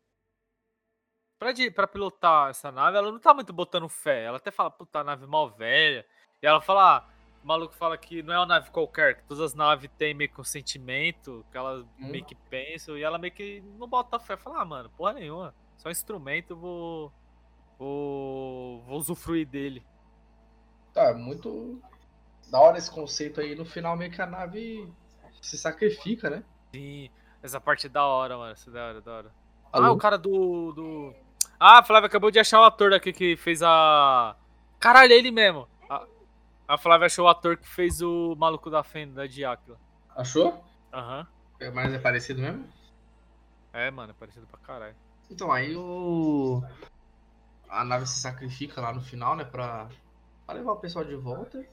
Pra, 1.42 1.50
de, 1.50 1.72
pra 1.72 1.88
pilotar 1.88 2.50
essa 2.50 2.70
nave, 2.70 2.96
ela 2.96 3.10
não 3.10 3.18
tá 3.18 3.34
muito 3.34 3.52
botando 3.52 3.88
fé. 3.88 4.22
Ela 4.22 4.36
até 4.36 4.52
fala, 4.52 4.70
puta, 4.70 5.00
a 5.00 5.04
nave 5.04 5.26
mal 5.26 5.50
velha. 5.50 6.06
E 6.40 6.46
ela 6.46 6.60
fala, 6.60 6.98
ah, 6.98 7.08
o 7.42 7.46
maluco 7.46 7.74
fala 7.74 7.98
que 7.98 8.22
não 8.22 8.32
é 8.32 8.38
uma 8.38 8.46
nave 8.46 8.70
qualquer, 8.70 9.16
que 9.16 9.24
todas 9.24 9.42
as 9.42 9.54
naves 9.54 9.90
têm 9.98 10.14
meio 10.14 10.30
que 10.30 10.40
um 10.40 10.44
sentimento, 10.44 11.44
que 11.50 11.58
elas 11.58 11.84
meio 11.98 12.24
que 12.24 12.34
pensam, 12.34 12.96
e 12.96 13.02
ela 13.02 13.18
meio 13.18 13.32
que 13.32 13.62
não 13.78 13.88
bota 13.88 14.18
fé. 14.18 14.36
Fala, 14.36 14.62
ah, 14.62 14.64
mano, 14.64 14.90
porra 14.90 15.14
nenhuma. 15.14 15.54
Só 15.76 15.88
um 15.88 15.92
instrumento, 15.92 16.56
vou. 16.56 17.12
Vou. 17.78 18.82
Vou 18.82 18.98
usufruir 18.98 19.46
dele. 19.46 19.84
Tá, 20.92 21.12
muito 21.14 21.80
da 22.48 22.60
hora 22.60 22.78
esse 22.78 22.90
conceito 22.90 23.40
aí. 23.40 23.54
No 23.56 23.64
final, 23.64 23.96
meio 23.96 24.12
que 24.12 24.22
a 24.22 24.26
nave 24.26 24.88
se 25.40 25.58
sacrifica, 25.58 26.30
né? 26.30 26.44
Sim, 26.72 27.10
essa 27.42 27.60
parte 27.60 27.86
é 27.86 27.90
da 27.90 28.04
hora, 28.04 28.38
mano. 28.38 28.52
Essa 28.52 28.70
é 28.70 28.72
da 28.72 28.86
hora, 28.86 29.00
da 29.00 29.12
hora. 29.12 29.34
Alô? 29.72 29.86
Ah, 29.86 29.92
o 29.92 29.98
cara 29.98 30.16
do. 30.16 30.72
do... 30.72 31.14
Ah, 31.58 31.78
a 31.78 31.82
Flávia 31.82 32.06
acabou 32.06 32.30
de 32.30 32.38
achar 32.38 32.60
o 32.60 32.64
ator 32.64 32.90
daqui 32.90 33.12
que 33.12 33.36
fez 33.36 33.62
a. 33.62 34.36
Caralho, 34.78 35.12
é 35.12 35.16
ele 35.16 35.30
mesmo. 35.30 35.66
A, 36.66 36.78
Flávia 36.78 37.06
achou 37.06 37.26
o 37.26 37.28
ator 37.28 37.56
que 37.56 37.68
fez 37.68 38.00
o 38.00 38.34
maluco 38.36 38.70
da 38.70 38.82
fenda 38.82 39.28
de 39.28 39.44
Aquila. 39.44 39.78
Achou? 40.16 40.64
Aham. 40.92 41.26
É, 41.60 41.70
Mas 41.70 41.92
é 41.92 41.98
parecido 41.98 42.40
mesmo? 42.40 42.66
É, 43.72 43.90
mano, 43.90 44.10
é 44.10 44.14
parecido 44.14 44.46
pra 44.46 44.58
caralho. 44.60 44.96
Então, 45.30 45.50
aí 45.50 45.74
o. 45.76 46.62
A 47.68 47.84
nave 47.84 48.06
se 48.06 48.20
sacrifica 48.20 48.80
lá 48.80 48.92
no 48.92 49.00
final, 49.00 49.34
né? 49.34 49.44
Pra, 49.44 49.88
pra 50.44 50.54
levar 50.54 50.72
o 50.72 50.76
pessoal 50.76 51.04
de 51.04 51.14
volta. 51.14 51.66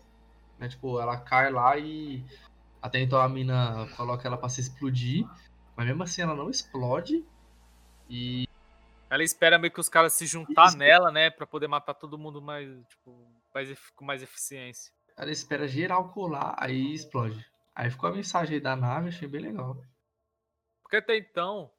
Né? 0.57 0.69
Tipo, 0.69 0.99
ela 0.99 1.17
cai 1.17 1.51
lá 1.51 1.77
e. 1.77 2.23
Até 2.81 2.99
então 2.99 3.19
a 3.19 3.27
mina 3.27 3.87
coloca 3.97 4.27
ela 4.27 4.37
pra 4.37 4.47
se 4.47 4.61
explodir. 4.61 5.27
Mas 5.75 5.85
mesmo 5.87 6.03
assim 6.03 6.21
ela 6.21 6.35
não 6.35 6.49
explode. 6.49 7.25
E. 8.09 8.47
Ela 9.09 9.23
espera 9.23 9.57
meio 9.57 9.73
que 9.73 9.79
os 9.79 9.89
caras 9.89 10.13
se 10.13 10.25
juntar 10.25 10.67
Isso. 10.67 10.77
nela, 10.77 11.11
né? 11.11 11.29
Pra 11.29 11.45
poder 11.45 11.67
matar 11.67 11.93
todo 11.93 12.17
mundo 12.17 12.41
mais. 12.41 12.69
Tipo, 12.87 13.28
mais, 13.67 13.91
com 13.95 14.05
mais 14.05 14.23
eficiência. 14.23 14.91
Ela 15.17 15.31
espera 15.31 15.67
geral 15.67 16.11
colar, 16.13 16.55
aí 16.57 16.93
explode. 16.93 17.45
Aí 17.75 17.89
ficou 17.89 18.09
a 18.09 18.13
mensagem 18.13 18.55
aí 18.55 18.61
da 18.61 18.75
nave, 18.75 19.09
achei 19.09 19.27
bem 19.27 19.41
legal. 19.41 19.81
Porque 20.81 20.97
até 20.97 21.15
então, 21.17 21.71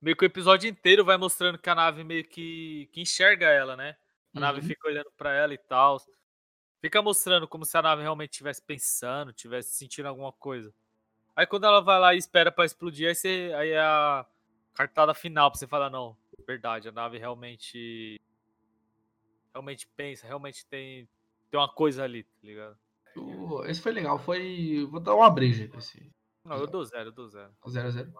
meio 0.00 0.16
que 0.16 0.24
o 0.24 0.26
episódio 0.26 0.68
inteiro 0.68 1.04
vai 1.04 1.16
mostrando 1.16 1.58
que 1.58 1.70
a 1.70 1.74
nave 1.74 2.04
meio 2.04 2.24
que, 2.28 2.88
que 2.92 3.00
enxerga 3.00 3.46
ela, 3.46 3.76
né? 3.76 3.96
A 4.34 4.40
nave 4.40 4.60
Uhum. 4.60 4.66
fica 4.66 4.86
olhando 4.88 5.10
pra 5.16 5.32
ela 5.32 5.54
e 5.54 5.58
tal. 5.58 5.98
Fica 6.80 7.02
mostrando 7.02 7.48
como 7.48 7.64
se 7.64 7.76
a 7.76 7.82
nave 7.82 8.02
realmente 8.02 8.32
estivesse 8.32 8.62
pensando, 8.62 9.30
estivesse 9.30 9.74
sentindo 9.74 10.06
alguma 10.08 10.32
coisa. 10.32 10.74
Aí 11.36 11.46
quando 11.46 11.64
ela 11.64 11.80
vai 11.80 11.98
lá 12.00 12.14
e 12.14 12.18
espera 12.18 12.52
pra 12.52 12.64
explodir, 12.64 13.08
aí, 13.08 13.14
você, 13.14 13.52
aí 13.56 13.70
é 13.70 13.80
a 13.80 14.26
cartada 14.74 15.14
final 15.14 15.50
pra 15.50 15.58
você 15.58 15.66
falar, 15.66 15.90
não, 15.90 16.16
verdade, 16.46 16.88
a 16.88 16.92
nave 16.92 17.18
realmente. 17.18 18.20
Realmente 19.56 19.88
pensa, 19.96 20.26
realmente 20.26 20.66
tem, 20.66 21.08
tem 21.50 21.58
uma 21.58 21.66
coisa 21.66 22.04
ali, 22.04 22.24
tá 22.24 22.30
ligado? 22.42 22.76
Esse 23.64 23.80
foi 23.80 23.90
legal, 23.92 24.18
foi. 24.18 24.86
Vou 24.90 25.00
dar 25.00 25.14
uma 25.14 25.30
breja 25.30 25.66
pra 25.66 25.78
esse 25.78 26.12
Não, 26.44 26.58
eu 26.58 26.66
dou 26.66 26.84
zero, 26.84 27.08
eu 27.08 27.12
dou 27.12 27.26
zero. 27.26 27.50
0x0. 27.66 28.12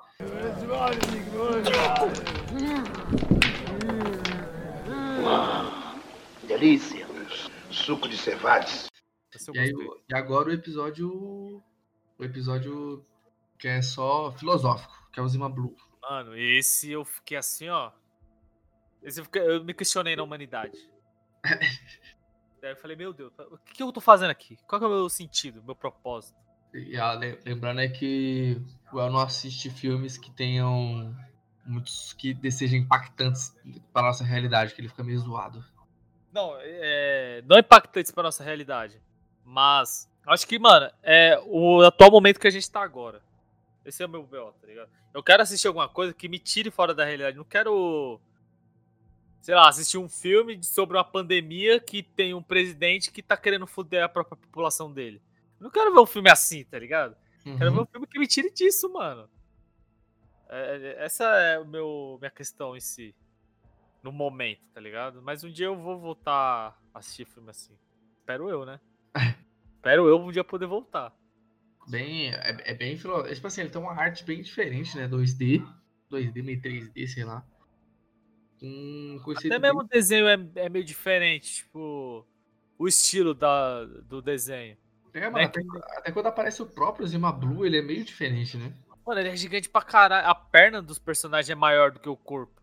Delícia. 6.47 7.07
Suco 7.71 8.09
de 8.09 8.17
cevades. 8.17 8.89
E, 9.53 9.59
aí, 9.59 9.73
e 10.09 10.15
agora 10.15 10.49
o 10.49 10.53
episódio. 10.53 11.63
O 12.19 12.25
episódio 12.25 13.05
que 13.59 13.69
é 13.69 13.83
só 13.83 14.33
filosófico, 14.33 14.95
que 15.13 15.21
é 15.21 15.23
o 15.23 15.29
Zima 15.29 15.49
Blue. 15.51 15.77
Mano, 16.01 16.35
esse 16.37 16.91
eu 16.91 17.05
fiquei 17.05 17.37
assim, 17.37 17.69
ó. 17.69 17.93
Esse 19.03 19.21
eu, 19.21 19.25
fiquei- 19.25 19.43
eu 19.43 19.63
me 19.63 19.75
questionei 19.75 20.17
na 20.17 20.23
humanidade. 20.23 20.79
Daí 22.61 22.73
eu 22.73 22.77
falei, 22.77 22.97
meu 22.97 23.13
Deus, 23.13 23.33
o 23.51 23.59
que, 23.59 23.83
eu 23.83 23.93
tô 23.93 24.01
fazendo 24.01 24.31
aqui? 24.31 24.59
Qual 24.67 24.81
que 24.81 24.85
é 24.85 24.89
o 24.89 24.91
meu 24.91 25.09
sentido, 25.09 25.63
meu 25.63 25.75
propósito? 25.77 26.37
E 26.75 26.97
a- 26.99 27.13
le- 27.15 27.39
lembrando 27.45 27.81
é 27.81 27.89
que 27.89 28.61
o 28.93 29.01
El 29.01 29.11
não 29.11 29.21
assiste 29.21 29.71
filmes 29.71 30.19
que 30.19 30.31
tenham 30.31 31.15
muitos 31.65 32.13
que 32.15 32.37
sejam 32.51 32.79
impactantes 32.79 33.55
para 33.93 34.07
nossa 34.07 34.25
realidade, 34.25 34.75
que 34.75 34.81
ele 34.81 34.89
fica 34.89 35.05
meio 35.05 35.19
zoado. 35.19 35.65
Não, 36.33 36.55
é, 36.61 37.43
não 37.47 37.57
é 37.57 37.61
impactante 37.61 38.13
pra 38.13 38.23
nossa 38.23 38.45
realidade. 38.45 39.01
Mas, 39.45 40.11
acho 40.27 40.47
que, 40.47 40.59
mano, 40.59 40.91
é 41.03 41.41
o 41.47 41.83
atual 41.83 42.11
momento 42.11 42.41
que 42.41 42.49
a 42.49 42.51
gente 42.51 42.71
tá 42.71 42.83
agora. 42.83 43.23
Esse 43.85 44.03
é 44.03 44.07
o 44.07 44.09
meu 44.09 44.25
BO, 44.25 44.53
tá 44.61 44.67
ligado? 44.67 44.91
Eu 45.15 45.23
quero 45.23 45.43
assistir 45.43 45.69
alguma 45.69 45.89
coisa 45.89 46.13
que 46.13 46.29
me 46.29 46.39
tire 46.39 46.71
fora 46.71 46.93
da 46.93 47.05
realidade. 47.05 47.37
Não 47.37 47.45
quero, 47.45 48.21
sei 49.47 49.55
lá, 49.55 49.69
assistir 49.69 49.97
um 49.97 50.09
filme 50.09 50.61
sobre 50.65 50.97
uma 50.97 51.05
pandemia 51.05 51.79
que 51.79 52.03
tem 52.03 52.35
um 52.35 52.43
presidente 52.43 53.13
que 53.13 53.23
tá 53.23 53.37
querendo 53.37 53.65
foder 53.65 54.03
a 54.03 54.09
própria 54.09 54.37
população 54.37 54.93
dele. 54.93 55.23
Eu 55.61 55.65
não 55.65 55.71
quero 55.71 55.95
ver 55.95 56.01
um 56.01 56.07
filme 56.07 56.29
assim, 56.29 56.65
tá 56.65 56.77
ligado? 56.77 57.17
Quero 57.45 57.57
ver 57.71 57.77
Uhum. 57.77 57.83
um 57.83 57.87
filme 57.87 58.09
que 58.09 58.19
me 58.19 58.27
tire 58.27 58.51
disso, 58.53 58.93
mano. 58.93 59.31
É, 60.49 60.77
é- 60.99 61.05
essa 61.05 61.25
é 61.37 61.61
o 61.61 61.65
meu, 61.65 62.17
minha 62.21 62.31
questão 62.31 62.77
em 62.77 62.81
si. 62.81 63.15
No 64.03 64.11
momento, 64.11 64.63
tá 64.75 64.81
ligado? 64.81 65.23
Mas 65.23 65.45
um 65.45 65.49
dia 65.51 65.67
eu 65.67 65.77
vou 65.77 65.97
voltar 65.97 66.77
a 66.93 66.99
assistir 66.99 67.25
filme 67.25 67.51
assim. 67.51 67.79
Espero 68.19 68.49
eu, 68.51 68.67
né? 68.67 68.81
Espero 69.77 70.09
eu 70.09 70.19
um 70.21 70.33
dia 70.33 70.43
poder 70.43 70.67
voltar. 70.67 71.15
Bem, 71.89 72.31
é, 72.35 72.73
é 72.73 72.75
bem 72.75 72.97
filo... 72.97 73.25
é, 73.25 73.33
Tipo 73.33 73.47
assim, 73.47 73.61
ele 73.61 73.71
tem 73.71 73.81
uma 73.81 73.93
arte 73.93 74.25
bem 74.25 74.43
diferente, 74.43 74.97
né? 74.97 75.07
2D. 75.07 75.65
2D, 76.11 76.43
meio 76.43 76.61
3D, 76.61 77.07
sei 77.07 77.23
lá. 77.25 77.47
Um 78.63 79.21
Até 79.37 79.59
mesmo 79.59 79.81
o 79.81 79.85
desenho 79.85 80.27
é, 80.27 80.39
é 80.57 80.69
meio 80.69 80.85
diferente, 80.85 81.57
tipo. 81.57 82.27
O 82.79 82.87
estilo 82.87 83.35
da, 83.35 83.85
do 83.85 84.21
desenho. 84.21 84.77
É, 85.15 85.31
mano, 85.31 85.39
né, 85.39 85.45
até, 85.45 85.61
até 85.99 86.13
quando 86.13 86.27
aparece 86.27 86.61
o 86.63 86.67
próprio 86.67 87.07
Zima 87.07 87.33
Blue, 87.33 87.65
ele 87.65 87.79
é 87.79 87.83
meio 87.83 88.05
diferente, 88.05 88.59
né? 88.59 88.73
Mano, 89.07 89.21
ele 89.21 89.31
é 89.31 89.37
gigante 89.37 89.69
pra 89.69 89.81
caralho. 89.81 90.29
A 90.29 90.35
perna 90.35 90.83
dos 90.83 90.99
personagens 90.99 91.49
é 91.49 91.55
maior 91.55 91.91
do 91.91 92.01
que 92.01 92.09
o 92.09 92.17
corpo. 92.17 92.61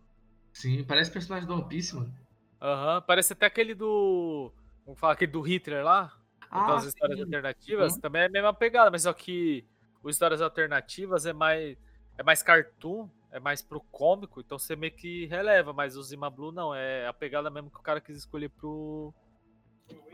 Sim, 0.52 0.84
parece 0.84 1.10
personagem 1.10 1.48
do 1.48 1.54
One 1.56 1.68
Piece, 1.68 1.96
mano. 1.96 2.14
Aham. 2.62 3.02
Parece 3.02 3.34
até 3.34 3.48
aquele 3.48 3.74
do. 3.74 4.54
Vamos 4.86 5.00
falar 5.00 5.14
aquele 5.14 5.32
do 5.32 5.42
Hitler 5.42 5.84
lá. 5.84 6.16
Então, 6.48 6.76
as 6.76 6.86
histórias 6.86 7.18
sim. 7.18 7.26
alternativas 7.26 7.96
Uhum. 7.96 8.02
também 8.02 8.22
é 8.22 8.26
a 8.26 8.30
mesma 8.30 8.54
pegada, 8.54 8.92
mas 8.92 9.02
só 9.02 9.14
que 9.14 9.66
os 10.04 10.16
histórias 10.16 10.42
alternativas 10.42 11.26
é 11.26 11.34
mais 11.34 11.76
é 12.16 12.22
mais 12.22 12.44
cartoon, 12.44 13.10
é 13.34 13.40
mais 13.40 13.64
pro 13.64 13.82
cômico, 13.82 14.40
então 14.40 14.60
você 14.60 14.76
meio 14.76 14.94
que 14.94 15.26
releva, 15.26 15.74
mas 15.74 15.98
o 15.98 16.04
Zima 16.04 16.30
Blue 16.30 16.52
não, 16.52 16.74
é 16.74 17.08
a 17.08 17.12
pegada 17.14 17.50
mesmo 17.50 17.72
que 17.72 17.78
o 17.80 17.82
cara 17.82 18.00
quis 18.00 18.16
escolher 18.16 18.50
pro 18.50 19.12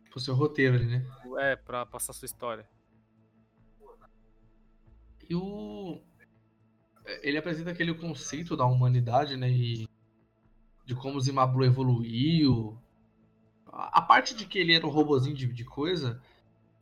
Pro 0.10 0.20
seu 0.20 0.34
roteiro 0.34 0.76
ali, 0.76 0.86
né? 0.88 1.06
é 1.38 1.56
para 1.56 1.86
passar 1.86 2.14
sua 2.14 2.26
história. 2.26 2.68
E 5.30 5.36
o. 5.36 6.02
Ele 7.22 7.38
apresenta 7.38 7.72
aquele 7.72 7.94
conceito 7.94 8.56
da 8.58 8.66
humanidade, 8.66 9.36
né? 9.38 9.50
E 9.50 9.88
de 10.86 10.96
como 10.96 11.18
o 11.18 11.22
Zima 11.22 11.46
Blue 11.46 11.66
evoluiu. 11.66 12.76
A 13.72 14.02
parte 14.02 14.34
de 14.34 14.46
que 14.46 14.58
ele 14.58 14.74
era 14.74 14.86
um 14.88 14.90
robozinho 14.90 15.36
de, 15.36 15.46
de 15.46 15.64
coisa, 15.64 16.20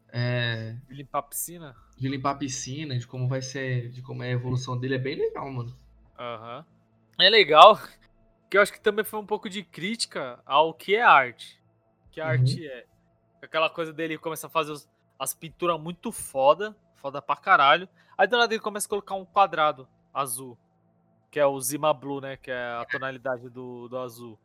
é, 0.09 0.77
E 0.89 0.93
limpar 0.93 1.19
a 1.19 1.23
piscina. 1.23 1.75
de 1.97 2.07
limpar 2.07 2.31
a 2.31 2.35
piscina, 2.35 2.97
de 2.97 3.05
como 3.05 3.27
vai 3.27 3.41
ser, 3.41 3.89
de 3.89 4.01
como 4.01 4.23
é 4.23 4.27
a 4.29 4.31
evolução 4.31 4.79
dele, 4.79 4.95
é 4.95 4.99
bem 4.99 5.15
legal, 5.15 5.51
mano. 5.51 5.77
Aham. 6.17 6.65
É 7.19 7.29
legal 7.29 7.79
que 8.49 8.57
eu 8.57 8.61
acho 8.61 8.71
que 8.71 8.79
também 8.79 9.03
foi 9.03 9.19
um 9.19 9.25
pouco 9.25 9.49
de 9.49 9.63
crítica 9.63 10.39
ao 10.45 10.73
que 10.73 10.95
é 10.95 11.01
arte. 11.01 11.61
Que 12.11 12.21
a 12.21 12.25
Uhum. 12.25 12.31
arte 12.31 12.67
é. 12.67 12.85
Aquela 13.41 13.69
coisa 13.69 13.93
dele 13.93 14.17
começar 14.17 14.47
a 14.47 14.49
fazer 14.49 14.71
os- 14.71 14.89
as 15.19 15.33
pinturas 15.33 15.79
muito 15.79 16.11
foda, 16.11 16.75
foda 16.95 17.21
pra 17.21 17.35
caralho. 17.35 17.87
Aí 18.17 18.27
do 18.27 18.37
nada 18.37 18.53
ele 18.53 18.61
começa 18.61 18.87
a 18.87 18.89
colocar 18.89 19.15
um 19.15 19.25
quadrado 19.25 19.87
azul, 20.13 20.57
que 21.29 21.39
é 21.39 21.45
o 21.45 21.59
Zima 21.61 21.93
Blue, 21.93 22.19
né? 22.21 22.37
Que 22.37 22.49
é 22.51 22.65
a 22.81 22.85
tonalidade 22.85 23.49
do, 23.49 23.87
do 23.87 23.97
azul. 23.97 24.39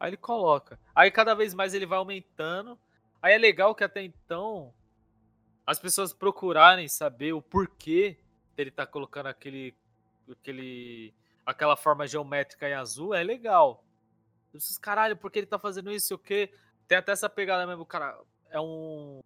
Aí 0.00 0.10
ele 0.10 0.16
coloca. 0.16 0.78
Aí 0.94 1.10
cada 1.10 1.34
vez 1.34 1.52
mais 1.54 1.74
ele 1.74 1.86
vai 1.86 1.98
aumentando. 1.98 2.78
Aí 3.20 3.34
é 3.34 3.38
legal 3.38 3.74
que 3.74 3.84
até 3.84 4.02
então 4.02 4.72
as 5.66 5.78
pessoas 5.78 6.12
procurarem 6.12 6.88
saber 6.88 7.32
o 7.32 7.42
porquê 7.42 8.18
dele 8.56 8.70
tá 8.70 8.84
colocando 8.86 9.26
aquele, 9.26 9.74
aquele 10.30 11.14
aquela 11.44 11.76
forma 11.76 12.06
geométrica 12.06 12.68
em 12.68 12.74
azul 12.74 13.14
é 13.14 13.22
legal. 13.22 13.84
Vocês, 14.52 14.78
caralho, 14.78 15.16
por 15.16 15.30
que 15.30 15.40
ele 15.40 15.46
tá 15.46 15.58
fazendo 15.58 15.90
isso? 15.90 16.14
O 16.14 16.18
quê? 16.18 16.52
Tem 16.86 16.98
até 16.98 17.12
essa 17.12 17.28
pegada 17.28 17.66
mesmo, 17.66 17.82
o 17.82 17.86
cara 17.86 18.18
é 18.50 18.60
um. 18.60 19.20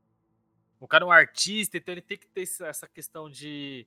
O 0.78 0.86
cara 0.86 1.04
é 1.04 1.06
um 1.06 1.10
artista, 1.10 1.76
então 1.76 1.92
ele 1.92 2.02
tem 2.02 2.16
que 2.18 2.26
ter 2.28 2.42
essa- 2.42 2.88
questão 2.88 3.28
de. 3.28 3.86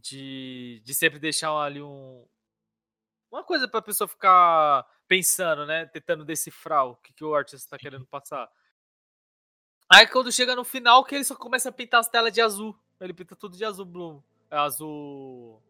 De, 0.00 0.80
de 0.84 0.94
sempre 0.94 1.18
deixar 1.18 1.50
ali 1.52 1.82
um. 1.82 2.24
Uma 3.30 3.42
coisa 3.44 3.68
pra 3.68 3.82
pessoa 3.82 4.06
ficar 4.08 4.86
pensando, 5.06 5.66
né? 5.66 5.86
Tentando 5.86 6.24
decifrar 6.24 6.86
o 6.86 6.96
que, 6.96 7.12
que 7.12 7.24
o 7.24 7.34
artista 7.34 7.70
tá 7.70 7.78
querendo 7.78 8.06
passar. 8.06 8.50
Aí 9.90 10.06
quando 10.06 10.30
chega 10.32 10.54
no 10.54 10.64
final, 10.64 11.04
que 11.04 11.14
ele 11.14 11.24
só 11.24 11.34
começa 11.34 11.68
a 11.68 11.72
pintar 11.72 12.00
as 12.00 12.08
telas 12.08 12.32
de 12.32 12.40
azul. 12.40 12.78
Ele 13.00 13.12
pinta 13.14 13.34
tudo 13.36 13.56
de 13.56 13.64
azul 13.64 13.84
blue. 13.84 14.24
Azul. 14.50 15.62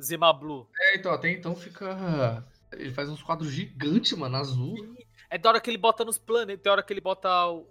Zima 0.00 0.32
Blue. 0.32 0.68
É, 0.80 0.96
então, 0.96 1.12
até 1.12 1.30
então 1.30 1.54
fica. 1.54 2.44
Ele 2.72 2.92
faz 2.92 3.08
uns 3.08 3.22
quadros 3.22 3.50
gigantes, 3.50 4.12
mano, 4.12 4.36
azul. 4.36 4.96
É 5.30 5.38
da 5.38 5.48
hora 5.48 5.60
que 5.60 5.70
ele 5.70 5.78
bota 5.78 6.04
nos 6.04 6.18
planetas, 6.18 6.62
tem 6.62 6.70
hora 6.70 6.82
que 6.82 6.92
ele 6.92 7.00
bota 7.00 7.28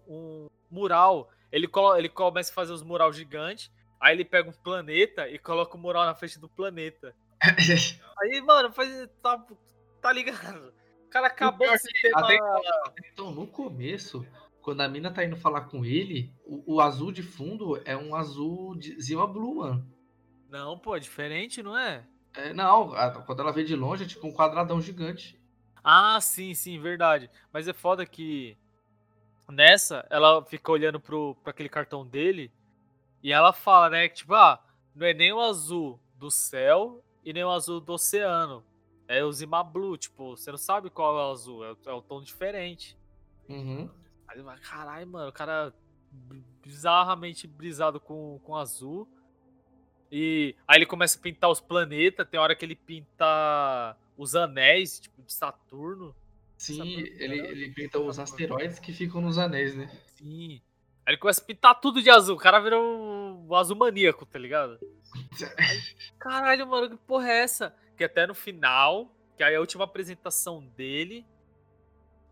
um 0.08 0.50
mural, 0.70 1.30
ele, 1.52 1.70
ele 1.98 2.10
começa 2.10 2.52
a 2.52 2.54
fazer 2.54 2.74
os 2.74 2.82
mural 2.82 3.14
gigantes, 3.14 3.72
aí 4.02 4.16
ele 4.16 4.26
pega 4.26 4.50
um 4.50 4.54
planeta 4.54 5.30
e 5.30 5.38
coloca 5.38 5.76
o 5.76 5.80
mural 5.80 6.06
na 6.06 6.16
frente 6.16 6.40
do 6.40 6.50
planeta. 6.50 7.16
Aí, 8.22 8.42
mano, 8.42 8.72
faz, 8.72 9.10
tá, 9.22 9.46
tá 10.02 10.14
ligado? 10.14 10.74
O 11.06 11.10
cara 11.10 11.28
acabou 11.28 11.68
de 11.70 12.02
ter 12.02 12.12
até. 12.16 12.38
Então, 13.12 13.32
no 13.32 13.46
começo, 13.46 14.26
quando 14.62 14.80
a 14.80 14.88
mina 14.88 15.12
tá 15.12 15.26
indo 15.26 15.36
falar 15.36 15.62
com 15.62 15.84
ele, 15.84 16.34
o, 16.46 16.76
o 16.76 16.82
azul 16.82 17.12
de 17.12 17.22
fundo 17.22 17.82
é 17.84 17.98
um 17.98 18.16
azul 18.16 18.76
de 18.76 19.00
Zima 19.02 19.28
Blue, 19.28 19.56
mano. 19.56 19.86
Não, 20.50 20.78
pô, 20.80 20.96
é 20.96 21.00
diferente, 21.00 21.62
não 21.62 21.78
é? 21.78 22.06
É, 22.36 22.54
não, 22.54 22.92
quando 23.26 23.42
ela 23.42 23.52
vê 23.52 23.64
de 23.64 23.76
longe 23.76 24.04
é 24.04 24.08
tipo 24.08 24.28
um 24.28 24.34
quadradão 24.34 24.82
gigante. 24.82 25.40
Ah, 25.84 26.20
sim, 26.22 26.54
sim, 26.54 26.80
verdade. 26.80 27.30
Mas 27.52 27.68
é 27.68 27.74
foda 27.74 28.06
que 28.06 28.58
nessa 29.50 30.06
ela 30.10 30.44
fica 30.46 30.72
olhando 30.72 31.00
pro, 31.00 31.36
pra 31.44 31.52
aquele 31.52 31.70
cartão 31.70 32.06
dele 32.06 32.52
e 33.22 33.32
ela 33.32 33.54
fala, 33.54 33.90
né, 33.90 34.08
que 34.10 34.16
tipo, 34.16 34.34
ah, 34.34 34.64
não 34.96 35.06
é 35.06 35.14
nem 35.14 35.32
o 35.34 35.40
azul 35.42 36.00
do 36.16 36.32
céu 36.32 37.04
e 37.24 37.34
nem 37.34 37.44
o 37.44 37.52
azul 37.52 37.80
do 37.80 37.94
oceano. 37.94 38.64
É 39.08 39.24
o 39.24 39.32
Zima 39.32 39.64
Blue, 39.64 39.98
tipo, 39.98 40.36
você 40.36 40.50
não 40.50 40.58
sabe 40.58 40.90
qual 40.90 41.18
é 41.20 41.28
o 41.28 41.32
azul, 41.32 41.64
é, 41.66 41.72
o- 41.74 41.78
é 41.86 41.94
o 41.94 42.02
tom 42.02 42.22
diferente. 42.22 42.98
Uhum. 43.50 43.90
Aí 44.28 44.42
caralho, 44.62 45.08
mano, 45.08 45.30
o 45.30 45.34
cara 45.34 45.74
bizarramente 46.62 47.46
brisado 47.48 48.00
com, 48.00 48.40
com 48.44 48.56
azul. 48.56 49.08
E 50.16 50.56
aí 50.68 50.78
ele 50.78 50.86
começa 50.86 51.18
a 51.18 51.22
pintar 51.24 51.50
os 51.50 51.60
planetas, 51.60 52.28
tem 52.30 52.40
hora 52.40 52.56
que 52.56 52.64
ele 52.64 52.76
pinta 52.76 53.98
os 54.16 54.36
anéis, 54.36 55.00
tipo, 55.00 55.24
de 55.24 55.34
Saturno. 55.34 56.16
Sim, 56.56 56.76
Essa 56.76 56.84
ele, 57.24 57.38
bandeira- 57.38 57.48
ele 57.48 57.70
pinta 57.72 58.00
os 58.00 58.20
asteroides 58.20 58.78
que 58.78 58.94
ficam 58.94 59.20
nos 59.22 59.40
anéis, 59.40 59.74
né? 59.76 59.88
Sim. 60.16 60.62
Aí 61.04 61.14
ele 61.14 61.18
começa 61.18 61.42
a 61.42 61.46
pintar 61.46 61.82
tudo 61.82 62.00
de 62.00 62.12
azul. 62.12 62.36
O 62.36 62.40
cara 62.40 62.60
vira 62.60 62.80
um, 62.80 63.48
um 63.50 63.56
azul 63.56 63.76
maníaco, 63.76 64.24
tá 64.24 64.38
ligado? 64.38 64.78
Aí, 65.58 65.82
caralho, 66.20 66.68
mano, 66.68 66.92
que 66.92 66.98
porra 67.08 67.30
é 67.30 67.40
essa? 67.40 67.76
Que 67.98 68.04
até 68.04 68.28
no 68.28 68.36
final, 68.36 69.12
que 69.36 69.44
aí 69.44 69.54
é 69.56 69.58
a 69.58 69.60
última 69.62 69.84
apresentação 69.86 70.64
dele, 70.78 71.26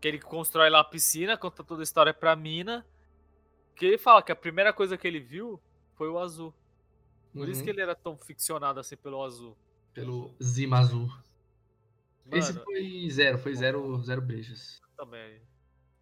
que 0.00 0.06
ele 0.06 0.20
constrói 0.20 0.70
lá 0.70 0.78
a 0.78 0.84
piscina, 0.84 1.36
conta 1.36 1.64
toda 1.64 1.82
a 1.82 1.84
história 1.84 2.14
pra 2.14 2.36
mina. 2.36 2.86
Que 3.74 3.86
ele 3.86 3.98
fala 3.98 4.22
que 4.22 4.30
a 4.30 4.36
primeira 4.36 4.72
coisa 4.72 4.96
que 4.96 5.08
ele 5.08 5.18
viu 5.18 5.60
foi 5.96 6.08
o 6.08 6.18
azul. 6.20 6.54
Por 7.32 7.48
isso 7.48 7.60
Uhum. 7.60 7.64
que 7.64 7.70
ele 7.70 7.80
era 7.80 7.94
tão 7.94 8.16
ficcionado 8.16 8.78
assim 8.80 8.96
pelo 8.96 9.22
azul. 9.22 9.56
Pelo 9.94 10.34
Zima 10.42 10.78
Azul. 10.78 11.06
Mano, 12.24 12.36
Esse 12.38 12.52
foi 12.52 13.08
zero, 13.10 13.38
foi 13.38 13.54
zero, 13.54 14.02
zero 14.02 14.20
brejas. 14.22 14.80
também. 14.96 15.40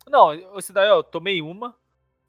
Não, 0.09 0.33
esse 0.59 0.73
daí, 0.73 0.91
ó, 0.91 0.97
eu 0.99 1.03
tomei 1.05 1.41
uma, 1.41 1.77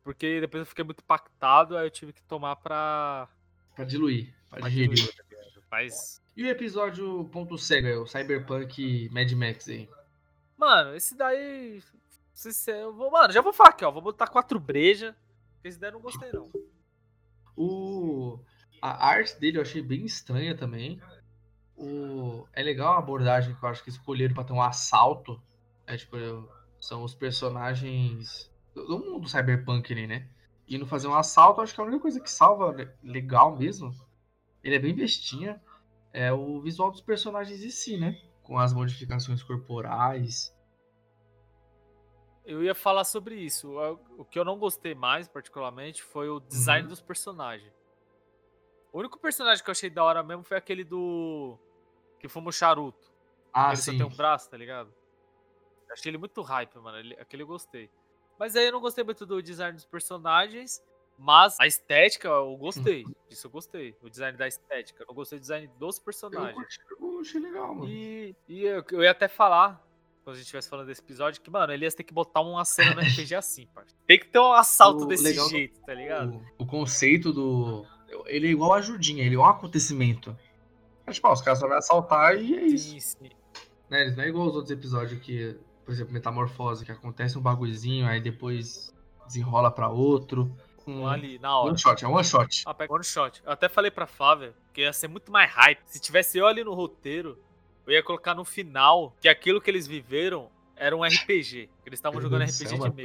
porque 0.03 0.39
depois 0.41 0.61
eu 0.61 0.65
fiquei 0.65 0.83
muito 0.83 1.01
impactado, 1.01 1.75
aí 1.77 1.85
eu 1.85 1.91
tive 1.91 2.13
que 2.13 2.21
tomar 2.23 2.55
pra. 2.57 3.27
Pra 3.75 3.85
diluir, 3.85 4.33
pra 4.49 4.59
pra 4.59 4.69
diluir, 4.69 5.15
tá 5.15 5.23
ligado? 5.29 5.63
Mas. 5.71 6.21
E 6.35 6.43
o 6.43 6.47
episódio 6.47 7.25
ponto 7.29 7.57
cego 7.57 7.87
aí, 7.87 7.95
o 7.95 8.05
Cyberpunk 8.07 9.09
Mad 9.11 9.31
Max 9.33 9.67
aí? 9.67 9.89
Mano, 10.57 10.95
esse 10.95 11.15
daí. 11.17 11.81
se- 12.33 12.71
eu 12.71 12.93
vou- 12.93 13.11
mano, 13.11 13.31
já 13.33 13.41
vou 13.41 13.53
falar 13.53 13.69
aqui, 13.69 13.83
ó. 13.85 13.91
Vou 13.91 14.01
botar 14.01 14.27
quatro 14.27 14.59
breja. 14.59 15.15
porque 15.55 15.67
Esse 15.67 15.79
daí 15.79 15.89
eu 15.89 15.93
não 15.93 16.01
gostei, 16.01 16.31
não. 16.31 16.49
O... 17.55 18.39
A 18.81 19.07
arte 19.07 19.39
dele 19.39 19.57
eu 19.57 19.61
achei 19.61 19.81
bem 19.81 20.05
estranha 20.05 20.55
também. 20.57 20.99
O... 21.75 22.47
É 22.53 22.63
legal 22.63 22.93
a 22.95 22.99
abordagem 22.99 23.55
que 23.55 23.63
eu 23.63 23.69
acho 23.69 23.83
que 23.83 23.89
escolheram 23.89 24.33
pra 24.35 24.43
ter 24.43 24.53
um 24.53 24.61
assalto. 24.61 25.41
É 25.87 25.97
tipo, 25.97 26.17
são 26.79 27.03
os 27.03 27.15
personagens 27.15 28.51
do 28.73 28.85
do 28.87 28.99
mundo 28.99 29.27
cyberpunk 29.29 29.91
ali, 29.93 30.07
né? 30.07 30.29
Indo 30.67 30.85
fazer 30.87 31.07
um 31.07 31.15
assalto, 31.15 31.59
eu 31.59 31.63
acho 31.63 31.75
que 31.75 31.81
a 31.81 31.83
única 31.83 32.01
coisa 32.01 32.21
que 32.21 32.31
salva 32.31 32.71
le- 32.71 32.91
legal 33.03 33.57
mesmo, 33.57 33.93
ele 34.63 34.75
é 34.75 34.79
bem 34.79 34.95
bestinha, 34.95 35.61
é 36.13 36.31
o 36.33 36.61
visual 36.61 36.91
dos 36.91 37.01
personagens 37.01 37.63
em 37.63 37.69
si, 37.69 37.97
né? 37.97 38.21
Com 38.43 38.57
as 38.59 38.73
modificações 38.73 39.43
corporais. 39.43 40.55
Eu 42.43 42.63
ia 42.63 42.73
falar 42.73 43.03
sobre 43.03 43.35
isso. 43.35 43.69
O 43.77 44.21
o 44.21 44.25
que 44.25 44.37
eu 44.37 44.45
não 44.45 44.57
gostei 44.57 44.93
mais, 44.93 45.27
particularmente, 45.27 46.03
foi 46.03 46.29
o 46.29 46.39
design 46.39 46.83
Uhum. 46.83 46.87
dos 46.87 47.01
personagens. 47.01 47.73
O 48.91 48.99
único 48.99 49.17
personagem 49.19 49.63
que 49.63 49.69
eu 49.69 49.73
achei 49.73 49.89
da 49.89 50.03
hora 50.03 50.21
mesmo 50.23 50.43
foi 50.43 50.57
aquele 50.57 50.83
do. 50.83 51.57
Que 52.19 52.27
fuma 52.27 52.49
o 52.49 52.51
charuto. 52.51 53.11
Ah, 53.53 53.69
ele 53.69 53.77
só 53.77 53.91
sim. 53.91 53.97
tem 53.97 54.05
um 54.05 54.09
braço, 54.15 54.49
tá 54.49 54.57
ligado? 54.57 54.93
Eu 55.87 55.93
achei 55.93 56.09
ele 56.09 56.17
muito 56.17 56.41
hype, 56.41 56.75
mano. 56.79 56.97
Ele- 56.97 57.15
aquele 57.19 57.43
eu 57.43 57.47
gostei. 57.47 57.89
Mas 58.39 58.55
aí 58.55 58.65
eu 58.67 58.71
não 58.71 58.79
gostei 58.81 59.03
muito 59.03 59.25
do 59.25 59.41
design 59.41 59.73
dos 59.75 59.85
personagens. 59.85 60.81
Mas 61.17 61.55
a 61.59 61.67
estética 61.67 62.27
eu 62.29 62.55
gostei. 62.57 63.05
Isso 63.29 63.45
eu 63.47 63.51
gostei. 63.51 63.95
O 64.01 64.09
design 64.09 64.37
da 64.37 64.47
estética. 64.47 65.05
Eu 65.07 65.13
gostei 65.13 65.37
do 65.37 65.41
design 65.41 65.67
dos 65.77 65.97
Eu, 65.97 66.03
personagens. 66.03 66.77
eu 66.99 67.19
achei 67.19 67.39
legal, 67.39 67.75
mano. 67.75 67.87
E, 67.89 68.35
e 68.47 68.63
eu, 68.65 68.83
eu 68.91 69.03
ia 69.03 69.11
até 69.11 69.27
falar, 69.27 69.85
quando 70.23 70.33
a 70.35 70.37
gente 70.37 70.45
estivesse 70.45 70.69
falando 70.69 70.87
desse 70.87 71.01
episódio, 71.01 71.39
que, 71.41 71.49
mano, 71.51 71.71
ele 71.73 71.85
ia 71.85 71.91
ter 71.91 72.03
que 72.03 72.13
botar 72.13 72.41
uma 72.41 72.65
cena 72.65 72.95
no 72.95 73.01
RPG 73.05 73.35
assim, 73.35 73.67
parça. 73.67 73.95
Tem 74.07 74.17
que 74.19 74.27
ter 74.27 74.39
um 74.39 74.53
assalto 74.53 75.03
O 75.03 75.07
desse 75.07 75.33
do- 75.33 75.49
jeito, 75.49 75.79
tá 75.81 75.93
ligado? 75.93 76.43
O, 76.57 76.63
o 76.63 76.65
conceito 76.65 77.31
do. 77.31 77.85
Ele 78.25 78.47
é 78.47 78.51
igual 78.51 78.73
a 78.73 78.77
ajudinha, 78.77 79.23
ele 79.23 79.35
é 79.35 79.39
um 79.39 79.45
acontecimento. 79.45 80.35
É, 81.05 81.11
tipo, 81.11 81.27
ó, 81.27 81.33
os 81.33 81.41
caras 81.41 81.59
só 81.59 81.67
vão 81.67 81.77
assaltar 81.77 82.35
e 82.35 82.55
é 82.55 82.63
isso. 82.63 82.89
Sim, 82.91 82.99
sim. 82.99 83.29
Né? 83.89 84.01
Eles 84.03 84.15
não 84.15 84.23
é 84.23 84.27
igual 84.27 84.47
os 84.47 84.55
outros 84.55 84.71
episódios 84.71 85.19
que, 85.21 85.57
por 85.85 85.91
exemplo, 85.91 86.13
Metamorfose, 86.13 86.85
que 86.85 86.91
acontece 86.91 87.37
um 87.37 87.41
bagulhozinho, 87.41 88.07
aí 88.07 88.21
depois 88.21 88.93
desenrola 89.27 89.69
pra 89.71 89.89
outro. 89.89 90.51
Um, 90.87 91.01
Um 91.01 91.07
ali, 91.07 91.37
na 91.39 91.57
hora. 91.57 91.69
one 91.69 91.77
shot, 91.79 92.03
é 92.03 92.07
one 92.07 92.23
shot. 92.23 92.63
Ah, 92.65 92.73
pega 92.73 92.93
one 92.93 93.03
shot. 93.03 93.41
Eu 93.45 93.51
até 93.51 93.69
falei 93.69 93.91
pra 93.91 94.07
Flávia 94.07 94.53
que 94.73 94.81
ia 94.81 94.93
ser 94.93 95.07
muito 95.07 95.31
mais 95.31 95.51
hype. 95.51 95.79
Se 95.85 95.99
tivesse 95.99 96.37
eu 96.37 96.47
ali 96.47 96.63
no 96.63 96.73
roteiro, 96.73 97.37
eu 97.85 97.93
ia 97.93 98.01
colocar 98.03 98.33
no 98.33 98.45
final 98.45 99.15
que 99.19 99.27
aquilo 99.27 99.61
que 99.61 99.69
eles 99.69 99.85
viveram 99.85 100.49
era 100.75 100.95
um 100.95 101.03
RPG. 101.03 101.69
Que 101.83 101.89
eles 101.89 101.99
estavam 101.99 102.19
jogando 102.21 102.43
RPG 102.43 102.51
céu, 102.51 102.67
de 102.69 102.79
mano. 102.79 102.95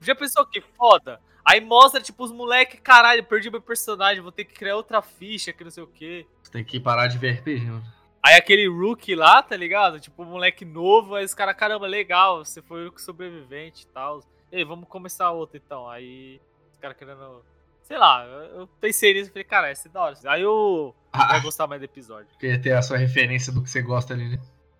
Já 0.00 0.14
pensou 0.14 0.44
que 0.46 0.60
foda? 0.60 1.20
Aí 1.44 1.60
mostra, 1.60 2.00
tipo, 2.00 2.24
os 2.24 2.32
moleque, 2.32 2.78
caralho, 2.78 3.22
perdi 3.24 3.50
meu 3.50 3.60
personagem, 3.60 4.22
vou 4.22 4.32
ter 4.32 4.44
que 4.44 4.54
criar 4.54 4.76
outra 4.76 5.02
ficha, 5.02 5.52
que 5.52 5.62
não 5.62 5.70
sei 5.70 5.82
o 5.82 5.86
quê. 5.86 6.26
Você 6.42 6.50
tem 6.50 6.64
que 6.64 6.80
parar 6.80 7.06
de 7.06 7.18
ver 7.18 7.32
RPG, 7.40 7.66
mano. 7.66 7.84
Aí 8.22 8.34
aquele 8.36 8.66
rookie 8.66 9.14
lá, 9.14 9.42
tá 9.42 9.54
ligado? 9.54 10.00
Tipo, 10.00 10.24
moleque 10.24 10.64
novo, 10.64 11.14
aí 11.14 11.24
os 11.24 11.34
caras, 11.34 11.54
caramba, 11.54 11.86
legal, 11.86 12.42
você 12.44 12.62
foi 12.62 12.88
o 12.88 12.98
sobrevivente 12.98 13.82
e 13.84 13.86
tal. 13.88 14.22
E 14.50 14.56
aí, 14.56 14.64
vamos 14.64 14.88
começar 14.88 15.30
outra 15.32 15.58
então. 15.58 15.88
Aí, 15.88 16.40
os 16.72 16.78
caras 16.78 16.96
querendo. 16.96 17.44
Sei 17.82 17.98
lá, 17.98 18.24
eu 18.24 18.66
pensei 18.80 19.12
nisso 19.12 19.28
e 19.28 19.32
falei, 19.32 19.44
cara, 19.44 19.68
essa 19.68 19.88
é 19.88 19.90
da 19.90 20.00
hora. 20.00 20.16
Aí 20.24 20.40
eu 20.40 20.94
vai 21.12 21.36
Ah, 21.36 21.40
gostar 21.40 21.66
mais 21.66 21.78
do 21.82 21.84
episódio. 21.84 22.28
queria 22.38 22.58
ter 22.58 22.72
a 22.72 22.80
sua 22.80 22.96
referência 22.96 23.52
do 23.52 23.62
que 23.62 23.68
você 23.68 23.82
gosta 23.82 24.14
ali, 24.14 24.26
né? 24.30 24.38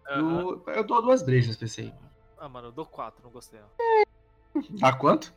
Aham. 0.09 0.41
Eu, 0.41 0.65
eu 0.69 0.85
dou 0.86 1.03
duas 1.03 1.23
brejas 1.23 1.55
pra 1.57 1.66
esse 1.66 1.82
aí. 1.82 1.95
Ah, 2.39 2.49
mano, 2.49 2.69
eu 2.69 2.73
dou 2.73 2.86
4, 2.86 3.23
não 3.23 3.31
gostei. 3.31 3.61
Não. 3.61 4.03
Dá 4.81 4.93
quanto? 4.93 5.32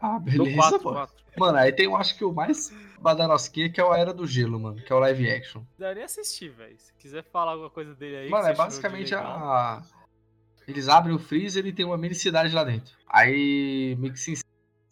Ah, 0.00 0.18
beleza, 0.18 0.56
4, 0.56 0.80
pô. 0.80 0.92
4. 0.92 1.14
Mano, 1.36 1.58
aí 1.58 1.72
tem, 1.72 1.86
eu 1.86 1.96
acho 1.96 2.16
que 2.16 2.24
o 2.24 2.32
mais 2.32 2.72
badanosquinha, 3.00 3.70
que 3.70 3.80
é 3.80 3.84
o 3.84 3.94
Era 3.94 4.12
do 4.12 4.26
Gelo, 4.26 4.58
mano. 4.58 4.82
Que 4.82 4.92
é 4.92 4.96
o 4.96 4.98
live 4.98 5.30
action. 5.30 5.62
Dá 5.78 5.94
nem 5.94 6.04
assistir, 6.04 6.50
velho. 6.50 6.78
Se 6.78 6.92
quiser 6.94 7.22
falar 7.24 7.52
alguma 7.52 7.70
coisa 7.70 7.94
dele 7.94 8.16
aí. 8.16 8.28
Mano, 8.28 8.48
é 8.48 8.54
basicamente 8.54 9.14
a. 9.14 9.82
Eles 10.66 10.88
abrem 10.88 11.14
o 11.14 11.18
freezer 11.18 11.66
e 11.66 11.72
tem 11.72 11.84
uma 11.84 11.98
mini 11.98 12.14
cidade 12.14 12.54
lá 12.54 12.62
dentro. 12.62 12.94
Aí 13.08 13.96
meio 13.98 14.12
que 14.12 14.20
se 14.20 14.32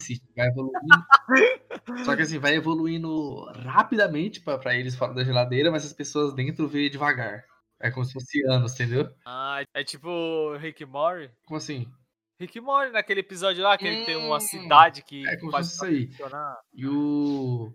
insiste, 0.01 0.25
vai 0.35 0.47
evoluindo. 0.47 0.79
Só 2.05 2.15
que 2.15 2.21
assim, 2.23 2.37
vai 2.37 2.55
evoluindo 2.55 3.45
rapidamente 3.53 4.41
pra, 4.41 4.57
pra 4.57 4.75
eles 4.75 4.95
fora 4.95 5.13
da 5.13 5.23
geladeira, 5.23 5.71
mas 5.71 5.85
as 5.85 5.93
pessoas 5.93 6.33
dentro 6.33 6.67
veem 6.67 6.89
devagar. 6.89 7.45
É 7.79 7.89
como 7.89 8.05
se 8.05 8.11
fosse 8.11 8.45
anos, 8.45 8.73
entendeu? 8.73 9.09
Ah, 9.25 9.63
é 9.73 9.83
tipo 9.83 10.53
Rick 10.57 10.85
Mori. 10.85 11.31
Como 11.45 11.57
assim? 11.57 11.89
Rick 12.39 12.59
Mori, 12.61 12.91
naquele 12.91 13.19
episódio 13.19 13.61
lá, 13.61 13.77
que 13.77 13.85
ele 13.85 14.05
tem 14.05 14.15
uma 14.15 14.37
Hum, 14.37 14.39
cidade 14.39 15.03
que 15.03 15.27
é 15.27 15.35
como 15.35 15.51
se 15.51 15.57
faz 15.57 15.67
fosse 15.67 15.75
isso 15.75 15.85
aí. 15.85 16.07
funcionar. 16.07 16.57
E 16.73 16.87
o. 16.87 17.73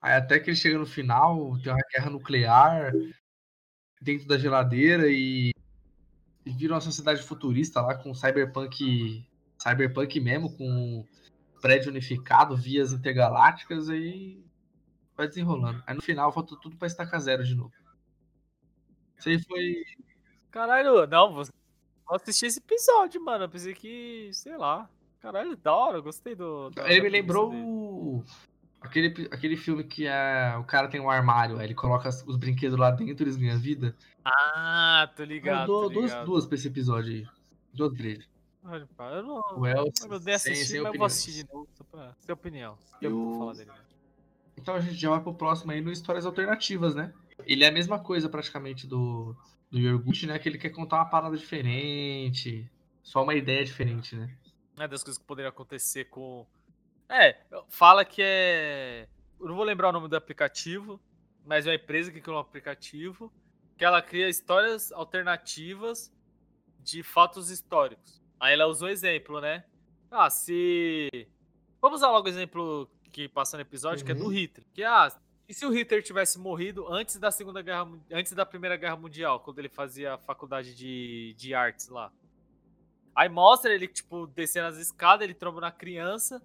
Aí 0.00 0.12
até 0.12 0.38
que 0.38 0.50
ele 0.50 0.56
chega 0.56 0.78
no 0.78 0.86
final, 0.86 1.58
tem 1.60 1.72
uma 1.72 1.82
guerra 1.92 2.08
nuclear 2.10 2.92
dentro 4.00 4.28
da 4.28 4.38
geladeira 4.38 5.08
e. 5.08 5.50
e 6.46 6.50
vira 6.52 6.74
uma 6.74 6.80
sociedade 6.80 7.22
futurista 7.22 7.80
lá 7.80 7.96
com 7.96 8.14
cyberpunk. 8.14 9.26
Cyberpunk 9.60 10.20
mesmo, 10.20 10.56
com 10.56 11.04
prédio 11.60 11.90
unificado, 11.90 12.56
vias 12.56 12.92
intergalácticas, 12.92 13.88
aí 13.90 14.40
vai 15.16 15.26
desenrolando. 15.26 15.82
Aí 15.84 15.96
no 15.96 16.00
final 16.00 16.32
falta 16.32 16.56
tudo 16.62 16.76
pra 16.76 16.86
estacar 16.86 17.18
zero 17.18 17.42
de 17.42 17.56
novo. 17.56 17.72
Isso 19.18 19.28
aí 19.28 19.42
foi. 19.42 19.82
Caralho, 20.52 21.04
não, 21.08 21.34
vou 21.34 21.44
vou 22.08 22.16
assistir 22.16 22.46
esse 22.46 22.58
episódio, 22.58 23.22
mano. 23.24 23.44
Eu 23.44 23.48
pensei 23.48 23.74
que, 23.74 24.30
sei 24.32 24.56
lá. 24.56 24.88
Caralho, 25.20 25.56
da 25.56 25.74
hora, 25.74 25.98
eu 25.98 26.02
gostei 26.02 26.34
do. 26.34 26.70
Ele 26.86 27.00
me 27.02 27.08
lembrou 27.08 27.50
dele. 27.50 27.62
o- 27.66 28.24
aquele, 28.80 29.28
aquele 29.32 29.56
filme 29.56 29.82
que 29.82 30.06
é, 30.06 30.56
o 30.58 30.64
cara 30.64 30.88
tem 30.88 31.00
um 31.00 31.10
armário, 31.10 31.58
aí 31.58 31.64
ele 31.66 31.74
coloca 31.74 32.08
os 32.08 32.36
brinquedos 32.36 32.78
lá 32.78 32.90
dentro 32.92 33.22
e 33.22 33.24
eles 33.24 33.36
ganham 33.36 33.58
vida. 33.58 33.96
Ah, 34.24 35.10
tô 35.16 35.22
Eu 35.22 35.26
ligado. 35.26 35.66
dou 35.66 35.82
tô 35.84 35.88
duas, 35.90 36.10
ligado. 36.10 36.26
duas 36.26 36.46
pra 36.46 36.54
esse 36.54 36.68
episódio 36.68 37.12
aí. 37.12 37.26
Duas. 37.74 37.92
Olha, 38.64 38.88
pá, 38.96 39.10
Eu 39.12 39.22
não. 39.24 39.42
O 39.58 39.66
Eu 39.66 39.84
dei 40.20 40.38
sem- 40.38 40.52
assistir, 40.52 40.64
sem 40.66 40.80
mas 40.82 40.92
eu 40.92 40.98
vou 40.98 41.06
assistir 41.06 41.32
de 41.44 41.52
novo, 41.52 41.68
só 41.74 41.84
pra 41.84 42.14
ter 42.26 42.32
opinião. 42.32 42.78
E 43.02 43.06
o- 43.08 43.30
pra 43.30 43.38
falar 43.38 43.52
dele. 43.54 43.70
Então 44.56 44.74
a 44.74 44.80
gente 44.80 44.94
já 44.94 45.10
vai 45.10 45.20
pro 45.20 45.34
próximo 45.34 45.72
aí 45.72 45.80
no 45.80 45.90
Histórias 45.90 46.26
Alternativas, 46.26 46.94
né? 46.94 47.12
Ele 47.46 47.64
é 47.64 47.68
a 47.68 47.72
mesma 47.72 47.98
coisa 47.98 48.28
praticamente 48.28 48.86
do, 48.86 49.34
do 49.70 49.78
Yorgut, 49.78 50.26
né? 50.26 50.38
Que 50.38 50.48
ele 50.48 50.58
quer 50.58 50.70
contar 50.70 50.96
uma 50.96 51.06
parada 51.10 51.36
diferente. 51.36 52.70
Só 53.02 53.22
uma 53.22 53.34
ideia 53.34 53.64
diferente, 53.64 54.14
né? 54.16 54.36
É 54.78 54.86
das 54.86 55.02
coisas 55.02 55.18
que 55.18 55.26
poderiam 55.26 55.48
acontecer 55.50 56.04
com. 56.06 56.46
É, 57.08 57.36
fala 57.68 58.04
que 58.04 58.22
é. 58.22 59.08
Eu 59.40 59.48
não 59.48 59.56
vou 59.56 59.64
lembrar 59.64 59.88
o 59.88 59.92
nome 59.92 60.08
do 60.08 60.16
aplicativo, 60.16 61.00
mas 61.44 61.66
é 61.66 61.70
uma 61.70 61.76
empresa 61.76 62.10
que 62.12 62.20
criou 62.20 62.36
um 62.36 62.40
aplicativo 62.40 63.32
que 63.76 63.84
ela 63.84 64.02
cria 64.02 64.28
histórias 64.28 64.90
alternativas 64.92 66.12
de 66.80 67.02
fatos 67.02 67.48
históricos. 67.50 68.20
Aí 68.40 68.52
ela 68.54 68.66
usa 68.66 68.86
um 68.86 68.88
exemplo, 68.88 69.40
né? 69.40 69.64
Ah, 70.10 70.28
se. 70.30 71.08
Vamos 71.80 72.00
usar 72.00 72.10
logo 72.10 72.26
o 72.26 72.30
exemplo 72.30 72.90
que 73.12 73.28
passa 73.28 73.56
no 73.56 73.62
episódio, 73.62 74.04
que 74.04 74.12
é 74.12 74.14
do 74.14 74.24
Uhum. 74.24 74.30
Hitler. 74.30 74.66
Que, 74.74 74.82
ah, 74.82 75.08
e 75.48 75.54
se 75.54 75.64
o 75.64 75.70
Hitler 75.70 76.02
tivesse 76.02 76.38
morrido 76.38 76.86
antes 76.92 77.16
da 77.16 77.30
Segunda 77.30 77.62
Guerra 77.62 77.88
antes 78.12 78.32
da 78.34 78.44
Primeira 78.44 78.76
Guerra 78.76 78.96
Mundial, 78.96 79.40
quando 79.40 79.58
ele 79.58 79.70
fazia 79.70 80.14
a 80.14 80.18
faculdade 80.18 80.74
de, 80.74 81.34
de 81.38 81.54
artes 81.54 81.88
lá? 81.88 82.12
Aí 83.16 83.30
mostra 83.30 83.72
ele, 83.72 83.88
tipo, 83.88 84.26
descendo 84.26 84.68
as 84.68 84.76
escadas, 84.76 85.24
ele 85.24 85.32
tromba 85.32 85.60
na 85.60 85.72
criança. 85.72 86.42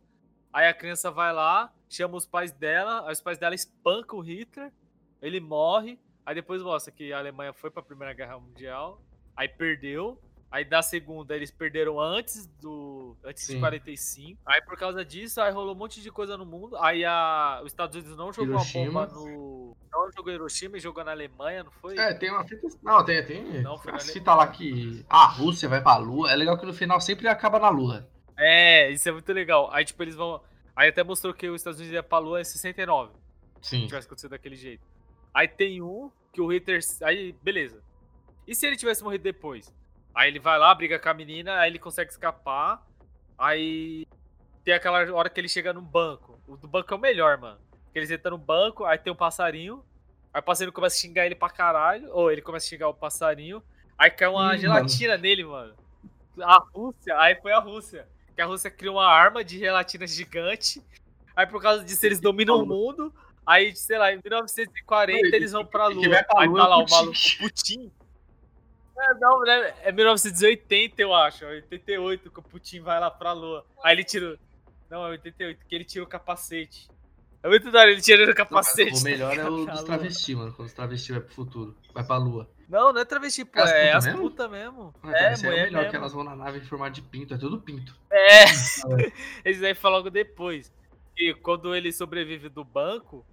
Aí 0.53 0.67
a 0.67 0.73
criança 0.73 1.11
vai 1.11 1.33
lá, 1.33 1.73
chama 1.89 2.15
os 2.15 2.25
pais 2.25 2.53
dela, 2.53 3.05
aí 3.05 3.11
os 3.11 3.19
pais 3.19 3.37
dela 3.37 3.53
espancam 3.53 4.19
o 4.19 4.21
Hitler, 4.21 4.71
ele 5.21 5.41
morre. 5.41 5.99
Aí 6.25 6.33
depois 6.33 6.61
mostra 6.61 6.91
que 6.91 7.11
a 7.11 7.19
Alemanha 7.19 7.51
foi 7.51 7.69
pra 7.69 7.83
Primeira 7.83 8.13
Guerra 8.13 8.39
Mundial, 8.39 9.01
aí 9.35 9.49
perdeu. 9.49 10.17
Aí 10.53 10.63
da 10.63 10.83
segunda 10.83 11.35
eles 11.35 11.49
perderam 11.49 11.99
antes 11.99 12.45
do. 12.61 13.17
Antes 13.25 13.47
de 13.47 13.53
Sim. 13.53 13.59
45. 13.59 14.39
Aí 14.45 14.61
por 14.61 14.77
causa 14.77 15.03
disso, 15.03 15.41
aí 15.41 15.51
rolou 15.51 15.73
um 15.73 15.77
monte 15.77 15.99
de 15.99 16.11
coisa 16.11 16.37
no 16.37 16.45
mundo. 16.45 16.77
Aí 16.77 17.03
a, 17.03 17.59
os 17.63 17.71
Estados 17.71 17.95
Unidos 17.95 18.15
não 18.15 18.31
jogou 18.31 18.53
Hiroshima. 18.53 19.03
a 19.03 19.07
bomba 19.07 19.19
no. 19.19 19.75
Não 19.91 20.11
jogou 20.11 20.31
em 20.31 20.35
Hiroshima 20.35 20.77
e 20.77 20.79
jogou 20.79 21.03
na 21.03 21.09
Alemanha, 21.09 21.63
não 21.63 21.71
foi? 21.71 21.97
É, 21.97 22.13
tem 22.13 22.29
uma 22.29 22.47
fita. 22.47 22.67
Não, 22.83 23.03
tem, 23.03 23.25
tem. 23.25 23.63
Não, 23.63 23.79
foi 23.79 23.99
fitas 23.99 24.37
lá 24.37 24.45
que 24.45 25.03
a 25.09 25.25
Rússia 25.25 25.67
vai 25.67 25.81
pra 25.81 25.97
Lua. 25.97 26.31
É 26.31 26.35
legal 26.35 26.55
que 26.55 26.67
no 26.67 26.73
final 26.73 27.01
sempre 27.01 27.27
acaba 27.27 27.57
na 27.57 27.69
Lua. 27.69 28.07
É, 28.37 28.91
isso 28.91 29.09
é 29.09 29.11
muito 29.11 29.33
legal. 29.33 29.71
Aí, 29.73 29.83
tipo, 29.83 30.03
eles 30.03 30.13
vão. 30.13 30.39
Aí 30.75 30.89
até 30.89 31.03
mostrou 31.03 31.33
que 31.33 31.49
os 31.49 31.61
Estados 31.61 31.79
Unidos 31.79 31.95
ia 31.95 32.03
pra 32.03 32.19
Lua 32.19 32.41
em 32.41 32.43
69. 32.43 33.11
Sim. 33.59 33.81
Se 33.81 33.87
tivesse 33.87 34.05
acontecido 34.05 34.29
daquele 34.29 34.55
jeito. 34.55 34.85
Aí 35.33 35.47
tem 35.47 35.81
um 35.81 36.11
que 36.31 36.39
o 36.39 36.45
Ritter. 36.45 36.79
Aí, 37.01 37.33
beleza. 37.41 37.81
E 38.47 38.53
se 38.53 38.67
ele 38.67 38.77
tivesse 38.77 39.03
morrido 39.03 39.23
depois? 39.23 39.73
Aí 40.13 40.29
ele 40.29 40.39
vai 40.39 40.59
lá, 40.59 40.73
briga 40.75 40.99
com 40.99 41.09
a 41.09 41.13
menina, 41.13 41.59
aí 41.59 41.71
ele 41.71 41.79
consegue 41.79 42.11
escapar. 42.11 42.85
Aí 43.37 44.05
tem 44.63 44.73
aquela 44.73 45.11
hora 45.11 45.29
que 45.29 45.39
ele 45.39 45.49
chega 45.49 45.73
no 45.73 45.81
banco. 45.81 46.39
O 46.47 46.55
do 46.55 46.67
banco 46.67 46.93
é 46.93 46.97
o 46.97 46.99
melhor, 46.99 47.37
mano. 47.37 47.59
Que 47.91 47.99
ele 47.99 48.13
entra 48.13 48.31
no 48.31 48.37
banco, 48.37 48.85
aí 48.85 48.97
tem 48.97 49.11
um 49.11 49.15
passarinho. 49.15 49.83
Aí 50.33 50.39
o 50.39 50.43
passarinho 50.43 50.73
começa 50.73 50.95
a 50.95 50.99
xingar 50.99 51.25
ele 51.25 51.35
pra 51.35 51.49
caralho. 51.49 52.09
Ou 52.11 52.31
ele 52.31 52.41
começa 52.41 52.65
a 52.65 52.69
xingar 52.69 52.89
o 52.89 52.93
passarinho. 52.93 53.63
Aí 53.97 54.09
cai 54.09 54.27
uma 54.27 54.55
Ih, 54.55 54.59
gelatina 54.59 55.17
nele, 55.17 55.43
mano. 55.43 55.73
A 56.41 56.63
Rússia, 56.73 57.17
aí 57.19 57.35
foi 57.41 57.51
a 57.51 57.59
Rússia. 57.59 58.07
Que 58.35 58.41
a 58.41 58.45
Rússia 58.45 58.71
criou 58.71 58.95
uma 58.95 59.05
arma 59.05 59.43
de 59.43 59.59
gelatina 59.59 60.07
gigante. 60.07 60.81
Aí 61.35 61.47
por 61.47 61.61
causa 61.61 61.83
disso 61.83 62.05
eles 62.05 62.19
dominam 62.19 62.57
o 62.57 62.65
mundo. 62.65 63.13
Aí, 63.45 63.75
sei 63.75 63.97
lá, 63.97 64.11
em 64.13 64.19
1940 64.23 65.21
Oi, 65.21 65.35
eles 65.35 65.51
vão 65.51 65.65
pra 65.65 65.87
Lua. 65.87 66.05
Aí 66.05 66.23
tá 66.23 66.45
é 66.45 66.47
o 66.47 66.53
lá 66.53 66.77
o 66.77 66.89
maluco, 66.89 67.17
Putin. 67.39 67.91
É, 68.97 69.13
não, 69.15 69.39
né? 69.41 69.73
É 69.81 69.91
1980, 69.91 71.01
eu 71.01 71.13
acho. 71.13 71.43
É 71.45 71.47
88 71.55 72.29
que 72.31 72.39
o 72.39 72.43
Putin 72.43 72.81
vai 72.81 72.99
lá 72.99 73.09
pra 73.09 73.31
Lua. 73.33 73.65
Aí 73.83 73.95
ele 73.95 74.03
tira. 74.03 74.33
o- 74.33 74.37
Não, 74.89 75.05
é 75.07 75.09
88, 75.11 75.65
que 75.65 75.75
ele 75.75 75.83
tira 75.85 76.03
o 76.03 76.07
capacete. 76.07 76.87
É 77.41 77.47
muito 77.49 77.69
da 77.71 77.79
hora, 77.79 77.91
ele 77.91 78.01
tira 78.01 78.31
o 78.31 78.35
capacete. 78.35 78.97
O 79.01 79.03
melhor 79.03 79.37
é 79.37 79.43
o 79.49 79.65
dos 79.65 79.83
travestis, 79.83 80.35
mano. 80.35 80.53
Quando 80.53 80.67
os 80.67 80.73
travestis 80.73 81.09
vai 81.15 81.19
pro 81.25 81.33
futuro. 81.33 81.75
Vai 81.93 82.03
pra 82.05 82.17
Lua. 82.17 82.49
Não, 82.69 82.93
não 82.93 83.01
é 83.01 83.05
travesti, 83.05 83.43
pô. 83.43 83.59
É 83.59 83.63
as 83.63 83.71
É 83.71 83.73
puta 83.91 83.97
as 83.97 84.05
mesmo? 84.05 84.21
putas 84.21 84.51
mesmo. 84.51 84.95
Ah, 85.03 85.11
É, 85.11 85.33
é 85.33 85.37
mulher 85.37 85.65
melhor, 85.65 85.79
que 85.81 85.85
mesmo. 85.91 85.97
elas 85.97 86.13
vão 86.13 86.23
na 86.23 86.35
nave 86.35 86.59
em 86.59 86.63
formato 86.63 86.91
de 86.93 87.01
pinto. 87.01 87.33
É 87.33 87.37
tudo 87.37 87.59
pinto. 87.59 87.93
É. 88.11 88.45
Esse 89.43 89.65
aí 89.65 89.73
foi 89.75 89.89
logo 89.91 90.09
depois. 90.09 90.71
E 91.17 91.33
quando 91.35 91.75
ele 91.75 91.91
sobrevive 91.91 92.47
do 92.49 92.63
banco, 92.63 93.25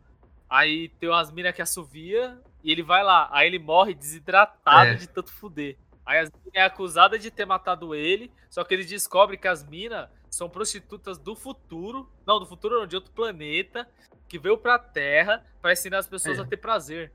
aí 0.51 0.89
tem 1.01 1.09
umas 1.09 1.31
minas 1.31 1.55
que 1.55 1.63
assovia 1.63 2.39
e 2.63 2.71
ele 2.73 2.83
vai 2.83 3.03
lá. 3.03 3.29
Aí 3.33 3.47
ele 3.47 3.59
morre 3.59 3.95
desidratado 3.95 4.91
É. 4.91 4.95
de 4.95 5.09
tanto 5.09 5.33
fuder. 5.33 5.79
Aí 6.05 6.19
as 6.19 6.29
minas 6.31 6.51
é 6.55 6.63
acusada 6.63 7.19
de 7.19 7.31
ter 7.31 7.47
matado 7.47 7.95
ele, 7.95 8.31
só 8.51 8.65
que 8.65 8.75
eles 8.75 8.87
descobrem 8.87 9.39
que 9.39 9.47
as 9.49 9.65
minas 9.65 10.09
são 10.29 10.49
prostitutas 10.51 11.17
do 11.19 11.37
futuro. 11.37 12.11
Não, 12.27 12.39
do 12.41 12.47
futuro 12.47 12.81
não, 12.81 12.87
de 12.87 12.97
outro 12.97 13.13
planeta, 13.13 13.89
que 14.29 14.39
veio 14.39 14.59
pra 14.59 14.79
Terra 14.79 15.45
pra 15.63 15.73
ensinar 15.73 15.99
as 15.99 16.09
pessoas 16.09 16.39
É. 16.39 16.43
a 16.43 16.45
ter 16.45 16.57
prazer. 16.57 17.13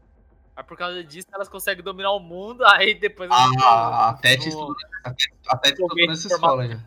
Aí 0.56 0.64
por 0.64 0.78
causa 0.78 1.04
disso 1.04 1.28
elas 1.34 1.50
conseguem 1.50 1.84
dominar 1.84 2.12
o 2.12 2.20
mundo, 2.20 2.64
aí 2.88 2.94
depois 2.96 3.30
Ah, 3.32 4.10
até 4.10 4.38
te 4.38 4.48
estudou, 4.48 4.74
até, 5.04 5.26
até 5.50 6.08
nessa 6.08 6.28
escola 6.30 6.66
já. 6.68 6.80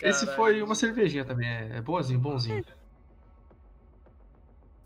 Esse 0.00 0.26
foi 0.34 0.62
uma 0.62 0.74
cervejinha 0.74 1.24
também. 1.24 1.48
É, 1.48 1.76
é 1.76 1.80
boazinho, 1.80 2.18
bonzinho. 2.18 2.64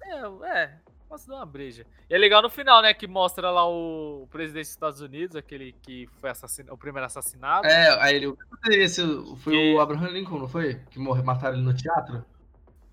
É, 0.09 0.63
é. 0.63 0.79
Posso 1.09 1.29
dar 1.29 1.37
uma 1.37 1.47
breja. 1.47 1.87
E 2.11 2.15
é 2.15 2.19
legal 2.19 2.43
no 2.43 2.51
final, 2.51 2.83
né? 2.83 2.93
Que 2.93 3.07
mostra 3.07 3.51
lá 3.51 3.69
o, 3.69 4.27
presidente 4.29 4.65
dos 4.65 4.71
Estados 4.71 5.01
Unidos, 5.01 5.37
aquele 5.37 5.73
que 5.83 6.09
foi 6.21 6.31
assassin... 6.31 6.65
o 6.69 6.77
primeiro 6.77 7.07
assassinado. 7.07 7.67
É, 7.67 8.01
aí 8.03 8.17
ele. 8.17 8.35
Esse 8.71 9.03
foi 9.39 9.53
Que- 9.53 9.75
o 9.75 9.81
Abraham 9.81 10.09
Lincoln, 10.09 10.39
não 10.41 10.49
foi? 10.49 10.75
Que 10.91 10.99
mataram 10.99 11.55
ele 11.57 11.65
no 11.65 11.75
teatro? 11.75 12.25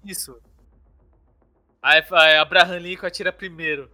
Isso. 0.06 0.40
Aí, 1.81 2.03
aí 2.11 2.38
Abraham 2.38 2.77
Lincoln 2.77 3.07
atira 3.07 3.31
primeiro. 3.34 3.90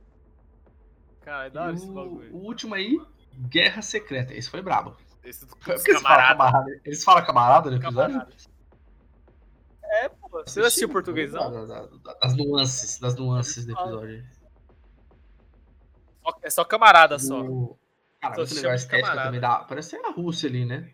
Cara, 1.21 1.45
é 1.47 1.49
da 1.49 1.63
hora 1.63 1.73
esse 1.73 1.87
bagulho. 1.87 2.35
o 2.35 2.39
último 2.45 2.75
aí, 2.75 2.99
Guerra 3.47 3.81
Secreta. 3.81 4.33
Esse 4.33 4.49
foi 4.49 4.61
brabo. 4.61 4.97
Esse 5.23 5.45
do 5.45 5.55
Por 5.55 5.73
dos 5.75 5.83
que 5.83 5.91
eles 5.91 6.01
falam 6.01 6.17
camarada. 6.17 6.37
camarada? 6.51 6.81
Eles 6.83 7.03
falam 7.03 7.25
camarada 7.25 7.69
no 7.71 7.77
episódio? 7.77 8.13
camarada. 8.19 8.35
Pô. 10.43 10.49
Você 10.49 10.61
já 10.61 10.67
assistiu 10.67 10.87
o 10.87 10.91
portuguesão? 10.91 11.51
Da- 11.51 11.65
da- 11.65 11.85
da- 11.85 12.13
Das 12.15 12.35
nuances, 12.35 12.99
das 12.99 13.15
nuances 13.15 13.65
do 13.65 13.71
episódio. 13.73 14.23
Só- 16.23 16.39
É 16.43 16.49
só 16.49 16.63
camarada 16.63 17.17
só. 17.19 17.41
O... 17.41 17.77
Cara, 18.21 18.35
Só 18.35 18.41
muito 18.41 18.55
legal 18.55 18.71
a 18.71 18.75
estética 18.75 19.01
camarada. 19.01 19.27
também 19.27 19.39
da. 19.41 19.59
Parece 19.59 19.89
ser 19.91 20.05
a 20.05 20.11
Rússia 20.11 20.49
ali, 20.49 20.65
né? 20.65 20.91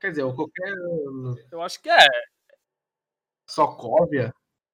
Quer 0.00 0.10
dizer, 0.10 0.22
ou 0.22 0.34
qualquer 0.34 0.72
Eu 1.50 1.62
acho 1.62 1.80
que 1.80 1.88
é. 1.90 2.06
Sokovia, 3.46 4.32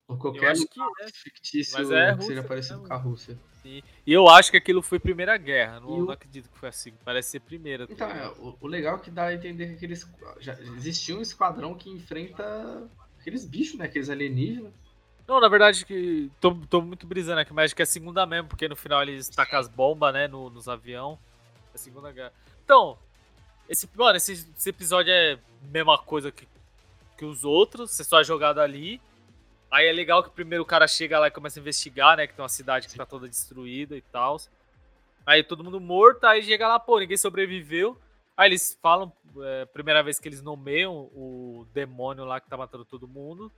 ou 0.09 0.17
Eu 0.17 0.21
qualquer 0.21 0.51
acho 0.51 0.67
que 0.67 0.81
é. 0.81 1.09
fictício 1.13 1.79
Mas 1.79 1.91
é 1.93 2.17
que 2.17 2.25
seja 2.25 2.43
parecido 2.43 2.83
com 2.83 2.93
a 2.93 2.97
Rússia. 2.97 3.39
E 3.65 3.83
eu 4.07 4.29
acho 4.29 4.51
que 4.51 4.59
aquilo 4.59 4.83
foi 4.83 4.99
Primeira 4.99 5.37
Guerra. 5.39 5.81
Não, 5.81 5.89
o- 5.89 6.05
não 6.07 6.11
acredito 6.11 6.51
que 6.51 6.59
foi 6.59 6.69
assim. 6.69 6.93
Parece 7.05 7.31
ser 7.31 7.41
Primeira. 7.41 7.87
Então, 7.89 8.11
é, 8.11 8.29
o, 8.33 8.59
o 8.61 8.67
legal 8.67 8.97
é 8.97 8.99
que 9.01 9.11
dá 9.11 9.27
a 9.27 9.35
entender 9.35 9.69
que 9.69 9.75
aqueles. 9.77 10.07
Já 10.41 10.53
existia 10.61 11.17
um 11.17 11.23
esquadrão 11.23 11.75
que 11.75 11.89
enfrenta 11.89 12.91
aqueles 13.25 13.45
bichos, 13.47 13.79
né? 13.79 13.87
Aqueles 13.87 14.11
alienígenas. 14.11 14.71
Não, 15.27 15.41
na 15.41 15.49
verdade, 15.49 15.87
que 15.87 16.31
tô, 16.39 16.55
tô 16.69 16.83
muito 16.83 17.07
brisando 17.07 17.41
aqui, 17.41 17.53
mas 17.55 17.67
acho 17.67 17.77
que 17.77 17.81
é 17.81 17.87
segunda 17.87 18.27
mesmo, 18.27 18.47
porque 18.49 18.69
no 18.69 18.77
final 18.77 19.03
eles 19.03 19.27
tacam 19.31 19.59
as 19.59 19.67
bombas, 19.67 20.13
né, 20.13 20.29
no- 20.29 20.51
nos 20.51 20.69
aviões. 20.69 21.19
É 21.75 21.79
segunda 21.79 22.13
guerra. 22.13 22.33
Então, 22.63 22.99
esse, 23.69 23.89
mano, 23.95 24.19
esse, 24.19 24.33
esse 24.57 24.69
episódio 24.69 25.11
é 25.11 25.39
mesma 25.73 25.97
coisa 25.97 26.31
que, 26.31 26.47
que 27.17 27.25
os 27.25 27.43
outros, 27.43 27.91
você 27.93 28.05
só 28.05 28.21
é 28.21 28.25
jogado 28.25 28.61
ali. 28.61 29.01
Aí 29.71 29.87
é 29.89 29.93
legal 29.93 30.23
que 30.23 30.29
primeiro 30.31 30.63
o 30.63 30.67
cara 30.67 30.87
chega 30.87 31.19
lá 31.19 31.29
e 31.29 31.31
começa 31.31 31.59
a 31.59 31.63
investigar, 31.63 32.19
né, 32.19 32.27
que 32.27 32.35
tem 32.35 32.43
uma 32.43 32.49
cidade 32.51 32.87
que 32.87 32.95
tá 32.95 33.07
toda 33.07 33.27
destruída 33.27 33.97
e 33.97 34.03
tal. 34.03 34.39
Aí 35.25 35.43
todo 35.43 35.65
mundo 35.65 35.81
morto, 35.81 36.25
aí 36.25 36.43
chega 36.43 36.69
lá, 36.69 36.79
pô, 36.79 37.01
ninguém 37.01 37.17
sobreviveu. 37.17 37.99
Aí 38.37 38.49
eles 38.49 38.79
falam, 38.83 39.13
é, 39.43 39.65
primeira 39.67 40.03
vez 40.03 40.19
que 40.19 40.29
eles 40.29 40.43
nomeiam 40.43 41.11
o 41.15 41.67
demônio 41.73 42.25
lá 42.25 42.41
que 42.41 42.49
tá 42.49 42.57
matando 42.57 42.85
todo 42.85 43.07
mundo. 43.07 43.51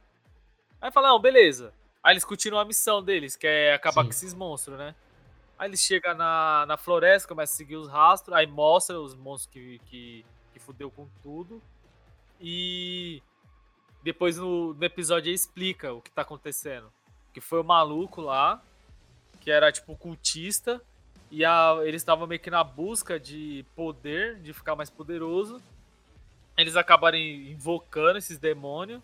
Aí 0.80 0.90
fala, 0.92 1.08
não, 1.08 1.18
beleza. 1.18 1.72
Aí 2.02 2.12
eles 2.12 2.24
continuam 2.24 2.62
a 2.62 2.64
missão 2.64 3.02
deles, 3.02 3.36
que 3.36 3.46
é 3.46 3.74
acabar 3.74 4.02
Sim. 4.02 4.08
com 4.08 4.10
esses 4.10 4.34
monstros, 4.34 4.78
né? 4.78 4.94
Aí 5.58 5.68
eles 5.68 5.80
chegam 5.80 6.14
na, 6.14 6.66
na 6.66 6.76
floresta, 6.76 7.26
começam 7.26 7.54
a 7.54 7.56
seguir 7.56 7.76
os 7.76 7.88
rastros, 7.88 8.36
aí 8.36 8.46
mostra 8.46 9.00
os 9.00 9.14
monstros 9.14 9.50
que, 9.50 9.78
que, 9.86 10.24
que 10.52 10.58
fudeu 10.58 10.90
com 10.90 11.08
tudo. 11.22 11.62
E 12.38 13.22
depois 14.02 14.36
no, 14.36 14.74
no 14.74 14.84
episódio 14.84 15.30
aí 15.30 15.34
explica 15.34 15.92
o 15.94 16.02
que 16.02 16.10
tá 16.10 16.22
acontecendo. 16.22 16.92
Que 17.32 17.40
foi 17.40 17.60
o 17.60 17.64
maluco 17.64 18.20
lá, 18.20 18.62
que 19.40 19.50
era 19.50 19.72
tipo 19.72 19.96
cultista, 19.96 20.82
e 21.30 21.44
a, 21.44 21.78
eles 21.84 22.02
estavam 22.02 22.26
meio 22.26 22.40
que 22.40 22.50
na 22.50 22.62
busca 22.64 23.18
de 23.18 23.64
poder, 23.74 24.36
de 24.36 24.52
ficar 24.52 24.76
mais 24.76 24.90
poderoso. 24.90 25.60
Eles 26.56 26.76
acabaram 26.76 27.18
invocando 27.18 28.18
esses 28.18 28.38
demônios 28.38 29.02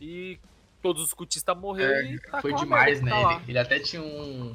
e 0.00 0.38
todos 0.82 1.02
os 1.02 1.14
cultistas 1.14 1.56
morreram 1.56 2.06
e 2.06 2.18
Foi 2.18 2.30
tacaram 2.52 2.56
a 2.56 2.60
demais, 2.60 3.00
né? 3.00 3.10
tá. 3.10 3.32
Ele, 3.40 3.50
ele 3.52 3.58
até 3.58 3.78
tinha 3.80 4.02
um, 4.02 4.54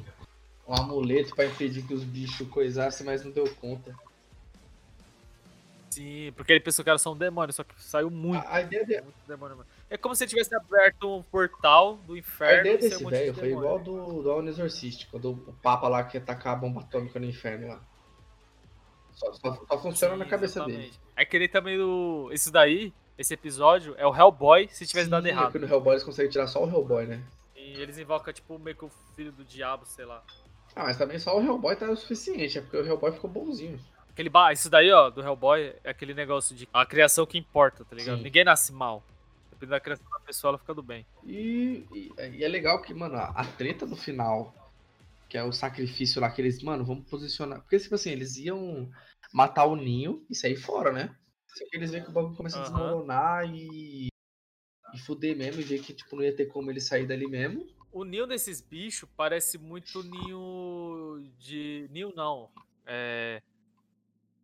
um 0.68 0.74
amuleto 0.74 1.34
pra 1.34 1.46
impedir 1.46 1.82
que 1.86 1.94
os 1.94 2.04
bichos 2.04 2.48
coisassem, 2.48 3.04
mas 3.04 3.24
não 3.24 3.32
deu 3.32 3.52
conta. 3.56 3.92
Sim, 5.90 6.32
porque 6.36 6.52
ele 6.52 6.60
pensou 6.60 6.82
que 6.82 6.88
era 6.88 6.98
só 6.98 7.12
um 7.12 7.16
demônio, 7.16 7.52
só 7.52 7.62
que 7.64 7.74
saiu 7.82 8.10
muito, 8.10 8.46
A, 8.46 8.56
a 8.56 8.60
ideia, 8.62 8.84
de- 8.86 9.02
muito 9.02 9.14
demônio. 9.26 9.56
mano. 9.58 9.68
É 9.92 9.98
como 9.98 10.14
se 10.16 10.26
tivesse 10.26 10.54
aberto 10.54 11.18
um 11.18 11.22
portal 11.22 11.98
do 11.98 12.14
a 12.14 12.18
inferno 12.18 12.60
ideia 12.60 12.80
saiu 12.80 13.06
um 13.06 13.10
desse 13.10 13.24
velho 13.24 13.34
foi 13.34 13.50
igual 13.50 13.78
do, 13.78 14.22
do 14.22 14.32
Alien 14.32 14.48
Exorcist, 14.48 15.06
quando 15.10 15.32
o 15.32 15.52
Papa 15.62 15.86
lá 15.86 16.02
quer 16.02 16.24
tacar 16.24 16.54
a 16.54 16.56
bomba 16.56 16.80
atômica 16.80 17.20
no 17.20 17.26
inferno 17.26 17.68
lá. 17.68 17.78
Só, 19.12 19.30
só, 19.34 19.54
só 19.54 19.78
funciona 19.78 20.16
na 20.16 20.24
Sim, 20.24 20.30
cabeça 20.30 20.60
exatamente. 20.60 20.92
dele. 20.92 21.00
É 21.14 21.26
que 21.26 21.36
ele 21.36 21.46
também 21.46 21.76
do. 21.76 22.30
Esse 22.32 22.50
daí, 22.50 22.90
esse 23.18 23.34
episódio, 23.34 23.94
é 23.98 24.06
o 24.06 24.16
Hellboy 24.16 24.66
se 24.72 24.86
tivesse 24.86 25.10
dado 25.10 25.24
Sim, 25.24 25.28
é 25.28 25.32
errado. 25.32 25.52
que 25.52 25.58
no 25.58 25.66
Hellboy 25.66 25.92
eles 25.92 26.04
conseguem 26.04 26.30
tirar 26.30 26.46
só 26.46 26.64
o 26.64 26.66
Hellboy, 26.66 27.04
né? 27.04 27.22
E 27.54 27.78
eles 27.78 27.98
invocam, 27.98 28.32
tipo, 28.32 28.58
meio 28.58 28.74
que 28.74 28.86
o 28.86 28.90
filho 29.14 29.30
do 29.30 29.44
diabo, 29.44 29.84
sei 29.84 30.06
lá. 30.06 30.22
Ah, 30.74 30.84
mas 30.84 30.96
também 30.96 31.18
só 31.18 31.38
o 31.38 31.44
Hellboy 31.44 31.76
tá 31.76 31.90
o 31.90 31.96
suficiente, 31.96 32.56
é 32.56 32.62
porque 32.62 32.78
o 32.78 32.86
Hellboy 32.86 33.12
ficou 33.12 33.28
bonzinho. 33.28 33.78
Aquele 34.08 34.30
ba... 34.30 34.54
Isso 34.54 34.70
daí, 34.70 34.90
ó, 34.90 35.10
do 35.10 35.20
Hellboy, 35.20 35.74
é 35.84 35.90
aquele 35.90 36.14
negócio 36.14 36.56
de 36.56 36.66
a 36.72 36.86
criação 36.86 37.26
que 37.26 37.36
importa, 37.36 37.84
tá 37.84 37.94
ligado? 37.94 38.16
Sim. 38.16 38.22
Ninguém 38.22 38.44
nasce 38.44 38.72
mal. 38.72 39.04
Dependendo 39.62 39.70
da 39.70 39.80
criação 39.80 40.10
da 40.10 40.18
pessoa, 40.20 40.50
ela 40.50 40.58
fica 40.58 40.74
do 40.74 40.82
bem. 40.82 41.06
E, 41.24 41.86
e- 41.92 42.12
e 42.38 42.44
é 42.44 42.48
legal 42.48 42.82
que, 42.82 42.92
mano, 42.92 43.14
a, 43.16 43.26
a 43.28 43.44
treta 43.44 43.86
no 43.86 43.94
final, 43.94 44.52
que 45.28 45.38
é 45.38 45.44
o 45.44 45.52
sacrifício 45.52 46.20
lá, 46.20 46.28
que 46.30 46.42
eles, 46.42 46.60
mano, 46.62 46.84
vamos 46.84 47.08
posicionar. 47.08 47.60
Porque, 47.60 47.78
tipo 47.78 47.94
assim, 47.94 48.10
eles 48.10 48.36
iam 48.38 48.90
matar 49.32 49.66
o 49.66 49.76
ninho 49.76 50.26
e 50.28 50.34
sair 50.34 50.56
fora, 50.56 50.92
né? 50.92 51.14
Só 51.46 51.64
que 51.68 51.76
eles 51.76 51.92
veem 51.92 52.02
que 52.02 52.10
o 52.10 52.12
bagulho 52.12 52.34
começa 52.34 52.58
a 52.58 52.62
Aham. 52.62 52.72
desmoronar 52.72 53.44
e. 53.54 54.08
E 54.94 54.98
fuder 54.98 55.34
mesmo, 55.36 55.60
e 55.60 55.64
ver 55.64 55.80
que, 55.80 55.94
tipo, 55.94 56.16
não 56.16 56.22
ia 56.22 56.34
ter 56.36 56.46
como 56.46 56.70
ele 56.70 56.80
sair 56.80 57.06
dali 57.06 57.26
mesmo. 57.26 57.66
O 57.92 58.04
ninho 58.04 58.26
desses 58.26 58.60
bichos 58.60 59.08
parece 59.16 59.56
muito 59.58 60.02
ninho 60.02 61.22
de. 61.38 61.88
Ninho 61.92 62.12
não. 62.16 62.50
É. 62.84 63.40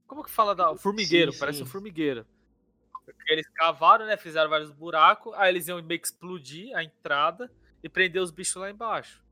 Como 0.07 0.23
que 0.25 0.31
fala 0.31 0.55
da. 0.55 0.71
o 0.71 0.77
Formigueiro, 0.77 1.33
Sim, 1.33 1.39
parece 1.39 1.59
sim. 1.59 1.65
um 1.65 1.67
formigueiro. 1.67 2.25
Porque 3.17 3.33
eles 3.33 3.49
cavaram, 3.51 4.07
né? 4.07 4.17
Fizeram 4.17 4.51
vários 4.51 4.71
buracos, 4.71 5.33
aí 5.37 5.51
eles 5.51 5.67
iam 5.69 5.83
meio 5.83 6.01
que 6.01 6.07
explodir 6.07 6.77
a 6.77 6.83
entrada 6.85 7.51
e 7.83 7.89
prender 7.89 8.21
os 8.23 8.31
bichos 8.31 8.57
lá 8.57 8.71
embaixo. 8.71 9.23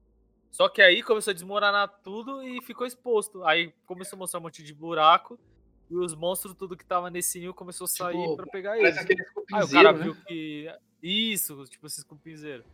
Só 0.50 0.68
que 0.68 0.80
aí 0.80 1.02
começou 1.02 1.30
a 1.32 1.34
desmoronar 1.34 1.88
tudo 2.02 2.42
e 2.42 2.62
ficou 2.62 2.86
exposto. 2.86 3.44
Aí 3.44 3.72
começou 3.84 4.16
a 4.16 4.20
mostrar 4.20 4.40
um 4.40 4.42
monte 4.44 4.62
de 4.62 4.72
buraco 4.72 5.38
e 5.90 5.96
os 5.96 6.14
monstros, 6.14 6.54
tudo 6.54 6.76
que 6.76 6.84
tava 6.84 7.10
nesse 7.10 7.38
ninho, 7.38 7.52
começou 7.52 7.84
a 7.84 7.88
sair 7.88 8.16
Tipo, 8.16 8.36
pra 8.36 8.46
pegar 8.46 8.78
eles. 8.78 8.96
aquele 8.96 9.22
Aí 9.52 9.62
o 9.62 9.70
cara 9.70 9.92
né? 9.92 10.02
viu 10.04 10.16
que. 10.26 10.68
Isso, 11.02 11.62
tipo 11.66 11.86
esses 11.86 12.02
cupinzeiros. 12.02 12.64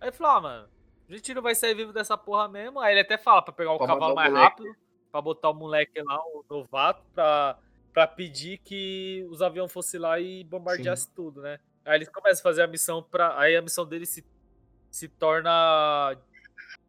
Aí 0.00 0.12
falou, 0.12 0.32
ah, 0.36 0.40
mano, 0.40 0.68
a 1.08 1.12
gente 1.14 1.34
não 1.34 1.42
vai 1.42 1.54
sair 1.54 1.74
vivo 1.74 1.92
dessa 1.92 2.16
porra 2.16 2.48
mesmo. 2.48 2.78
Aí 2.80 2.92
ele 2.94 3.00
até 3.00 3.18
fala 3.18 3.42
pra 3.42 3.52
pegar 3.52 3.72
o 3.72 3.78
Pra 3.78 3.88
cavalo 3.88 4.14
mais 4.14 4.30
moleque. 4.32 4.48
rápido, 4.62 4.76
pra 5.10 5.20
botar 5.20 5.50
o 5.50 5.54
moleque 5.54 6.00
lá, 6.00 6.18
o 6.20 6.44
novato, 6.48 7.02
pra, 7.12 7.58
pra 7.92 8.06
pedir 8.06 8.58
que 8.58 9.26
os 9.30 9.42
aviões 9.42 9.72
fossem 9.72 10.00
lá 10.00 10.18
e 10.20 10.44
bombardeassem 10.44 11.10
tudo, 11.14 11.40
né? 11.42 11.58
Aí 11.84 11.96
eles 11.98 12.08
começam 12.08 12.40
a 12.40 12.42
fazer 12.42 12.62
a 12.62 12.66
missão 12.66 13.02
pra. 13.02 13.38
Aí 13.38 13.56
a 13.56 13.62
missão 13.62 13.84
deles 13.86 14.08
se, 14.08 14.24
se 14.90 15.08
torna 15.08 16.16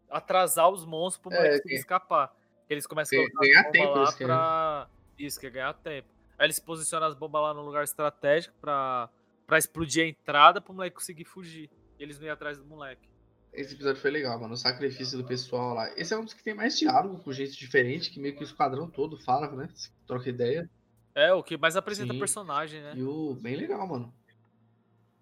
atrasar 0.10 0.70
os 0.70 0.86
monstros 0.86 1.22
pro 1.22 1.32
É, 1.34 1.36
moleque 1.38 1.56
conseguir 1.58 1.74
que- 1.76 1.80
escapar. 1.80 2.36
Eles 2.70 2.88
começam 2.88 3.18
a 3.20 3.22
Ganhar- 3.22 3.32
colocar 3.32 3.48
as 3.48 3.72
ganhar 3.72 3.88
bombas 3.96 4.16
tempo, 4.16 4.30
lá 4.30 4.88
pra. 4.88 4.90
Isso, 5.18 5.40
que 5.40 5.48
é 5.48 5.50
ganhar 5.50 5.74
tempo. 5.74 6.08
Aí 6.38 6.46
eles 6.48 6.60
posicionam 6.60 7.08
as 7.08 7.14
bombas 7.16 7.42
lá 7.42 7.54
num 7.54 7.62
lugar 7.62 7.84
estratégico 7.84 8.56
pra, 8.60 9.10
pra 9.46 9.58
explodir 9.58 10.04
a 10.04 10.08
entrada 10.08 10.60
pro 10.62 10.74
moleque 10.74 10.96
conseguir 10.96 11.26
fugir. 11.26 11.70
E 12.00 12.04
eles 12.04 12.18
não 12.20 12.26
iam 12.26 12.34
atrás 12.34 12.58
do 12.58 12.66
moleque. 12.66 13.08
Esse 13.52 13.76
episódio 13.76 14.02
foi 14.02 14.10
legal, 14.10 14.40
mano. 14.40 14.54
O 14.56 14.58
sacrifício 14.58 15.16
do 15.18 15.24
pessoal 15.24 15.76
lá. 15.76 15.92
Esse 15.96 16.14
é 16.14 16.18
um 16.18 16.24
dos 16.26 16.34
que 16.34 16.44
tem 16.44 16.56
mais 16.56 16.78
diálogo, 16.78 17.20
com 17.24 17.32
jeito 17.32 17.56
diferente, 17.56 18.10
que 18.10 18.20
meio 18.20 18.36
que 18.36 18.42
o 18.42 18.46
esquadrão 18.46 18.90
todo 18.90 19.16
fala, 19.18 19.52
né? 19.52 19.70
Troca 20.08 20.28
ideia. 20.28 20.68
É, 21.16 21.32
o 21.34 21.44
que 21.44 21.58
mais 21.58 21.76
apresenta 21.76 22.14
Sim. 22.14 22.20
personagem, 22.20 22.82
né? 22.82 22.94
E 22.96 23.04
o 23.04 23.36
bem 23.36 23.56
legal, 23.56 23.88
mano. 23.88 24.14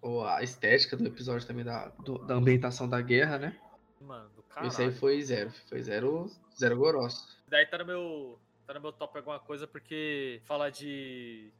O, 0.00 0.22
a 0.22 0.42
estética 0.42 0.96
do 0.96 1.06
episódio 1.06 1.46
também 1.46 1.64
da, 1.64 1.88
do- 2.04 2.18
da 2.18 2.34
ambientação 2.34 2.88
da 2.88 3.00
guerra, 3.00 3.38
né? 3.38 3.56
Mano, 4.00 4.28
do 4.34 4.42
caralho. 4.42 4.68
Esse 4.68 4.82
aí 4.82 4.92
foi 4.92 5.22
zero. 5.22 5.52
Foi 5.68 5.80
zero, 5.82 6.30
zero 6.58 6.76
grosso. 6.78 7.38
Daí 7.48 7.66
tá 7.66 7.78
no 7.78 7.84
meu. 7.86 8.38
Tá 8.66 8.74
no 8.74 8.80
meu 8.80 8.92
top 8.92 9.18
alguma 9.18 9.38
coisa, 9.38 9.66
porque 9.66 10.40
fala 10.44 10.70
de 10.70 11.50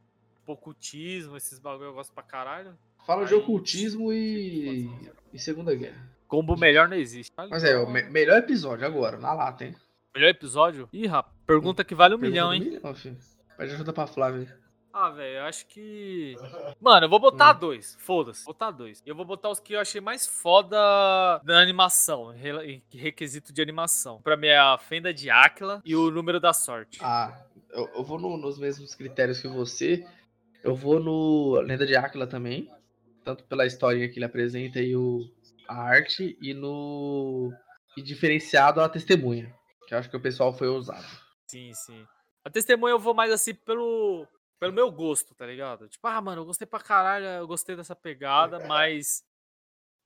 ocultismo, 0.46 1.36
esses 1.36 1.58
bagulho 1.58 1.86
eu 1.90 1.94
gosto 1.94 2.12
pra 2.12 2.22
caralho. 2.22 2.76
Fala 3.06 3.24
de 3.26 3.34
Aí- 3.34 3.40
ocultismo 3.40 4.12
e, 4.12 4.88
e 5.32 5.38
Segunda 5.38 5.74
Guerra. 5.74 6.10
Combo 6.26 6.56
melhor 6.56 6.88
não 6.88 6.96
existe. 6.96 7.32
Mas 7.36 7.62
é, 7.64 7.76
o 7.76 7.88
me- 7.88 8.04
melhor 8.04 8.38
episódio 8.38 8.86
agora, 8.86 9.18
na 9.18 9.32
lata, 9.34 9.64
hein? 9.64 9.74
Melhor 10.14 10.28
episódio? 10.30 10.88
Ih, 10.92 11.06
rapaz, 11.06 11.34
pergunta 11.46 11.84
que 11.84 11.94
vale 11.94 12.14
um 12.14 12.18
milhão, 12.18 12.50
Pergunta 12.50 12.64
hein? 12.70 12.70
do 12.80 12.82
milhão, 12.82 12.94
filho. 12.94 13.18
Pede 13.56 13.74
ajuda 13.74 13.92
pra 13.92 14.06
Flávia. 14.06 14.60
Ah, 14.94 15.08
velho, 15.08 15.38
eu 15.38 15.44
acho 15.44 15.66
que. 15.68 16.36
Mano, 16.78 17.06
eu 17.06 17.08
vou 17.10 17.18
botar 17.18 17.56
Hum. 17.56 17.60
dois. 17.60 17.96
Foda-se. 17.98 18.44
Vou 18.44 18.52
botar 18.52 18.70
dois. 18.70 19.02
E 19.06 19.08
eu 19.08 19.14
vou 19.16 19.24
botar 19.24 19.48
os 19.48 19.58
que 19.58 19.72
eu 19.72 19.80
achei 19.80 20.02
mais 20.02 20.26
foda 20.26 20.76
na 21.44 21.60
animação, 21.60 22.34
em 22.36 22.82
requisito 22.92 23.52
de 23.54 23.62
animação. 23.62 24.20
Pra 24.20 24.36
mim 24.36 24.48
é 24.48 24.58
a 24.58 24.76
Fenda 24.76 25.12
de 25.14 25.30
Áquila 25.30 25.80
e 25.84 25.96
o 25.96 26.10
Número 26.10 26.38
da 26.38 26.52
Sorte. 26.52 26.98
Ah, 27.02 27.40
eu, 27.70 27.88
eu 27.94 28.04
vou 28.04 28.18
no- 28.18 28.36
nos 28.36 28.58
mesmos 28.58 28.94
critérios 28.94 29.40
que 29.40 29.48
você. 29.48 30.06
Eu 30.62 30.74
vou 30.74 31.00
no 31.00 31.58
Lenda 31.62 31.86
de 31.86 31.96
Áquila 31.96 32.26
também. 32.26 32.70
Tanto 33.24 33.44
pela 33.44 33.64
historinha 33.64 34.08
que 34.10 34.18
ele 34.18 34.26
apresenta 34.26 34.78
e 34.78 34.94
o, 34.94 35.20
a 35.68 35.80
arte. 35.80 36.36
E 36.40 36.52
no. 36.52 37.50
E 37.96 38.02
diferenciado 38.02 38.78
a 38.80 38.88
testemunha. 38.90 39.54
Que 39.88 39.94
eu 39.94 39.98
acho 39.98 40.10
que 40.10 40.16
o 40.16 40.20
pessoal 40.20 40.52
foi 40.52 40.68
ousado. 40.68 41.06
Sim, 41.46 41.72
sim. 41.72 42.04
A 42.44 42.50
testemunha 42.50 42.92
eu 42.92 42.98
vou 42.98 43.14
mais 43.14 43.30
assim 43.32 43.54
pelo, 43.54 44.26
pelo 44.58 44.72
meu 44.72 44.90
gosto, 44.90 45.34
tá 45.34 45.46
ligado? 45.46 45.88
Tipo, 45.88 46.06
ah, 46.08 46.20
mano, 46.20 46.42
eu 46.42 46.46
gostei 46.46 46.66
pra 46.66 46.80
caralho, 46.80 47.24
eu 47.26 47.46
gostei 47.46 47.76
dessa 47.76 47.94
pegada, 47.94 48.58
mas 48.76 49.24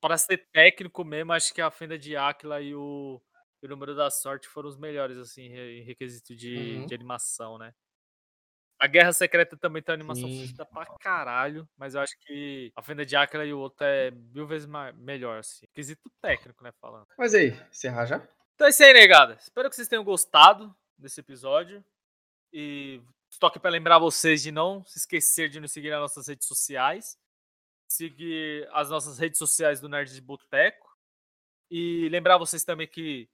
para 0.01 0.19
ser 0.19 0.47
técnico 0.53 1.05
mesmo, 1.05 1.33
acho 1.33 1.53
que 1.55 1.61
a 1.61 1.71
Fenda 1.71 1.99
de 1.99 2.17
Áquila 2.17 2.61
e 2.61 2.75
o, 2.75 3.21
o 3.63 3.69
Número 3.69 3.95
da 3.95 4.11
Sorte 4.11 4.47
foram 4.49 4.69
os 4.69 4.77
melhores, 4.77 5.17
assim, 5.17 5.45
em 5.47 5.83
requisito 5.83 6.35
de, 6.37 6.57
Uhum. 6.81 6.87
de 6.87 6.95
animação, 6.95 7.59
né? 7.59 7.75
A 8.79 8.87
Guerra 8.87 9.11
Secreta 9.15 9.57
também 9.57 9.83
tem 9.83 9.95
uma 9.95 10.13
animação 10.13 10.29
foda 10.49 10.67
pra 10.67 10.85
caralho, 10.99 11.67
mas 11.79 11.95
eu 11.95 12.03
acho 12.03 12.15
que 12.21 12.71
a 12.77 12.83
Fenda 12.83 13.07
de 13.07 13.17
Áquila 13.17 13.43
e 13.47 13.55
o 13.55 13.59
outro 13.59 13.87
é 13.87 14.11
mil 14.11 14.47
vezes 14.47 14.67
ma- 14.67 14.93
melhor, 14.93 15.39
assim. 15.39 15.67
Quesito 15.73 16.11
técnico, 16.21 16.63
né, 16.63 16.71
falando. 16.79 17.07
Mas 17.17 17.35
aí, 17.35 17.53
encerrar 17.71 18.05
já? 18.05 18.29
Então 18.55 18.67
é 18.67 18.71
isso 18.71 18.85
aí, 18.85 18.93
negada. 18.93 19.35
Espero 19.41 19.71
que 19.71 19.77
vocês 19.77 19.89
tenham 19.89 20.05
gostado 20.05 20.77
desse 20.99 21.21
episódio. 21.21 21.83
E 22.53 23.03
toque 23.39 23.59
para 23.59 23.71
lembrar 23.71 23.99
vocês 23.99 24.43
de 24.43 24.51
não 24.51 24.85
se 24.85 24.99
esquecer 24.99 25.49
de 25.49 25.61
nos 25.61 25.73
seguir 25.73 25.91
nas 25.91 26.01
nossas 26.01 26.29
redes 26.29 26.47
sociais. 26.47 27.19
Seguir 27.89 28.69
as 28.73 28.91
nossas 28.91 29.19
redes 29.19 29.39
sociais 29.39 29.81
do 29.81 29.89
Nerd 29.89 30.13
de 30.13 30.21
Boteco. 30.21 30.87
E 31.71 32.09
lembrar 32.09 32.39
vocês 32.39 32.65
também 32.65 32.87
que, 32.87 33.29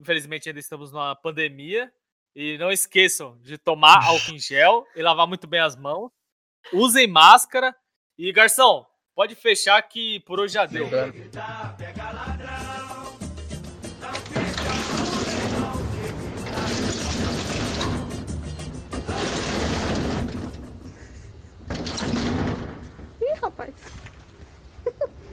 infelizmente, 0.00 0.48
ainda 0.48 0.60
estamos 0.60 0.92
numa 0.92 1.16
pandemia. 1.16 1.92
E 2.34 2.58
não 2.58 2.70
esqueçam 2.70 3.38
de 3.40 3.58
tomar 3.58 4.04
álcool 4.04 4.32
em 4.32 4.38
gel 4.38 4.86
e 4.94 5.02
lavar 5.02 5.26
muito 5.26 5.46
bem 5.46 5.60
as 5.60 5.76
mãos. 5.76 6.10
Usem 6.72 7.06
máscara. 7.06 7.74
E, 8.16 8.32
garçom, 8.32 8.86
pode 9.14 9.34
fechar 9.34 9.80
que 9.82 10.20
por 10.20 10.38
hoje 10.38 10.54
já 10.54 10.66
deu. 10.66 10.88
rapaz. 23.48 23.97